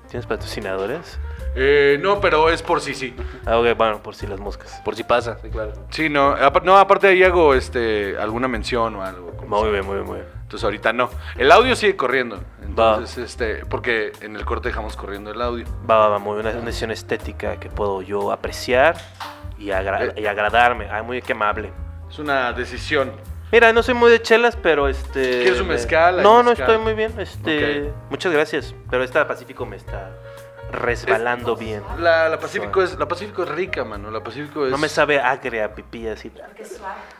¿Tienes 0.08 0.26
patrocinadores? 0.26 1.20
Eh, 1.56 1.98
no, 2.02 2.22
pero 2.22 2.50
es 2.50 2.62
por 2.62 2.80
sí, 2.80 2.94
sí. 2.94 3.16
Ah, 3.46 3.58
ok, 3.58 3.76
bueno, 3.78 4.04
por 4.04 4.16
si 4.16 4.28
las 4.28 4.40
moscas. 4.40 4.82
Por 4.86 4.96
si 4.96 5.04
pasa, 5.04 5.38
sí, 5.42 5.50
claro. 5.50 5.74
Sí, 5.90 6.10
no, 6.10 6.36
no, 6.64 6.78
aparte 6.78 7.08
ahí 7.08 7.24
hago 7.24 7.54
este 7.54 8.18
alguna 8.18 8.48
mención 8.48 8.96
o 8.96 9.04
algo. 9.04 9.34
Muy 9.48 9.62
sea. 9.62 9.72
bien, 9.72 9.86
muy 9.86 9.96
bien, 9.96 10.06
muy 10.06 10.16
bien. 10.18 10.35
Entonces 10.46 10.64
ahorita 10.64 10.94
no. 10.94 11.10
El 11.38 11.52
audio 11.52 11.76
sigue 11.76 11.96
corriendo. 11.96 12.40
Entonces, 12.64 13.18
este, 13.18 13.66
porque 13.66 14.12
en 14.22 14.36
el 14.36 14.46
corte 14.46 14.70
dejamos 14.70 14.96
corriendo 14.96 15.32
el 15.32 15.42
audio. 15.42 15.66
Va, 15.90 15.98
va, 15.98 16.08
va, 16.10 16.20
muy 16.20 16.36
bien. 16.36 16.46
Una 16.48 16.56
una 16.58 16.66
decisión 16.68 16.92
estética 16.92 17.60
que 17.60 17.68
puedo 17.70 18.02
yo 18.04 18.32
apreciar 18.32 18.96
y, 19.58 19.72
agra- 19.72 20.06
Eh. 20.06 20.14
y 20.18 20.26
agradarme. 20.28 20.88
Ay, 20.92 21.02
muy 21.04 21.22
que 21.22 21.34
amable. 21.34 21.74
Es 22.10 22.20
una 22.20 22.54
decisión. 22.54 23.12
Mira, 23.52 23.74
no 23.74 23.82
soy 23.82 23.96
muy 23.96 24.12
de 24.12 24.22
chelas, 24.22 24.56
pero 24.56 24.88
este. 24.88 25.42
¿Quieres 25.44 25.60
un 25.62 25.68
me- 25.68 25.74
mezcal? 25.76 26.22
No, 26.22 26.44
no 26.44 26.52
estoy 26.52 26.78
muy 26.78 26.94
bien. 26.94 27.20
Este. 27.20 27.92
Muchas 28.12 28.32
gracias. 28.32 28.76
Pero 28.90 29.04
esta 29.04 29.28
Pacífico 29.28 29.66
me 29.66 29.78
está 29.78 30.12
resbalando 30.72 31.56
bien. 31.56 31.82
La, 32.00 32.30
la 32.30 32.40
Pacífico 32.40 32.84
es 32.84 32.98
la 33.00 33.08
Pacífico 33.08 33.44
es 33.44 33.50
rica, 33.50 33.84
mano. 33.84 34.12
La 34.12 34.22
Pacífico 34.24 34.66
es 34.66 34.72
No 34.72 34.78
me 34.78 34.90
sabe 34.90 35.20
agria, 35.20 35.74
pipí 35.74 36.08
así. 36.08 36.32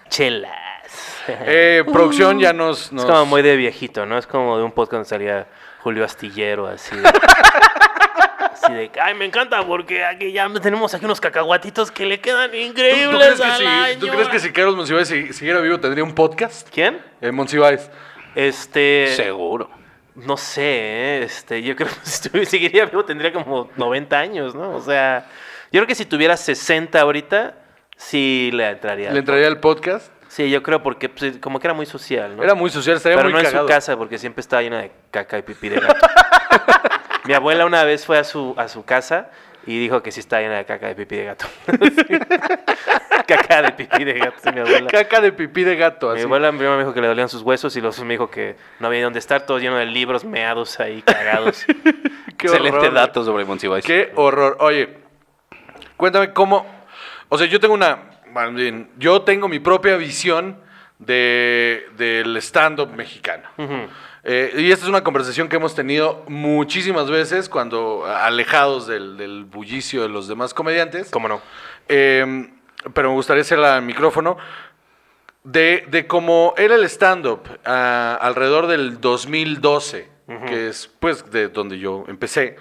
Chelas. 0.10 0.52
Eh, 1.28 1.84
producción 1.92 2.40
ya 2.40 2.54
nos, 2.54 2.92
nos- 2.92 3.04
Es 3.04 3.10
como 3.10 3.26
muy 3.26 3.42
de 3.42 3.56
viejito, 3.56 4.06
¿no? 4.06 4.18
Es 4.18 4.28
como 4.28 4.58
de 4.58 4.64
un 4.64 4.72
podcast 4.72 4.92
donde 4.94 5.10
salía 5.10 5.48
Julio 5.82 6.06
Astillero, 6.06 6.68
así 6.68 6.96
de... 6.96 7.02
así 8.52 8.74
de, 8.74 8.92
ay, 9.02 9.14
me 9.16 9.26
encanta 9.26 9.66
porque 9.66 10.04
aquí 10.06 10.32
ya 10.32 10.48
tenemos 10.62 10.94
aquí 10.94 11.06
unos 11.06 11.20
cacahuatitos 11.20 11.92
que 11.92 12.06
le 12.06 12.20
quedan 12.20 12.52
¿Tú, 12.52 12.58
increíbles 12.58 13.10
tú 13.12 13.18
crees 13.18 13.42
que 13.42 13.58
si, 13.58 13.66
año. 13.66 14.00
¿Tú 14.00 14.08
crees 14.08 14.28
que 14.30 14.40
si 14.40 14.52
Carlos 14.52 14.76
Monsiváis 14.76 15.08
si- 15.08 15.34
siguiera 15.34 15.60
vivo 15.62 15.80
tendría 15.80 16.04
un 16.04 16.14
podcast? 16.14 16.70
¿Quién? 16.72 17.02
El 17.22 17.34
Monsiváis. 17.34 17.90
Este... 18.36 19.14
Seguro. 19.16 19.70
No 20.16 20.38
sé, 20.38 20.62
¿eh? 20.64 21.24
este, 21.24 21.62
yo 21.64 21.76
creo 21.76 21.90
que 21.90 21.96
si 22.04 22.12
estuviera- 22.14 22.50
seguiría 22.50 22.86
vivo 22.86 23.04
tendría 23.04 23.34
como 23.34 23.70
90 23.76 24.18
años, 24.18 24.56
¿no? 24.56 24.72
O 24.76 24.82
sea, 24.82 25.26
yo 25.72 25.80
creo 25.80 25.88
que 25.88 25.96
si 25.96 26.06
tuviera 26.06 26.38
60 26.38 27.00
ahorita, 27.02 27.56
sí 27.98 28.50
le 28.54 28.70
entraría. 28.70 29.12
¿Le 29.12 29.20
entraría 29.20 29.48
al 29.48 29.60
podcast? 29.60 30.12
Sí, 30.36 30.50
yo 30.50 30.62
creo 30.62 30.84
porque 30.84 31.08
pues, 31.08 31.38
como 31.38 31.62
que 31.62 31.68
era 31.68 31.74
muy 31.74 31.86
social, 31.86 32.36
¿no? 32.36 32.44
Era 32.44 32.56
muy 32.56 32.70
social, 32.70 32.98
estaría 32.98 33.16
Pero 33.16 33.30
muy 33.30 33.42
no 33.42 33.48
en 33.48 33.58
su 33.58 33.66
casa, 33.66 33.96
porque 33.96 34.18
siempre 34.18 34.42
estaba 34.42 34.62
llena 34.62 34.82
de 34.82 34.92
caca 35.10 35.38
y 35.38 35.44
pipí 35.44 35.70
de 35.70 35.80
gato. 35.80 36.06
Mi 37.24 37.34
abuela 37.34 37.66
una 37.66 37.86
vez 37.86 38.06
fue 38.06 38.18
a 38.18 38.26
su, 38.26 38.54
a 38.58 38.68
su 38.68 38.84
casa 38.84 39.30
y 39.66 39.80
dijo 39.80 40.04
que 40.04 40.12
sí 40.12 40.20
estaba 40.20 40.42
llena 40.42 40.58
de 40.58 40.66
caca 40.66 40.88
de 40.88 40.96
pipí 40.96 41.16
de 41.16 41.24
gato. 41.24 41.46
caca 43.26 43.62
de 43.62 43.72
pipí 43.72 44.04
de 44.04 44.14
gato, 44.16 44.36
sí, 44.44 44.50
mi 44.52 44.60
abuela. 44.60 44.90
Caca 44.90 45.22
de 45.22 45.32
pipí 45.32 45.64
de 45.64 45.78
gato, 45.78 46.10
Mi 46.10 46.16
así. 46.16 46.24
abuela 46.24 46.50
primero 46.50 46.74
me 46.74 46.80
dijo 46.80 46.94
que 46.94 47.00
le 47.00 47.08
dolían 47.08 47.30
sus 47.30 47.42
huesos 47.42 47.74
y 47.78 47.80
luego 47.80 48.04
me 48.04 48.16
dijo 48.16 48.30
que 48.30 48.58
no 48.82 48.88
había 48.88 49.06
dónde 49.06 49.20
estar, 49.20 49.46
todo 49.46 49.60
lleno 49.60 49.78
de 49.78 49.86
libros 49.86 50.26
meados 50.26 50.82
ahí, 50.82 51.02
cagados. 51.02 51.66
Qué 52.38 52.48
Excelente 52.48 52.78
horror. 52.78 52.94
dato 52.94 53.24
sobre 53.24 53.46
Monsiváis. 53.46 53.86
Qué 53.86 54.12
horror. 54.16 54.58
Oye, 54.60 54.98
cuéntame 55.96 56.34
cómo. 56.34 56.66
O 57.30 57.38
sea, 57.38 57.48
yo 57.48 57.58
tengo 57.58 57.74
una. 57.74 58.15
Más 58.36 58.54
bien, 58.54 58.90
yo 58.98 59.22
tengo 59.22 59.48
mi 59.48 59.60
propia 59.60 59.96
visión 59.96 60.58
de, 61.00 61.88
del 61.96 62.36
stand-up 62.38 62.92
mexicano. 62.92 63.48
Eh, 64.26 64.54
y 64.58 64.72
esta 64.72 64.86
es 64.86 64.90
una 64.90 65.04
conversación 65.06 65.48
que 65.48 65.56
hemos 65.56 65.74
tenido 65.74 66.26
muchísimas 66.28 67.10
veces 67.10 67.48
cuando 67.48 68.06
alejados 68.06 68.88
del, 68.88 69.16
del 69.16 69.46
bullicio 69.46 70.02
de 70.02 70.10
los 70.10 70.28
demás 70.28 70.54
comediantes. 70.54 71.12
¿Cómo 71.12 71.30
no? 71.30 71.42
Eh, 71.88 72.50
pero 72.94 73.10
me 73.10 73.16
gustaría 73.16 73.42
hacerla 73.42 73.78
al 73.78 73.84
micrófono. 73.84 74.38
De, 75.46 75.86
de 75.90 76.08
cómo 76.08 76.56
era 76.58 76.76
el 76.76 76.84
stand-up 76.86 77.44
ah, 77.64 78.18
alrededor 78.20 78.68
del 78.68 79.00
2012, 79.00 80.10
que 80.48 80.68
es 80.70 80.88
pues 81.00 81.32
de 81.32 81.48
donde 81.48 81.80
yo 81.80 82.04
empecé. 82.08 82.58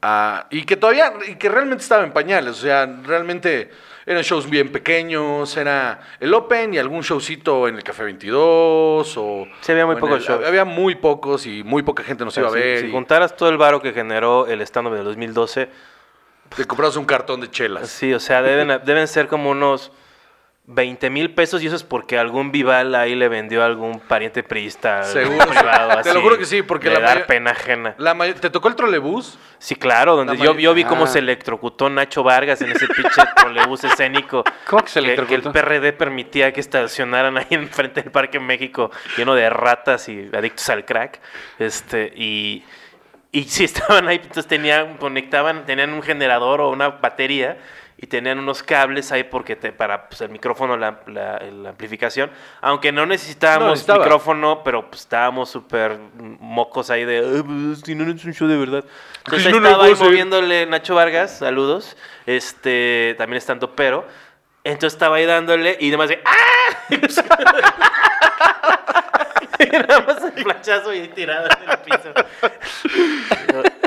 Ah, 0.00 0.46
y 0.50 0.64
que 0.64 0.76
todavía, 0.76 1.12
y 1.28 1.34
que 1.34 1.48
realmente 1.48 1.82
estaba 1.82 2.02
en 2.02 2.12
pañales, 2.12 2.52
o 2.52 2.62
sea, 2.62 2.86
realmente 3.04 3.70
eran 4.06 4.22
shows 4.22 4.48
bien 4.48 4.70
pequeños, 4.70 5.56
era 5.56 6.00
el 6.20 6.32
Open 6.34 6.74
y 6.74 6.78
algún 6.78 7.02
showcito 7.02 7.68
en 7.68 7.76
el 7.76 7.82
Café 7.82 8.04
22 8.04 9.16
o... 9.16 9.46
Sí, 9.60 9.72
había 9.72 9.86
muy 9.86 9.96
pocos 9.96 10.24
shows. 10.24 10.44
Había 10.44 10.64
muy 10.64 10.94
pocos 10.96 11.46
y 11.46 11.62
muy 11.62 11.82
poca 11.82 12.02
gente 12.02 12.24
nos 12.24 12.36
iba 12.36 12.48
a 12.48 12.50
ver. 12.50 12.80
si 12.80 12.86
y 12.86 12.90
juntaras 12.90 13.36
todo 13.36 13.48
el 13.48 13.58
varo 13.58 13.80
que 13.80 13.92
generó 13.92 14.46
el 14.46 14.60
stand-up 14.62 14.94
del 14.94 15.04
2012, 15.04 15.68
te 16.56 16.64
comprabas 16.64 16.96
un 16.96 17.04
cartón 17.04 17.40
de 17.40 17.50
chelas. 17.50 17.88
sí, 17.88 18.12
o 18.12 18.20
sea, 18.20 18.42
deben, 18.42 18.80
deben 18.84 19.08
ser 19.08 19.28
como 19.28 19.50
unos 19.50 19.92
20 20.64 21.10
mil 21.10 21.34
pesos 21.34 21.60
y 21.62 21.66
eso 21.66 21.74
es 21.74 21.82
porque 21.82 22.16
algún 22.18 22.52
Vival 22.52 22.94
ahí 22.94 23.16
le 23.16 23.28
vendió 23.28 23.62
a 23.62 23.66
algún 23.66 23.98
pariente 23.98 24.44
priista 24.44 25.02
Seguro, 25.02 25.44
privado. 25.48 26.00
te 26.02 26.14
lo 26.14 26.22
juro 26.22 26.38
que 26.38 26.44
sí, 26.44 26.62
porque 26.62 26.88
de 26.88 26.94
la 26.94 27.00
dar 27.00 27.26
pena 27.26 27.50
ajena. 27.50 27.96
La 27.98 28.14
¿Te 28.34 28.48
tocó 28.48 28.68
el 28.68 28.76
trolebús? 28.76 29.38
Sí, 29.58 29.74
claro, 29.74 30.14
donde 30.14 30.36
yo, 30.36 30.54
vi 30.74 30.84
cómo 30.84 31.04
Ah. 31.04 31.08
se 31.08 31.18
electrocutó 31.18 31.90
Nacho 31.90 32.22
Vargas 32.22 32.62
en 32.62 32.70
ese 32.70 32.86
pinche 32.86 33.22
trolebús 33.36 33.82
escénico. 33.82 34.44
¿Cómo 34.68 34.82
que 34.84 34.88
se 34.90 35.00
que, 35.00 35.06
que 35.06 35.12
el 35.12 35.18
electrocutó? 35.18 35.52
PRD 35.52 35.92
permitía 35.94 36.52
que 36.52 36.60
estacionaran 36.60 37.36
ahí 37.38 37.46
enfrente 37.50 38.02
del 38.02 38.12
Parque 38.12 38.38
México 38.38 38.92
lleno 39.16 39.34
de 39.34 39.50
ratas 39.50 40.08
y 40.08 40.30
adictos 40.32 40.68
al 40.70 40.84
crack. 40.84 41.20
Este, 41.58 42.12
y, 42.14 42.64
y 43.32 43.44
sí 43.44 43.64
estaban 43.64 44.06
ahí, 44.06 44.16
entonces 44.16 44.46
tenían, 44.46 44.96
conectaban, 44.96 45.66
tenían 45.66 45.92
un 45.92 46.02
generador 46.02 46.60
o 46.60 46.70
una 46.70 46.88
batería 46.88 47.58
y 48.02 48.06
tenían 48.08 48.40
unos 48.40 48.62
cables 48.64 49.12
ahí 49.12 49.22
porque 49.22 49.54
te, 49.56 49.72
para 49.72 50.08
pues, 50.08 50.20
el 50.22 50.28
micrófono, 50.28 50.76
la, 50.76 51.00
la- 51.06 51.38
la 51.38 51.68
amplificación. 51.70 52.30
Aunque 52.60 52.90
no 52.90 53.02
No, 53.02 53.06
necesitábamos 53.06 53.70
necesitaba. 53.70 54.00
micrófono, 54.04 54.62
pero 54.64 54.90
pues, 54.90 55.02
estábamos 55.02 55.48
súper 55.50 55.98
mocos 56.40 56.90
ahí 56.90 57.04
de, 57.04 57.18
"Ay, 57.18 57.42
pues, 57.42 57.80
si 57.84 57.94
no, 57.94 58.04
no 58.04 58.12
es 58.12 58.24
un 58.24 58.34
show 58.34 58.48
de 58.48 58.56
verdad. 58.58 58.84
Entonces 59.18 59.46
ahí 59.46 59.52
no, 59.52 59.60
no 59.60 59.68
estaba 59.68 59.84
ahí 59.84 59.94
moviéndole 59.94 60.66
Nacho 60.66 60.96
Vargas, 60.96 61.38
saludos, 61.38 61.96
este, 62.26 63.14
también 63.18 63.38
estando 63.38 63.74
pero. 63.76 64.04
Entonces 64.64 64.94
estaba 64.94 65.16
ahí 65.16 65.26
dándole 65.26 65.76
y 65.80 65.90
demás 65.90 66.08
de 66.08 66.20
¡Ah! 66.24 66.90
Y 69.62 69.76
nada 69.88 70.00
más 70.00 70.22
el 70.24 70.42
flachazo 70.42 70.92
y 70.94 71.08
tirado 71.08 71.46
en 71.46 71.70
el 71.70 71.78
piso. 71.78 72.12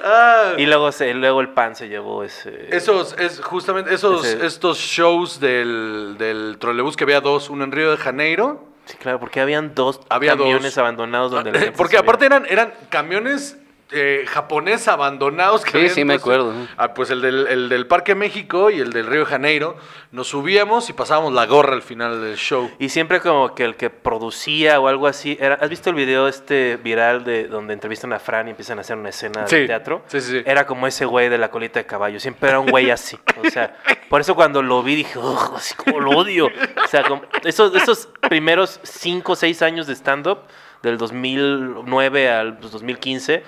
Ah, 0.03 0.53
Y 0.57 0.65
luego, 0.65 0.91
se, 0.91 1.13
luego 1.13 1.41
el 1.41 1.49
pan 1.49 1.75
se 1.75 1.87
llevó 1.89 2.23
ese. 2.23 2.67
Esos, 2.75 3.15
es 3.17 3.39
justamente 3.41 3.93
esos, 3.93 4.25
Ese- 4.25 4.45
estos 4.45 4.77
shows 4.77 5.39
del, 5.39 6.15
del 6.17 6.57
trolebús 6.59 6.95
que 6.95 7.03
había 7.03 7.21
dos, 7.21 7.49
uno 7.49 7.63
en 7.63 7.71
Río 7.71 7.91
de 7.91 7.97
Janeiro. 7.97 8.63
Sí, 8.85 8.97
claro, 8.97 9.19
porque 9.19 9.39
habían 9.41 9.73
dos 9.73 9.99
Había 10.09 10.37
camiones 10.37 10.63
dos. 10.75 10.77
abandonados 10.77 11.31
donde 11.31 11.51
la 11.51 11.59
gente 11.59 11.75
Porque 11.75 11.97
aparte 11.97 12.27
eran, 12.27 12.45
eran 12.47 12.71
camiones 12.89 13.57
eh, 13.91 14.25
japoneses 14.27 14.87
abandonados. 14.87 15.63
Que 15.63 15.71
Sí, 15.71 15.77
habían 15.77 15.93
sí, 15.93 16.05
me 16.05 16.13
acuerdo. 16.15 16.53
Ah, 16.77 16.93
pues 16.93 17.09
el 17.11 17.21
del, 17.21 17.47
el 17.47 17.69
del 17.69 17.87
Parque 17.87 18.15
México 18.15 18.69
y 18.71 18.79
el 18.79 18.91
del 18.91 19.05
Río 19.07 19.21
de 19.21 19.25
Janeiro. 19.27 19.77
Nos 20.11 20.27
subíamos 20.29 20.89
y 20.89 20.93
pasábamos 20.93 21.33
la 21.33 21.45
gorra 21.45 21.73
al 21.73 21.81
final 21.81 22.21
del 22.21 22.35
show. 22.37 22.71
Y 22.79 22.89
siempre 22.89 23.19
como 23.19 23.53
que 23.53 23.63
el 23.65 23.75
que 23.75 23.89
producía 23.89 24.79
o 24.79 24.87
algo 24.87 25.07
así, 25.07 25.37
era, 25.41 25.55
¿has 25.55 25.69
visto 25.69 25.89
el 25.89 25.95
video 25.95 26.27
este 26.27 26.77
viral 26.77 27.23
de 27.25 27.47
donde 27.47 27.73
entrevistan 27.73 28.13
a 28.13 28.19
Fran 28.19 28.47
y 28.47 28.51
empiezan 28.51 28.77
a 28.77 28.81
hacer 28.81 28.97
una 28.97 29.09
escena 29.09 29.45
Sí, 29.47 29.57
de 29.57 29.67
teatro? 29.67 30.03
sí, 30.07 30.21
sí, 30.21 30.31
sí. 30.31 30.43
Era 30.45 30.65
como 30.65 30.87
ese 30.87 31.05
güey 31.05 31.27
de 31.29 31.37
la 31.37 31.51
colita 31.51 31.79
de 31.79 31.85
caballo, 31.85 32.19
siempre 32.19 32.49
era 32.49 32.59
un 32.59 32.67
güey 32.67 32.89
así. 32.91 33.17
O 33.45 33.49
sea, 33.49 33.75
por 34.09 34.21
eso 34.21 34.35
cuando 34.35 34.61
lo 34.63 34.81
vi 34.83 34.95
dije, 34.95 35.19
"Ugh, 35.19 35.53
así 35.57 35.75
como 35.75 35.99
lo 35.99 36.11
odio. 36.11 36.47
O 36.83 36.87
sea, 36.87 37.03
como 37.03 37.23
esos, 37.43 37.75
esos 37.75 38.07
primeros 38.29 38.79
5 38.83 39.33
o 39.33 39.35
6 39.35 39.61
años 39.61 39.85
de 39.87 39.93
stand-up, 39.95 40.39
del 40.81 40.97
2009 40.97 42.29
al 42.29 42.57
pues, 42.57 42.71
2015, 42.71 43.43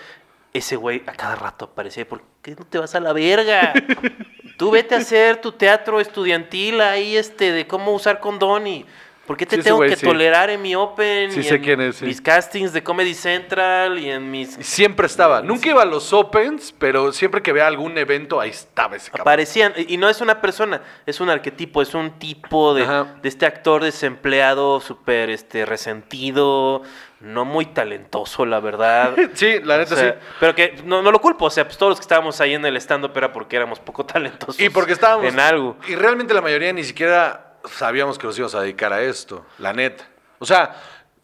ese 0.53 0.75
güey 0.75 1.03
a 1.05 1.13
cada 1.13 1.35
rato 1.35 1.65
aparecía, 1.65 2.07
¿por 2.07 2.23
qué 2.41 2.51
no 2.51 2.65
te 2.65 2.77
vas 2.79 2.95
a 2.95 2.99
la 2.99 3.13
verga? 3.13 3.73
Tú 4.57 4.71
vete 4.71 4.95
a 4.95 4.99
hacer 4.99 5.39
tu 5.39 5.51
teatro 5.51 5.99
estudiantil 5.99 6.81
ahí, 6.81 7.15
este, 7.15 7.51
de 7.51 7.67
cómo 7.67 7.93
usar 7.93 8.19
condón 8.19 8.67
y... 8.67 8.85
¿Por 9.27 9.35
qué 9.35 9.45
te 9.45 9.57
Sí, 9.57 9.63
tengo 9.63 9.75
güey, 9.77 9.89
que 9.89 9.97
sí. 9.97 10.05
tolerar 10.05 10.49
en 10.49 10.61
mi 10.61 10.73
Open? 10.73 11.33
Sí 11.33 11.41
y 11.41 11.43
sé 11.43 11.55
en 11.55 11.61
quién 11.61 11.81
es. 11.81 12.01
Mis 12.01 12.21
castings 12.21 12.71
de 12.71 12.81
Comedy 12.81 13.13
Central 13.13 13.99
y 13.99 14.09
en 14.09 14.31
mis... 14.31 14.51
Siempre 14.61 15.05
estaba. 15.05 15.41
Nunca 15.41 15.67
iba 15.69 15.81
a 15.81 15.85
los 15.85 16.13
Opens, 16.13 16.73
pero 16.79 17.11
siempre 17.11 17.41
que 17.41 17.51
vea 17.51 17.67
algún 17.67 17.97
evento, 17.97 18.39
ahí 18.39 18.51
estaba 18.51 18.95
ese 18.95 19.11
cabrón. 19.11 19.23
Aparecían, 19.23 19.73
y 19.75 19.97
no 19.97 20.07
es 20.07 20.21
una 20.21 20.39
persona, 20.39 20.81
es 21.05 21.19
un 21.19 21.29
arquetipo, 21.29 21.81
es 21.81 21.93
un 21.93 22.17
tipo 22.19 22.73
de, 22.73 22.85
de 23.21 23.27
este 23.27 23.45
actor 23.45 23.83
desempleado, 23.83 24.79
súper 24.79 25.29
este, 25.29 25.65
resentido, 25.65 26.83
no 27.19 27.45
muy 27.45 27.65
talentoso, 27.67 28.45
la 28.45 28.59
verdad. 28.59 29.15
Sí, 29.33 29.59
la 29.63 29.75
O 29.75 29.77
neta 29.79 29.95
sea, 29.95 30.11
sí. 30.13 30.27
Pero 30.39 30.53
que 30.55 30.75
no, 30.83 31.01
no 31.01 31.11
lo 31.11 31.19
culpo, 31.19 31.45
o 31.45 31.49
sea, 31.49 31.65
pues 31.65 31.77
todos 31.77 31.91
los 31.91 31.99
que 31.99 32.03
estábamos 32.03 32.39
ahí 32.41 32.53
en 32.53 32.65
el 32.65 32.77
stand-up 32.77 33.11
era 33.15 33.33
porque 33.33 33.55
éramos 33.55 33.79
poco 33.79 34.05
talentosos. 34.05 34.59
Y 34.59 34.69
porque 34.69 34.93
estábamos. 34.93 35.25
En 35.25 35.39
algo. 35.39 35.77
Y 35.87 35.95
realmente 35.95 36.33
la 36.33 36.41
mayoría 36.41 36.71
ni 36.73 36.83
siquiera 36.83 37.53
sabíamos 37.65 38.17
que 38.17 38.27
nos 38.27 38.37
íbamos 38.37 38.55
a 38.55 38.61
dedicar 38.61 38.93
a 38.93 39.01
esto, 39.01 39.45
la 39.57 39.73
neta. 39.73 40.05
O 40.39 40.45
sea, 40.45 40.75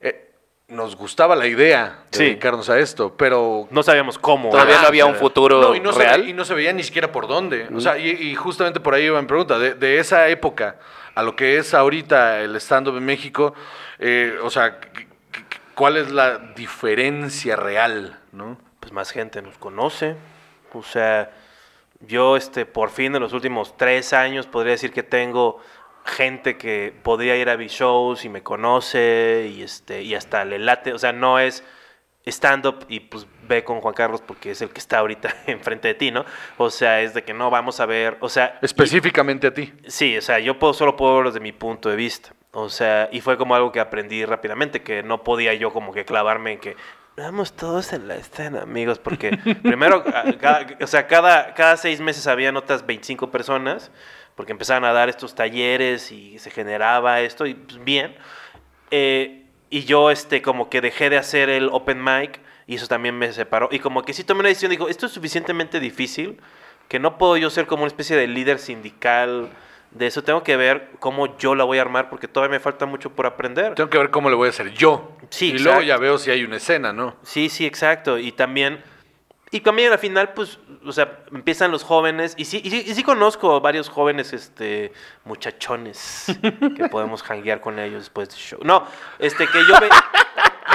eh, 0.02 0.32
nos 0.68 0.96
gustaba 0.96 1.36
la 1.36 1.46
idea 1.46 2.00
de 2.12 2.18
Sí. 2.18 2.24
dedicarnos 2.26 2.70
a 2.72 2.80
esto, 2.80 3.16
pero. 3.16 3.68
No 3.70 3.84
sabíamos 3.84 4.18
cómo. 4.18 4.50
Todavía 4.50 4.82
no 4.82 4.88
había 4.88 5.06
o 5.06 5.10
un 5.10 5.16
futuro 5.16 5.62
No, 5.62 5.76
y 5.76 5.80
no, 5.80 5.94
se, 5.94 6.00
real. 6.00 6.22
ve- 6.24 6.30
y 6.30 6.34
no 6.34 6.44
se 6.44 6.56
veía 6.56 6.74
ni 6.74 6.82
siquiera 6.84 7.12
por 7.12 7.28
dónde. 7.28 7.68
O 7.74 7.80
sea, 7.80 7.98
y, 8.00 8.10
y 8.10 8.34
justamente 8.36 8.80
por 8.80 8.96
ahí 8.96 9.04
iba 9.06 9.22
mi 9.22 9.28
pregunta. 9.28 9.60
De, 9.60 9.76
de 9.76 10.00
esa 10.00 10.28
época 10.30 10.78
a 11.14 11.22
lo 11.22 11.36
que 11.36 11.58
es 11.60 11.76
ahorita 11.76 12.39
el 12.41 12.56
stand-up 12.56 12.98
en 12.98 13.06
México, 13.06 13.54
eh, 14.00 14.36
o 14.41 14.50
sea, 14.50 14.80
¿cuál 15.76 15.97
es 15.97 16.11
la 16.11 16.38
diferencia 16.55 17.55
real? 17.55 18.19
¿no? 18.32 18.57
pues 18.80 18.91
más 18.91 19.11
gente 19.11 19.41
nos 19.41 19.57
conoce. 19.57 20.15
O 20.74 20.84
sea, 20.84 21.32
yo 22.01 22.36
este 22.36 22.65
por 22.65 22.89
fin 22.89 23.15
en 23.15 23.21
los 23.21 23.32
últimos 23.32 23.78
tres 23.78 24.11
años 24.11 24.45
podría 24.47 24.71
decir 24.71 24.91
que 24.91 25.03
tengo 25.03 25.61
gente 26.05 26.57
que 26.57 26.93
podría 27.01 27.38
ir 27.38 27.49
a 27.49 27.55
mis 27.55 27.71
shows 27.71 28.26
y 28.26 28.30
me 28.30 28.43
conoce 28.43 29.49
y 29.55 29.63
este 29.63 30.01
y 30.01 30.15
hasta 30.15 30.43
le 30.43 30.59
late. 30.59 30.91
O 30.93 30.99
sea, 30.99 31.13
no 31.13 31.39
es 31.39 31.63
stand 32.26 32.65
up 32.65 32.86
y 32.89 32.99
pues 33.01 33.26
ve 33.47 33.63
con 33.63 33.80
Juan 33.80 33.93
Carlos 33.93 34.21
porque 34.21 34.51
es 34.51 34.61
el 34.61 34.69
que 34.69 34.80
está 34.80 34.99
ahorita 34.99 35.34
enfrente 35.47 35.88
de 35.89 35.93
ti, 35.93 36.11
¿no? 36.11 36.26
O 36.57 36.69
sea, 36.69 37.01
es 37.01 37.13
de 37.13 37.24
que 37.24 37.34
no 37.34 37.49
vamos 37.49 37.80
a 37.80 37.86
ver, 37.86 38.17
o 38.19 38.28
sea, 38.28 38.59
y- 38.61 38.65
Específicamente 38.65 39.47
a 39.47 39.53
ti. 39.53 39.74
Sí, 39.88 40.17
o 40.17 40.21
sea, 40.21 40.39
yo 40.39 40.59
puedo, 40.59 40.74
solo 40.74 40.95
puedo 40.97 41.15
verlo 41.15 41.32
desde 41.32 41.39
mi 41.41 41.51
punto 41.53 41.89
de 41.89 41.95
vista. 41.95 42.34
O 42.56 42.70
sea, 42.70 43.10
y 43.12 43.20
fue 43.22 43.36
como 43.38 43.56
algo 43.56 43.72
que 43.72 43.80
aprendí 43.80 44.24
rápidamente, 44.26 44.84
que 44.84 45.01
no 45.04 45.24
podía 45.24 45.54
yo 45.56 45.74
como 45.74 45.91
que 45.91 46.06
clavarme 46.06 46.54
en 46.54 46.60
que 46.60 46.76
vamos 47.18 47.54
todos 47.54 47.93
en 47.93 48.08
la 48.08 48.16
escena, 48.16 48.62
amigos, 48.62 48.99
porque 48.99 49.32
primero, 49.64 50.04
a- 50.14 50.38
cada- 50.38 50.68
o 50.82 50.88
sea, 50.88 51.08
cada, 51.08 51.54
cada 51.56 51.78
seis 51.78 51.99
meses 51.99 52.28
habían 52.28 52.56
otras 52.56 52.86
25 52.86 53.32
personas, 53.32 53.91
porque 54.36 54.51
empezaban 54.51 54.84
a 54.86 54.93
dar 54.93 55.10
estos 55.10 55.34
talleres 55.36 56.12
y 56.12 56.38
se 56.39 56.51
generaba 56.51 57.22
esto, 57.22 57.45
y 57.47 57.56
pues 57.56 57.84
bien. 57.84 58.16
Eh, 58.91 59.45
y 59.72 59.86
yo, 59.86 60.12
este, 60.12 60.41
como 60.43 60.70
que 60.70 60.82
dejé 60.82 61.10
de 61.10 61.18
hacer 61.18 61.49
el 61.49 61.70
open 61.72 62.04
mic, 62.04 62.39
y 62.68 62.76
eso 62.76 62.88
también 62.88 63.18
me 63.18 63.32
separó. 63.34 63.68
Y 63.72 63.80
como 63.80 64.04
que 64.04 64.14
sí 64.14 64.24
tomé 64.24 64.41
una 64.41 64.49
decisión, 64.49 64.70
digo, 64.70 64.88
esto 64.89 65.08
es 65.08 65.12
suficientemente 65.12 65.80
difícil 65.80 66.39
que 66.88 66.99
no 66.99 67.18
puedo 67.18 67.36
yo 67.38 67.49
ser 67.49 67.66
como 67.66 67.82
una 67.84 67.88
especie 67.88 68.16
de 68.16 68.28
líder 68.28 68.60
sindical 68.60 69.49
de 69.94 70.08
eso. 70.08 70.24
Tengo 70.24 70.44
que 70.44 70.58
ver 70.58 70.89
cómo 71.00 71.38
yo 71.38 71.56
la 71.56 71.64
voy 71.64 71.78
a 71.78 71.82
armar, 71.82 72.10
porque 72.10 72.28
todavía 72.28 72.58
me 72.58 72.60
falta 72.60 72.86
mucho 72.86 73.10
por 73.12 73.26
aprender. 73.26 73.76
Tengo 73.76 73.89
que 73.89 73.98
ver 73.98 74.10
cómo 74.10 74.30
le 74.30 74.36
voy 74.36 74.48
a 74.48 74.50
hacer 74.50 74.72
yo. 74.74 75.12
Sí, 75.30 75.52
y 75.54 75.60
luego 75.60 75.82
ya 75.82 75.98
veo 75.98 76.18
si 76.18 76.32
hay 76.32 76.44
una 76.44 76.58
escena, 76.58 76.94
¿no? 76.94 77.16
Sí, 77.24 77.50
sí, 77.50 77.66
exacto. 77.66 78.18
Y 78.18 78.32
también, 78.32 78.82
y 79.52 79.62
también 79.62 79.91
al 79.91 80.00
final, 80.00 80.34
pues, 80.34 80.60
o 80.86 80.91
sea, 80.91 81.20
empiezan 81.32 81.72
los 81.72 81.84
jóvenes, 81.84 82.34
y 82.38 82.46
sí, 82.46 82.62
y 82.64 82.70
sí, 82.70 82.84
y 82.88 82.94
sí 82.96 83.04
conozco 83.04 83.62
varios 83.62 83.88
jóvenes, 83.89 84.34
este, 84.34 84.91
muchachones, 85.26 86.26
que 86.76 86.89
podemos 86.89 87.22
hanguear 87.24 87.62
con 87.62 87.80
ellos 87.80 88.02
después 88.02 88.30
del 88.30 88.38
show. 88.38 88.60
No, 88.64 88.86
este, 89.20 89.48
que 89.48 89.60
yo, 89.68 89.80
ve- 89.80 89.89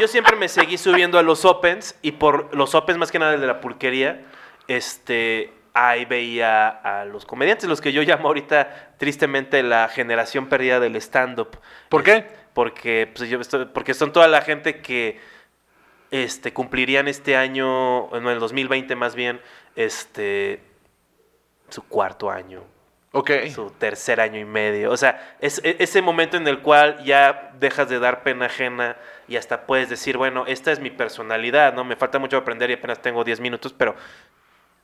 yo 0.00 0.08
siempre 0.08 0.36
me 0.36 0.48
seguí 0.48 0.78
subiendo 0.78 1.18
a 1.18 1.22
los 1.22 1.44
opens, 1.44 1.96
y 2.02 2.12
por 2.12 2.54
los 2.56 2.74
opens 2.74 2.98
más 2.98 3.10
que 3.12 3.18
nada 3.18 3.34
el 3.34 3.40
de 3.40 3.46
la 3.48 3.60
pulquería, 3.60 4.22
este, 4.68 5.52
ahí 5.86 6.04
veía 6.04 6.68
a 6.68 7.04
los 7.04 7.24
comediantes, 7.24 7.68
los 7.68 7.80
que 7.80 7.92
yo 7.92 8.02
llamo 8.02 8.28
ahorita, 8.28 8.94
tristemente, 8.98 9.62
la 9.62 9.88
generación 9.88 10.48
perdida 10.48 10.80
del 10.80 10.96
stand-up. 10.96 11.58
¿Por 11.88 12.02
qué? 12.02 12.26
Porque, 12.54 13.10
pues, 13.14 13.30
yo 13.30 13.40
estoy- 13.40 13.66
porque 13.66 13.94
son 13.94 14.12
toda 14.12 14.26
la 14.28 14.40
gente 14.42 14.80
que 14.80 15.20
este, 16.10 16.54
cumplirían 16.54 17.06
este 17.06 17.36
año, 17.36 18.14
en 18.16 18.26
el 18.26 18.38
2020 18.40 18.96
más 18.96 19.14
bien, 19.14 19.40
este, 19.76 20.62
su 21.68 21.82
cuarto 21.86 22.30
año, 22.30 22.64
Ok. 23.12 23.30
su 23.54 23.70
tercer 23.72 24.18
año 24.20 24.40
y 24.40 24.44
medio. 24.46 24.90
O 24.90 24.96
sea, 24.96 25.36
es 25.40 25.60
e- 25.62 25.76
ese 25.80 26.00
momento 26.00 26.38
en 26.38 26.48
el 26.48 26.60
cual 26.60 27.04
ya 27.04 27.52
dejas 27.60 27.90
de 27.90 27.98
dar 27.98 28.22
pena 28.22 28.46
ajena 28.46 28.96
y 29.28 29.36
hasta 29.36 29.66
puedes 29.66 29.90
decir, 29.90 30.16
bueno, 30.16 30.44
esta 30.46 30.72
es 30.72 30.80
mi 30.80 30.90
personalidad, 30.90 31.74
¿no? 31.74 31.84
Me 31.84 31.94
falta 31.94 32.18
mucho 32.18 32.38
aprender 32.38 32.70
y 32.70 32.74
apenas 32.74 33.02
tengo 33.02 33.22
10 33.22 33.38
minutos, 33.40 33.74
pero 33.76 33.94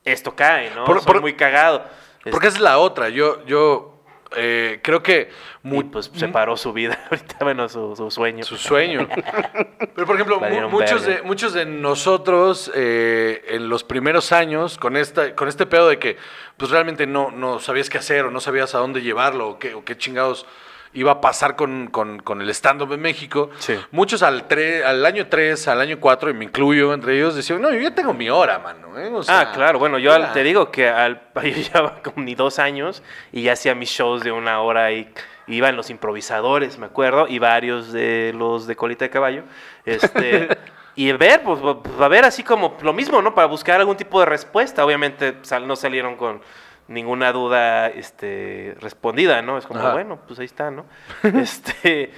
esto 0.05 0.35
cae, 0.37 0.71
¿no? 0.75 0.85
Por- 0.85 0.99
Soy 1.01 1.07
por- 1.13 1.21
muy 1.21 1.35
cagado. 1.35 1.85
Porque 2.31 2.47
esa 2.49 2.57
es 2.57 2.63
la 2.63 2.79
otra. 2.79 3.09
Yo, 3.11 3.45
yo 3.47 3.91
eh, 4.37 4.81
creo 4.83 5.03
que 5.03 5.31
Y 5.63 5.69
mu- 5.69 5.91
pues 5.91 6.11
separó 6.15 6.57
su 6.57 6.73
vida 6.73 6.99
ahorita, 7.11 7.37
bueno, 7.41 7.69
su, 7.69 7.95
su 7.95 8.11
sueño. 8.11 8.43
su 8.45 8.57
sueño. 8.57 9.07
Pero 9.95 10.07
por 10.07 10.17
ejemplo, 10.17 10.41
mu- 10.41 10.69
muchos 10.71 11.05
de, 11.05 11.23
muchos 11.23 11.53
de 11.53 11.67
nosotros 11.67 12.71
eh, 12.75 13.45
en 13.49 13.69
los 13.69 13.85
primeros 13.85 14.33
años, 14.33 14.79
con 14.79 14.97
esta, 14.97 15.35
con 15.35 15.49
este 15.49 15.67
pedo 15.67 15.89
de 15.89 15.99
que 15.99 16.17
pues 16.57 16.71
realmente 16.71 17.07
no, 17.07 17.31
no 17.31 17.59
sabías 17.61 17.89
qué 17.91 17.99
hacer 17.99 18.25
o 18.25 18.31
no 18.31 18.41
sabías 18.41 18.75
a 18.75 18.79
dónde 18.79 19.03
llevarlo 19.03 19.49
o 19.51 19.59
qué, 19.59 19.75
o 19.75 19.85
qué 19.85 19.97
chingados 19.97 20.47
iba 20.95 21.13
a 21.13 21.21
pasar 21.21 21.57
con, 21.57 21.89
con- 21.89 22.21
con 22.21 22.41
el 22.41 22.49
stand-up 22.51 22.93
en 22.93 23.01
México, 23.01 23.51
Sí. 23.59 23.75
muchos 23.91 24.23
al, 24.23 24.49
tre- 24.49 24.83
al 24.85 25.05
año 25.05 25.27
3, 25.27 25.69
al 25.69 25.81
año 25.81 25.99
4, 26.01 26.31
y 26.31 26.35
me 26.35 26.45
incluyo 26.45 26.95
entre 26.95 27.17
ellos, 27.17 27.35
decían, 27.35 27.61
no, 27.61 27.71
yo 27.73 27.81
ya 27.81 27.95
tengo 27.95 28.15
mi 28.15 28.31
hora, 28.31 28.59
mano. 28.61 28.99
¿eh? 28.99 29.11
O 29.13 29.23
sea, 29.23 29.41
ah, 29.41 29.53
claro, 29.53 29.79
bueno, 29.79 29.99
yo 29.99 30.13
al- 30.13 30.23
ya". 30.23 30.33
te 30.33 30.43
digo 30.43 30.71
que 30.71 30.89
al, 30.89 31.21
yo 31.35 31.43
llevaba 31.51 32.01
como 32.03 32.25
ni 32.25 32.35
dos 32.35 32.59
años 32.59 33.03
y 33.33 33.43
ya 33.43 33.53
hacía 33.55 33.75
mis 33.75 33.91
shows 33.91 34.23
de 34.23 34.33
una 34.33 34.61
hora 34.61 34.93
y 34.93 35.13
iban 35.47 35.77
los 35.77 35.91
improvisadores, 35.91 36.79
me 36.79 36.87
acuerdo, 36.87 37.27
y 37.29 37.39
varios 37.39 37.93
de 37.93 38.33
los 38.37 38.67
de 38.67 38.77
colita 38.77 39.05
de 39.05 39.11
caballo. 39.11 39.43
Este, 39.85 40.49
y 40.97 41.11
ver, 41.13 41.43
pues, 41.43 41.59
pues, 41.61 41.77
a 42.01 42.09
ver 42.09 42.25
así 42.25 42.43
como 42.45 42.79
lo 42.83 42.93
mismo, 42.93 43.21
¿no? 43.21 43.35
Para 43.35 43.47
buscar 43.49 43.81
algún 43.81 43.97
tipo 43.97 44.21
de 44.21 44.27
respuesta. 44.27 44.85
Obviamente 44.85 45.35
sal- 45.43 45.67
no 45.67 45.75
salieron 45.77 46.17
con 46.17 46.41
ninguna 46.89 47.33
duda 47.33 47.89
este, 47.89 48.77
respondida, 48.81 49.43
¿no? 49.43 49.59
Es 49.59 49.67
como, 49.67 49.81
Ajá. 49.81 49.93
bueno, 49.93 50.21
pues 50.27 50.39
ahí 50.39 50.47
está, 50.47 50.71
¿no? 50.71 50.87
este, 51.23 52.13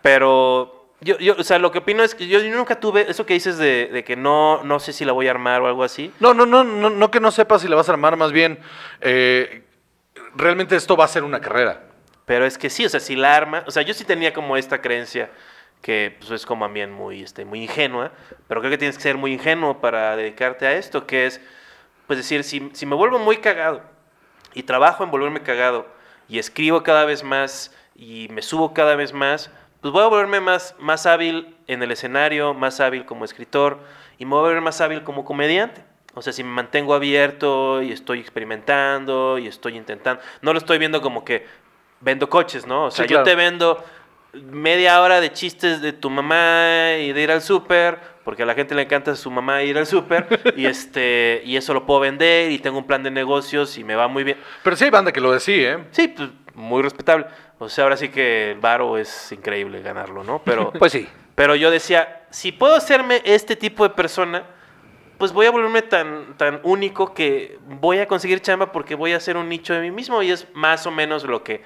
pero 0.00 0.90
yo, 1.00 1.18
yo, 1.18 1.34
o 1.38 1.42
sea, 1.42 1.58
lo 1.58 1.72
que 1.72 1.78
opino 1.78 2.02
es 2.02 2.14
que 2.14 2.28
yo, 2.28 2.40
yo 2.40 2.54
nunca 2.56 2.78
tuve 2.78 3.10
eso 3.10 3.26
que 3.26 3.34
dices 3.34 3.58
de, 3.58 3.88
de 3.92 4.04
que 4.04 4.16
no, 4.16 4.62
no 4.62 4.78
sé 4.78 4.92
si 4.92 5.04
la 5.04 5.12
voy 5.12 5.26
a 5.26 5.32
armar 5.32 5.60
o 5.62 5.66
algo 5.66 5.82
así. 5.82 6.12
No, 6.20 6.34
no, 6.34 6.46
no, 6.46 6.62
no, 6.62 6.90
no 6.90 7.10
que 7.10 7.20
no 7.20 7.30
sepas 7.30 7.62
si 7.62 7.68
la 7.68 7.76
vas 7.76 7.88
a 7.88 7.92
armar, 7.92 8.16
más 8.16 8.32
bien, 8.32 8.60
eh, 9.00 9.64
realmente 10.34 10.76
esto 10.76 10.96
va 10.96 11.04
a 11.04 11.08
ser 11.08 11.24
una 11.24 11.40
carrera. 11.40 11.82
Pero 12.24 12.46
es 12.46 12.56
que 12.56 12.70
sí, 12.70 12.84
o 12.84 12.88
sea, 12.88 13.00
si 13.00 13.16
la 13.16 13.34
arma, 13.34 13.64
o 13.66 13.72
sea, 13.72 13.82
yo 13.82 13.94
sí 13.94 14.04
tenía 14.04 14.32
como 14.32 14.56
esta 14.56 14.80
creencia 14.80 15.30
que 15.80 16.16
pues, 16.20 16.30
es 16.30 16.46
como 16.46 16.64
también 16.64 16.92
muy, 16.92 17.22
este, 17.22 17.44
muy 17.44 17.62
ingenua, 17.62 18.12
pero 18.46 18.60
creo 18.60 18.70
que 18.70 18.78
tienes 18.78 18.96
que 18.96 19.02
ser 19.02 19.16
muy 19.16 19.32
ingenuo 19.32 19.80
para 19.80 20.14
dedicarte 20.14 20.64
a 20.68 20.74
esto, 20.74 21.04
que 21.04 21.26
es, 21.26 21.40
pues 22.06 22.20
decir, 22.20 22.44
si, 22.44 22.70
si 22.72 22.86
me 22.86 22.94
vuelvo 22.94 23.18
muy 23.18 23.38
cagado 23.38 23.82
y 24.54 24.62
trabajo 24.64 25.04
en 25.04 25.10
volverme 25.10 25.42
cagado 25.42 25.86
y 26.28 26.38
escribo 26.38 26.82
cada 26.82 27.04
vez 27.04 27.22
más 27.24 27.74
y 27.94 28.28
me 28.30 28.42
subo 28.42 28.72
cada 28.72 28.96
vez 28.96 29.12
más, 29.12 29.50
pues 29.80 29.92
voy 29.92 30.02
a 30.02 30.06
volverme 30.06 30.40
más, 30.40 30.74
más 30.78 31.06
hábil 31.06 31.56
en 31.66 31.82
el 31.82 31.90
escenario, 31.90 32.54
más 32.54 32.80
hábil 32.80 33.04
como 33.04 33.24
escritor 33.24 33.78
y 34.18 34.24
me 34.24 34.30
voy 34.30 34.38
a 34.38 34.42
volver 34.42 34.60
más 34.60 34.80
hábil 34.80 35.02
como 35.02 35.24
comediante. 35.24 35.84
O 36.14 36.22
sea, 36.22 36.32
si 36.32 36.44
me 36.44 36.50
mantengo 36.50 36.94
abierto 36.94 37.80
y 37.82 37.90
estoy 37.90 38.20
experimentando 38.20 39.38
y 39.38 39.46
estoy 39.46 39.76
intentando, 39.76 40.22
no 40.42 40.52
lo 40.52 40.58
estoy 40.58 40.78
viendo 40.78 41.00
como 41.00 41.24
que 41.24 41.46
vendo 42.00 42.28
coches, 42.28 42.66
¿no? 42.66 42.86
O 42.86 42.90
sea, 42.90 43.04
Sí, 43.04 43.08
claro. 43.08 43.24
yo 43.24 43.30
te 43.30 43.34
vendo 43.34 43.82
media 44.32 45.00
hora 45.02 45.20
de 45.20 45.32
chistes 45.32 45.80
de 45.82 45.92
tu 45.92 46.08
mamá 46.10 46.92
y 46.98 47.12
de 47.12 47.22
ir 47.22 47.30
al 47.30 47.42
súper, 47.42 47.98
porque 48.24 48.44
a 48.44 48.46
la 48.46 48.54
gente 48.54 48.74
le 48.74 48.82
encanta 48.82 49.14
su 49.14 49.30
mamá 49.30 49.62
ir 49.62 49.76
al 49.76 49.86
súper, 49.86 50.26
y 50.56 50.66
este 50.66 51.42
y 51.44 51.56
eso 51.56 51.74
lo 51.74 51.84
puedo 51.86 52.00
vender 52.00 52.50
y 52.50 52.58
tengo 52.58 52.78
un 52.78 52.86
plan 52.86 53.02
de 53.02 53.10
negocios 53.10 53.76
y 53.78 53.84
me 53.84 53.94
va 53.94 54.08
muy 54.08 54.24
bien. 54.24 54.38
Pero 54.62 54.76
sí 54.76 54.84
hay 54.84 54.90
banda 54.90 55.12
que 55.12 55.20
lo 55.20 55.32
decía, 55.32 55.72
¿eh? 55.74 55.78
Sí, 55.90 56.08
pues 56.08 56.30
muy 56.54 56.82
respetable. 56.82 57.26
O 57.58 57.68
sea, 57.68 57.84
ahora 57.84 57.96
sí 57.96 58.08
que 58.08 58.52
el 58.52 58.58
varo 58.58 58.98
es 58.98 59.30
increíble 59.32 59.82
ganarlo, 59.82 60.24
¿no? 60.24 60.42
Pero 60.44 60.72
Pues 60.78 60.92
sí. 60.92 61.08
pero 61.34 61.54
yo 61.54 61.70
decía, 61.70 62.22
si 62.30 62.52
puedo 62.52 62.74
hacerme 62.74 63.20
este 63.24 63.54
tipo 63.56 63.84
de 63.84 63.90
persona, 63.94 64.44
pues 65.18 65.32
voy 65.32 65.46
a 65.46 65.50
volverme 65.50 65.82
tan, 65.82 66.36
tan 66.36 66.58
único 66.64 67.14
que 67.14 67.58
voy 67.68 67.98
a 67.98 68.08
conseguir 68.08 68.40
chamba 68.40 68.72
porque 68.72 68.94
voy 68.96 69.12
a 69.12 69.18
hacer 69.18 69.36
un 69.36 69.48
nicho 69.48 69.72
de 69.74 69.80
mí 69.80 69.90
mismo 69.90 70.22
y 70.22 70.30
es 70.30 70.48
más 70.54 70.86
o 70.86 70.90
menos 70.90 71.22
lo 71.24 71.44
que 71.44 71.62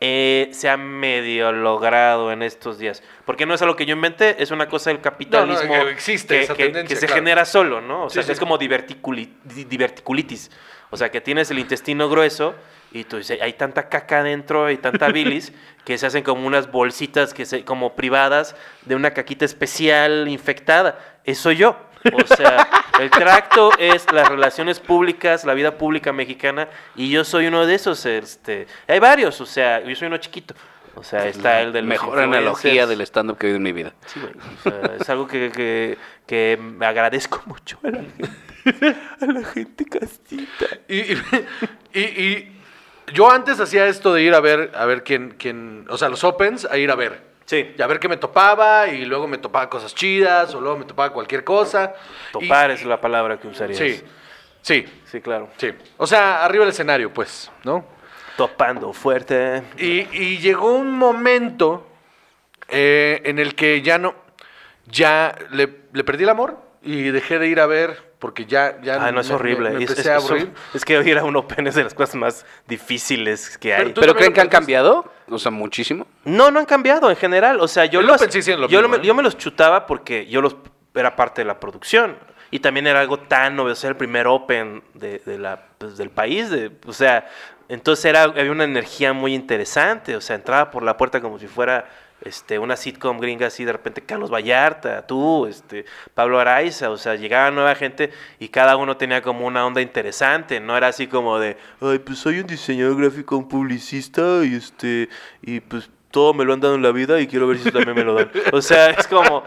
eh, 0.00 0.48
se 0.52 0.68
ha 0.68 0.76
medio 0.76 1.50
logrado 1.52 2.30
en 2.32 2.42
estos 2.42 2.78
días. 2.78 3.02
Porque 3.24 3.46
no 3.46 3.54
es 3.54 3.62
algo 3.62 3.74
que 3.76 3.84
yo 3.86 3.94
inventé, 3.94 4.40
es 4.42 4.50
una 4.50 4.68
cosa 4.68 4.90
del 4.90 5.00
capitalismo 5.00 5.72
que 5.72 5.90
existe 5.90 6.42
esa 6.42 6.54
que- 6.54 6.64
tendencia, 6.64 6.94
que 6.94 7.00
se 7.00 7.06
claro. 7.06 7.20
genera 7.22 7.44
solo, 7.44 7.80
¿no? 7.80 8.04
O 8.04 8.10
Sí, 8.10 8.14
sea, 8.14 8.22
sí. 8.22 8.32
es 8.32 8.38
como 8.38 8.58
diverticuli- 8.58 9.30
di- 9.44 9.64
diverticulitis. 9.64 10.50
O 10.90 10.96
sea, 10.96 11.10
que 11.10 11.20
tienes 11.20 11.50
el 11.50 11.58
intestino 11.58 12.08
grueso 12.08 12.54
y 12.92 13.04
tú 13.04 13.18
dices, 13.18 13.42
hay 13.42 13.52
tanta 13.54 13.88
caca 13.90 14.20
adentro 14.20 14.70
y 14.70 14.78
tanta 14.78 15.08
bilis 15.12 15.52
que 15.84 15.98
se 15.98 16.06
hacen 16.06 16.22
como 16.22 16.46
unas 16.46 16.70
bolsitas 16.70 17.34
que 17.34 17.44
se, 17.44 17.64
como 17.64 17.94
privadas 17.96 18.54
de 18.86 18.94
una 18.94 19.10
caquita 19.12 19.44
especial 19.44 20.28
infectada. 20.28 20.98
Eso 21.24 21.42
soy 21.42 21.56
yo. 21.56 21.76
O 22.12 22.26
sea, 22.36 22.68
el 23.00 23.10
tracto 23.10 23.70
es 23.78 24.10
las 24.12 24.28
relaciones 24.28 24.80
públicas, 24.80 25.44
la 25.44 25.54
vida 25.54 25.76
pública 25.78 26.12
mexicana, 26.12 26.68
y 26.96 27.10
yo 27.10 27.24
soy 27.24 27.46
uno 27.46 27.66
de 27.66 27.74
esos. 27.74 28.04
Este, 28.06 28.66
hay 28.86 28.98
varios, 28.98 29.40
o 29.40 29.46
sea, 29.46 29.80
yo 29.82 29.94
soy 29.94 30.06
uno 30.08 30.16
chiquito. 30.18 30.54
O 30.94 31.04
sea, 31.04 31.28
está 31.28 31.60
el 31.60 31.72
del 31.72 31.84
Mejor 31.84 32.18
analogía 32.18 32.84
del 32.88 33.00
stand-up 33.02 33.38
que 33.38 33.46
he 33.46 33.50
oído 33.50 33.58
en 33.58 33.62
mi 33.62 33.72
vida. 33.72 33.92
Sí, 34.06 34.18
güey. 34.20 34.32
O 34.34 34.62
sea, 34.62 34.96
es 35.00 35.08
algo 35.08 35.28
que, 35.28 35.52
que, 35.52 35.96
que 36.26 36.58
me 36.60 36.86
agradezco 36.86 37.40
mucho 37.46 37.78
a 37.84 37.90
la 37.90 38.00
gente, 38.02 38.96
a 39.20 39.26
la 39.26 39.44
gente 39.44 39.84
castita. 39.84 40.66
Y, 40.88 40.96
y, 41.12 41.16
y- 41.94 42.00
y 42.02 42.58
yo 43.14 43.30
antes 43.30 43.60
hacía 43.60 43.86
esto 43.86 44.12
de 44.12 44.22
ir 44.22 44.34
a 44.34 44.40
ver, 44.40 44.72
a 44.74 44.84
ver 44.86 45.04
quién, 45.04 45.36
quién, 45.38 45.86
o 45.88 45.96
sea, 45.96 46.08
los 46.08 46.24
opens, 46.24 46.64
a 46.64 46.76
ir 46.78 46.90
a 46.90 46.96
ver. 46.96 47.27
Sí. 47.48 47.74
Y 47.78 47.80
a 47.80 47.86
ver 47.86 47.98
qué 47.98 48.08
me 48.10 48.18
topaba, 48.18 48.88
y 48.88 49.06
luego 49.06 49.26
me 49.26 49.38
topaba 49.38 49.70
cosas 49.70 49.94
chidas, 49.94 50.54
o 50.54 50.60
luego 50.60 50.76
me 50.76 50.84
topaba 50.84 51.10
cualquier 51.14 51.44
cosa. 51.44 51.94
Y- 52.28 52.32
Topar 52.32 52.70
es 52.72 52.84
la 52.84 53.00
palabra 53.00 53.38
que 53.40 53.48
usarías. 53.48 53.78
Sí, 53.78 54.02
sí, 54.60 54.84
Sí, 55.06 55.20
claro. 55.22 55.48
sí. 55.56 55.72
O 55.96 56.06
sea, 56.06 56.44
arriba 56.44 56.64
del 56.66 56.72
escenario, 56.74 57.10
pues, 57.10 57.50
¿no? 57.64 57.86
Topando 58.36 58.92
fuerte. 58.92 59.62
Y, 59.78 60.00
y 60.12 60.38
llegó 60.38 60.74
un 60.74 60.92
momento 60.98 61.86
eh, 62.68 63.22
en 63.24 63.38
el 63.38 63.54
que 63.54 63.80
ya 63.80 63.96
no, 63.96 64.14
ya 64.86 65.34
le, 65.50 65.68
le 65.94 66.04
perdí 66.04 66.24
el 66.24 66.28
amor 66.28 66.58
y 66.82 67.04
dejé 67.04 67.38
de 67.38 67.48
ir 67.48 67.60
a 67.60 67.66
ver 67.66 68.07
porque 68.18 68.46
ya, 68.46 68.80
ya 68.82 69.04
Ah, 69.06 69.12
no 69.12 69.20
es 69.20 69.28
me- 69.28 69.34
horrible. 69.34 69.70
Me, 69.70 69.78
me 69.78 69.84
Es- 69.84 69.90
empecé 69.90 70.00
es, 70.08 70.14
a 70.14 70.16
eso- 70.18 70.26
aburrir. 70.34 70.52
es 70.74 70.84
que 70.84 71.00
ir 71.02 71.18
a 71.18 71.24
un 71.24 71.36
Open 71.36 71.66
es 71.66 71.74
de 71.76 71.84
las 71.84 71.94
cosas 71.94 72.14
más 72.16 72.46
difíciles 72.66 73.58
que 73.58 73.72
hay. 73.74 73.78
Pero 73.82 73.94
tú- 73.94 74.00
¿Pero 74.00 74.12
también 74.14 74.32
creen 74.32 74.34
que 74.34 74.40
han 74.40 74.48
cambiado? 74.60 75.12
O 75.28 75.38
sea, 75.38 75.50
muchísimo. 75.50 76.06
No, 76.24 76.50
no 76.50 76.58
han 76.58 76.66
cambiado 76.66 77.10
en 77.10 77.16
general. 77.16 77.60
O 77.60 77.68
sea, 77.68 77.84
yo 77.84 78.02
los, 78.02 78.16
Open 78.16 78.32
sí 78.32 78.38
hicieron 78.38 78.62
lo 78.62 78.68
yo, 78.68 78.80
mismo, 78.82 78.96
¿eh? 78.96 79.00
yo 79.04 79.14
me 79.14 79.22
los 79.22 79.36
chutaba 79.36 79.86
porque 79.86 80.26
yo 80.26 80.40
los 80.40 80.56
era 80.94 81.14
parte 81.16 81.42
de 81.42 81.44
la 81.46 81.60
producción. 81.60 82.16
Y 82.50 82.60
también 82.60 82.86
era 82.86 83.00
algo 83.00 83.18
tan 83.18 83.56
novedoso, 83.56 83.86
era 83.86 83.92
el 83.92 83.96
primer 83.98 84.26
Open 84.26 84.82
de, 84.94 85.18
de 85.24 85.38
la, 85.38 85.62
pues, 85.76 85.96
del 85.98 86.08
país. 86.10 86.48
De, 86.50 86.72
o 86.86 86.92
sea, 86.94 87.28
entonces 87.68 88.04
era, 88.06 88.22
había 88.22 88.50
una 88.50 88.64
energía 88.64 89.12
muy 89.12 89.34
interesante. 89.34 90.16
O 90.16 90.20
sea, 90.22 90.34
entraba 90.36 90.70
por 90.70 90.82
la 90.82 90.96
puerta 90.96 91.20
como 91.20 91.38
si 91.38 91.46
fuera 91.46 91.86
este, 92.20 92.58
una 92.58 92.76
sitcom 92.76 93.18
gringa 93.18 93.46
así, 93.46 93.64
de 93.64 93.72
repente 93.72 94.02
Carlos 94.02 94.30
Vallarta, 94.30 95.06
tú, 95.06 95.46
este, 95.46 95.84
Pablo 96.14 96.40
Araiza. 96.40 96.90
O 96.90 96.96
sea, 96.96 97.14
llegaba 97.14 97.50
nueva 97.50 97.74
gente 97.74 98.10
y 98.38 98.48
cada 98.48 98.76
uno 98.76 98.96
tenía 98.96 99.22
como 99.22 99.46
una 99.46 99.64
onda 99.64 99.80
interesante. 99.80 100.60
No 100.60 100.76
era 100.76 100.88
así 100.88 101.06
como 101.06 101.38
de, 101.38 101.56
ay, 101.80 101.98
pues 101.98 102.18
soy 102.18 102.40
un 102.40 102.46
diseñador 102.46 103.00
gráfico, 103.00 103.36
un 103.36 103.48
publicista 103.48 104.44
y 104.44 104.54
este, 104.54 105.08
y 105.42 105.60
pues 105.60 105.90
todo 106.10 106.34
me 106.34 106.44
lo 106.44 106.52
han 106.54 106.60
dado 106.60 106.74
en 106.74 106.82
la 106.82 106.92
vida 106.92 107.20
y 107.20 107.26
quiero 107.26 107.46
ver 107.46 107.58
si 107.58 107.70
también 107.70 107.94
me 107.94 108.04
lo 108.04 108.14
dan. 108.14 108.30
O 108.52 108.62
sea, 108.62 108.90
es 108.90 109.06
como, 109.06 109.44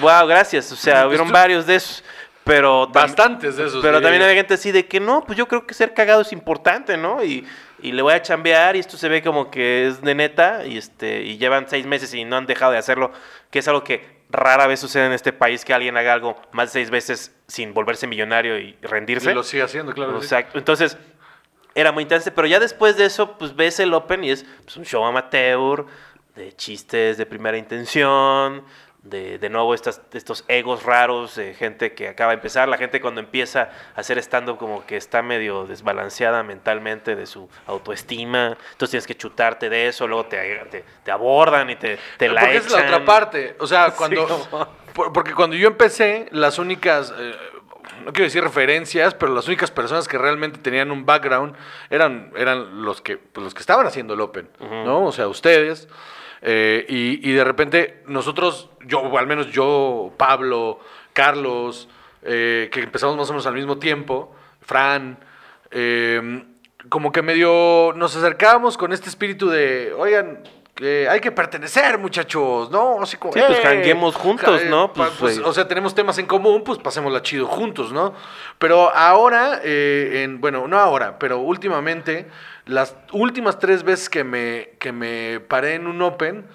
wow, 0.00 0.26
gracias. 0.26 0.70
O 0.72 0.76
sea, 0.76 1.06
hubieron 1.06 1.30
varios 1.30 1.66
de 1.66 1.76
esos. 1.76 2.04
Pero 2.44 2.88
Bastantes 2.88 3.56
de 3.56 3.66
esos. 3.66 3.82
Pero 3.82 4.00
también 4.00 4.22
había 4.22 4.34
gente 4.34 4.54
así 4.54 4.72
de 4.72 4.86
que 4.86 4.98
no, 4.98 5.24
pues 5.24 5.38
yo 5.38 5.46
creo 5.46 5.64
que 5.64 5.74
ser 5.74 5.94
cagado 5.94 6.22
es 6.22 6.32
importante, 6.32 6.96
¿no? 6.96 7.22
Y, 7.22 7.46
y 7.82 7.92
le 7.92 8.02
voy 8.02 8.14
a 8.14 8.22
chambear 8.22 8.76
y 8.76 8.78
esto 8.78 8.96
se 8.96 9.08
ve 9.08 9.22
como 9.22 9.50
que 9.50 9.88
es 9.88 10.00
de 10.00 10.14
neta 10.14 10.64
y 10.64 10.78
este 10.78 11.22
y 11.22 11.36
llevan 11.36 11.68
seis 11.68 11.86
meses 11.86 12.14
y 12.14 12.24
no 12.24 12.36
han 12.36 12.46
dejado 12.46 12.72
de 12.72 12.78
hacerlo, 12.78 13.12
que 13.50 13.58
es 13.58 13.68
algo 13.68 13.84
que 13.84 14.22
rara 14.30 14.66
vez 14.66 14.80
sucede 14.80 15.06
en 15.06 15.12
este 15.12 15.32
país 15.32 15.64
que 15.64 15.74
alguien 15.74 15.96
haga 15.96 16.14
algo 16.14 16.40
más 16.52 16.72
de 16.72 16.80
seis 16.80 16.90
veces 16.90 17.34
sin 17.46 17.74
volverse 17.74 18.06
millonario 18.06 18.58
y 18.58 18.76
rendirse. 18.80 19.30
Y 19.30 19.34
lo 19.34 19.42
sigue 19.42 19.62
haciendo, 19.62 19.92
claro. 19.92 20.16
Exacto. 20.16 20.58
Entonces, 20.58 20.96
era 21.74 21.92
muy 21.92 22.02
interesante. 22.02 22.34
Pero 22.34 22.46
ya 22.46 22.58
después 22.58 22.96
de 22.96 23.04
eso, 23.04 23.36
pues 23.36 23.54
ves 23.54 23.78
el 23.80 23.92
Open 23.92 24.24
y 24.24 24.30
es 24.30 24.44
pues, 24.64 24.76
un 24.76 24.84
show 24.84 25.04
amateur, 25.04 25.86
de 26.34 26.52
chistes 26.54 27.18
de 27.18 27.26
primera 27.26 27.58
intención, 27.58 28.64
de, 29.02 29.38
de 29.38 29.50
nuevo 29.50 29.74
estas, 29.74 30.00
estos 30.12 30.44
egos 30.48 30.84
raros, 30.84 31.34
de 31.36 31.54
gente 31.54 31.92
que 31.92 32.08
acaba 32.08 32.30
de 32.30 32.36
empezar. 32.36 32.68
La 32.68 32.78
gente 32.78 33.00
cuando 33.00 33.20
empieza 33.20 33.70
a 33.96 34.00
hacer 34.00 34.16
stand-up 34.18 34.58
como 34.58 34.86
que 34.86 34.96
está 34.96 35.22
medio 35.22 35.66
desbalanceada 35.66 36.42
mentalmente 36.44 37.16
de 37.16 37.26
su 37.26 37.48
autoestima. 37.66 38.56
Entonces 38.72 38.90
tienes 38.90 39.06
que 39.06 39.16
chutarte 39.16 39.68
de 39.68 39.88
eso, 39.88 40.06
luego 40.06 40.26
te, 40.26 40.38
te, 40.70 40.84
te 41.04 41.10
abordan 41.10 41.68
y 41.70 41.76
te, 41.76 41.98
te 42.16 42.28
la 42.28 42.40
Porque 42.42 42.56
es 42.58 42.70
la 42.70 42.78
otra 42.82 43.04
parte. 43.04 43.56
O 43.58 43.66
sea, 43.66 43.86
Sí, 43.90 43.96
cuando. 43.96 44.26
como- 44.50 44.82
porque 45.12 45.32
cuando 45.34 45.56
yo 45.56 45.68
empecé, 45.68 46.28
las 46.32 46.58
únicas. 46.58 47.12
eh, 47.18 47.34
no 48.04 48.12
quiero 48.12 48.24
decir 48.24 48.42
referencias, 48.42 49.14
pero 49.14 49.34
las 49.34 49.46
únicas 49.48 49.70
personas 49.70 50.06
que 50.08 50.18
realmente 50.18 50.58
tenían 50.58 50.90
un 50.90 51.04
background 51.06 51.54
eran, 51.90 52.32
eran 52.36 52.82
los, 52.84 53.00
que, 53.00 53.16
pues, 53.16 53.42
los 53.44 53.54
que 53.54 53.60
estaban 53.60 53.86
haciendo 53.86 54.14
el 54.14 54.20
Open, 54.20 54.48
¿no? 54.60 55.04
O 55.06 55.12
sea, 55.12 55.28
ustedes. 55.28 55.88
Eh, 56.42 56.84
y, 56.88 57.28
y 57.28 57.32
de 57.32 57.44
repente 57.44 58.02
nosotros, 58.06 58.68
yo, 58.84 59.00
o 59.00 59.18
al 59.18 59.26
menos 59.26 59.50
yo, 59.50 60.12
Pablo, 60.16 60.80
Carlos, 61.12 61.88
eh, 62.22 62.68
que 62.72 62.80
empezamos 62.80 63.16
más 63.16 63.28
o 63.30 63.32
menos 63.32 63.46
al 63.46 63.54
mismo 63.54 63.78
tiempo, 63.78 64.34
Fran, 64.60 65.18
eh, 65.70 66.44
como 66.88 67.12
que 67.12 67.22
medio 67.22 67.92
nos 67.96 68.16
acercábamos 68.16 68.76
con 68.76 68.92
este 68.92 69.08
espíritu 69.08 69.48
de, 69.48 69.92
oigan, 69.96 70.42
que 70.74 71.08
hay 71.08 71.20
que 71.20 71.30
pertenecer, 71.30 71.98
muchachos, 71.98 72.70
¿no? 72.70 73.00
Así 73.02 73.16
como, 73.18 73.34
Sí, 73.34 73.40
pues, 73.46 73.58
"Eh, 73.58 73.62
janguemos 73.62 74.16
juntos, 74.16 74.64
¿no? 74.64 74.92
Pues, 74.92 75.10
pues, 75.20 75.38
o 75.38 75.52
sea, 75.52 75.68
tenemos 75.68 75.94
temas 75.94 76.16
en 76.18 76.26
común, 76.26 76.64
pues 76.64 76.78
pasémosla 76.78 77.22
chido 77.22 77.46
juntos, 77.46 77.92
¿no? 77.92 78.14
Pero 78.58 78.90
ahora, 78.94 79.60
en, 79.62 80.40
bueno, 80.40 80.66
no 80.66 80.78
ahora, 80.78 81.18
pero 81.18 81.38
últimamente, 81.38 82.26
las 82.66 82.96
últimas 83.12 83.58
tres 83.58 83.82
veces 83.82 84.08
que 84.08 84.24
me, 84.24 84.70
que 84.78 84.92
me 84.92 85.40
paré 85.40 85.74
en 85.74 85.86
un 85.86 86.00
Open, 86.02 86.46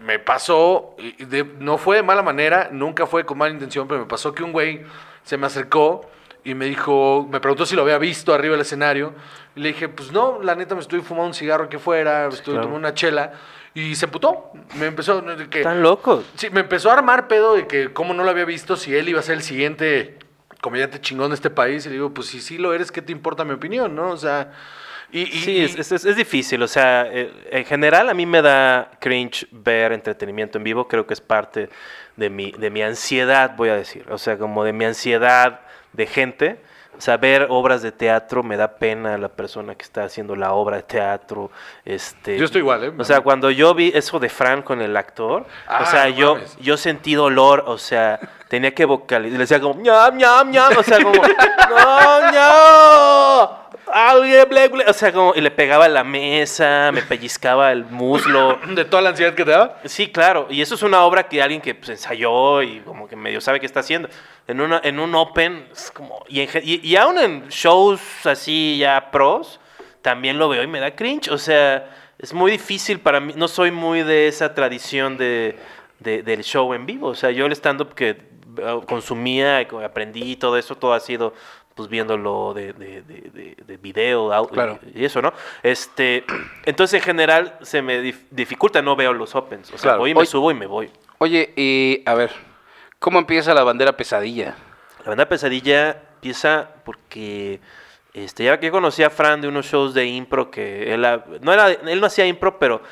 me 0.00 0.18
pasó, 0.18 0.96
de- 1.18 1.44
no 1.58 1.78
fue 1.78 1.96
de 1.96 2.02
mala 2.02 2.22
manera, 2.22 2.68
nunca 2.72 3.06
fue 3.06 3.24
con 3.24 3.38
mala 3.38 3.52
intención, 3.52 3.88
pero 3.88 4.00
me 4.00 4.06
pasó 4.06 4.34
que 4.34 4.42
un 4.42 4.52
güey 4.52 4.82
se 5.22 5.36
me 5.36 5.46
acercó 5.46 6.08
y 6.44 6.54
me 6.54 6.66
dijo, 6.66 7.26
me 7.30 7.40
preguntó 7.40 7.66
si 7.66 7.74
lo 7.76 7.82
había 7.82 7.98
visto 7.98 8.32
arriba 8.32 8.52
del 8.52 8.62
escenario. 8.62 9.12
Y 9.56 9.60
le 9.60 9.68
dije, 9.68 9.88
pues 9.88 10.12
no, 10.12 10.40
la 10.42 10.54
neta 10.54 10.74
me 10.74 10.80
estoy 10.80 11.00
fumando 11.00 11.28
un 11.28 11.34
cigarro 11.34 11.64
aquí 11.64 11.76
fuera, 11.78 12.28
estoy 12.28 12.54
claro. 12.54 12.60
tomando 12.68 12.78
una 12.78 12.94
chela. 12.94 13.32
Y 13.74 13.94
se 13.96 14.06
emputó. 14.06 14.50
Me 14.78 14.86
empezó. 14.86 15.22
que- 15.50 15.58
Están 15.58 15.82
locos. 15.82 16.24
Sí, 16.36 16.48
me 16.50 16.60
empezó 16.60 16.90
a 16.90 16.94
armar 16.94 17.28
pedo 17.28 17.54
de 17.54 17.66
que 17.66 17.92
cómo 17.92 18.14
no 18.14 18.24
lo 18.24 18.30
había 18.30 18.44
visto, 18.46 18.76
si 18.76 18.94
él 18.94 19.08
iba 19.08 19.20
a 19.20 19.22
ser 19.22 19.34
el 19.36 19.42
siguiente 19.42 20.18
comediante 20.62 21.00
chingón 21.00 21.30
de 21.30 21.34
este 21.34 21.50
país. 21.50 21.84
Y 21.84 21.88
le 21.90 21.94
digo, 21.96 22.14
pues 22.14 22.28
si 22.28 22.40
sí 22.40 22.56
lo 22.58 22.72
eres, 22.72 22.90
¿qué 22.90 23.02
te 23.02 23.12
importa 23.12 23.44
mi 23.44 23.52
opinión, 23.52 23.94
no? 23.94 24.10
O 24.10 24.16
sea, 24.16 24.52
y... 25.12 25.20
y- 25.22 25.26
Sí, 25.42 25.50
y- 25.52 25.64
es, 25.64 25.92
es- 25.92 26.04
es- 26.04 26.16
difícil. 26.16 26.62
O 26.62 26.68
sea, 26.68 27.06
eh, 27.06 27.32
en 27.50 27.64
general 27.64 28.08
a 28.08 28.14
mí 28.14 28.26
me 28.26 28.42
da 28.42 28.90
cringe 29.00 29.46
ver 29.52 29.92
entretenimiento 29.92 30.58
en 30.58 30.64
vivo. 30.64 30.86
Creo 30.88 31.06
que 31.06 31.14
es 31.14 31.20
parte 31.20 31.68
de 32.16 32.30
mi, 32.30 32.52
de 32.52 32.70
mi 32.70 32.82
ansiedad, 32.82 33.54
voy 33.56 33.68
a 33.70 33.74
decir. 33.76 34.04
O 34.10 34.18
sea, 34.18 34.36
como 34.38 34.64
de 34.64 34.72
mi 34.72 34.84
ansiedad 34.84 35.60
de 35.92 36.06
gente. 36.06 36.60
O 36.96 37.00
sea, 37.00 37.16
ver 37.16 37.46
obras 37.48 37.80
de 37.82 37.92
teatro 37.92 38.42
me 38.42 38.56
da 38.56 38.72
pena 38.76 39.16
la 39.18 39.28
persona 39.28 39.76
que 39.76 39.84
está 39.84 40.02
haciendo 40.02 40.34
la 40.34 40.52
obra 40.52 40.78
de 40.78 40.82
teatro. 40.82 41.48
Este, 41.84 42.36
Yo 42.36 42.44
estoy 42.44 42.58
igual, 42.60 42.82
¿eh? 42.82 42.92
O 42.98 43.04
sea, 43.04 43.20
cuando 43.20 43.52
yo 43.52 43.72
vi 43.72 43.92
eso 43.94 44.18
de 44.18 44.28
Fran 44.28 44.62
con 44.62 44.82
el 44.82 44.96
actor, 44.96 45.46
Ah, 45.68 45.84
o 45.84 45.86
sea, 45.86 46.06
no 46.06 46.10
yo, 46.16 46.34
mames. 46.34 46.56
yo 46.58 46.76
sentí 46.76 47.14
dolor, 47.14 47.62
o 47.68 47.78
sea, 47.78 48.18
tenía 48.48 48.74
que 48.74 48.84
vocalizar, 48.84 49.32
le 49.32 49.38
decía 49.44 49.60
como, 49.60 49.80
ñam, 49.80 50.16
ñam, 50.16 50.50
ñam, 50.50 50.72
o 50.76 50.82
sea, 50.82 51.00
como, 51.00 51.12
no, 51.70 52.32
no, 52.32 52.32
alguien, 52.32 52.32
ble, 52.32 53.58
ble", 53.60 53.67
o 53.92 54.92
sea, 54.92 55.12
como, 55.12 55.34
y 55.34 55.40
le 55.40 55.50
pegaba 55.50 55.88
la 55.88 56.04
mesa, 56.04 56.90
me 56.92 57.02
pellizcaba 57.02 57.72
el 57.72 57.84
muslo. 57.84 58.58
De 58.74 58.84
toda 58.84 59.02
la 59.02 59.10
ansiedad 59.10 59.34
que 59.34 59.44
te 59.44 59.50
daba. 59.50 59.78
Sí, 59.84 60.08
claro, 60.10 60.46
y 60.50 60.60
eso 60.62 60.74
es 60.74 60.82
una 60.82 61.04
obra 61.04 61.28
que 61.28 61.42
alguien 61.42 61.60
que 61.60 61.74
pues, 61.74 61.88
ensayó 61.90 62.62
y 62.62 62.80
como 62.80 63.08
que 63.08 63.16
medio 63.16 63.40
sabe 63.40 63.60
qué 63.60 63.66
está 63.66 63.80
haciendo. 63.80 64.08
En, 64.46 64.60
una, 64.60 64.80
en 64.82 64.98
un 64.98 65.14
open, 65.14 65.68
es 65.72 65.90
como, 65.90 66.24
y, 66.28 66.40
en 66.40 66.48
y, 66.62 66.86
y 66.88 66.96
aún 66.96 67.18
en 67.18 67.48
shows 67.48 68.00
así 68.26 68.78
ya 68.78 69.10
pros, 69.10 69.60
también 70.02 70.38
lo 70.38 70.48
veo 70.48 70.62
y 70.62 70.66
me 70.66 70.80
da 70.80 70.94
cringe. 70.94 71.28
O 71.28 71.38
sea, 71.38 71.88
es 72.18 72.32
muy 72.32 72.50
difícil 72.50 73.00
para 73.00 73.20
mí, 73.20 73.32
no 73.36 73.48
soy 73.48 73.70
muy 73.70 74.02
de 74.02 74.28
esa 74.28 74.54
tradición 74.54 75.16
de, 75.18 75.58
de- 76.00 76.22
del 76.22 76.42
show 76.44 76.72
en 76.74 76.86
vivo. 76.86 77.08
O 77.08 77.14
sea, 77.14 77.30
yo 77.30 77.46
el 77.46 77.52
stand-up 77.52 77.94
que 77.94 78.10
eh, 78.10 78.80
consumía, 78.86 79.58
aprendí 79.84 80.32
y 80.32 80.36
todo 80.36 80.56
eso, 80.56 80.74
todo 80.76 80.92
ha 80.94 81.00
sido 81.00 81.34
pues 81.78 81.88
viéndolo 81.88 82.52
de, 82.54 82.72
de, 82.72 83.02
de, 83.02 83.20
de- 83.32 83.56
de 83.64 83.76
video 83.76 84.32
au- 84.34 84.50
Claro. 84.50 84.78
y 84.94 85.04
eso, 85.04 85.22
¿no? 85.22 85.32
Este, 85.62 86.24
entonces 86.66 86.98
en 87.00 87.04
general 87.04 87.56
se 87.62 87.80
me 87.82 88.02
dif- 88.02 88.26
dificulta, 88.32 88.82
no 88.82 88.96
veo 88.96 89.12
los 89.12 89.34
opens. 89.36 89.68
O 89.72 89.78
sea, 89.78 89.82
Claro. 89.92 89.98
voy 90.00 90.10
y 90.10 90.14
me 90.14 90.20
Oye- 90.20 90.26
subo 90.30 90.50
y 90.50 90.54
me 90.54 90.66
voy. 90.66 90.90
Oye, 91.18 91.52
y 91.56 92.02
a 92.04 92.14
ver, 92.14 92.32
¿cómo 92.98 93.18
empieza 93.20 93.54
la 93.54 93.62
bandera 93.62 93.96
pesadilla? 93.96 94.56
La 95.04 95.10
banda 95.10 95.28
Pesadilla 95.28 96.02
empieza 96.16 96.68
porque 96.84 97.60
este, 98.12 98.44
ya 98.44 98.58
que 98.58 98.66
yo 98.66 98.72
conocí 98.72 99.02
a 99.04 99.10
Fran 99.10 99.40
de 99.40 99.46
unos 99.48 99.66
shows 99.66 99.94
de 99.94 100.06
impro 100.06 100.50
que 100.50 100.92
él, 100.92 101.06
no 101.40 101.52
era, 101.52 101.70
él 101.70 102.00
no 102.00 102.06
hacía 102.08 102.26
impro, 102.26 102.58
pero 102.58 102.82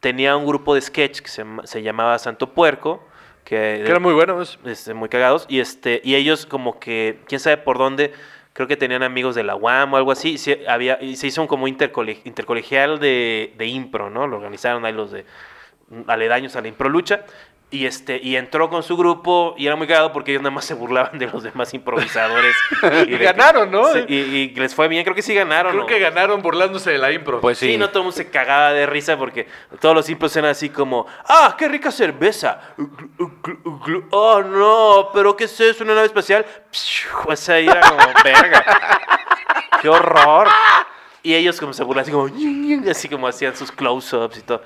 tenía 0.00 0.36
un 0.36 0.44
grupo 0.46 0.74
de 0.74 0.82
sketch 0.82 1.20
que 1.20 1.28
se, 1.28 1.42
llama- 1.42 1.66
se 1.66 1.82
llamaba 1.82 2.18
Santo 2.18 2.50
Puerco. 2.52 3.02
Que, 3.44 3.82
Que 3.84 3.90
era 3.90 3.98
muy 4.00 4.14
bueno. 4.14 4.40
este, 4.40 4.94
muy 4.94 5.08
cagados. 5.10 5.44
Y, 5.50 5.60
este, 5.60 6.00
y 6.02 6.14
ellos 6.14 6.46
como 6.46 6.78
que, 6.80 7.20
quién 7.26 7.40
sabe 7.40 7.58
por 7.58 7.76
dónde, 7.76 8.12
creo 8.54 8.66
que 8.66 8.78
tenían 8.78 9.02
amigos 9.02 9.34
de 9.34 9.42
la 9.42 9.54
UAM 9.56 9.92
o 9.92 9.96
algo 9.98 10.12
así. 10.12 10.38
Se, 10.38 10.66
había, 10.66 10.98
se 11.14 11.26
hizo 11.26 11.42
un 11.42 11.48
como 11.48 11.68
intercole- 11.68 12.20
intercolegial 12.24 12.98
de, 12.98 13.52
de 13.58 13.66
impro, 13.66 14.08
¿no? 14.08 14.26
Lo 14.26 14.36
organizaron 14.38 14.86
ahí 14.86 14.94
los 14.94 15.10
de 15.12 15.26
aledaños 16.06 16.56
a 16.56 16.62
la 16.62 16.68
impro 16.68 16.88
lucha. 16.88 17.26
Y, 17.74 17.86
este, 17.86 18.20
y 18.22 18.36
entró 18.36 18.70
con 18.70 18.84
su 18.84 18.96
grupo 18.96 19.54
y 19.58 19.66
era 19.66 19.74
muy 19.74 19.88
cagado 19.88 20.12
porque 20.12 20.30
ellos 20.30 20.42
nada 20.42 20.54
más 20.54 20.64
se 20.64 20.74
burlaban 20.74 21.18
de 21.18 21.26
los 21.26 21.42
demás 21.42 21.74
improvisadores. 21.74 22.54
Y 23.08 23.10
de- 23.10 23.18
ganaron, 23.18 23.70
¿no? 23.70 23.96
Y, 24.06 24.14
y 24.14 24.48
les 24.54 24.74
fue 24.74 24.86
bien, 24.86 25.02
creo 25.02 25.14
que 25.16 25.22
sí 25.22 25.34
ganaron. 25.34 25.72
Creo 25.72 25.82
¿no? 25.82 25.86
que 25.88 25.98
ganaron 25.98 26.40
burlándose 26.40 26.92
de 26.92 26.98
la 26.98 27.10
impro. 27.10 27.40
Pues 27.40 27.58
Sí, 27.58 27.72
sí. 27.72 27.76
no 27.76 27.88
todo 27.88 28.00
el 28.00 28.04
mundo 28.04 28.16
se 28.16 28.30
cagaba 28.30 28.72
de 28.72 28.86
risa 28.86 29.16
porque 29.18 29.48
todos 29.80 29.94
los 29.94 30.08
impros 30.08 30.36
eran 30.36 30.52
así 30.52 30.68
como, 30.70 31.06
¡ah, 31.26 31.56
qué 31.58 31.66
rica 31.68 31.90
cerveza! 31.90 32.60
¡Oh, 34.10 34.42
no! 34.42 35.10
¿Pero 35.12 35.36
qué 35.36 35.44
es 35.44 35.60
eso? 35.60 35.82
¿Una 35.84 35.94
nave 35.94 36.06
espacial? 36.06 36.46
O 37.26 37.34
sea, 37.36 37.58
era 37.58 37.80
como, 37.80 38.02
verga. 38.24 38.64
¡Qué 39.82 39.88
horror! 39.88 40.48
Y 41.22 41.34
ellos 41.34 41.58
como 41.58 41.72
se 41.72 41.82
burlaban 41.82 42.02
así 42.04 42.12
como, 42.12 42.28
así 42.90 43.08
como 43.08 43.26
hacían 43.26 43.56
sus 43.56 43.72
close-ups 43.72 44.38
y 44.38 44.42
todo. 44.42 44.62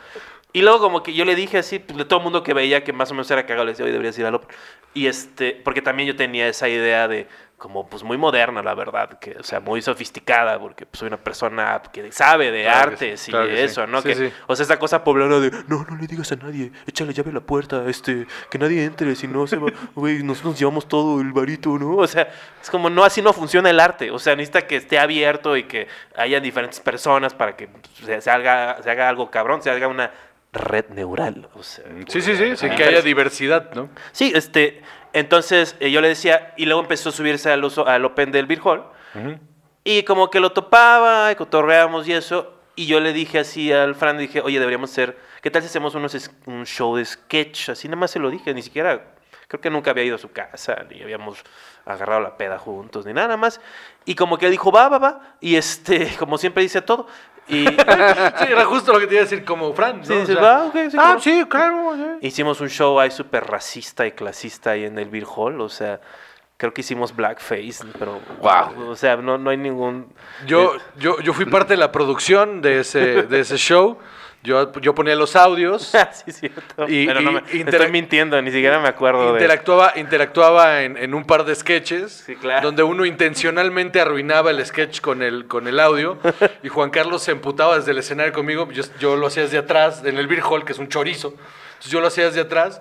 Y 0.52 0.62
luego 0.62 0.80
como 0.80 1.02
que 1.02 1.12
yo 1.12 1.24
le 1.24 1.34
dije 1.34 1.58
así, 1.58 1.78
pues, 1.78 1.98
de 1.98 2.04
todo 2.04 2.20
el 2.20 2.24
mundo 2.24 2.42
que 2.42 2.54
veía 2.54 2.82
que 2.82 2.92
más 2.92 3.10
o 3.10 3.14
menos 3.14 3.30
era 3.30 3.44
cagado, 3.44 3.66
le 3.66 3.72
decía, 3.72 3.84
oye, 3.84 3.92
deberías 3.92 4.18
ir 4.18 4.26
al 4.26 4.34
Open. 4.34 4.48
Y 4.94 5.06
este, 5.06 5.52
porque 5.62 5.82
también 5.82 6.06
yo 6.06 6.16
tenía 6.16 6.48
esa 6.48 6.68
idea 6.68 7.06
de, 7.06 7.28
como, 7.58 7.88
pues 7.88 8.04
muy 8.04 8.16
moderna, 8.16 8.62
la 8.62 8.74
verdad, 8.74 9.18
que, 9.18 9.36
o 9.38 9.42
sea, 9.42 9.58
muy 9.58 9.82
sofisticada, 9.82 10.58
porque 10.60 10.86
pues, 10.86 11.00
soy 11.00 11.08
una 11.08 11.18
persona 11.18 11.82
que 11.92 12.10
sabe 12.12 12.52
de 12.52 12.62
Claro 12.62 12.92
artes 12.92 13.20
sí, 13.20 13.30
y 13.30 13.32
claro 13.32 13.48
que 13.48 13.56
sí. 13.56 13.62
eso, 13.62 13.86
¿no? 13.88 14.00
Sí, 14.00 14.08
que. 14.08 14.32
O 14.46 14.54
sea, 14.54 14.62
esa 14.62 14.78
cosa 14.78 15.02
poblana 15.02 15.40
de, 15.40 15.50
no, 15.66 15.84
no 15.84 15.96
le 15.96 16.06
digas 16.06 16.30
a 16.32 16.36
nadie, 16.36 16.70
échale 16.86 17.12
llave 17.12 17.30
a 17.30 17.34
la 17.34 17.40
puerta, 17.40 17.84
este, 17.88 18.26
que 18.48 18.58
nadie 18.58 18.84
entre, 18.84 19.14
si 19.16 19.26
no 19.26 19.46
se 19.48 19.56
va, 19.56 19.72
güey, 19.96 20.22
nosotros 20.22 20.52
nos 20.52 20.60
llevamos 20.60 20.88
todo 20.88 21.20
el 21.20 21.32
varito, 21.32 21.78
¿no? 21.78 21.96
O 21.96 22.06
sea, 22.06 22.32
es 22.62 22.70
como, 22.70 22.88
no, 22.88 23.02
así 23.04 23.20
no 23.20 23.32
funciona 23.32 23.70
el 23.70 23.80
arte, 23.80 24.12
o 24.12 24.20
sea, 24.20 24.36
necesita 24.36 24.66
que 24.66 24.76
esté 24.76 24.98
abierto 24.98 25.56
y 25.56 25.64
que 25.64 25.88
haya 26.16 26.40
diferentes 26.40 26.78
personas 26.78 27.34
para 27.34 27.56
que 27.56 27.68
se, 28.04 28.20
se 28.20 28.30
haga, 28.30 28.80
se 28.82 28.90
haga 28.90 29.08
algo 29.08 29.30
cabrón, 29.32 29.62
se 29.62 29.70
haga 29.70 29.88
una 29.88 30.12
red 30.52 30.88
neural, 30.90 31.48
o 31.54 31.62
sea. 31.62 31.84
Sí, 32.08 32.20
sí, 32.20 32.36
sí. 32.36 32.56
sí 32.56 32.70
que 32.70 32.84
haya 32.84 33.02
diversidad, 33.02 33.72
¿no? 33.74 33.88
Sí, 34.12 34.32
este, 34.34 34.82
entonces 35.12 35.76
eh, 35.80 35.90
yo 35.90 36.00
le 36.00 36.08
decía, 36.08 36.54
y 36.56 36.66
luego 36.66 36.80
empezó 36.80 37.10
a 37.10 37.12
subirse 37.12 37.50
al, 37.50 37.64
uso, 37.64 37.86
al 37.86 38.04
Open 38.04 38.32
del 38.32 38.46
Beer 38.46 38.60
Hall, 38.64 38.84
y 39.84 40.02
como 40.02 40.30
que 40.30 40.40
lo 40.40 40.52
topaba, 40.52 41.32
y 41.32 41.34
cotorreamos 41.34 42.06
y 42.08 42.12
eso, 42.12 42.54
y 42.76 42.86
yo 42.86 43.00
le 43.00 43.12
dije 43.12 43.40
así 43.40 43.72
al 43.72 43.94
Fran, 43.94 44.18
dije, 44.18 44.40
oye, 44.40 44.58
deberíamos 44.58 44.90
hacer, 44.90 45.18
¿qué 45.42 45.50
tal 45.50 45.62
si 45.62 45.68
hacemos 45.68 45.94
unos, 45.94 46.30
un 46.46 46.64
show 46.64 46.96
de 46.96 47.04
sketch? 47.04 47.70
Así 47.70 47.88
nada 47.88 47.96
más 47.96 48.10
se 48.10 48.18
lo 48.18 48.30
dije, 48.30 48.54
ni 48.54 48.62
siquiera, 48.62 49.14
creo 49.48 49.60
que 49.60 49.70
nunca 49.70 49.90
había 49.90 50.04
ido 50.04 50.16
a 50.16 50.18
su 50.18 50.30
casa, 50.30 50.84
ni 50.90 51.02
habíamos 51.02 51.42
agarrado 51.86 52.20
la 52.20 52.36
peda 52.36 52.58
juntos, 52.58 53.06
ni 53.06 53.12
nada 53.14 53.36
más. 53.36 53.60
Y 54.04 54.14
como 54.14 54.36
que 54.38 54.50
dijo, 54.50 54.70
va, 54.70 54.88
va, 54.88 54.98
va, 54.98 55.20
y 55.40 55.56
este, 55.56 56.14
como 56.18 56.38
siempre 56.38 56.62
dice 56.62 56.82
todo, 56.82 57.06
y... 57.48 57.64
Sí, 57.66 57.74
era 58.46 58.66
justo 58.66 58.92
lo 58.92 59.00
que 59.00 59.06
te 59.06 59.14
iba 59.14 59.22
a 59.22 59.24
decir 59.24 59.42
como 59.42 59.72
Fran. 59.72 60.00
¿no? 60.00 60.04
Sí, 60.04 60.12
O 60.12 60.20
dices, 60.20 60.34
sea, 60.38 60.42
"Va, 60.44 60.64
ok, 60.66 60.74
sí, 60.74 60.80
ah, 60.84 60.90
claro". 60.90 61.20
sí, 61.20 61.44
claro. 61.48 61.92
sí. 62.20 62.26
Hicimos 62.26 62.60
un 62.60 62.68
show 62.68 63.00
ahí 63.00 63.10
súper 63.10 63.46
racista 63.46 64.06
y 64.06 64.12
clasista 64.12 64.72
ahí 64.72 64.84
en 64.84 64.98
el 64.98 65.08
Beer 65.08 65.24
Hall, 65.34 65.58
o 65.62 65.68
sea, 65.70 65.98
creo 66.58 66.74
que 66.74 66.82
hicimos 66.82 67.16
blackface, 67.16 67.86
pero 67.98 68.20
Wow. 68.42 68.90
o 68.90 68.96
sea, 68.96 69.16
no, 69.16 69.38
no 69.38 69.48
hay 69.48 69.56
ningún... 69.56 70.12
Yo, 70.46 70.74
eh, 70.74 70.78
yo, 70.98 71.20
yo 71.20 71.32
fui 71.32 71.46
parte 71.46 71.72
de 71.72 71.78
la 71.78 71.90
producción 71.90 72.60
de 72.60 72.80
ese, 72.80 73.22
de 73.22 73.40
ese 73.40 73.56
show. 73.56 73.96
Yo, 74.44 74.72
yo 74.80 74.94
ponía 74.94 75.16
los 75.16 75.34
audios. 75.36 75.92
Ah, 75.98 76.10
sí, 76.12 76.30
cierto. 76.32 76.86
Y- 76.88 77.06
pero 77.06 77.20
no 77.20 77.30
y 77.30 77.34
me, 77.34 77.40
interac- 77.42 77.68
estoy 77.74 77.90
mintiendo, 77.92 78.40
ni 78.40 78.50
siquiera 78.52 78.78
me 78.78 78.88
acuerdo 78.88 79.32
de... 79.34 79.40
Interactuaba, 79.40 79.92
interactuaba 79.96 80.82
en, 80.82 80.96
en 80.96 81.12
un 81.14 81.24
par 81.24 81.44
de 81.44 81.54
sketches 81.54 82.12
Sí, 82.26 82.36
claro. 82.36 82.62
donde 82.66 82.82
uno 82.84 83.04
intencionalmente 83.04 84.00
arruinaba 84.00 84.50
el 84.52 84.64
sketch 84.64 85.00
con 85.00 85.22
el, 85.22 85.46
con 85.48 85.66
el 85.66 85.80
audio 85.80 86.18
y 86.62 86.68
Juan 86.68 86.90
Carlos 86.90 87.22
se 87.22 87.32
emputaba 87.32 87.76
desde 87.78 87.90
el 87.90 87.98
escenario 87.98 88.32
conmigo. 88.32 88.70
Yo, 88.70 88.84
yo 89.00 89.16
lo 89.16 89.26
hacía 89.26 89.42
desde 89.42 89.58
atrás, 89.58 90.02
en 90.04 90.16
el 90.18 90.26
Beer 90.28 90.42
Hall, 90.48 90.64
que 90.64 90.72
es 90.72 90.78
un 90.78 90.88
chorizo. 90.88 91.34
Entonces 91.70 91.90
yo 91.92 92.00
lo 92.00 92.06
hacía 92.06 92.24
desde 92.26 92.40
atrás, 92.40 92.80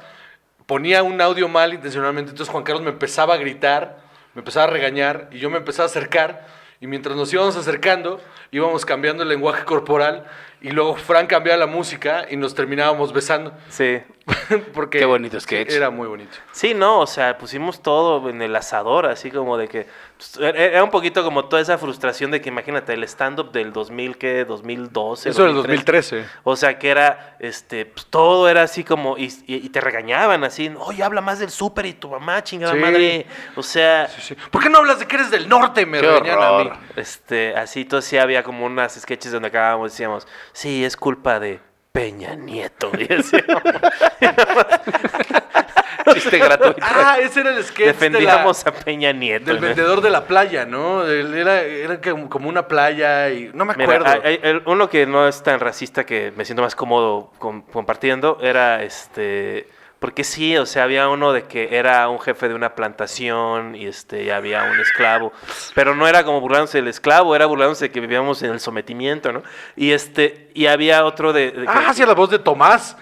ponía 0.68 1.02
un 1.04 1.20
audio 1.22 1.48
mal 1.48 1.74
intencionalmente. 1.74 2.32
Entonces 2.32 2.52
Juan 2.52 2.64
Carlos 2.64 2.84
me 2.84 2.92
empezaba 2.92 3.34
a 3.34 3.38
gritar, 3.38 3.98
me 4.36 4.40
empezaba 4.42 4.66
a 4.68 4.70
regañar 4.70 5.28
y 5.32 5.40
yo 5.40 5.50
me 5.50 5.58
empezaba 5.58 5.86
a 5.86 5.90
acercar. 5.90 6.46
Y 6.80 6.86
mientras 6.86 7.16
nos 7.16 7.34
íbamos 7.34 7.56
acercando, 7.58 8.22
íbamos 8.52 8.86
cambiando 8.86 9.24
el 9.24 9.30
lenguaje 9.30 9.66
corporal 9.66 10.26
y 10.62 10.72
luego 10.72 10.96
Frank 10.96 11.30
cambiaba 11.30 11.58
la 11.58 11.68
música 11.68 12.26
y 12.30 12.36
nos 12.36 12.56
terminábamos 12.56 13.14
besando. 13.14 13.54
Sí. 13.70 14.00
Porque 14.74 15.00
Qué 15.00 15.06
bonito 15.06 15.40
sketch. 15.40 15.72
Era 15.72 15.90
muy 15.90 16.08
bonito. 16.08 16.36
Sí, 16.52 16.74
no, 16.74 17.00
o 17.00 17.08
sea, 17.08 17.38
pusimos 17.38 17.82
todo 17.82 18.30
en 18.30 18.42
el 18.42 18.56
asador, 18.56 19.06
así 19.06 19.32
como 19.32 19.58
de 19.58 19.68
que... 19.68 19.88
pues, 20.18 20.38
era- 20.38 20.58
Era 20.66 20.84
un 20.84 20.90
poquito 20.90 21.24
como 21.24 21.46
toda 21.46 21.62
esa 21.62 21.78
frustración 21.78 22.32
de 22.32 22.42
que 22.42 22.50
imagínate 22.50 22.94
el 22.94 23.04
stand-up 23.06 23.52
del 23.52 23.72
2000, 23.72 24.18
¿qué? 24.18 24.44
2012. 24.46 25.30
Eso 25.30 25.42
era 25.44 25.50
el 25.52 25.56
2013. 25.56 26.16
2013. 26.18 26.40
O 26.44 26.56
sea, 26.56 26.78
que 26.78 26.90
era, 26.90 27.38
este, 27.40 27.86
pues, 27.86 28.06
todo 28.08 28.50
era 28.50 28.64
así 28.64 28.84
como, 28.84 29.18
y, 29.18 29.26
y- 29.48 29.66
y 29.66 29.70
te 29.70 29.80
regañaban 29.82 30.44
así, 30.44 30.72
oye, 30.80 31.04
habla 31.04 31.22
más 31.22 31.40
del 31.40 31.50
súper 31.50 31.86
y 31.86 31.94
tu 31.94 32.10
mamá, 32.10 32.44
chingada 32.44 32.74
Sí. 32.74 32.80
madre. 32.80 33.26
O 33.56 33.64
sea, 33.64 34.08
Sí, 34.10 34.22
sí. 34.22 34.38
¿Por 34.52 34.62
qué 34.62 34.70
no 34.70 34.80
hablas 34.80 35.00
de 35.00 35.06
que 35.08 35.16
eres 35.16 35.32
del 35.32 35.48
norte? 35.48 35.86
Me 35.86 36.02
Qué 36.02 36.08
regañan 36.20 36.42
a 36.44 36.64
mí. 36.64 36.70
este, 36.98 37.56
así, 37.56 37.82
entonces 37.82 38.10
sí 38.10 38.18
había 38.18 38.44
como 38.44 38.66
unas 38.66 38.94
sketches 39.00 39.32
donde 39.32 39.48
acabábamos, 39.48 39.92
decíamos, 39.92 40.28
sí, 40.54 40.84
es 40.84 40.98
culpa 40.98 41.40
de 41.40 41.60
Peña 41.98 42.36
Nieto. 42.36 42.92
Y 42.96 43.08
Chiste 46.14 46.38
gratuito. 46.38 46.78
Ah, 46.82 47.18
ese 47.20 47.40
era 47.40 47.50
el 47.58 47.64
sketch 47.64 47.78
de 47.80 47.86
la- 47.86 47.92
defendíamos 47.94 48.68
a 48.68 48.72
Peña 48.72 49.12
Nieto. 49.12 49.46
del 49.48 49.56
¿no? 49.56 49.62
vendedor 49.62 50.02
de 50.02 50.12
la 50.12 50.26
playa, 50.26 50.64
¿no? 50.66 51.08
Era, 51.08 51.62
era 51.64 52.00
como 52.30 52.50
una 52.50 52.68
playa 52.68 53.32
y 53.32 53.50
no 53.52 53.66
me 53.66 53.74
Mira, 53.74 53.96
acuerdo. 53.96 54.22
hay- 54.24 54.34
hay- 54.36 54.40
el- 54.44 54.62
uno 54.68 54.88
que 54.92 55.08
no 55.08 55.28
es 55.28 55.42
tan 55.42 55.60
racista 55.60 56.06
que 56.06 56.32
me 56.38 56.46
siento 56.46 56.62
más 56.62 56.76
cómodo 56.76 57.32
com- 57.40 57.64
compartiendo 57.64 58.38
era 58.44 58.84
este. 58.84 59.68
Porque 60.00 60.24
sí, 60.24 60.56
o 60.58 60.66
sea, 60.68 60.84
había 60.84 61.10
uno 61.10 61.34
de 61.34 61.44
que 61.46 61.76
era 61.76 62.08
un 62.10 62.20
jefe 62.20 62.48
de 62.50 62.54
una 62.54 62.76
plantación 62.76 63.76
y 63.76 63.88
este 63.88 64.24
y 64.26 64.30
había 64.30 64.64
un 64.66 64.80
esclavo. 64.80 65.34
Pero 65.74 65.96
no 65.96 66.08
era 66.08 66.24
como 66.24 66.40
burlándose 66.40 66.78
del 66.78 66.88
esclavo, 66.88 67.36
era 67.36 67.48
burlándose 67.48 67.86
de 67.86 67.92
que 67.92 68.00
vivíamos 68.00 68.44
en 68.44 68.52
el 68.52 68.60
sometimiento, 68.60 69.32
¿no? 69.32 69.42
Y 69.76 69.92
este, 69.92 70.52
y 70.54 70.68
había 70.68 71.04
otro 71.04 71.34
de. 71.34 71.52
de 71.52 71.62
que- 71.64 71.68
ah, 71.68 71.92
sí, 71.96 72.06
la 72.06 72.14
voz 72.14 72.30
de 72.30 72.38
Tomás. 72.40 72.96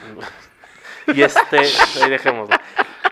y 1.07 1.21
este, 1.21 1.59
ahí 2.01 2.09
dejémoslo. 2.09 2.55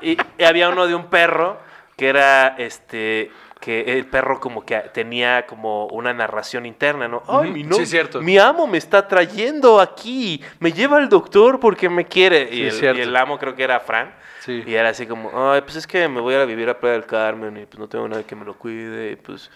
Y, 0.02 0.18
y 0.38 0.44
había 0.44 0.70
uno 0.70 0.88
de 0.88 0.96
un 0.96 1.10
perro 1.10 1.60
que 1.98 2.08
era 2.10 2.56
este 2.58 3.32
que 3.64 3.94
el 3.98 4.06
perro 4.08 4.42
como 4.42 4.66
que 4.66 4.78
tenía 4.94 5.46
como 5.46 5.86
una 5.88 6.14
narración 6.14 6.66
interna, 6.66 7.08
¿no? 7.08 7.24
Ay, 7.30 7.50
mi, 7.50 7.64
no- 7.64 7.78
sí, 7.78 7.86
cierto. 7.86 8.20
mi 8.22 8.38
amo 8.38 8.68
me 8.68 8.78
está 8.78 9.08
trayendo 9.08 9.80
aquí, 9.80 10.44
me 10.60 10.74
lleva 10.74 10.98
al 10.98 11.08
doctor 11.08 11.62
porque 11.62 11.88
me 11.88 12.04
quiere. 12.06 12.50
Sí, 12.50 12.56
y, 12.82 12.86
el, 12.86 12.98
y 12.98 13.02
el 13.04 13.16
amo 13.16 13.40
creo 13.40 13.56
que 13.56 13.64
era 13.64 13.80
Fran. 13.80 14.14
Sí. 14.42 14.62
Y 14.68 14.74
era 14.76 14.90
así 14.90 15.08
como, 15.08 15.32
ay, 15.34 15.62
pues 15.62 15.78
es 15.78 15.88
que 15.88 16.10
me 16.10 16.20
voy 16.20 16.36
a 16.36 16.44
vivir 16.44 16.68
a 16.68 16.78
Playa 16.78 16.96
del 16.96 17.06
Carmen 17.06 17.56
y 17.56 17.66
pues 17.66 17.80
no 17.80 17.88
tengo 17.88 18.06
nadie 18.10 18.26
que 18.26 18.36
me 18.36 18.44
lo 18.44 18.56
cuide 18.56 19.12
y 19.14 19.16
pues 19.16 19.50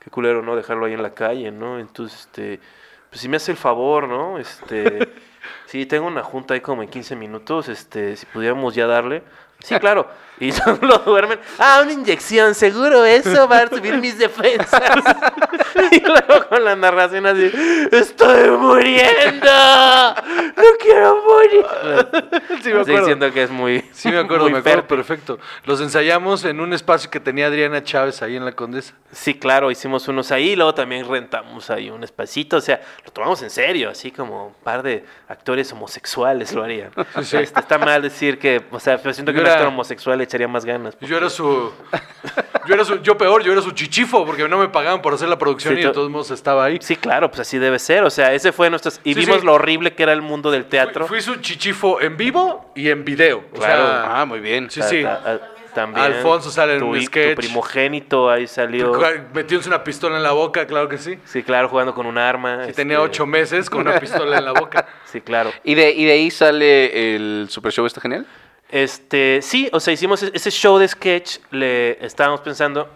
qué 0.00 0.10
culero, 0.10 0.42
¿no? 0.42 0.54
Dejarlo 0.54 0.84
ahí 0.84 0.92
en 0.92 1.02
la 1.02 1.14
calle, 1.14 1.50
¿no? 1.50 1.78
Entonces, 1.78 2.20
este, 2.20 2.60
pues 3.08 3.22
si 3.22 3.28
me 3.30 3.38
hace 3.38 3.52
el 3.52 3.56
favor, 3.56 4.06
¿no? 4.06 4.38
Este, 4.38 5.08
sí, 5.64 5.86
tengo 5.86 6.06
una 6.06 6.22
junta 6.22 6.52
ahí 6.52 6.60
como 6.60 6.82
en 6.82 6.90
15 6.90 7.16
minutos, 7.16 7.70
este, 7.70 8.16
si 8.16 8.26
pudiéramos 8.26 8.74
ya 8.74 8.86
darle. 8.86 9.22
Sí, 9.60 9.74
claro. 9.78 10.06
Y 10.38 10.52
solo 10.52 10.98
duermen. 10.98 11.38
Ah, 11.58 11.80
una 11.82 11.92
inyección, 11.92 12.54
seguro 12.54 13.04
eso 13.04 13.48
va 13.48 13.58
a 13.60 13.68
subir 13.68 13.96
mis 13.98 14.18
defensas. 14.18 14.82
y 15.92 16.00
luego 16.00 16.46
con 16.48 16.64
la 16.64 16.76
narración 16.76 17.26
así, 17.26 17.50
estoy 17.92 18.50
muriendo. 18.50 19.50
No 20.56 20.64
quiero 20.80 21.22
morir. 21.22 21.66
Sí, 22.62 22.72
me 22.72 22.80
acuerdo. 22.80 23.04
siento 23.06 23.32
que 23.32 23.42
es 23.44 23.50
muy 23.50 23.84
Sí, 23.92 24.08
me 24.08 24.18
acuerdo, 24.18 24.48
me 24.50 24.58
acuerdo 24.58 24.86
perfecto. 24.86 25.38
Los 25.64 25.80
ensayamos 25.80 26.44
en 26.44 26.58
un 26.60 26.72
espacio 26.72 27.10
que 27.10 27.20
tenía 27.20 27.46
Adriana 27.46 27.82
Chávez 27.84 28.22
ahí 28.22 28.34
en 28.36 28.44
la 28.44 28.52
Condesa. 28.52 28.94
Sí, 29.12 29.34
claro, 29.34 29.70
hicimos 29.70 30.08
unos 30.08 30.32
ahí, 30.32 30.56
luego 30.56 30.74
también 30.74 31.06
rentamos 31.08 31.70
ahí 31.70 31.90
un 31.90 32.02
espacito, 32.02 32.56
o 32.56 32.60
sea, 32.60 32.80
lo 33.04 33.12
tomamos 33.12 33.40
en 33.42 33.50
serio, 33.50 33.90
así 33.90 34.10
como 34.10 34.48
un 34.48 34.54
par 34.64 34.82
de 34.82 35.04
actores 35.28 35.70
homosexuales 35.72 36.52
lo 36.52 36.62
harían. 36.64 36.90
sí. 37.22 37.36
Este, 37.36 37.60
está 37.60 37.78
mal 37.78 38.02
decir 38.02 38.38
que, 38.38 38.62
o 38.70 38.80
sea, 38.80 38.98
siento 39.12 39.32
que 39.32 39.36
Yo 39.38 39.42
un 39.42 39.46
era- 39.46 39.54
actor 39.54 39.68
homosexual 39.68 40.20
echaría 40.26 40.46
más 40.48 40.64
ganas. 40.64 40.96
Yo 41.00 41.16
era 41.16 41.30
su. 41.30 41.72
Yo 42.66 42.74
era 42.74 42.84
su. 42.84 43.00
Yo 43.02 43.16
peor, 43.16 43.42
yo 43.42 43.52
era 43.52 43.62
su 43.62 43.70
chichifo 43.72 44.24
porque 44.26 44.46
no 44.48 44.58
me 44.58 44.68
pagaban 44.68 45.00
por 45.02 45.14
hacer 45.14 45.28
la 45.28 45.38
producción 45.38 45.74
Sí, 45.74 45.80
y 45.80 45.84
de 45.84 45.90
todos 45.92 46.10
modos 46.10 46.30
estaba 46.30 46.64
ahí. 46.66 46.78
Sí, 46.80 46.96
claro, 46.96 47.28
pues 47.30 47.40
así 47.40 47.58
debe 47.58 47.78
ser, 47.78 48.04
o 48.04 48.10
sea, 48.10 48.32
ese 48.34 48.52
fue 48.52 48.68
nuestro... 48.70 48.92
Y 49.04 49.14
Sí, 49.14 49.20
vimos 49.20 49.40
sí. 49.40 49.46
lo 49.46 49.54
horrible 49.54 49.94
que 49.94 50.02
era 50.02 50.12
el 50.12 50.22
mundo 50.22 50.50
del 50.50 50.66
teatro. 50.66 51.06
Fui, 51.06 51.20
fui 51.20 51.34
su 51.34 51.40
chichifo 51.40 52.00
en 52.00 52.16
vivo 52.16 52.70
y 52.74 52.90
en 52.90 53.04
video. 53.04 53.44
O 53.52 53.56
Claro. 53.56 53.86
sea, 53.86 54.20
Ah, 54.20 54.24
muy 54.26 54.40
bien. 54.40 54.70
Sí, 54.70 54.82
sí. 54.82 55.02
ta- 55.02 55.40
también. 55.74 56.06
Alfonso 56.06 56.50
sale 56.50 56.72
en 56.74 56.78
tu, 56.78 56.86
un 56.86 57.04
tu 57.04 57.10
primogénito 57.36 58.30
ahí 58.30 58.46
salió. 58.46 58.98
metiéndose 59.34 59.68
una 59.68 59.84
pistola 59.84 60.16
en 60.16 60.22
la 60.22 60.32
boca, 60.32 60.66
claro 60.66 60.88
que 60.88 60.96
sí. 60.96 61.18
Sí, 61.24 61.42
claro, 61.42 61.68
jugando 61.68 61.94
con 61.94 62.06
un 62.06 62.16
arma. 62.16 62.56
Y 62.60 62.70
este, 62.70 62.72
tenía 62.82 63.00
ocho 63.02 63.26
meses 63.26 63.68
con 63.68 63.82
una 63.82 64.00
pistola 64.00 64.38
en 64.38 64.44
la 64.44 64.52
boca. 64.52 64.86
Sí, 65.06 65.20
claro. 65.20 65.50
¿Y 65.62 65.74
de, 65.74 65.92
¿Y 65.92 66.04
de 66.04 66.12
ahí 66.12 66.30
sale 66.30 67.14
el 67.14 67.46
Super 67.48 67.72
Show 67.72 67.86
está 67.86 68.00
genial? 68.00 68.26
Este, 68.68 69.40
sí, 69.42 69.68
o 69.72 69.80
sea, 69.80 69.92
hicimos 69.94 70.22
e- 70.22 70.30
ese 70.34 70.50
show 70.50 70.76
de 70.78 70.88
sketch, 70.88 71.38
le 71.50 72.04
estábamos 72.04 72.40
pensando, 72.40 72.88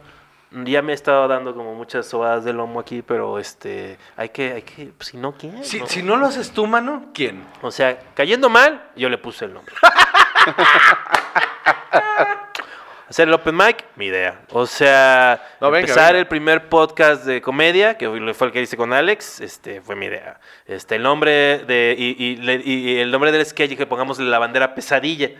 ya 0.50 0.82
me 0.82 0.90
he 0.92 0.94
estado 0.96 1.28
dando 1.28 1.54
como 1.54 1.74
muchas 1.74 2.06
sobadas 2.06 2.44
de 2.44 2.52
lomo 2.52 2.80
aquí, 2.80 3.02
pero 3.02 3.38
este, 3.38 3.96
hay 4.16 4.30
que, 4.30 4.52
hay 4.52 4.62
que, 4.62 4.86
pues, 4.96 5.08
si 5.10 5.16
no, 5.16 5.32
¿quién? 5.32 5.64
Si, 5.64 5.78
no? 5.78 5.86
si 5.86 6.02
no 6.02 6.16
lo 6.16 6.26
haces 6.26 6.50
tú, 6.50 6.66
mano, 6.66 7.06
¿quién? 7.14 7.44
O 7.62 7.70
sea, 7.70 7.98
cayendo 8.14 8.48
mal, 8.50 8.82
yo 8.96 9.08
le 9.08 9.16
puse 9.18 9.44
el 9.44 9.54
nombre. 9.54 9.72
Hacer 13.08 13.26
el 13.26 13.34
open 13.34 13.56
mic, 13.56 13.84
mi 13.96 14.06
idea. 14.06 14.40
O 14.52 14.66
sea, 14.66 15.42
No, 15.60 15.68
venga, 15.72 15.80
empezar 15.80 16.08
venga. 16.12 16.20
el 16.20 16.26
primer 16.28 16.68
podcast 16.68 17.24
de 17.24 17.42
comedia, 17.42 17.98
que 17.98 18.08
fue 18.34 18.46
el 18.46 18.52
que 18.52 18.62
hice 18.62 18.76
con 18.76 18.92
Alex, 18.92 19.40
este, 19.40 19.80
fue 19.80 19.96
mi 19.96 20.06
idea. 20.06 20.38
Este, 20.64 20.94
el 20.94 21.02
nombre 21.02 21.58
de, 21.66 21.96
y, 21.98 22.14
y- 22.24 22.70
y 22.70 22.98
el 23.00 23.10
nombre 23.10 23.32
del 23.32 23.44
sketch, 23.44 23.76
que 23.76 23.84
pongamos 23.86 24.20
la 24.20 24.38
bandera 24.38 24.76
pesadilla. 24.76 25.30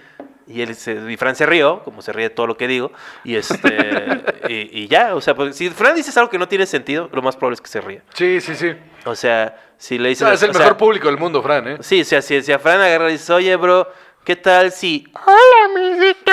Y, 0.46 0.62
él 0.62 0.74
se, 0.74 0.94
y 1.10 1.16
Fran 1.16 1.36
se 1.36 1.46
rió, 1.46 1.82
como 1.84 2.02
se 2.02 2.12
ríe 2.12 2.28
de 2.28 2.34
todo 2.34 2.46
lo 2.46 2.56
que 2.56 2.66
digo, 2.66 2.92
y 3.24 3.36
este 3.36 4.22
y, 4.48 4.82
y 4.82 4.88
ya, 4.88 5.14
o 5.14 5.20
sea, 5.20 5.34
pues, 5.34 5.56
si 5.56 5.70
Fran 5.70 5.94
dices 5.94 6.16
algo 6.16 6.30
que 6.30 6.38
no 6.38 6.48
tiene 6.48 6.66
sentido, 6.66 7.08
lo 7.12 7.22
más 7.22 7.36
probable 7.36 7.54
es 7.54 7.60
que 7.60 7.68
se 7.68 7.80
ría. 7.80 8.02
Sí, 8.14 8.40
sí, 8.40 8.54
sí. 8.56 8.74
O 9.04 9.14
sea, 9.14 9.56
si 9.78 9.98
le 9.98 10.10
dices... 10.10 10.26
No, 10.26 10.32
es 10.32 10.42
el 10.42 10.52
sea, 10.52 10.60
mejor 10.60 10.76
público 10.76 11.06
del 11.08 11.18
mundo, 11.18 11.42
Fran, 11.42 11.68
¿eh? 11.68 11.76
Sí, 11.80 12.00
o 12.02 12.04
sea, 12.04 12.20
si, 12.20 12.42
si 12.42 12.52
a 12.52 12.58
Fran 12.58 12.80
agarra 12.80 13.08
y 13.08 13.12
dice, 13.12 13.32
oye, 13.32 13.54
bro, 13.56 13.88
¿qué 14.24 14.36
tal 14.36 14.72
si... 14.72 15.06
Hola, 15.26 15.64
amiguito. 15.66 16.32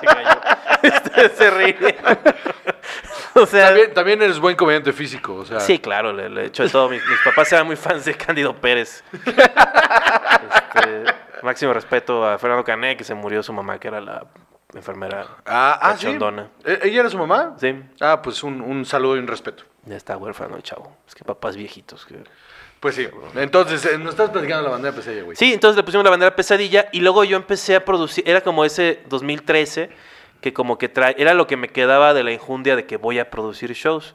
Se 0.00 0.06
cayó. 0.06 0.40
Este, 0.82 1.28
se 1.28 1.50
ríe. 1.50 1.76
o 3.34 3.44
sea... 3.44 3.66
También, 3.66 3.92
también 3.92 4.22
eres 4.22 4.38
buen 4.38 4.56
comediante 4.56 4.94
físico, 4.94 5.34
o 5.34 5.44
sea. 5.44 5.60
Sí, 5.60 5.78
claro, 5.78 6.10
le, 6.10 6.30
le 6.30 6.42
he 6.42 6.46
hecho 6.46 6.62
de 6.62 6.70
todo. 6.70 6.88
Mis, 6.88 7.06
mis 7.06 7.18
papás 7.22 7.52
eran 7.52 7.66
muy 7.66 7.76
fans 7.76 8.06
de 8.06 8.14
Cándido 8.14 8.56
Pérez. 8.56 9.04
Este, 9.12 11.04
máximo 11.42 11.72
respeto 11.72 12.24
a 12.26 12.38
Fernando 12.38 12.64
Cané, 12.64 12.96
que 12.96 13.04
se 13.04 13.14
murió 13.14 13.42
su 13.42 13.52
mamá, 13.52 13.78
que 13.78 13.88
era 13.88 14.00
la 14.00 14.26
enfermera 14.74 15.26
Ah, 15.46 15.78
ah, 15.82 15.96
sí. 15.96 16.06
¿E- 16.64 16.78
¿Ella 16.84 17.00
era 17.00 17.10
su 17.10 17.18
mamá? 17.18 17.56
Sí, 17.58 17.74
Ah, 18.00 18.20
pues 18.22 18.42
un, 18.42 18.60
un 18.60 18.84
saludo 18.84 19.16
y 19.16 19.18
un 19.20 19.26
respeto. 19.26 19.64
ya 19.84 19.96
está 19.96 20.16
huérfano 20.16 20.56
el 20.56 20.62
chavo. 20.62 20.96
Es 21.08 21.14
que 21.14 21.24
papás 21.24 21.56
viejitos. 21.56 22.06
que- 22.06 22.22
Pues 22.80 22.94
sí. 22.94 23.08
Entonces, 23.34 23.84
eh, 23.86 23.98
nos 23.98 24.10
estás 24.10 24.30
platicando 24.30 24.62
la 24.64 24.70
bandera 24.70 24.94
pesadilla, 24.94 25.22
güey. 25.24 25.36
Sí, 25.36 25.52
entonces 25.52 25.76
le 25.76 25.82
pusimos 25.82 26.04
la 26.04 26.10
bandera 26.10 26.34
pesadilla 26.36 26.88
y 26.92 27.00
luego 27.00 27.24
yo 27.24 27.36
empecé 27.36 27.76
a 27.76 27.84
producir, 27.84 28.24
era 28.26 28.40
como 28.42 28.64
ese 28.64 29.02
2013, 29.08 29.90
que 30.40 30.52
como 30.54 30.78
que 30.78 30.88
trae, 30.88 31.14
era 31.18 31.34
lo 31.34 31.46
que 31.46 31.56
me 31.58 31.68
quedaba 31.68 32.14
de 32.14 32.22
la 32.24 32.32
injundia 32.32 32.76
de 32.76 32.86
que 32.86 32.96
voy 32.96 33.18
a 33.18 33.28
producir 33.30 33.72
shows. 33.74 34.14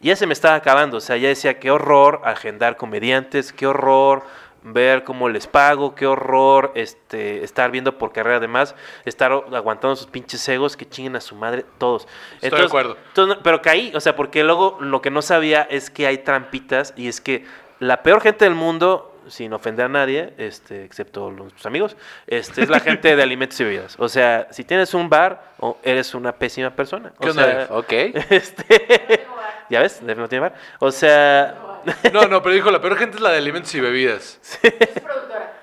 Y 0.00 0.08
ya 0.08 0.16
se 0.16 0.26
me 0.26 0.32
estaba 0.32 0.56
acabando, 0.56 0.96
o 0.96 1.00
sea, 1.00 1.16
ya 1.16 1.28
decía, 1.28 1.58
qué 1.60 1.70
horror 1.70 2.20
agendar 2.24 2.76
comediantes, 2.76 3.52
qué 3.52 3.66
horror 3.68 4.24
ver 4.64 5.04
cómo 5.04 5.28
les 5.28 5.46
pago, 5.46 5.94
qué 5.94 6.06
horror 6.06 6.72
este, 6.74 7.44
estar 7.44 7.70
viendo 7.70 7.98
por 7.98 8.12
carrera 8.12 8.36
además, 8.36 8.74
estar 9.04 9.32
aguantando 9.32 9.96
sus 9.96 10.06
pinches 10.06 10.48
egos, 10.48 10.76
que 10.76 10.88
chinguen 10.88 11.16
a 11.16 11.20
su 11.20 11.34
madre 11.34 11.64
todos. 11.78 12.06
Estoy 12.40 12.60
de 12.60 12.66
acuerdo. 12.66 12.96
entonces, 13.08 13.38
pero 13.42 13.62
caí, 13.62 13.92
o 13.94 14.00
sea, 14.00 14.16
porque 14.16 14.44
luego 14.44 14.78
lo 14.80 15.02
que 15.02 15.10
no 15.10 15.22
sabía 15.22 15.62
es 15.62 15.90
que 15.90 16.06
hay 16.06 16.18
trampitas 16.18 16.94
y 16.96 17.08
es 17.08 17.20
que 17.20 17.44
la 17.78 18.02
peor 18.02 18.20
gente 18.20 18.44
del 18.44 18.54
mundo, 18.54 19.20
sin 19.26 19.52
ofender 19.52 19.86
a 19.86 19.88
nadie, 19.88 20.34
este, 20.38 20.84
excepto 20.84 21.30
los 21.30 21.52
tus 21.52 21.66
amigos, 21.66 21.96
este, 22.28 22.62
es 22.62 22.68
la 22.68 22.80
gente 22.80 23.16
de 23.16 23.22
alimentos 23.22 23.58
y 23.60 23.64
bebidas. 23.64 23.96
O 23.98 24.08
sea, 24.08 24.46
si 24.50 24.62
tienes 24.62 24.94
un 24.94 25.08
bar, 25.08 25.52
o 25.58 25.78
eres 25.82 26.14
una 26.14 26.32
pésima 26.32 26.70
persona. 26.70 27.12
¿Qué 27.20 27.28
o 27.28 27.30
onda, 27.30 27.44
sea? 27.44 27.66
Ok. 27.70 27.92
este, 28.30 29.26
ya 29.70 29.80
ves, 29.80 30.00
no 30.02 30.28
tiene 30.28 30.48
bar. 30.48 30.54
O 30.78 30.92
sea, 30.92 31.71
No, 32.12 32.26
no, 32.26 32.42
pero 32.42 32.54
dijo, 32.54 32.70
la 32.70 32.80
peor 32.80 32.96
gente 32.96 33.16
es 33.16 33.22
la 33.22 33.30
de 33.30 33.38
alimentos 33.38 33.74
y 33.74 33.80
bebidas. 33.80 34.40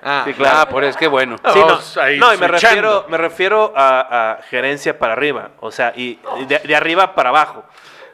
Ah, 0.02 0.22
Sí, 0.26 0.32
claro. 0.34 0.58
Ah, 0.60 0.68
por 0.68 0.82
eso, 0.84 0.98
qué 0.98 1.06
bueno. 1.08 1.36
Sí, 1.52 1.58
no, 1.58 1.78
ahí 2.02 2.18
no, 2.18 2.32
y 2.34 2.38
me 2.38 2.48
refiero, 2.48 3.06
me 3.08 3.18
refiero 3.18 3.72
a, 3.76 4.32
a 4.38 4.42
gerencia 4.44 4.98
para 4.98 5.12
arriba, 5.12 5.50
o 5.60 5.70
sea, 5.70 5.92
y 5.94 6.18
de, 6.48 6.58
de 6.58 6.76
arriba 6.76 7.14
para 7.14 7.28
abajo. 7.28 7.64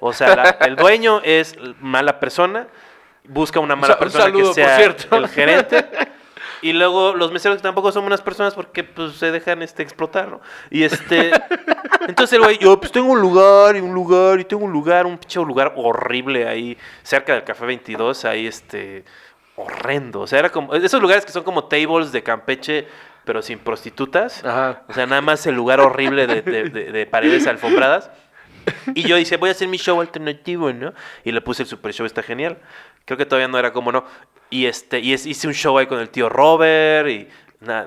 O 0.01 0.13
sea, 0.13 0.35
la- 0.37 0.57
el 0.67 0.75
dueño 0.77 1.21
es 1.25 1.57
mala 1.81 2.19
persona, 2.19 2.67
busca 3.25 3.61
una 3.61 3.77
mala 3.77 3.95
un 3.95 4.01
persona 4.01 4.25
saludo, 4.25 4.41
que 4.55 4.63
por 4.63 4.71
sea 4.71 4.77
cierto. 4.79 5.17
el 5.17 5.29
gerente. 5.29 5.87
Y 6.63 6.73
luego 6.73 7.15
los 7.15 7.33
meseros 7.33 7.61
tampoco 7.63 7.93
son 7.93 8.03
buenas 8.03 8.23
personas 8.23 8.55
porque 8.55 8.83
pues 8.85 9.15
se 9.17 9.31
dejan 9.31 9.63
este 9.63 9.83
explotar, 9.83 10.29
¿no? 10.29 10.41
Y 10.71 10.85
este 10.85 11.31
entonces 12.09 12.35
el 12.39 12.43
güey, 12.45 12.59
yo 12.59 12.79
pues 12.81 12.93
tengo 12.93 13.11
un 13.13 13.21
lugar 13.21 13.77
y 13.77 13.81
un 13.81 13.93
lugar 13.95 14.41
y 14.41 14.45
tengo 14.45 14.65
un 14.65 14.73
lugar, 14.73 15.07
un 15.07 15.19
pinche 15.19 15.39
lugar 15.41 15.73
horrible 15.77 16.49
ahí 16.49 16.77
cerca 17.03 17.35
del 17.35 17.45
Café 17.45 17.67
22, 17.67 18.25
ahí 18.25 18.47
este 18.47 19.05
horrendo, 19.57 20.21
o 20.21 20.27
sea, 20.27 20.39
era 20.39 20.51
como 20.51 20.75
esos 20.75 21.01
lugares 21.01 21.25
que 21.25 21.33
son 21.33 21.43
como 21.43 21.65
tables 21.65 22.13
de 22.13 22.23
Campeche 22.23 22.87
pero 23.25 23.43
sin 23.43 23.59
prostitutas. 23.59 24.45
Ajá. 24.45 24.85
O 24.89 24.93
sea, 24.93 25.05
nada 25.05 25.21
más 25.21 25.45
el 25.49 25.57
lugar 25.57 25.81
horrible 25.81 26.29
de, 26.29 26.43
de- 26.43 26.71
de- 26.71 26.93
de 26.93 27.07
paredes 27.07 27.47
alfombradas. 27.49 28.09
Y 28.95 29.03
yo 29.03 29.17
dije, 29.17 29.37
voy 29.37 29.49
a 29.49 29.53
hacer 29.53 29.67
mi 29.67 29.79
show 29.79 30.01
alternativo, 30.01 30.73
¿no? 30.73 30.93
Y 31.25 31.33
le 31.33 31.41
puse 31.41 31.63
el 31.65 31.69
super 31.69 31.93
show, 31.93 32.07
está 32.07 32.23
genial. 32.23 32.59
Creo 33.07 33.17
que 33.17 33.25
todavía 33.25 33.49
no 33.49 33.59
era 33.59 33.73
como 33.73 33.91
no. 33.93 34.05
Y 34.51 34.67
este 34.67 35.01
y 35.01 35.15
es- 35.15 35.25
hice 35.25 35.47
un 35.49 35.55
show 35.55 35.79
ahí 35.79 35.87
con 35.87 35.99
el 35.99 36.11
tío 36.11 36.29
Robert 36.29 37.09
y 37.09 37.27
na- 37.61 37.87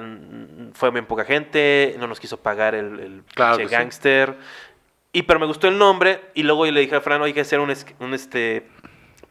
fue 0.73 0.89
bien 0.91 1.05
poca 1.05 1.23
gente, 1.23 1.95
no 1.99 2.07
nos 2.07 2.19
quiso 2.19 2.37
pagar 2.37 2.73
el, 2.73 2.99
el 2.99 3.23
Claro 3.35 3.57
sí. 3.59 3.65
gangster. 3.65 4.35
Y 5.13 5.21
pero 5.23 5.39
me 5.39 5.45
gustó 5.45 5.67
el 5.67 5.77
nombre 5.77 6.21
y 6.33 6.43
luego 6.43 6.65
yo 6.65 6.71
le 6.71 6.81
dije 6.81 6.95
a 6.95 7.01
Fran, 7.01 7.21
hay 7.21 7.33
que 7.33 7.41
hacer 7.41 7.59
un, 7.59 7.69
este 8.13 8.67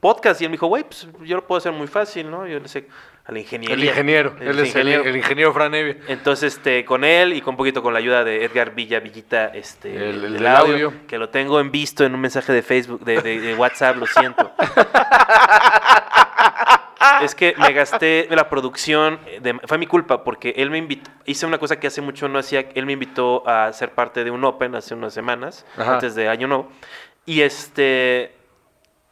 podcast 0.00 0.40
y 0.40 0.44
él 0.44 0.50
me 0.50 0.54
dijo, 0.54 0.66
güey, 0.68 0.84
pues 0.84 1.08
yo 1.22 1.36
lo 1.36 1.46
puedo 1.46 1.58
hacer 1.58 1.72
muy 1.72 1.86
fácil, 1.88 2.30
¿no? 2.30 2.46
Yo 2.46 2.58
le 2.60 2.68
sé 2.68 2.86
al 3.28 3.36
ingeniero. 3.36 3.74
El 3.74 3.84
ingeniero. 3.84 4.36
Él 4.40 4.58
es 4.58 4.74
el, 4.74 4.88
el 4.88 5.16
ingeniero 5.16 5.52
Fran 5.52 5.74
Evia. 5.74 5.96
Entonces, 6.08 6.54
este, 6.56 6.84
con 6.84 7.04
él 7.04 7.34
y 7.34 7.40
con 7.42 7.52
un 7.52 7.56
poquito 7.58 7.82
con 7.82 7.92
la 7.92 7.98
ayuda 8.00 8.24
de 8.24 8.44
Edgar 8.44 8.74
Villa 8.74 8.98
Villita, 9.00 9.48
este, 9.48 9.94
El- 9.94 10.24
el 10.24 10.32
del 10.32 10.46
audio, 10.46 10.72
audio. 10.88 10.92
que 11.06 11.18
lo 11.18 11.28
tengo 11.28 11.60
en 11.60 11.70
visto 11.70 12.04
en 12.04 12.14
un 12.14 12.20
mensaje 12.22 12.52
de 12.52 12.62
Facebook, 12.62 13.04
de, 13.04 13.20
de- 13.20 13.40
de 13.40 13.54
WhatsApp, 13.54 13.96
lo 13.96 14.06
siento. 14.06 14.50
es 17.22 17.34
que 17.34 17.54
me 17.58 17.72
gasté 17.72 18.28
la 18.30 18.48
producción, 18.48 19.18
de- 19.40 19.58
fue 19.66 19.78
mi 19.78 19.86
culpa, 19.86 20.24
porque 20.24 20.54
él 20.56 20.70
me 20.70 20.78
invitó, 20.78 21.10
hice 21.26 21.46
una 21.46 21.58
cosa 21.58 21.78
que 21.78 21.86
hace 21.88 22.00
mucho 22.00 22.28
no 22.28 22.38
hacía, 22.38 22.66
él 22.74 22.86
me 22.86 22.92
invitó 22.92 23.46
a 23.48 23.72
ser 23.72 23.92
parte 23.92 24.24
de 24.24 24.30
un 24.30 24.44
Open 24.44 24.74
hace 24.74 24.94
unas 24.94 25.12
semanas, 25.14 25.66
Ajá. 25.76 25.94
antes 25.94 26.14
de 26.14 26.28
Año 26.28 26.46
Nuevo, 26.48 26.70
y 27.26 27.42
este, 27.42 28.34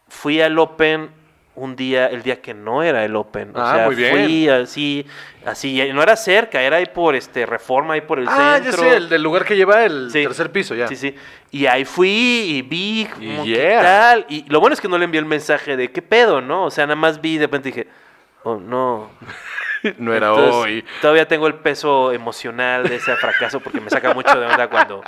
fui 0.08 0.40
al 0.40 0.58
Open 0.58 1.10
un 1.56 1.74
día, 1.74 2.06
el 2.06 2.22
día 2.22 2.40
que 2.40 2.54
no 2.54 2.82
era 2.82 3.04
el 3.04 3.16
Open. 3.16 3.50
O 3.56 3.60
Ah, 3.60 3.74
sea, 3.74 3.86
muy 3.86 3.94
bien. 3.96 4.12
fui 4.12 4.48
así, 4.48 5.06
así, 5.44 5.82
no 5.92 6.02
era 6.02 6.14
cerca, 6.16 6.62
era 6.62 6.76
ahí 6.76 6.86
por 6.86 7.14
este 7.16 7.44
Reforma, 7.46 7.94
ahí 7.94 8.02
por 8.02 8.18
el 8.18 8.28
Ah, 8.28 8.58
ya 8.62 8.70
centro. 8.70 8.82
sé, 8.90 8.96
el 8.96 9.08
del 9.08 9.22
lugar 9.22 9.44
que 9.44 9.56
lleva 9.56 9.84
el 9.84 10.10
Sí. 10.10 10.22
tercer 10.22 10.52
piso, 10.52 10.74
ya. 10.74 10.86
Sí, 10.86 10.96
sí. 10.96 11.14
Y 11.50 11.66
ahí 11.66 11.84
fui 11.84 12.08
y 12.10 12.62
vi 12.62 13.00
Y 13.02 13.06
como, 13.06 13.44
yeah. 13.44 13.56
qué 13.78 13.82
tal. 13.84 14.26
Y 14.28 14.44
lo 14.50 14.60
bueno 14.60 14.74
es 14.74 14.80
que 14.80 14.88
no 14.88 14.98
le 14.98 15.04
envié 15.06 15.18
el 15.18 15.26
mensaje 15.26 15.76
de 15.76 15.90
qué 15.90 16.02
pedo, 16.02 16.40
¿no? 16.40 16.64
O 16.64 16.70
sea, 16.70 16.84
nada 16.86 16.96
más 16.96 17.20
vi 17.20 17.34
y 17.34 17.38
de 17.38 17.46
repente 17.46 17.68
dije, 17.70 17.88
oh 18.42 18.56
no. 18.56 19.10
No 19.98 20.14
era 20.14 20.28
Entonces, 20.28 20.54
hoy. 20.54 20.84
Todavía 21.00 21.26
tengo 21.28 21.46
el 21.46 21.54
peso 21.54 22.12
emocional 22.12 22.88
de 22.88 22.96
ese 22.96 23.14
fracaso 23.16 23.60
porque 23.60 23.80
me 23.80 23.90
saca 23.90 24.14
mucho 24.14 24.38
de 24.38 24.46
onda 24.46 24.68
cuando 24.68 25.02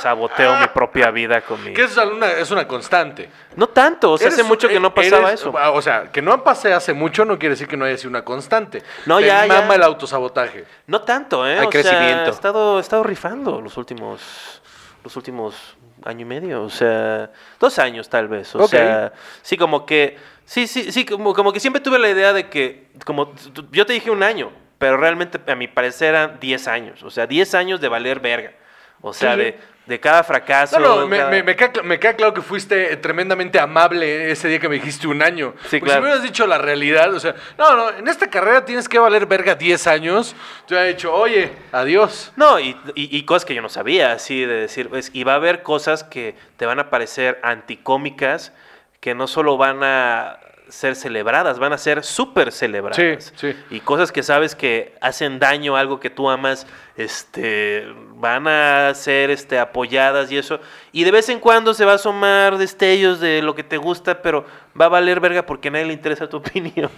saboteo 0.00 0.56
mi 0.56 0.66
propia 0.68 1.10
vida 1.10 1.40
con 1.42 1.62
mi... 1.62 1.72
Que 1.72 1.82
es 1.84 1.96
una, 1.96 2.32
es 2.32 2.50
una 2.50 2.66
constante. 2.66 3.30
No 3.56 3.68
tanto, 3.68 4.12
o 4.12 4.18
sea, 4.18 4.28
hace 4.28 4.42
mucho 4.42 4.68
que 4.68 4.80
no 4.80 4.92
pasaba 4.92 5.28
eres- 5.28 5.40
eso. 5.40 5.52
O 5.72 5.82
sea, 5.82 6.10
que 6.10 6.20
no 6.20 6.42
pase 6.42 6.72
hace 6.72 6.92
mucho 6.92 7.24
no 7.24 7.38
quiere 7.38 7.50
decir 7.54 7.68
que 7.68 7.76
no 7.76 7.84
haya 7.84 7.96
sido 7.96 8.10
una 8.10 8.24
constante. 8.24 8.82
No, 9.06 9.18
Te 9.18 9.26
ya, 9.26 9.46
ya. 9.46 9.60
mama 9.60 9.74
el 9.76 9.82
autosabotaje. 9.82 10.64
No 10.86 11.02
tanto, 11.02 11.46
¿eh? 11.46 11.58
Hay 11.60 11.66
o 11.66 11.70
sea, 11.70 11.82
crecimiento. 11.82 12.30
he 12.30 12.34
estado, 12.34 12.78
he 12.78 12.80
estado 12.80 13.02
rifando 13.04 13.60
los 13.60 13.76
últimos, 13.76 14.62
los 15.04 15.16
últimos 15.16 15.54
año 16.02 16.22
y 16.22 16.24
medio, 16.24 16.62
o 16.62 16.70
sea, 16.70 17.30
dos 17.60 17.78
años 17.78 18.08
tal 18.08 18.28
vez, 18.28 18.54
o 18.54 18.66
sea, 18.68 19.12
sí, 19.42 19.56
como 19.56 19.86
que, 19.86 20.16
sí, 20.44 20.66
sí, 20.66 20.90
sí, 20.92 21.04
como, 21.04 21.32
como 21.34 21.52
que 21.52 21.60
siempre 21.60 21.80
tuve 21.80 21.98
la 21.98 22.10
idea 22.10 22.32
de 22.32 22.48
que, 22.48 22.88
como, 23.04 23.32
yo 23.72 23.86
te 23.86 23.92
dije 23.92 24.10
un 24.10 24.22
año, 24.22 24.50
pero 24.78 24.96
realmente 24.96 25.40
a 25.50 25.54
mi 25.54 25.68
parecer 25.68 26.10
eran 26.10 26.38
10 26.40 26.68
años, 26.68 27.02
o 27.02 27.10
sea, 27.10 27.26
10 27.26 27.54
años 27.54 27.80
de 27.80 27.88
valer 27.88 28.20
verga, 28.20 28.52
o 29.00 29.12
sea, 29.12 29.32
Sí. 29.34 29.38
de, 29.40 29.58
de 29.86 30.00
cada 30.00 30.24
fracaso. 30.24 30.78
No, 30.80 31.00
no, 31.00 31.06
me, 31.06 31.18
cada- 31.18 31.30
me- 31.30 31.42
me 31.42 31.56
queda, 31.56 31.72
cl- 31.72 31.82
me 31.82 31.98
queda 31.98 32.14
claro 32.14 32.32
que 32.32 32.40
fuiste 32.40 32.96
tremendamente 32.96 33.58
amable 33.60 34.30
ese 34.30 34.48
día 34.48 34.58
que 34.58 34.68
me 34.68 34.76
dijiste 34.76 35.06
un 35.06 35.22
año. 35.22 35.52
Sí, 35.68 35.78
Porque 35.78 35.80
claro. 35.80 35.92
Si 35.92 36.00
me 36.00 36.06
hubieras 36.06 36.22
dicho 36.22 36.46
la 36.46 36.56
realidad, 36.58 37.12
o 37.12 37.20
sea, 37.20 37.34
no, 37.58 37.76
no, 37.76 37.90
en 37.90 38.08
esta 38.08 38.30
carrera 38.30 38.64
tienes 38.64 38.88
que 38.88 38.98
valer 38.98 39.26
verga 39.26 39.54
10 39.54 39.86
años. 39.86 40.34
Te 40.66 40.74
hubiera 40.74 40.88
dicho, 40.88 41.12
oye, 41.14 41.52
adiós. 41.72 42.32
No, 42.36 42.58
y, 42.58 42.70
y- 42.94 43.16
y 43.16 43.22
cosas 43.24 43.44
que 43.44 43.54
yo 43.54 43.60
no 43.62 43.68
sabía, 43.68 44.12
así 44.12 44.40
de 44.46 44.54
decir, 44.54 44.88
pues, 44.88 45.10
y 45.12 45.22
va 45.24 45.32
a 45.32 45.36
haber 45.36 45.62
cosas 45.62 46.02
que 46.02 46.34
te 46.56 46.64
van 46.64 46.78
a 46.80 46.88
parecer 46.88 47.38
anticómicas, 47.42 48.52
que 49.00 49.14
no 49.14 49.26
solo 49.26 49.58
van 49.58 49.80
a 49.84 50.38
ser 50.70 50.96
celebradas, 50.96 51.58
van 51.58 51.74
a 51.74 51.78
ser 51.78 52.02
súper 52.02 52.50
celebradas. 52.50 53.32
Sí, 53.36 53.52
sí. 53.52 53.64
Y 53.70 53.80
cosas 53.80 54.10
que 54.10 54.22
sabes 54.22 54.54
que 54.56 54.94
hacen 55.02 55.38
daño 55.38 55.76
a 55.76 55.80
algo 55.80 56.00
que 56.00 56.08
tú 56.08 56.30
amas, 56.30 56.66
este, 56.96 57.86
van 58.16 58.46
a 58.46 58.92
ser 58.94 59.30
este, 59.30 59.58
apoyadas 59.58 60.30
y 60.30 60.38
eso. 60.38 60.60
Y 60.92 61.04
de 61.04 61.10
vez 61.10 61.28
en 61.28 61.40
cuando 61.40 61.74
se 61.74 61.84
va 61.84 61.92
a 61.92 61.96
asomar 61.96 62.58
destellos 62.58 63.20
de 63.20 63.42
lo 63.42 63.54
que 63.54 63.62
te 63.62 63.76
gusta, 63.76 64.22
pero 64.22 64.44
va 64.78 64.86
a 64.86 64.88
valer 64.88 65.20
verga 65.20 65.46
porque 65.46 65.68
a 65.68 65.70
nadie 65.72 65.86
le 65.86 65.92
interesa 65.92 66.28
tu 66.28 66.36
opinión. 66.38 66.90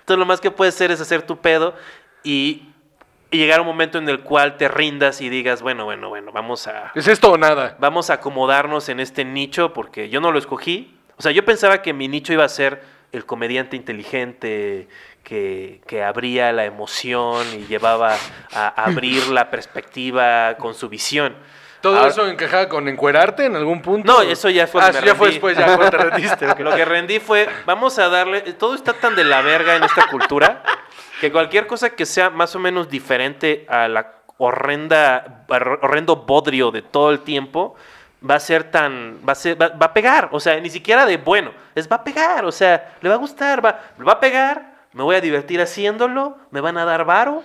Entonces 0.00 0.18
lo 0.18 0.26
más 0.26 0.40
que 0.40 0.50
puedes 0.50 0.74
hacer 0.74 0.90
es 0.90 1.00
hacer 1.00 1.22
tu 1.22 1.38
pedo 1.38 1.74
y 2.22 2.70
y 3.30 3.38
llegar 3.38 3.58
a 3.58 3.62
un 3.62 3.68
momento 3.68 3.98
en 3.98 4.08
el 4.08 4.20
cual 4.20 4.56
te 4.56 4.68
rindas 4.68 5.20
y 5.20 5.28
digas, 5.28 5.62
bueno, 5.62 5.84
bueno, 5.84 6.08
bueno, 6.08 6.32
vamos 6.32 6.66
a, 6.66 6.90
¿Es 6.94 7.06
esto 7.06 7.30
o 7.30 7.38
nada? 7.38 7.76
vamos 7.78 8.10
a 8.10 8.14
acomodarnos 8.14 8.88
en 8.88 8.98
este 8.98 9.24
nicho 9.24 9.72
porque 9.72 10.08
yo 10.08 10.20
no 10.20 10.32
lo 10.32 10.38
escogí. 10.38 10.96
O 11.16 11.22
sea, 11.22 11.32
yo 11.32 11.44
pensaba 11.44 11.82
que 11.82 11.92
mi 11.92 12.08
nicho 12.08 12.32
iba 12.32 12.44
a 12.44 12.48
ser 12.48 12.82
el 13.12 13.26
comediante 13.26 13.76
inteligente 13.76 14.88
que, 15.24 15.80
que 15.86 16.02
abría 16.02 16.52
la 16.52 16.64
emoción 16.64 17.46
y 17.54 17.66
llevaba 17.66 18.16
a 18.54 18.68
abrir 18.84 19.28
la 19.28 19.50
perspectiva 19.50 20.54
con 20.56 20.74
su 20.74 20.88
visión. 20.88 21.34
¿Todo 21.80 21.96
Ahora- 21.96 22.08
eso 22.10 22.26
encajaba 22.28 22.68
con 22.68 22.88
encuerarte 22.88 23.46
en 23.46 23.56
algún 23.56 23.80
punto? 23.80 24.12
No, 24.12 24.20
eso 24.22 24.50
ya 24.50 24.66
fue 24.66 24.82
Ah, 24.82 24.88
eso 24.90 25.00
ya 25.04 25.14
fue 25.14 25.28
rendí. 25.28 25.34
después, 25.34 25.56
ya 25.56 25.64
cuando 25.64 25.90
te 25.90 25.96
rendiste. 25.96 26.46
ok. 26.50 26.60
Lo 26.60 26.74
que 26.76 26.84
rendí 26.84 27.20
fue, 27.20 27.48
vamos 27.64 27.98
a 27.98 28.08
darle, 28.10 28.40
todo 28.54 28.74
está 28.74 28.92
tan 28.92 29.14
de 29.16 29.24
la 29.24 29.40
verga 29.40 29.76
en 29.76 29.84
esta 29.84 30.06
cultura 30.08 30.62
que 31.20 31.32
cualquier 31.32 31.66
cosa 31.66 31.90
que 31.90 32.04
sea 32.06 32.28
más 32.30 32.54
o 32.54 32.58
menos 32.58 32.88
diferente 32.90 33.64
a 33.68 33.88
la 33.88 34.12
horrenda, 34.36 35.44
horrendo 35.82 36.16
bodrio 36.16 36.70
de 36.70 36.82
todo 36.82 37.10
el 37.10 37.20
tiempo, 37.20 37.76
va 38.28 38.34
a 38.34 38.40
ser 38.40 38.64
tan, 38.70 39.18
va 39.26 39.32
a 39.32 39.34
ser, 39.34 39.60
va, 39.60 39.68
va 39.68 39.86
a 39.86 39.94
pegar, 39.94 40.28
o 40.32 40.40
sea, 40.40 40.58
ni 40.60 40.68
siquiera 40.70 41.06
de 41.06 41.16
bueno, 41.16 41.52
es 41.74 41.90
va 41.90 41.96
a 41.96 42.04
pegar, 42.04 42.44
o 42.44 42.52
sea, 42.52 42.94
le 43.00 43.08
va 43.08 43.14
a 43.14 43.18
gustar, 43.18 43.64
va, 43.64 43.80
va 44.06 44.12
a 44.12 44.20
pegar, 44.20 44.69
me 44.92 45.02
voy 45.02 45.16
a 45.16 45.20
divertir 45.20 45.60
haciéndolo, 45.60 46.36
me 46.50 46.60
van 46.60 46.76
a 46.78 46.84
dar 46.84 47.04
varo, 47.04 47.42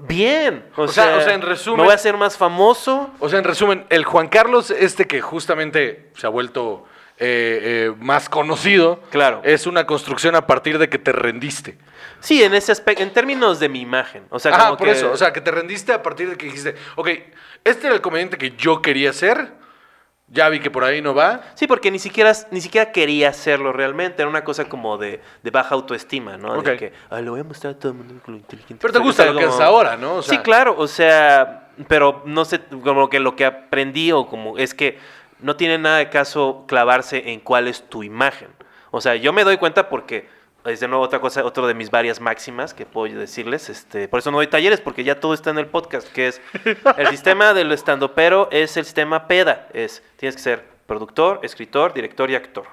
bien, 0.00 0.64
o, 0.76 0.82
O 0.82 0.88
sea- 0.88 1.04
sea, 1.04 1.16
o 1.16 1.20
sea, 1.22 1.34
en 1.34 1.42
resumen- 1.42 1.76
me 1.78 1.82
voy 1.84 1.92
a 1.92 1.96
hacer 1.96 2.16
más 2.16 2.36
famoso, 2.36 3.10
O 3.18 3.28
sea, 3.28 3.38
en 3.38 3.44
resumen, 3.44 3.86
el 3.90 4.04
Juan 4.04 4.28
Carlos 4.28 4.70
este 4.70 5.06
que 5.06 5.20
justamente 5.20 6.10
se 6.16 6.26
ha 6.26 6.30
vuelto 6.30 6.84
eh, 7.20 7.88
eh, 7.90 7.94
más 7.98 8.28
conocido, 8.28 9.00
Claro. 9.10 9.40
es 9.42 9.66
una 9.66 9.86
construcción 9.86 10.36
a 10.36 10.46
partir 10.46 10.78
de 10.78 10.88
que 10.88 10.98
te 10.98 11.10
rendiste. 11.10 11.76
sí, 12.20 12.44
en 12.44 12.54
ese 12.54 12.70
aspecto, 12.70 13.02
en 13.02 13.12
términos 13.12 13.58
de 13.58 13.68
mi 13.68 13.80
imagen, 13.80 14.22
o 14.30 14.38
sea, 14.38 14.56
como 14.56 14.76
por 14.76 14.86
que- 14.86 14.92
eso. 14.92 15.10
O 15.10 15.16
sea, 15.16 15.32
que 15.32 15.40
te 15.40 15.50
rendiste 15.50 15.92
a 15.92 16.00
partir 16.00 16.30
de 16.30 16.36
que 16.36 16.46
dijiste, 16.46 16.76
ok, 16.94 17.08
este 17.64 17.86
era 17.88 17.96
el 17.96 18.00
comediante 18.02 18.38
que 18.38 18.52
yo 18.52 18.80
quería 18.82 19.12
ser, 19.12 19.52
ya 20.30 20.48
vi 20.48 20.60
que 20.60 20.70
por 20.70 20.84
ahí 20.84 21.00
no 21.00 21.14
va. 21.14 21.40
Sí, 21.54 21.66
porque 21.66 21.90
ni 21.90 21.98
siquiera, 21.98 22.32
ni 22.50 22.60
siquiera 22.60 22.92
quería 22.92 23.30
hacerlo 23.30 23.72
realmente. 23.72 24.20
Era 24.22 24.28
una 24.28 24.44
cosa 24.44 24.66
como 24.68 24.98
de, 24.98 25.20
de 25.42 25.50
baja 25.50 25.74
autoestima, 25.74 26.36
¿no? 26.36 26.54
Ok. 26.58 26.64
De 26.66 26.76
que, 26.76 26.92
"Ay, 27.10 27.24
lo 27.24 27.30
voy 27.32 27.40
a 27.40 27.44
mostrar 27.44 27.74
a 27.74 27.78
todo 27.78 27.92
el 27.92 27.98
mundo 27.98 28.14
con 28.24 28.34
lo 28.34 28.38
inteligente. 28.40 28.78
Pero 28.80 28.92
te 28.92 28.98
que 28.98 29.02
soy". 29.02 29.06
gusta 29.08 29.24
lo 29.26 29.38
que 29.38 29.44
haces 29.46 29.60
ahora, 29.60 29.96
¿no? 29.96 30.16
O 30.16 30.22
sea- 30.22 30.36
sí, 30.36 30.42
claro. 30.42 30.74
O 30.78 30.86
sea, 30.86 31.68
pero 31.88 32.22
no 32.26 32.44
sé, 32.44 32.60
como 32.82 33.08
que 33.08 33.20
lo 33.20 33.36
que 33.36 33.44
aprendí 33.46 34.12
o 34.12 34.26
como 34.26 34.58
es 34.58 34.74
que 34.74 34.98
no 35.40 35.56
tiene 35.56 35.78
nada 35.78 35.98
de 35.98 36.08
caso 36.10 36.64
clavarse 36.66 37.30
en 37.32 37.40
cuál 37.40 37.68
es 37.68 37.88
tu 37.88 38.02
imagen. 38.02 38.48
O 38.90 39.00
sea, 39.00 39.14
yo 39.16 39.32
me 39.32 39.44
doy 39.44 39.56
cuenta 39.56 39.88
porque 39.88 40.28
es 40.68 40.80
de 40.80 40.88
nuevo 40.88 41.04
otra 41.04 41.20
cosa, 41.20 41.44
otro 41.44 41.66
de 41.66 41.74
mis 41.74 41.90
varias 41.90 42.20
máximas 42.20 42.74
que 42.74 42.86
puedo 42.86 43.14
decirles. 43.18 43.68
Este, 43.68 44.08
por 44.08 44.18
eso 44.20 44.30
no 44.30 44.38
doy 44.38 44.46
talleres, 44.46 44.80
porque 44.80 45.04
ya 45.04 45.20
todo 45.20 45.34
está 45.34 45.50
en 45.50 45.58
el 45.58 45.66
podcast, 45.66 46.08
que 46.08 46.28
es 46.28 46.40
el 46.96 47.06
sistema 47.10 47.54
del 47.54 47.72
estandopero 47.72 48.48
es 48.50 48.76
el 48.76 48.84
sistema 48.84 49.26
PEDA. 49.26 49.68
Es, 49.72 50.02
tienes 50.16 50.36
que 50.36 50.42
ser 50.42 50.64
productor, 50.86 51.40
escritor, 51.42 51.92
director 51.94 52.30
y 52.30 52.34
actor. 52.34 52.66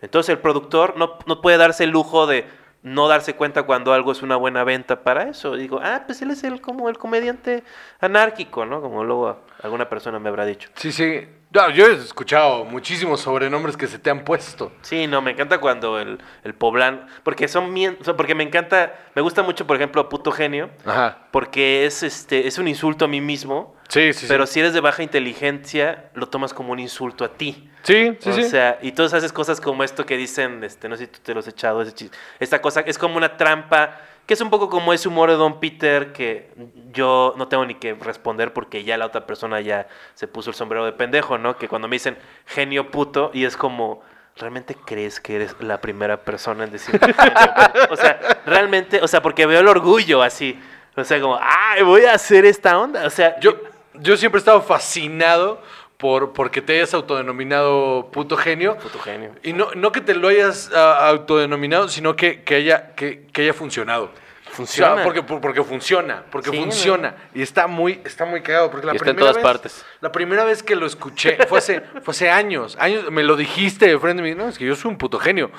Entonces 0.00 0.30
el 0.30 0.38
productor 0.38 0.96
no, 0.96 1.18
no 1.26 1.40
puede 1.40 1.56
darse 1.56 1.84
el 1.84 1.90
lujo 1.90 2.26
de 2.26 2.46
no 2.82 3.08
darse 3.08 3.34
cuenta 3.34 3.64
cuando 3.64 3.92
algo 3.92 4.12
es 4.12 4.22
una 4.22 4.36
buena 4.36 4.64
venta 4.64 5.02
para 5.02 5.24
eso. 5.28 5.56
Digo, 5.56 5.80
ah, 5.82 6.04
pues 6.06 6.22
él 6.22 6.30
es 6.30 6.44
el, 6.44 6.60
como 6.60 6.88
el 6.88 6.98
comediante 6.98 7.64
anárquico, 8.00 8.64
¿no? 8.64 8.80
Como 8.80 9.04
luego 9.04 9.40
alguna 9.62 9.88
persona 9.88 10.18
me 10.18 10.28
habrá 10.28 10.44
dicho. 10.44 10.70
Sí, 10.74 10.92
sí. 10.92 11.26
No, 11.50 11.70
yo 11.70 11.86
he 11.86 11.92
escuchado 11.94 12.66
muchísimos 12.66 13.20
sobrenombres 13.22 13.74
que 13.76 13.86
se 13.86 13.98
te 13.98 14.10
han 14.10 14.22
puesto. 14.22 14.70
Sí, 14.82 15.06
no, 15.06 15.22
me 15.22 15.30
encanta 15.30 15.58
cuando 15.58 15.98
el, 15.98 16.18
el 16.44 16.54
poblano, 16.54 17.06
porque 17.22 17.48
son 17.48 17.74
porque 18.18 18.34
me 18.34 18.44
encanta, 18.44 18.94
me 19.14 19.22
gusta 19.22 19.42
mucho, 19.42 19.66
por 19.66 19.76
ejemplo, 19.76 20.10
puto 20.10 20.30
genio, 20.30 20.68
Ajá. 20.84 21.26
porque 21.30 21.86
es 21.86 22.02
este, 22.02 22.46
es 22.46 22.58
un 22.58 22.68
insulto 22.68 23.06
a 23.06 23.08
mí 23.08 23.22
mismo, 23.22 23.74
Sí, 23.88 24.12
sí, 24.12 24.26
pero 24.28 24.46
sí. 24.46 24.52
si 24.54 24.60
eres 24.60 24.74
de 24.74 24.80
baja 24.80 25.02
inteligencia, 25.02 26.10
lo 26.12 26.28
tomas 26.28 26.52
como 26.52 26.72
un 26.72 26.78
insulto 26.80 27.24
a 27.24 27.32
ti. 27.32 27.70
Sí, 27.82 28.14
sí, 28.20 28.28
o 28.28 28.32
sí. 28.34 28.42
sea, 28.44 28.78
y 28.82 28.92
tú 28.92 29.04
haces 29.04 29.32
cosas 29.32 29.58
como 29.62 29.82
esto 29.84 30.04
que 30.04 30.18
dicen, 30.18 30.62
este, 30.64 30.90
no 30.90 30.96
sé 30.96 31.06
si 31.06 31.12
tú 31.12 31.20
te 31.22 31.32
los 31.32 31.46
has 31.48 31.54
echado, 31.54 31.80
ese 31.80 31.94
chis- 31.94 32.12
esta 32.38 32.60
cosa 32.60 32.80
es 32.82 32.98
como 32.98 33.16
una 33.16 33.38
trampa, 33.38 33.98
que 34.28 34.34
es 34.34 34.42
un 34.42 34.50
poco 34.50 34.68
como 34.68 34.92
ese 34.92 35.08
humor 35.08 35.30
de 35.30 35.36
Don 35.36 35.58
Peter, 35.58 36.12
que 36.12 36.50
yo 36.92 37.32
no 37.38 37.48
tengo 37.48 37.64
ni 37.64 37.76
que 37.76 37.94
responder 37.94 38.52
porque 38.52 38.84
ya 38.84 38.98
la 38.98 39.06
otra 39.06 39.26
persona 39.26 39.62
ya 39.62 39.88
se 40.12 40.28
puso 40.28 40.50
el 40.50 40.54
sombrero 40.54 40.84
de 40.84 40.92
pendejo, 40.92 41.38
¿no? 41.38 41.56
Que 41.56 41.66
cuando 41.66 41.88
me 41.88 41.96
dicen 41.96 42.18
genio 42.44 42.90
puto, 42.90 43.30
y 43.32 43.46
es 43.46 43.56
como, 43.56 44.02
¿realmente 44.36 44.76
crees 44.84 45.18
que 45.18 45.36
eres 45.36 45.56
la 45.60 45.80
primera 45.80 46.18
persona 46.24 46.64
en 46.64 46.72
decir 46.72 47.00
genio 47.00 47.54
puto? 47.54 47.88
O 47.90 47.96
sea, 47.96 48.42
realmente, 48.44 49.00
o 49.00 49.08
sea, 49.08 49.22
porque 49.22 49.46
veo 49.46 49.60
el 49.60 49.66
orgullo 49.66 50.22
así, 50.22 50.60
o 50.94 51.04
sea, 51.04 51.18
como, 51.22 51.38
¡ay, 51.40 51.82
voy 51.82 52.04
a 52.04 52.12
hacer 52.12 52.44
esta 52.44 52.78
onda! 52.78 53.06
O 53.06 53.10
sea, 53.10 53.40
Yo, 53.40 53.56
yo 53.94 54.18
siempre 54.18 54.40
he 54.40 54.40
estado 54.40 54.60
fascinado 54.60 55.62
por 55.98 56.32
porque 56.32 56.62
te 56.62 56.74
hayas 56.76 56.94
autodenominado 56.94 58.08
puto 58.12 58.36
genio. 58.36 58.76
Puto 58.78 58.98
genio. 59.00 59.32
Y 59.42 59.52
no, 59.52 59.68
no 59.74 59.92
que 59.92 60.00
te 60.00 60.14
lo 60.14 60.28
hayas 60.28 60.70
ah, 60.74 61.08
autodenominado, 61.08 61.88
sino 61.88 62.14
que, 62.16 62.42
que 62.44 62.54
haya, 62.54 62.94
que, 62.94 63.26
que 63.32 63.42
haya 63.42 63.52
funcionado. 63.52 64.10
Funciona. 64.52 64.92
O 64.92 64.94
sea, 64.96 65.04
porque, 65.04 65.22
por- 65.22 65.40
porque 65.40 65.62
funciona, 65.62 66.24
porque 66.30 66.50
Sí, 66.50 66.56
funciona. 66.56 67.14
Y 67.34 67.42
está 67.42 67.66
muy, 67.66 68.00
está 68.04 68.24
muy 68.24 68.40
cagado. 68.42 68.70
Porque 68.70 68.86
la 68.86 68.92
Y 68.94 68.96
está 68.96 69.10
en 69.10 69.16
primera 69.16 69.32
todas 69.32 69.36
vez- 69.36 69.42
partes. 69.52 69.84
La 70.00 70.10
primera 70.10 70.44
vez 70.44 70.62
que 70.62 70.74
lo 70.74 70.86
escuché 70.86 71.36
fue 71.48 71.58
hace, 71.58 71.80
fue 72.02 72.12
hace 72.12 72.30
años, 72.30 72.76
años. 72.80 73.10
Me 73.10 73.22
lo 73.24 73.36
dijiste 73.36 73.86
de 73.86 73.98
frente 73.98 74.22
de 74.22 74.28
mí. 74.30 74.34
No, 74.34 74.48
es 74.48 74.56
que 74.58 74.64
yo 74.66 74.74
soy 74.74 74.90
un 74.92 74.98
puto 74.98 75.18
genio. 75.18 75.50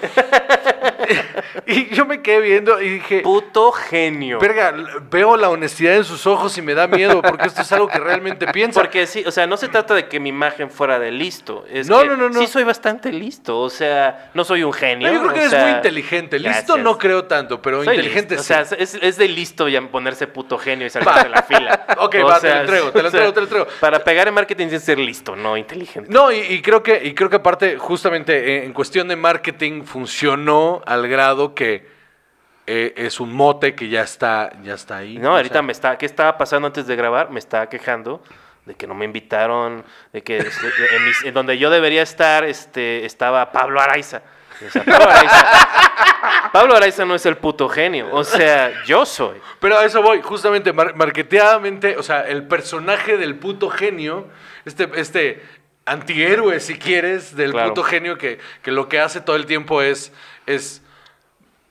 y 1.67 1.93
yo 1.93 2.05
me 2.05 2.21
quedé 2.21 2.41
viendo 2.41 2.81
y 2.81 2.89
dije... 2.89 3.21
Puto 3.21 3.71
genio. 3.71 4.39
Verga, 4.39 4.73
veo 5.09 5.37
la 5.37 5.49
honestidad 5.49 5.95
en 5.95 6.03
sus 6.03 6.25
ojos 6.27 6.57
y 6.57 6.61
me 6.61 6.73
da 6.73 6.87
miedo 6.87 7.21
porque 7.21 7.47
esto 7.47 7.61
es 7.61 7.71
algo 7.71 7.87
que 7.87 7.99
realmente 7.99 8.47
piensa. 8.53 8.79
Porque 8.79 9.07
sí, 9.07 9.23
o 9.25 9.31
sea, 9.31 9.47
no 9.47 9.57
se 9.57 9.67
trata 9.67 9.93
de 9.93 10.07
que 10.07 10.19
mi 10.19 10.29
imagen 10.29 10.69
fuera 10.69 10.99
de 10.99 11.11
listo. 11.11 11.65
Es 11.71 11.87
No, 11.87 12.01
que 12.01 12.07
no, 12.07 12.15
no, 12.17 12.29
no. 12.29 12.39
Sí 12.39 12.47
soy 12.47 12.63
bastante 12.63 13.11
listo. 13.11 13.59
O 13.59 13.69
sea, 13.69 14.29
no 14.33 14.43
soy 14.43 14.63
un 14.63 14.73
genio. 14.73 15.07
No, 15.07 15.13
yo 15.13 15.19
creo 15.21 15.33
que 15.33 15.39
eres 15.39 15.51
sea, 15.51 15.63
muy 15.63 15.71
inteligente. 15.71 16.39
Listo 16.39 16.51
gracias. 16.73 16.79
no 16.79 16.97
creo 16.97 17.25
tanto, 17.25 17.61
pero 17.61 17.83
Soy 17.83 17.95
inteligente 17.95 18.35
listo. 18.35 18.53
sí. 18.53 18.59
O 18.61 18.65
sea, 18.65 18.77
es, 18.77 18.95
es 19.01 19.17
de 19.17 19.27
listo 19.27 19.67
ya 19.67 19.81
ponerse 19.81 20.27
puto 20.27 20.57
genio 20.57 20.85
y 20.85 20.89
salirse 20.89 21.23
de 21.23 21.29
la 21.29 21.43
fila. 21.43 21.85
Ok, 21.99 22.15
O 22.23 22.27
va, 22.27 22.39
te 22.39 22.49
lo 22.49 22.61
entrego, 22.61 22.91
te 22.91 23.03
lo 23.03 23.11
sea, 23.11 23.19
entrego, 23.25 23.33
te 23.33 23.39
lo 23.41 23.45
entrego. 23.45 23.67
Para 23.79 24.03
pegar 24.03 24.27
en 24.27 24.33
marketing 24.33 24.67
tienes 24.67 24.81
que 24.81 24.85
ser 24.85 24.99
listo, 24.99 25.35
no 25.35 25.57
inteligente. 25.57 26.09
No, 26.11 26.31
y, 26.31 26.37
y 26.39 26.61
creo 26.61 26.81
que, 26.83 27.01
y 27.03 27.13
creo 27.13 27.29
que 27.29 27.37
aparte, 27.37 27.77
justamente 27.77 28.57
eh, 28.57 28.65
en 28.65 28.73
cuestión 28.73 29.07
de 29.07 29.15
marketing, 29.15 29.83
funcionó 29.83 30.81
al 30.99 31.07
grado 31.07 31.55
que 31.55 31.87
eh, 32.67 32.93
es 32.97 33.19
un 33.19 33.33
mote 33.33 33.73
que 33.73 33.89
ya 33.89 34.01
está, 34.03 34.51
ya 34.63 34.75
está 34.75 34.97
ahí. 34.97 35.17
No, 35.17 35.35
ahorita 35.35 35.53
sea, 35.55 35.61
me 35.63 35.71
está, 35.71 35.97
¿qué 35.97 36.05
estaba 36.05 36.37
pasando 36.37 36.67
antes 36.67 36.85
de 36.85 36.95
grabar? 36.95 37.31
Me 37.31 37.39
estaba 37.39 37.67
quejando 37.67 38.21
de 38.65 38.75
que 38.75 38.85
no 38.85 38.93
me 38.93 39.05
invitaron, 39.05 39.83
de 40.13 40.21
que 40.21 40.37
este, 40.37 40.67
en, 40.95 41.05
mis- 41.05 41.23
en 41.25 41.33
donde 41.33 41.57
yo 41.57 41.71
debería 41.71 42.03
estar, 42.03 42.43
este, 42.43 43.05
estaba 43.05 43.51
Pablo 43.51 43.81
Araiza. 43.81 44.21
O 44.65 44.69
sea, 44.69 44.83
Pablo 44.83 45.09
Araiza. 45.09 45.47
Pablo 46.53 46.75
Araiza 46.75 47.05
no 47.05 47.15
es 47.15 47.25
el 47.25 47.37
puto 47.37 47.67
genio. 47.69 48.09
O 48.11 48.23
sea, 48.23 48.83
yo 48.85 49.05
soy. 49.05 49.37
Pero 49.59 49.77
a 49.79 49.85
eso 49.85 50.01
voy, 50.03 50.21
justamente, 50.21 50.71
mar- 50.73 50.95
marketeadamente, 50.95 51.97
o 51.97 52.03
sea, 52.03 52.21
el 52.21 52.43
personaje 52.43 53.17
del 53.17 53.35
puto 53.35 53.69
genio, 53.69 54.27
este, 54.65 54.87
este 54.95 55.41
antihéroe, 55.85 56.59
si 56.59 56.77
quieres, 56.77 57.35
del 57.35 57.51
Claro. 57.51 57.69
puto 57.69 57.83
genio 57.83 58.17
que, 58.17 58.37
que 58.61 58.71
lo 58.71 58.87
que 58.89 58.99
hace 58.99 59.21
todo 59.21 59.35
el 59.35 59.45
tiempo 59.47 59.81
es, 59.81 60.11
es, 60.45 60.83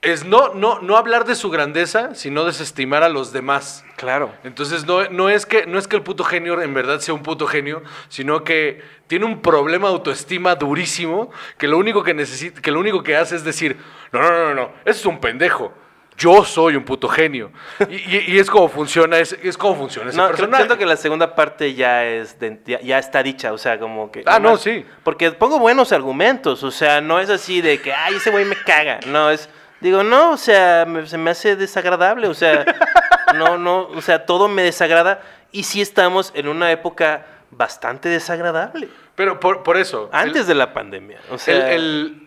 es 0.01 0.23
no, 0.23 0.53
no, 0.53 0.79
no 0.79 0.95
hablar 0.95 1.25
de 1.25 1.35
su 1.35 1.49
grandeza, 1.49 2.15
sino 2.15 2.45
desestimar 2.45 3.03
a 3.03 3.09
los 3.09 3.33
demás. 3.33 3.83
Claro. 3.97 4.33
Entonces 4.45 4.85
no, 4.85 5.09
no, 5.09 5.29
es 5.29 5.45
que, 5.45 5.65
no 5.65 5.77
es 5.77 5.87
que 5.89 5.97
el 5.97 6.03
puto 6.03 6.23
genio 6.23 6.61
en 6.61 6.73
verdad 6.73 6.99
sea 6.99 7.13
un 7.13 7.21
puto 7.23 7.45
genio, 7.47 7.81
sino 8.07 8.43
que 8.45 8.81
tiene 9.07 9.25
un 9.25 9.41
problema 9.41 9.87
de 9.89 9.93
autoestima 9.95 10.55
durísimo, 10.55 11.31
que 11.57 11.67
lo 11.67 11.77
único 11.77 12.01
que 12.03 12.13
necesita, 12.13 12.61
que 12.61 12.71
lo 12.71 12.79
único 12.79 13.03
que 13.03 13.17
hace 13.17 13.35
es 13.35 13.43
decir, 13.43 13.75
no, 14.13 14.21
no, 14.21 14.29
no, 14.29 14.37
no, 14.49 14.53
no, 14.55 14.71
ese 14.85 14.99
es 15.01 15.05
un 15.05 15.19
pendejo. 15.19 15.73
Yo 16.17 16.43
soy 16.43 16.75
un 16.75 16.83
puto 16.83 17.07
genio. 17.07 17.49
Y, 17.89 17.95
y- 17.95 18.23
y 18.27 18.39
es 18.39 18.49
como 18.49 18.67
funciona 18.67 19.17
ese, 19.19 19.39
es 19.41 19.57
como 19.57 19.75
funciona 19.77 20.09
ese 20.09 20.17
No, 20.17 20.27
personaje. 20.27 20.63
siento 20.63 20.77
que 20.77 20.85
la 20.85 20.97
segunda 20.97 21.33
parte 21.33 21.73
ya 21.75 22.05
es 22.05 22.37
de- 22.39 22.59
ya, 22.65 22.81
ya 22.81 22.99
está 22.99 23.23
dicha, 23.23 23.53
o 23.53 23.57
sea, 23.57 23.79
como 23.79 24.11
que... 24.11 24.23
Ah, 24.25 24.37
no, 24.37 24.57
sí. 24.57 24.85
Porque 25.03 25.31
pongo 25.31 25.59
buenos 25.59 25.93
argumentos, 25.93 26.61
o 26.63 26.71
sea, 26.71 26.99
no 26.99 27.19
es 27.21 27.29
así 27.29 27.61
de 27.61 27.81
que, 27.81 27.93
ay, 27.93 28.15
ese 28.15 28.31
güey 28.31 28.43
me 28.45 28.55
caga, 28.57 28.99
no, 29.07 29.29
es... 29.31 29.49
Digo, 29.81 30.03
no, 30.03 30.31
o 30.31 30.37
sea, 30.37 30.85
me- 30.87 31.05
se 31.07 31.17
me 31.17 31.31
hace 31.31 31.55
desagradable, 31.55 32.27
o 32.27 32.33
sea, 32.33 32.65
no, 33.35 33.57
no, 33.57 33.83
o 33.87 34.01
sea, 34.01 34.25
todo 34.25 34.47
me 34.47 34.61
desagrada 34.63 35.21
y 35.51 35.63
sí 35.63 35.81
estamos 35.81 36.31
en 36.35 36.47
una 36.47 36.71
época 36.71 37.25
bastante 37.51 38.09
desagradable, 38.09 38.89
Pero 39.15 39.39
por, 39.39 39.63
por 39.63 39.77
eso. 39.77 40.09
antes 40.11 40.41
el, 40.41 40.47
de 40.47 40.55
la 40.55 40.73
pandemia, 40.73 41.19
o 41.29 41.33
el, 41.33 41.39
sea... 41.39 41.71
el- 41.73 42.25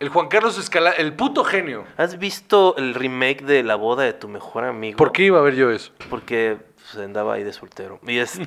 el 0.00 0.08
Juan 0.08 0.26
Carlos 0.28 0.58
Escala, 0.58 0.90
el 0.90 1.12
puto 1.14 1.44
genio. 1.44 1.84
¿Has 1.96 2.18
visto 2.18 2.74
el 2.76 2.94
remake 2.94 3.42
de 3.44 3.62
La 3.62 3.76
boda 3.76 4.02
de 4.02 4.12
tu 4.12 4.26
mejor 4.28 4.64
amigo? 4.64 4.96
¿Por 4.98 5.12
qué 5.12 5.22
iba 5.22 5.38
a 5.38 5.42
ver 5.42 5.54
yo 5.54 5.70
eso? 5.70 5.92
Porque 6.10 6.58
pues, 6.74 7.02
andaba 7.04 7.34
ahí 7.34 7.44
de 7.44 7.52
soltero. 7.52 8.00
Y 8.04 8.18
este. 8.18 8.44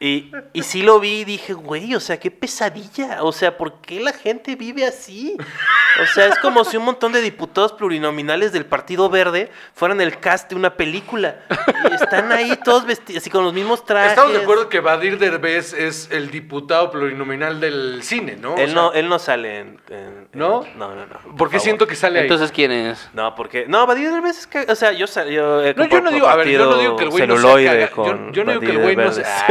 Y, 0.00 0.32
y 0.52 0.62
sí 0.62 0.82
lo 0.82 1.00
vi 1.00 1.20
y 1.20 1.24
dije, 1.24 1.52
güey, 1.52 1.94
o 1.94 2.00
sea, 2.00 2.18
qué 2.18 2.30
pesadilla. 2.30 3.22
O 3.22 3.32
sea, 3.32 3.56
¿por 3.56 3.80
qué 3.80 4.00
la 4.00 4.12
gente 4.12 4.56
vive 4.56 4.84
así? 4.86 5.36
O 6.02 6.06
sea, 6.14 6.26
es 6.26 6.38
como 6.40 6.64
si 6.64 6.76
un 6.76 6.84
montón 6.84 7.12
de 7.12 7.20
diputados 7.20 7.72
plurinominales 7.72 8.52
del 8.52 8.66
Partido 8.66 9.08
Verde 9.08 9.50
fueran 9.74 10.00
el 10.00 10.18
cast 10.18 10.50
de 10.50 10.56
una 10.56 10.76
película. 10.76 11.36
Y 11.90 11.94
están 11.94 12.32
ahí 12.32 12.58
todos 12.64 12.84
vestidos, 12.86 13.22
así 13.22 13.30
con 13.30 13.44
los 13.44 13.52
mismos 13.54 13.84
trajes. 13.84 14.10
Estamos 14.12 14.32
de 14.32 14.40
acuerdo 14.42 14.68
que 14.68 14.80
Badir 14.80 15.18
Derbez 15.18 15.72
es 15.72 16.08
el 16.10 16.30
diputado 16.30 16.90
plurinominal 16.90 17.60
del 17.60 18.02
cine, 18.02 18.36
¿no? 18.36 18.54
O 18.54 18.58
Él 18.58 18.66
sea, 18.66 18.74
no, 18.74 18.92
él 18.92 19.08
no 19.08 19.18
sale 19.18 19.58
en. 19.60 19.80
en- 19.90 20.28
¿No? 20.32 20.64
en- 20.64 20.78
no, 20.78 20.94
no, 20.94 21.06
no. 21.06 21.36
¿Por 21.36 21.48
qué 21.48 21.54
favor. 21.56 21.60
siento 21.60 21.86
que 21.86 21.94
sale 21.94 22.18
ahí? 22.18 22.24
Entonces, 22.24 22.50
¿quién 22.50 22.72
es? 22.72 23.08
No, 23.12 23.34
porque. 23.36 23.66
No, 23.68 23.86
Badir 23.86 24.10
Derbez 24.10 24.38
es 24.40 24.46
que. 24.46 24.66
O 24.68 24.74
sea, 24.74 24.92
yo, 24.92 25.06
sal- 25.06 25.30
yo 25.30 25.62
he 25.62 25.74
No, 25.74 25.84
yo 25.86 26.00
no 26.00 26.10
digo, 26.10 26.26
a 26.26 26.36
ver, 26.36 26.48
yo 26.48 26.64
no 26.66 26.76
digo 26.78 26.96
que 26.96 27.04
el 27.04 27.10
güey 27.10 27.26
no 27.26 27.36
sea 27.38 27.90
yo, 27.94 28.32
yo 28.32 28.44
no 28.44 28.50
digo 28.52 28.60
que 28.60 28.70
el 28.70 28.78
güey 28.78 28.96
no 28.96 29.12
sea... 29.12 29.46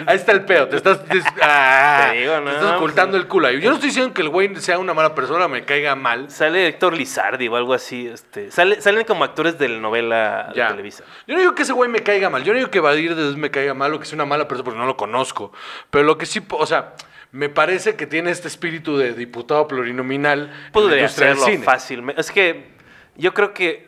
Ah, 0.00 0.04
ahí 0.08 0.16
está 0.16 0.32
el 0.32 0.44
pedo, 0.44 0.68
te 0.68 0.76
estás, 0.76 1.06
des- 1.08 1.24
ah, 1.42 2.08
Te 2.12 2.18
digo, 2.18 2.40
no, 2.40 2.50
te 2.50 2.56
estás 2.56 2.72
ocultando 2.76 3.12
pues- 3.12 3.22
el 3.22 3.28
culo. 3.28 3.50
Yo 3.52 3.68
no 3.70 3.74
estoy 3.76 3.88
diciendo 3.90 4.12
que 4.14 4.22
el 4.22 4.28
güey 4.28 4.54
sea 4.56 4.78
una 4.78 4.94
mala 4.94 5.14
persona, 5.14 5.48
me 5.48 5.64
caiga 5.64 5.94
mal. 5.94 6.30
Sale 6.30 6.66
Héctor 6.66 6.96
Lizardi 6.96 7.48
o 7.48 7.56
algo 7.56 7.74
así. 7.74 8.06
Este, 8.08 8.50
sale, 8.50 8.80
salen 8.80 9.04
como 9.04 9.24
actores 9.24 9.58
de 9.58 9.68
la 9.68 9.78
novela 9.78 10.52
Ya. 10.54 10.64
de 10.64 10.70
Televisa. 10.70 11.04
Yo 11.26 11.34
no 11.34 11.40
digo 11.40 11.54
que 11.54 11.62
ese 11.62 11.72
güey 11.72 11.90
me 11.90 12.00
caiga 12.00 12.30
mal. 12.30 12.42
Yo 12.44 12.52
no 12.52 12.58
digo 12.58 12.70
que 12.70 12.80
Badir 12.80 13.14
Derbez 13.14 13.36
me 13.36 13.50
caiga 13.50 13.74
mal 13.74 13.92
o 13.94 14.00
que 14.00 14.06
sea 14.06 14.16
una 14.16 14.26
mala 14.26 14.48
persona 14.48 14.64
porque 14.64 14.78
no 14.78 14.86
lo 14.86 14.96
conozco. 14.96 15.52
Pero 15.90 16.04
lo 16.04 16.18
que 16.18 16.26
sí, 16.26 16.40
o 16.50 16.66
sea, 16.66 16.94
me 17.32 17.48
parece 17.48 17.96
que 17.96 18.06
tiene 18.06 18.30
este 18.30 18.48
espíritu 18.48 18.96
de 18.96 19.12
diputado 19.12 19.66
plurinominal 19.68 20.52
Podría 20.72 21.06
hacerlo 21.06 21.44
fácilmente. 21.62 22.20
Es 22.20 22.30
que 22.30 22.68
yo 23.16 23.34
creo 23.34 23.52
que 23.52 23.85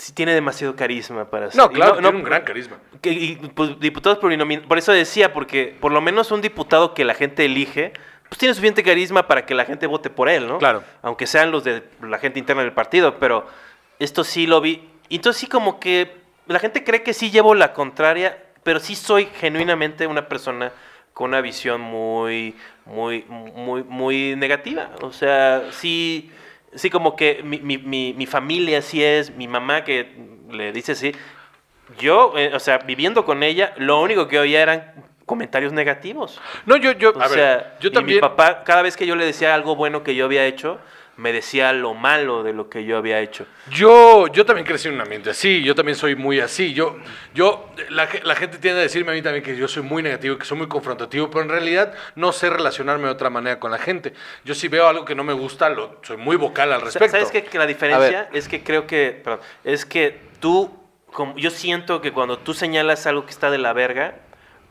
sí 0.00 0.12
tiene 0.12 0.34
demasiado 0.34 0.74
carisma 0.74 1.26
para 1.30 1.46
hacer. 1.46 1.58
No, 1.60 1.70
claro, 1.70 1.92
tiene 1.98 2.08
un 2.08 2.24
gran 2.24 2.42
carisma. 2.42 2.78
que- 3.00 3.12
y, 3.12 3.36
pues, 3.54 3.78
diputados 3.78 4.18
plurinominales. 4.18 4.66
Por 4.66 4.78
eso 4.78 4.92
decía, 4.92 5.32
porque 5.32 5.76
por 5.80 5.92
lo 5.92 6.00
menos 6.00 6.30
un 6.32 6.40
diputado 6.40 6.92
que 6.94 7.04
la 7.04 7.14
gente 7.14 7.44
elige, 7.44 7.92
pues 8.28 8.38
tiene 8.38 8.54
suficiente 8.54 8.82
carisma 8.82 9.26
para 9.26 9.44
que 9.46 9.54
la 9.54 9.64
gente 9.64 9.86
vote 9.86 10.08
por 10.10 10.28
él, 10.28 10.46
¿no? 10.46 10.58
Claro. 10.58 10.82
Aunque 11.02 11.26
sean 11.26 11.50
los 11.50 11.64
de 11.64 11.82
la 12.02 12.18
gente 12.18 12.38
interna 12.38 12.62
del 12.62 12.72
partido, 12.72 13.18
pero 13.18 13.46
esto 13.98 14.24
sí 14.24 14.46
lo 14.46 14.60
vi. 14.60 14.88
Y 15.08 15.16
entonces 15.16 15.40
sí 15.40 15.46
como 15.46 15.80
que 15.80 16.16
la 16.46 16.58
gente 16.58 16.82
cree 16.84 17.02
que 17.02 17.12
sí 17.14 17.30
llevo 17.30 17.54
la 17.54 17.72
contraria, 17.72 18.38
pero 18.62 18.80
sí 18.80 18.94
soy 18.96 19.26
genuinamente 19.40 20.06
una 20.06 20.28
persona 20.28 20.72
con 21.12 21.30
una 21.30 21.40
visión 21.40 21.80
muy, 21.80 22.54
muy, 22.86 23.24
muy, 23.28 23.82
muy 23.82 24.36
negativa. 24.36 24.90
O 25.02 25.12
sea, 25.12 25.64
sí, 25.72 26.30
sí 26.74 26.90
como 26.90 27.16
que 27.16 27.42
mi, 27.42 27.58
mi, 27.58 27.78
mi, 27.78 28.12
mi 28.14 28.26
familia 28.26 28.78
así 28.78 29.02
es, 29.02 29.30
mi 29.34 29.48
mamá 29.48 29.84
que 29.84 30.14
le 30.50 30.72
dice 30.72 30.92
así. 30.92 31.12
Yo, 31.98 32.34
eh, 32.36 32.52
o 32.54 32.60
sea, 32.60 32.78
viviendo 32.78 33.24
con 33.24 33.42
ella, 33.42 33.74
lo 33.76 34.00
único 34.00 34.28
que 34.28 34.38
oía 34.38 34.62
eran 34.62 34.94
comentarios 35.26 35.72
negativos. 35.72 36.40
No, 36.66 36.76
yo, 36.76 36.92
yo, 36.92 37.10
O 37.10 37.20
a 37.20 37.28
ver, 37.28 37.30
sea, 37.38 37.76
yo 37.80 37.88
y 37.88 37.92
también. 37.92 38.16
mi 38.16 38.20
papá, 38.20 38.62
cada 38.64 38.82
vez 38.82 38.96
que 38.96 39.06
yo 39.06 39.16
le 39.16 39.24
decía 39.24 39.54
algo 39.54 39.76
bueno 39.76 40.02
que 40.02 40.14
yo 40.14 40.24
había 40.24 40.46
hecho, 40.46 40.78
me 41.20 41.32
decía 41.32 41.72
lo 41.74 41.92
malo 41.92 42.42
de 42.42 42.54
lo 42.54 42.70
que 42.70 42.84
yo 42.84 42.96
había 42.96 43.20
hecho. 43.20 43.46
Yo, 43.70 44.26
yo 44.28 44.46
también 44.46 44.66
crecí 44.66 44.88
en 44.88 44.94
un 44.94 45.02
ambiente 45.02 45.28
así, 45.30 45.62
yo 45.62 45.74
también 45.74 45.94
soy 45.96 46.16
muy 46.16 46.40
así. 46.40 46.72
Yo, 46.72 46.96
yo, 47.34 47.68
la, 47.90 48.06
ge- 48.06 48.22
la 48.24 48.34
gente 48.34 48.56
tiende 48.56 48.80
a 48.80 48.82
decirme 48.82 49.12
a 49.12 49.14
mí 49.14 49.20
también 49.20 49.44
que 49.44 49.54
yo 49.54 49.68
soy 49.68 49.82
muy 49.82 50.02
negativo, 50.02 50.38
que 50.38 50.46
soy 50.46 50.56
muy 50.56 50.66
confrontativo, 50.68 51.30
pero 51.30 51.42
en 51.42 51.50
realidad 51.50 51.92
no 52.14 52.32
sé 52.32 52.48
relacionarme 52.48 53.04
de 53.04 53.10
otra 53.10 53.28
manera 53.28 53.60
con 53.60 53.70
la 53.70 53.78
gente. 53.78 54.14
Yo 54.44 54.54
si 54.54 54.68
veo 54.68 54.88
algo 54.88 55.04
que 55.04 55.14
no 55.14 55.22
me 55.22 55.34
gusta, 55.34 55.68
lo, 55.68 55.98
soy 56.02 56.16
muy 56.16 56.36
vocal 56.36 56.72
al 56.72 56.80
respecto. 56.80 57.10
¿Sabes 57.12 57.30
qué? 57.30 57.44
Que 57.44 57.58
la 57.58 57.66
diferencia 57.66 58.28
es 58.32 58.48
que 58.48 58.62
creo 58.64 58.86
que, 58.86 59.20
perdón, 59.22 59.40
es 59.62 59.84
que 59.84 60.18
tú, 60.40 60.74
como, 61.12 61.36
yo 61.36 61.50
siento 61.50 62.00
que 62.00 62.12
cuando 62.12 62.38
tú 62.38 62.54
señalas 62.54 63.06
algo 63.06 63.24
que 63.26 63.30
está 63.30 63.50
de 63.50 63.58
la 63.58 63.72
verga, 63.74 64.14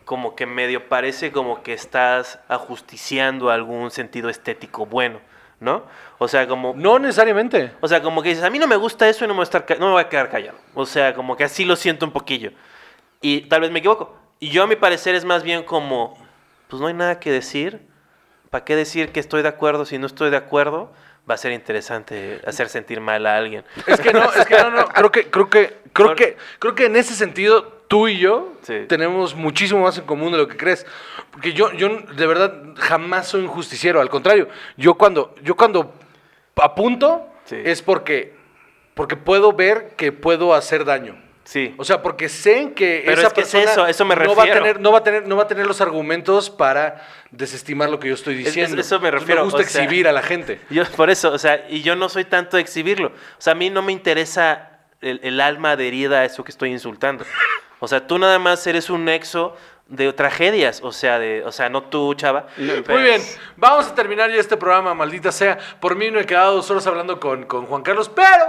como 0.05 0.35
que 0.35 0.47
medio 0.47 0.89
parece 0.89 1.31
como 1.31 1.61
que 1.61 1.73
estás 1.73 2.39
ajusticiando 2.47 3.51
algún 3.51 3.91
sentido 3.91 4.29
estético 4.29 4.87
bueno, 4.87 5.19
¿no? 5.59 5.83
O 6.21 6.27
sea, 6.27 6.47
como... 6.47 6.73
No 6.75 6.99
necesariamente. 6.99 7.71
O 7.79 7.87
sea, 7.87 8.01
como 8.01 8.21
que 8.21 8.29
dices, 8.29 8.43
a 8.43 8.49
mí 8.49 8.59
no 8.59 8.67
me 8.67 8.75
gusta 8.75 9.07
eso 9.07 9.23
y 9.23 9.27
no 9.27 9.33
me 9.33 9.37
voy 9.37 9.43
a, 9.43 9.45
estar 9.45 9.65
no 9.79 9.87
me 9.87 9.91
voy 9.93 10.01
a 10.01 10.09
quedar 10.09 10.29
callado. 10.29 10.57
O 10.75 10.85
sea, 10.85 11.13
como 11.15 11.35
que 11.37 11.45
así 11.45 11.63
lo 11.65 11.75
siento 11.77 12.05
un 12.05 12.11
poquillo. 12.11 12.51
Y 13.21 13.41
tal 13.41 13.61
vez 13.61 13.71
me 13.71 13.79
equivoco. 13.79 14.17
Y 14.39 14.49
yo 14.49 14.63
a 14.63 14.67
mi 14.67 14.75
parecer 14.75 15.15
es 15.15 15.23
más 15.25 15.43
bien 15.43 15.63
como, 15.63 16.17
pues 16.67 16.81
no 16.81 16.87
hay 16.87 16.93
nada 16.93 17.19
que 17.19 17.31
decir. 17.31 17.87
¿Para 18.49 18.65
qué 18.65 18.75
decir 18.75 19.11
que 19.11 19.19
estoy 19.19 19.43
de 19.43 19.47
acuerdo 19.47 19.85
si 19.85 19.97
no 19.97 20.07
estoy 20.07 20.29
de 20.29 20.37
acuerdo? 20.37 20.91
Va 21.29 21.35
a 21.35 21.37
ser 21.37 21.51
interesante 21.53 22.41
hacer 22.45 22.67
sentir 22.67 22.99
mal 22.99 23.25
a 23.25 23.37
alguien. 23.37 23.63
Es 23.87 24.01
que 24.01 24.11
no, 24.11 24.23
es 24.33 24.45
que 24.45 24.57
no, 24.57 24.71
no. 24.71 24.87
Creo 24.87 25.11
que, 25.11 25.29
creo 25.29 25.49
que, 25.49 25.77
creo 25.93 26.15
que, 26.15 26.37
creo 26.57 26.75
que 26.75 26.85
en 26.85 26.95
ese 26.95 27.13
sentido 27.13 27.63
tú 27.87 28.07
y 28.07 28.17
yo 28.17 28.53
Sí. 28.63 28.85
tenemos 28.87 29.35
muchísimo 29.35 29.81
más 29.83 29.97
en 29.97 30.05
común 30.05 30.31
de 30.31 30.37
lo 30.37 30.47
que 30.47 30.57
crees. 30.57 30.85
Porque 31.31 31.53
yo, 31.53 31.71
yo 31.73 31.89
de 31.89 32.27
verdad 32.27 32.53
jamás 32.77 33.27
soy 33.27 33.41
un 33.41 33.47
justiciero. 33.47 34.01
Al 34.01 34.09
contrario, 34.09 34.49
yo 34.75 34.95
cuando, 34.95 35.35
yo 35.43 35.55
cuando 35.55 35.93
apunto 36.63 37.25
Sí. 37.45 37.57
es 37.63 37.81
porque, 37.81 38.33
porque 38.93 39.15
puedo 39.15 39.53
ver 39.53 39.95
que 39.97 40.11
puedo 40.11 40.53
hacer 40.53 40.85
daño. 40.85 41.19
Sí. 41.45 41.73
O 41.77 41.83
sea, 41.83 42.03
porque 42.03 42.29
sé 42.29 42.73
que 42.73 43.01
Pero 43.05 43.17
esa 43.17 43.27
es 43.29 43.33
que 43.33 43.41
es 43.41 43.47
persona 43.51 43.71
eso, 43.71 43.87
eso 43.87 44.05
me 44.05 44.15
no 44.15 44.35
va 44.35 44.43
a 44.43 44.45
tener, 44.45 44.79
no 44.79 44.91
va 44.91 44.99
a 44.99 45.03
tener, 45.03 45.27
no 45.27 45.35
va 45.35 45.43
a 45.43 45.47
tener 45.47 45.65
los 45.65 45.81
argumentos 45.81 46.51
para 46.51 47.01
desestimar 47.31 47.89
lo 47.89 47.99
que 47.99 48.07
yo 48.09 48.13
estoy 48.13 48.35
Es- 48.35 48.39
es- 48.41 48.45
diciendo. 48.53 48.79
eso 48.79 48.99
me 48.99 49.07
Entonces, 49.07 49.21
refiero, 49.21 49.41
Me 49.41 49.45
gusta 49.45 49.61
o 49.61 49.63
sea- 49.63 49.81
exhibir 49.83 50.07
a 50.07 50.11
la 50.11 50.21
gente. 50.21 50.59
Yo, 50.69 50.83
por 50.95 51.09
eso, 51.09 51.31
o 51.31 51.39
sea, 51.39 51.65
y 51.67 51.81
yo 51.81 51.95
no 51.95 52.07
soy 52.07 52.25
tanto 52.25 52.57
de 52.57 52.61
exhibirlo. 52.61 53.07
O 53.07 53.41
sea, 53.41 53.53
a 53.53 53.55
mí 53.55 53.71
no 53.71 53.81
me 53.81 53.91
interesa 53.91 54.81
el, 55.01 55.19
el 55.23 55.41
alma 55.41 55.71
adherida 55.71 56.19
a 56.19 56.25
eso 56.25 56.43
que 56.43 56.51
estoy 56.51 56.69
insultando. 56.69 57.25
O 57.79 57.87
sea, 57.87 58.05
tú 58.05 58.19
nada 58.19 58.37
más 58.37 58.67
eres 58.67 58.91
un 58.91 59.05
nexo 59.05 59.55
de 59.89 60.13
tragedias. 60.13 60.79
O 60.83 60.91
sea, 60.91 61.19
de, 61.19 61.43
o 61.43 61.51
sea, 61.51 61.67
no 61.69 61.83
tú, 61.83 62.13
chava. 62.13 62.47
Muy 62.57 62.81
pero- 62.85 62.99
bien, 63.01 63.21
vamos 63.57 63.87
a 63.87 63.95
terminar 63.95 64.29
ya 64.31 64.37
este 64.37 64.55
programa, 64.57 64.93
maldita 64.93 65.31
sea. 65.31 65.57
Por 65.81 65.95
mí 65.95 66.09
no 66.11 66.19
he 66.19 66.25
quedado 66.25 66.55
dos 66.55 66.69
horas 66.71 66.87
hablando 66.87 67.19
con, 67.19 67.43
con 67.45 67.65
Juan 67.65 67.81
Carlos, 67.83 68.09
pero 68.09 68.45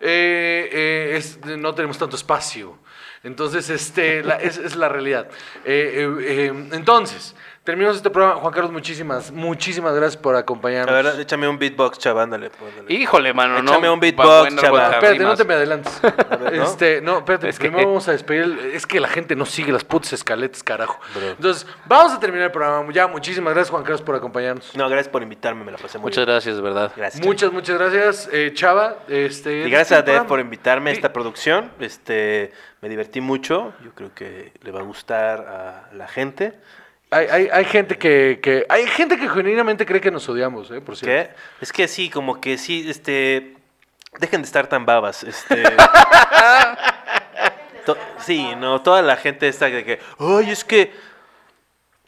eh, 0.00 0.68
eh, 0.72 1.14
es- 1.16 1.38
no 1.44 1.74
tenemos 1.74 1.98
tanto 1.98 2.16
espacio. 2.16 2.78
Entonces, 3.22 3.68
este, 3.68 4.22
la- 4.22 4.36
es, 4.36 4.56
es 4.56 4.74
la 4.76 4.88
realidad. 4.88 5.28
Eh, 5.64 6.06
eh, 6.08 6.16
eh, 6.20 6.52
entonces, 6.72 7.34
terminamos 7.64 7.96
este 7.98 8.10
programa. 8.10 8.40
Juan 8.40 8.52
Carlos, 8.52 8.72
muchísimas, 8.72 9.30
muchísimas 9.30 9.94
gracias 9.94 10.16
por 10.16 10.34
acompañarnos. 10.36 10.86
La 10.90 11.02
verdad, 11.02 11.20
échame 11.20 11.46
un 11.48 11.58
beatbox, 11.58 11.98
chava, 11.98 12.22
ándale. 12.22 12.50
pues, 12.50 12.72
ándale. 12.78 12.92
Híjole, 12.94 13.32
mano, 13.34 13.62
no. 13.62 13.70
Échame 13.72 13.90
un 13.90 14.00
beatbox, 14.00 14.26
bueno, 14.26 14.62
las 14.62 14.94
Espérate, 14.94 15.18
no 15.18 15.34
te 15.36 15.44
me 15.44 15.54
adelantes. 15.54 16.00
ver, 16.40 16.52
¿no? 16.56 16.64
Este, 16.64 17.00
no, 17.00 17.18
espérate, 17.18 17.48
Es 17.48 17.58
que- 17.58 17.68
primero 17.68 17.88
vamos 17.88 18.08
a 18.08 18.12
despedir. 18.12 18.42
el- 18.42 18.58
es 18.72 18.86
que 18.86 18.98
la 19.00 19.08
gente 19.08 19.36
no 19.36 19.46
sigue 19.46 19.72
las 19.72 19.84
putas 19.84 20.12
escaletas, 20.12 20.62
carajo. 20.62 20.98
Bro. 21.14 21.30
Entonces, 21.30 21.66
vamos 21.86 22.12
a 22.12 22.20
terminar 22.20 22.46
el 22.46 22.52
programa. 22.52 22.90
Ya, 22.92 23.06
muchísimas 23.06 23.52
gracias, 23.54 23.70
Juan 23.70 23.82
Carlos, 23.82 24.02
por 24.02 24.14
acompañarnos. 24.16 24.74
No, 24.76 24.88
gracias 24.88 25.08
por 25.08 25.22
invitarme, 25.22 25.64
me 25.64 25.72
la 25.72 25.78
pasé 25.78 25.98
muy 25.98 26.04
Muchas 26.06 26.24
bien. 26.24 26.34
gracias, 26.34 26.56
de 26.56 26.62
verdad. 26.62 26.92
Gracias. 26.96 27.24
Muchas, 27.24 27.52
muchas 27.52 27.78
gracias, 27.78 28.28
eh, 28.32 28.50
Chava. 28.54 28.96
Este, 29.08 29.66
Y 29.66 29.70
gracias 29.70 29.98
a 29.98 30.02
Dev 30.02 30.26
por 30.26 30.40
invitarme 30.40 30.90
a 30.90 30.94
Sí. 30.94 30.98
esta 30.98 31.12
producción. 31.12 31.70
Este, 31.78 32.52
me 32.80 32.88
divertí 32.88 33.20
mucho. 33.20 33.74
Yo 33.84 33.92
creo 33.94 34.12
que 34.14 34.52
le 34.62 34.70
va 34.72 34.80
a 34.80 34.82
gustar 34.82 35.40
a 35.40 35.94
la 35.94 36.08
gente. 36.08 36.58
Hay, 37.10 37.26
hay, 37.26 37.48
hay 37.52 37.64
gente 37.64 37.98
que, 37.98 38.38
que 38.42 38.64
hay 38.68 38.86
gente 38.86 39.16
que 39.16 39.28
genuinamente 39.28 39.84
cree 39.84 40.00
que 40.00 40.10
nos 40.12 40.28
odiamos, 40.28 40.70
eh, 40.70 40.80
por 40.80 40.96
cierto. 40.96 41.32
¿Qué? 41.34 41.36
Es 41.60 41.72
que 41.72 41.88
sí, 41.88 42.08
como 42.10 42.40
que 42.40 42.56
sí, 42.58 42.86
este... 42.88 43.56
Dejen 44.18 44.42
de 44.42 44.46
estar 44.46 44.66
tan 44.68 44.86
babas. 44.86 45.22
Este. 45.24 45.62
To- 47.86 47.96
sí, 48.18 48.54
no, 48.58 48.82
toda 48.82 49.02
la 49.02 49.16
gente 49.16 49.48
está 49.48 49.66
de 49.70 49.84
que, 49.84 49.98
ay, 50.18 50.50
es 50.50 50.64
que 50.64 50.92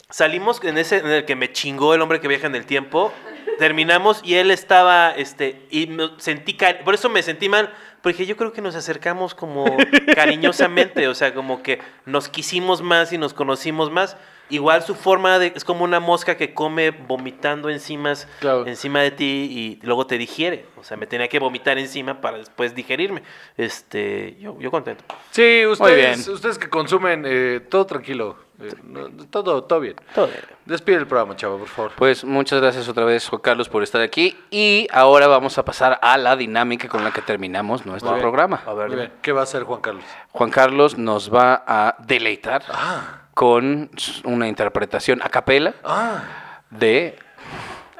salimos 0.09 0.63
en 0.63 0.77
ese 0.77 0.97
en 0.97 1.07
el 1.07 1.25
que 1.25 1.35
me 1.35 1.51
chingó 1.51 1.93
el 1.95 2.01
hombre 2.01 2.19
que 2.19 2.27
viaja 2.27 2.47
en 2.47 2.55
el 2.55 2.65
tiempo. 2.65 3.11
Terminamos 3.57 4.21
y 4.23 4.35
él 4.35 4.51
estaba, 4.51 5.11
este, 5.11 5.61
y 5.69 5.87
me 5.87 6.09
sentí, 6.17 6.53
cari- 6.57 6.83
por 6.83 6.93
eso 6.93 7.09
me 7.09 7.21
sentí 7.23 7.49
mal, 7.49 7.73
porque 8.01 8.25
yo 8.25 8.35
creo 8.37 8.51
que 8.51 8.61
nos 8.61 8.75
acercamos 8.75 9.33
como 9.35 9.65
cariñosamente, 10.15 11.07
o 11.07 11.15
sea, 11.15 11.33
como 11.33 11.61
que 11.63 11.79
nos 12.05 12.29
quisimos 12.29 12.81
más 12.81 13.11
y 13.13 13.17
nos 13.17 13.33
conocimos 13.33 13.89
más. 13.91 14.17
Igual 14.49 14.83
su 14.83 14.93
forma 14.93 15.39
de, 15.39 15.53
es 15.55 15.63
como 15.63 15.83
una 15.83 15.99
mosca 15.99 16.35
que 16.37 16.53
come 16.53 16.91
vomitando 16.91 17.69
encima, 17.69 18.13
Claro. 18.39 18.67
encima 18.67 19.01
de 19.01 19.11
ti 19.11 19.47
y 19.81 19.85
luego 19.85 20.05
te 20.05 20.17
digiere. 20.17 20.65
O 20.77 20.83
sea, 20.83 20.97
me 20.97 21.07
tenía 21.07 21.27
que 21.27 21.39
vomitar 21.39 21.77
encima 21.77 22.19
para 22.21 22.37
después 22.37 22.75
digerirme. 22.75 23.23
Este, 23.57 24.35
yo, 24.39 24.59
yo 24.59 24.69
contento. 24.69 25.03
Sí, 25.31 25.65
ustedes, 25.65 26.25
bien. 26.25 26.35
ustedes 26.35 26.57
que 26.59 26.69
consumen, 26.69 27.23
eh, 27.25 27.61
todo 27.69 27.85
tranquilo. 27.85 28.35
eh, 28.61 28.71
no- 28.83 29.09
todo, 29.31 29.63
todo 29.63 29.79
bien. 29.79 29.95
Todo 30.13 30.27
bien. 30.27 30.39
Despide 30.65 30.97
el 30.97 31.07
programa, 31.07 31.35
chavo, 31.35 31.57
por 31.57 31.67
favor. 31.67 31.91
Pues 31.97 32.23
muchas 32.23 32.61
gracias 32.61 32.87
otra 32.87 33.03
vez, 33.03 33.27
Juan 33.27 33.41
Carlos, 33.41 33.67
por 33.67 33.81
estar 33.81 33.99
aquí. 34.01 34.37
Y 34.51 34.87
ahora 34.91 35.25
vamos 35.27 35.57
a 35.57 35.65
pasar 35.65 35.97
a 36.01 36.17
la 36.17 36.35
dinámica 36.35 36.87
con 36.87 37.03
la 37.03 37.11
que 37.11 37.21
terminamos 37.23 37.85
nuestro 37.85 38.11
Muy 38.11 38.19
bien. 38.19 38.21
programa. 38.29 38.61
A 38.65 38.73
ver, 38.73 38.87
Muy 38.89 38.97
bien. 38.97 39.13
¿Qué 39.23 39.31
va 39.31 39.39
a 39.39 39.43
hacer 39.43 39.63
Juan 39.63 39.81
Carlos? 39.81 40.03
Juan 40.31 40.51
Carlos 40.51 40.97
nos 40.97 41.33
va 41.33 41.63
a 41.65 41.95
deleitar 42.05 42.63
Ah, 42.69 43.21
con 43.33 43.89
una 44.25 44.47
interpretación 44.47 45.21
a 45.23 45.29
capela 45.29 45.73
ah, 45.83 46.23
de 46.69 47.17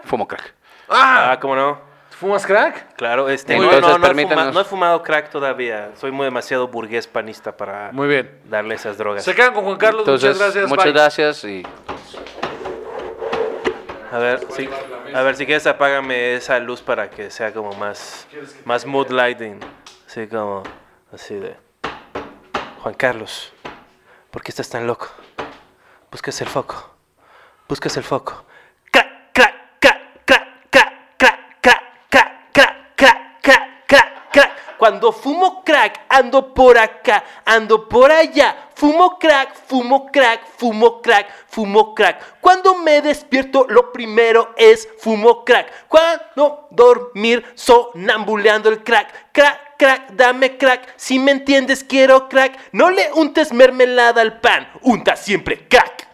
Fumo 0.03 0.27
Crack. 0.27 0.53
ah. 0.89 1.31
ah, 1.31 1.39
¿cómo 1.39 1.55
no? 1.55 1.93
¿Fumas 2.11 2.45
crack? 2.45 2.95
Claro, 2.95 3.27
este, 3.27 3.57
no, 3.57 3.63
no, 3.63 3.71
no, 3.71 3.73
Entonces, 3.75 3.95
he 3.97 3.99
fuma- 3.99 4.07
permítanos- 4.07 4.53
no 4.53 4.61
he 4.61 4.63
fumado 4.63 5.03
crack 5.03 5.29
todavía. 5.29 5.91
Soy 5.95 6.11
muy 6.11 6.23
demasiado 6.23 6.69
burgués 6.69 7.05
panista 7.05 7.57
para 7.57 7.91
Muy 7.91 8.07
bien. 8.07 8.39
darle 8.45 8.75
esas 8.75 8.97
drogas. 8.97 9.25
Se 9.25 9.35
quedan 9.35 9.53
con 9.53 9.65
Juan 9.65 9.75
Carlos, 9.77 10.01
Entonces, 10.01 10.29
muchas 10.29 10.39
gracias. 10.53 10.69
muchas 10.69 10.85
bye. 10.85 10.93
gracias 10.93 11.43
y 11.43 11.63
A 14.11 14.17
ver, 14.19 14.47
sí, 14.51 14.69
a 15.13 15.21
ver, 15.23 15.35
si 15.35 15.45
quieres 15.45 15.65
apágame 15.67 16.35
esa 16.35 16.59
luz 16.59 16.81
para 16.81 17.09
que 17.09 17.29
sea 17.31 17.51
como 17.51 17.73
más, 17.73 18.27
más 18.63 18.85
mood 18.85 19.09
lighting. 19.09 19.59
Así 20.07 20.27
como, 20.27 20.63
así 21.11 21.33
de... 21.35 21.57
Juan 22.83 22.93
Carlos, 22.93 23.51
¿por 24.29 24.43
qué 24.43 24.51
estás 24.51 24.69
tan 24.69 24.85
loco? 24.85 25.09
Buscas 26.13 26.39
el 26.41 26.47
foco. 26.47 26.91
Buscas 27.67 27.97
el 27.97 28.03
foco. 28.03 28.45
Cuando 34.83 35.13
fumo 35.13 35.63
crack, 35.63 36.01
ando 36.09 36.53
por 36.53 36.77
acá, 36.77 37.23
ando 37.45 37.87
por 37.87 38.11
allá. 38.11 38.67
Fumo 38.75 39.17
crack, 39.17 39.55
fumo 39.65 40.11
crack, 40.11 40.45
fumo 40.57 41.01
crack, 41.01 41.29
fumo 41.47 41.95
crack. 41.95 42.41
Cuando 42.41 42.75
me 42.75 43.01
despierto, 43.01 43.65
lo 43.69 43.93
primero 43.93 44.53
es 44.57 44.89
fumo 44.99 45.45
crack. 45.45 45.87
Cuando 45.87 46.67
dormir, 46.69 47.45
sonambuleando 47.55 48.67
el 48.67 48.83
crack. 48.83 49.31
Crack, 49.31 49.77
crack, 49.77 50.11
dame 50.11 50.57
crack. 50.57 50.93
Si 50.97 51.17
me 51.17 51.31
entiendes, 51.31 51.85
quiero 51.85 52.27
crack. 52.27 52.59
No 52.73 52.89
le 52.89 53.09
untes 53.13 53.53
mermelada 53.53 54.21
al 54.21 54.41
pan, 54.41 54.69
unta 54.81 55.15
siempre 55.15 55.65
crack. 55.65 56.09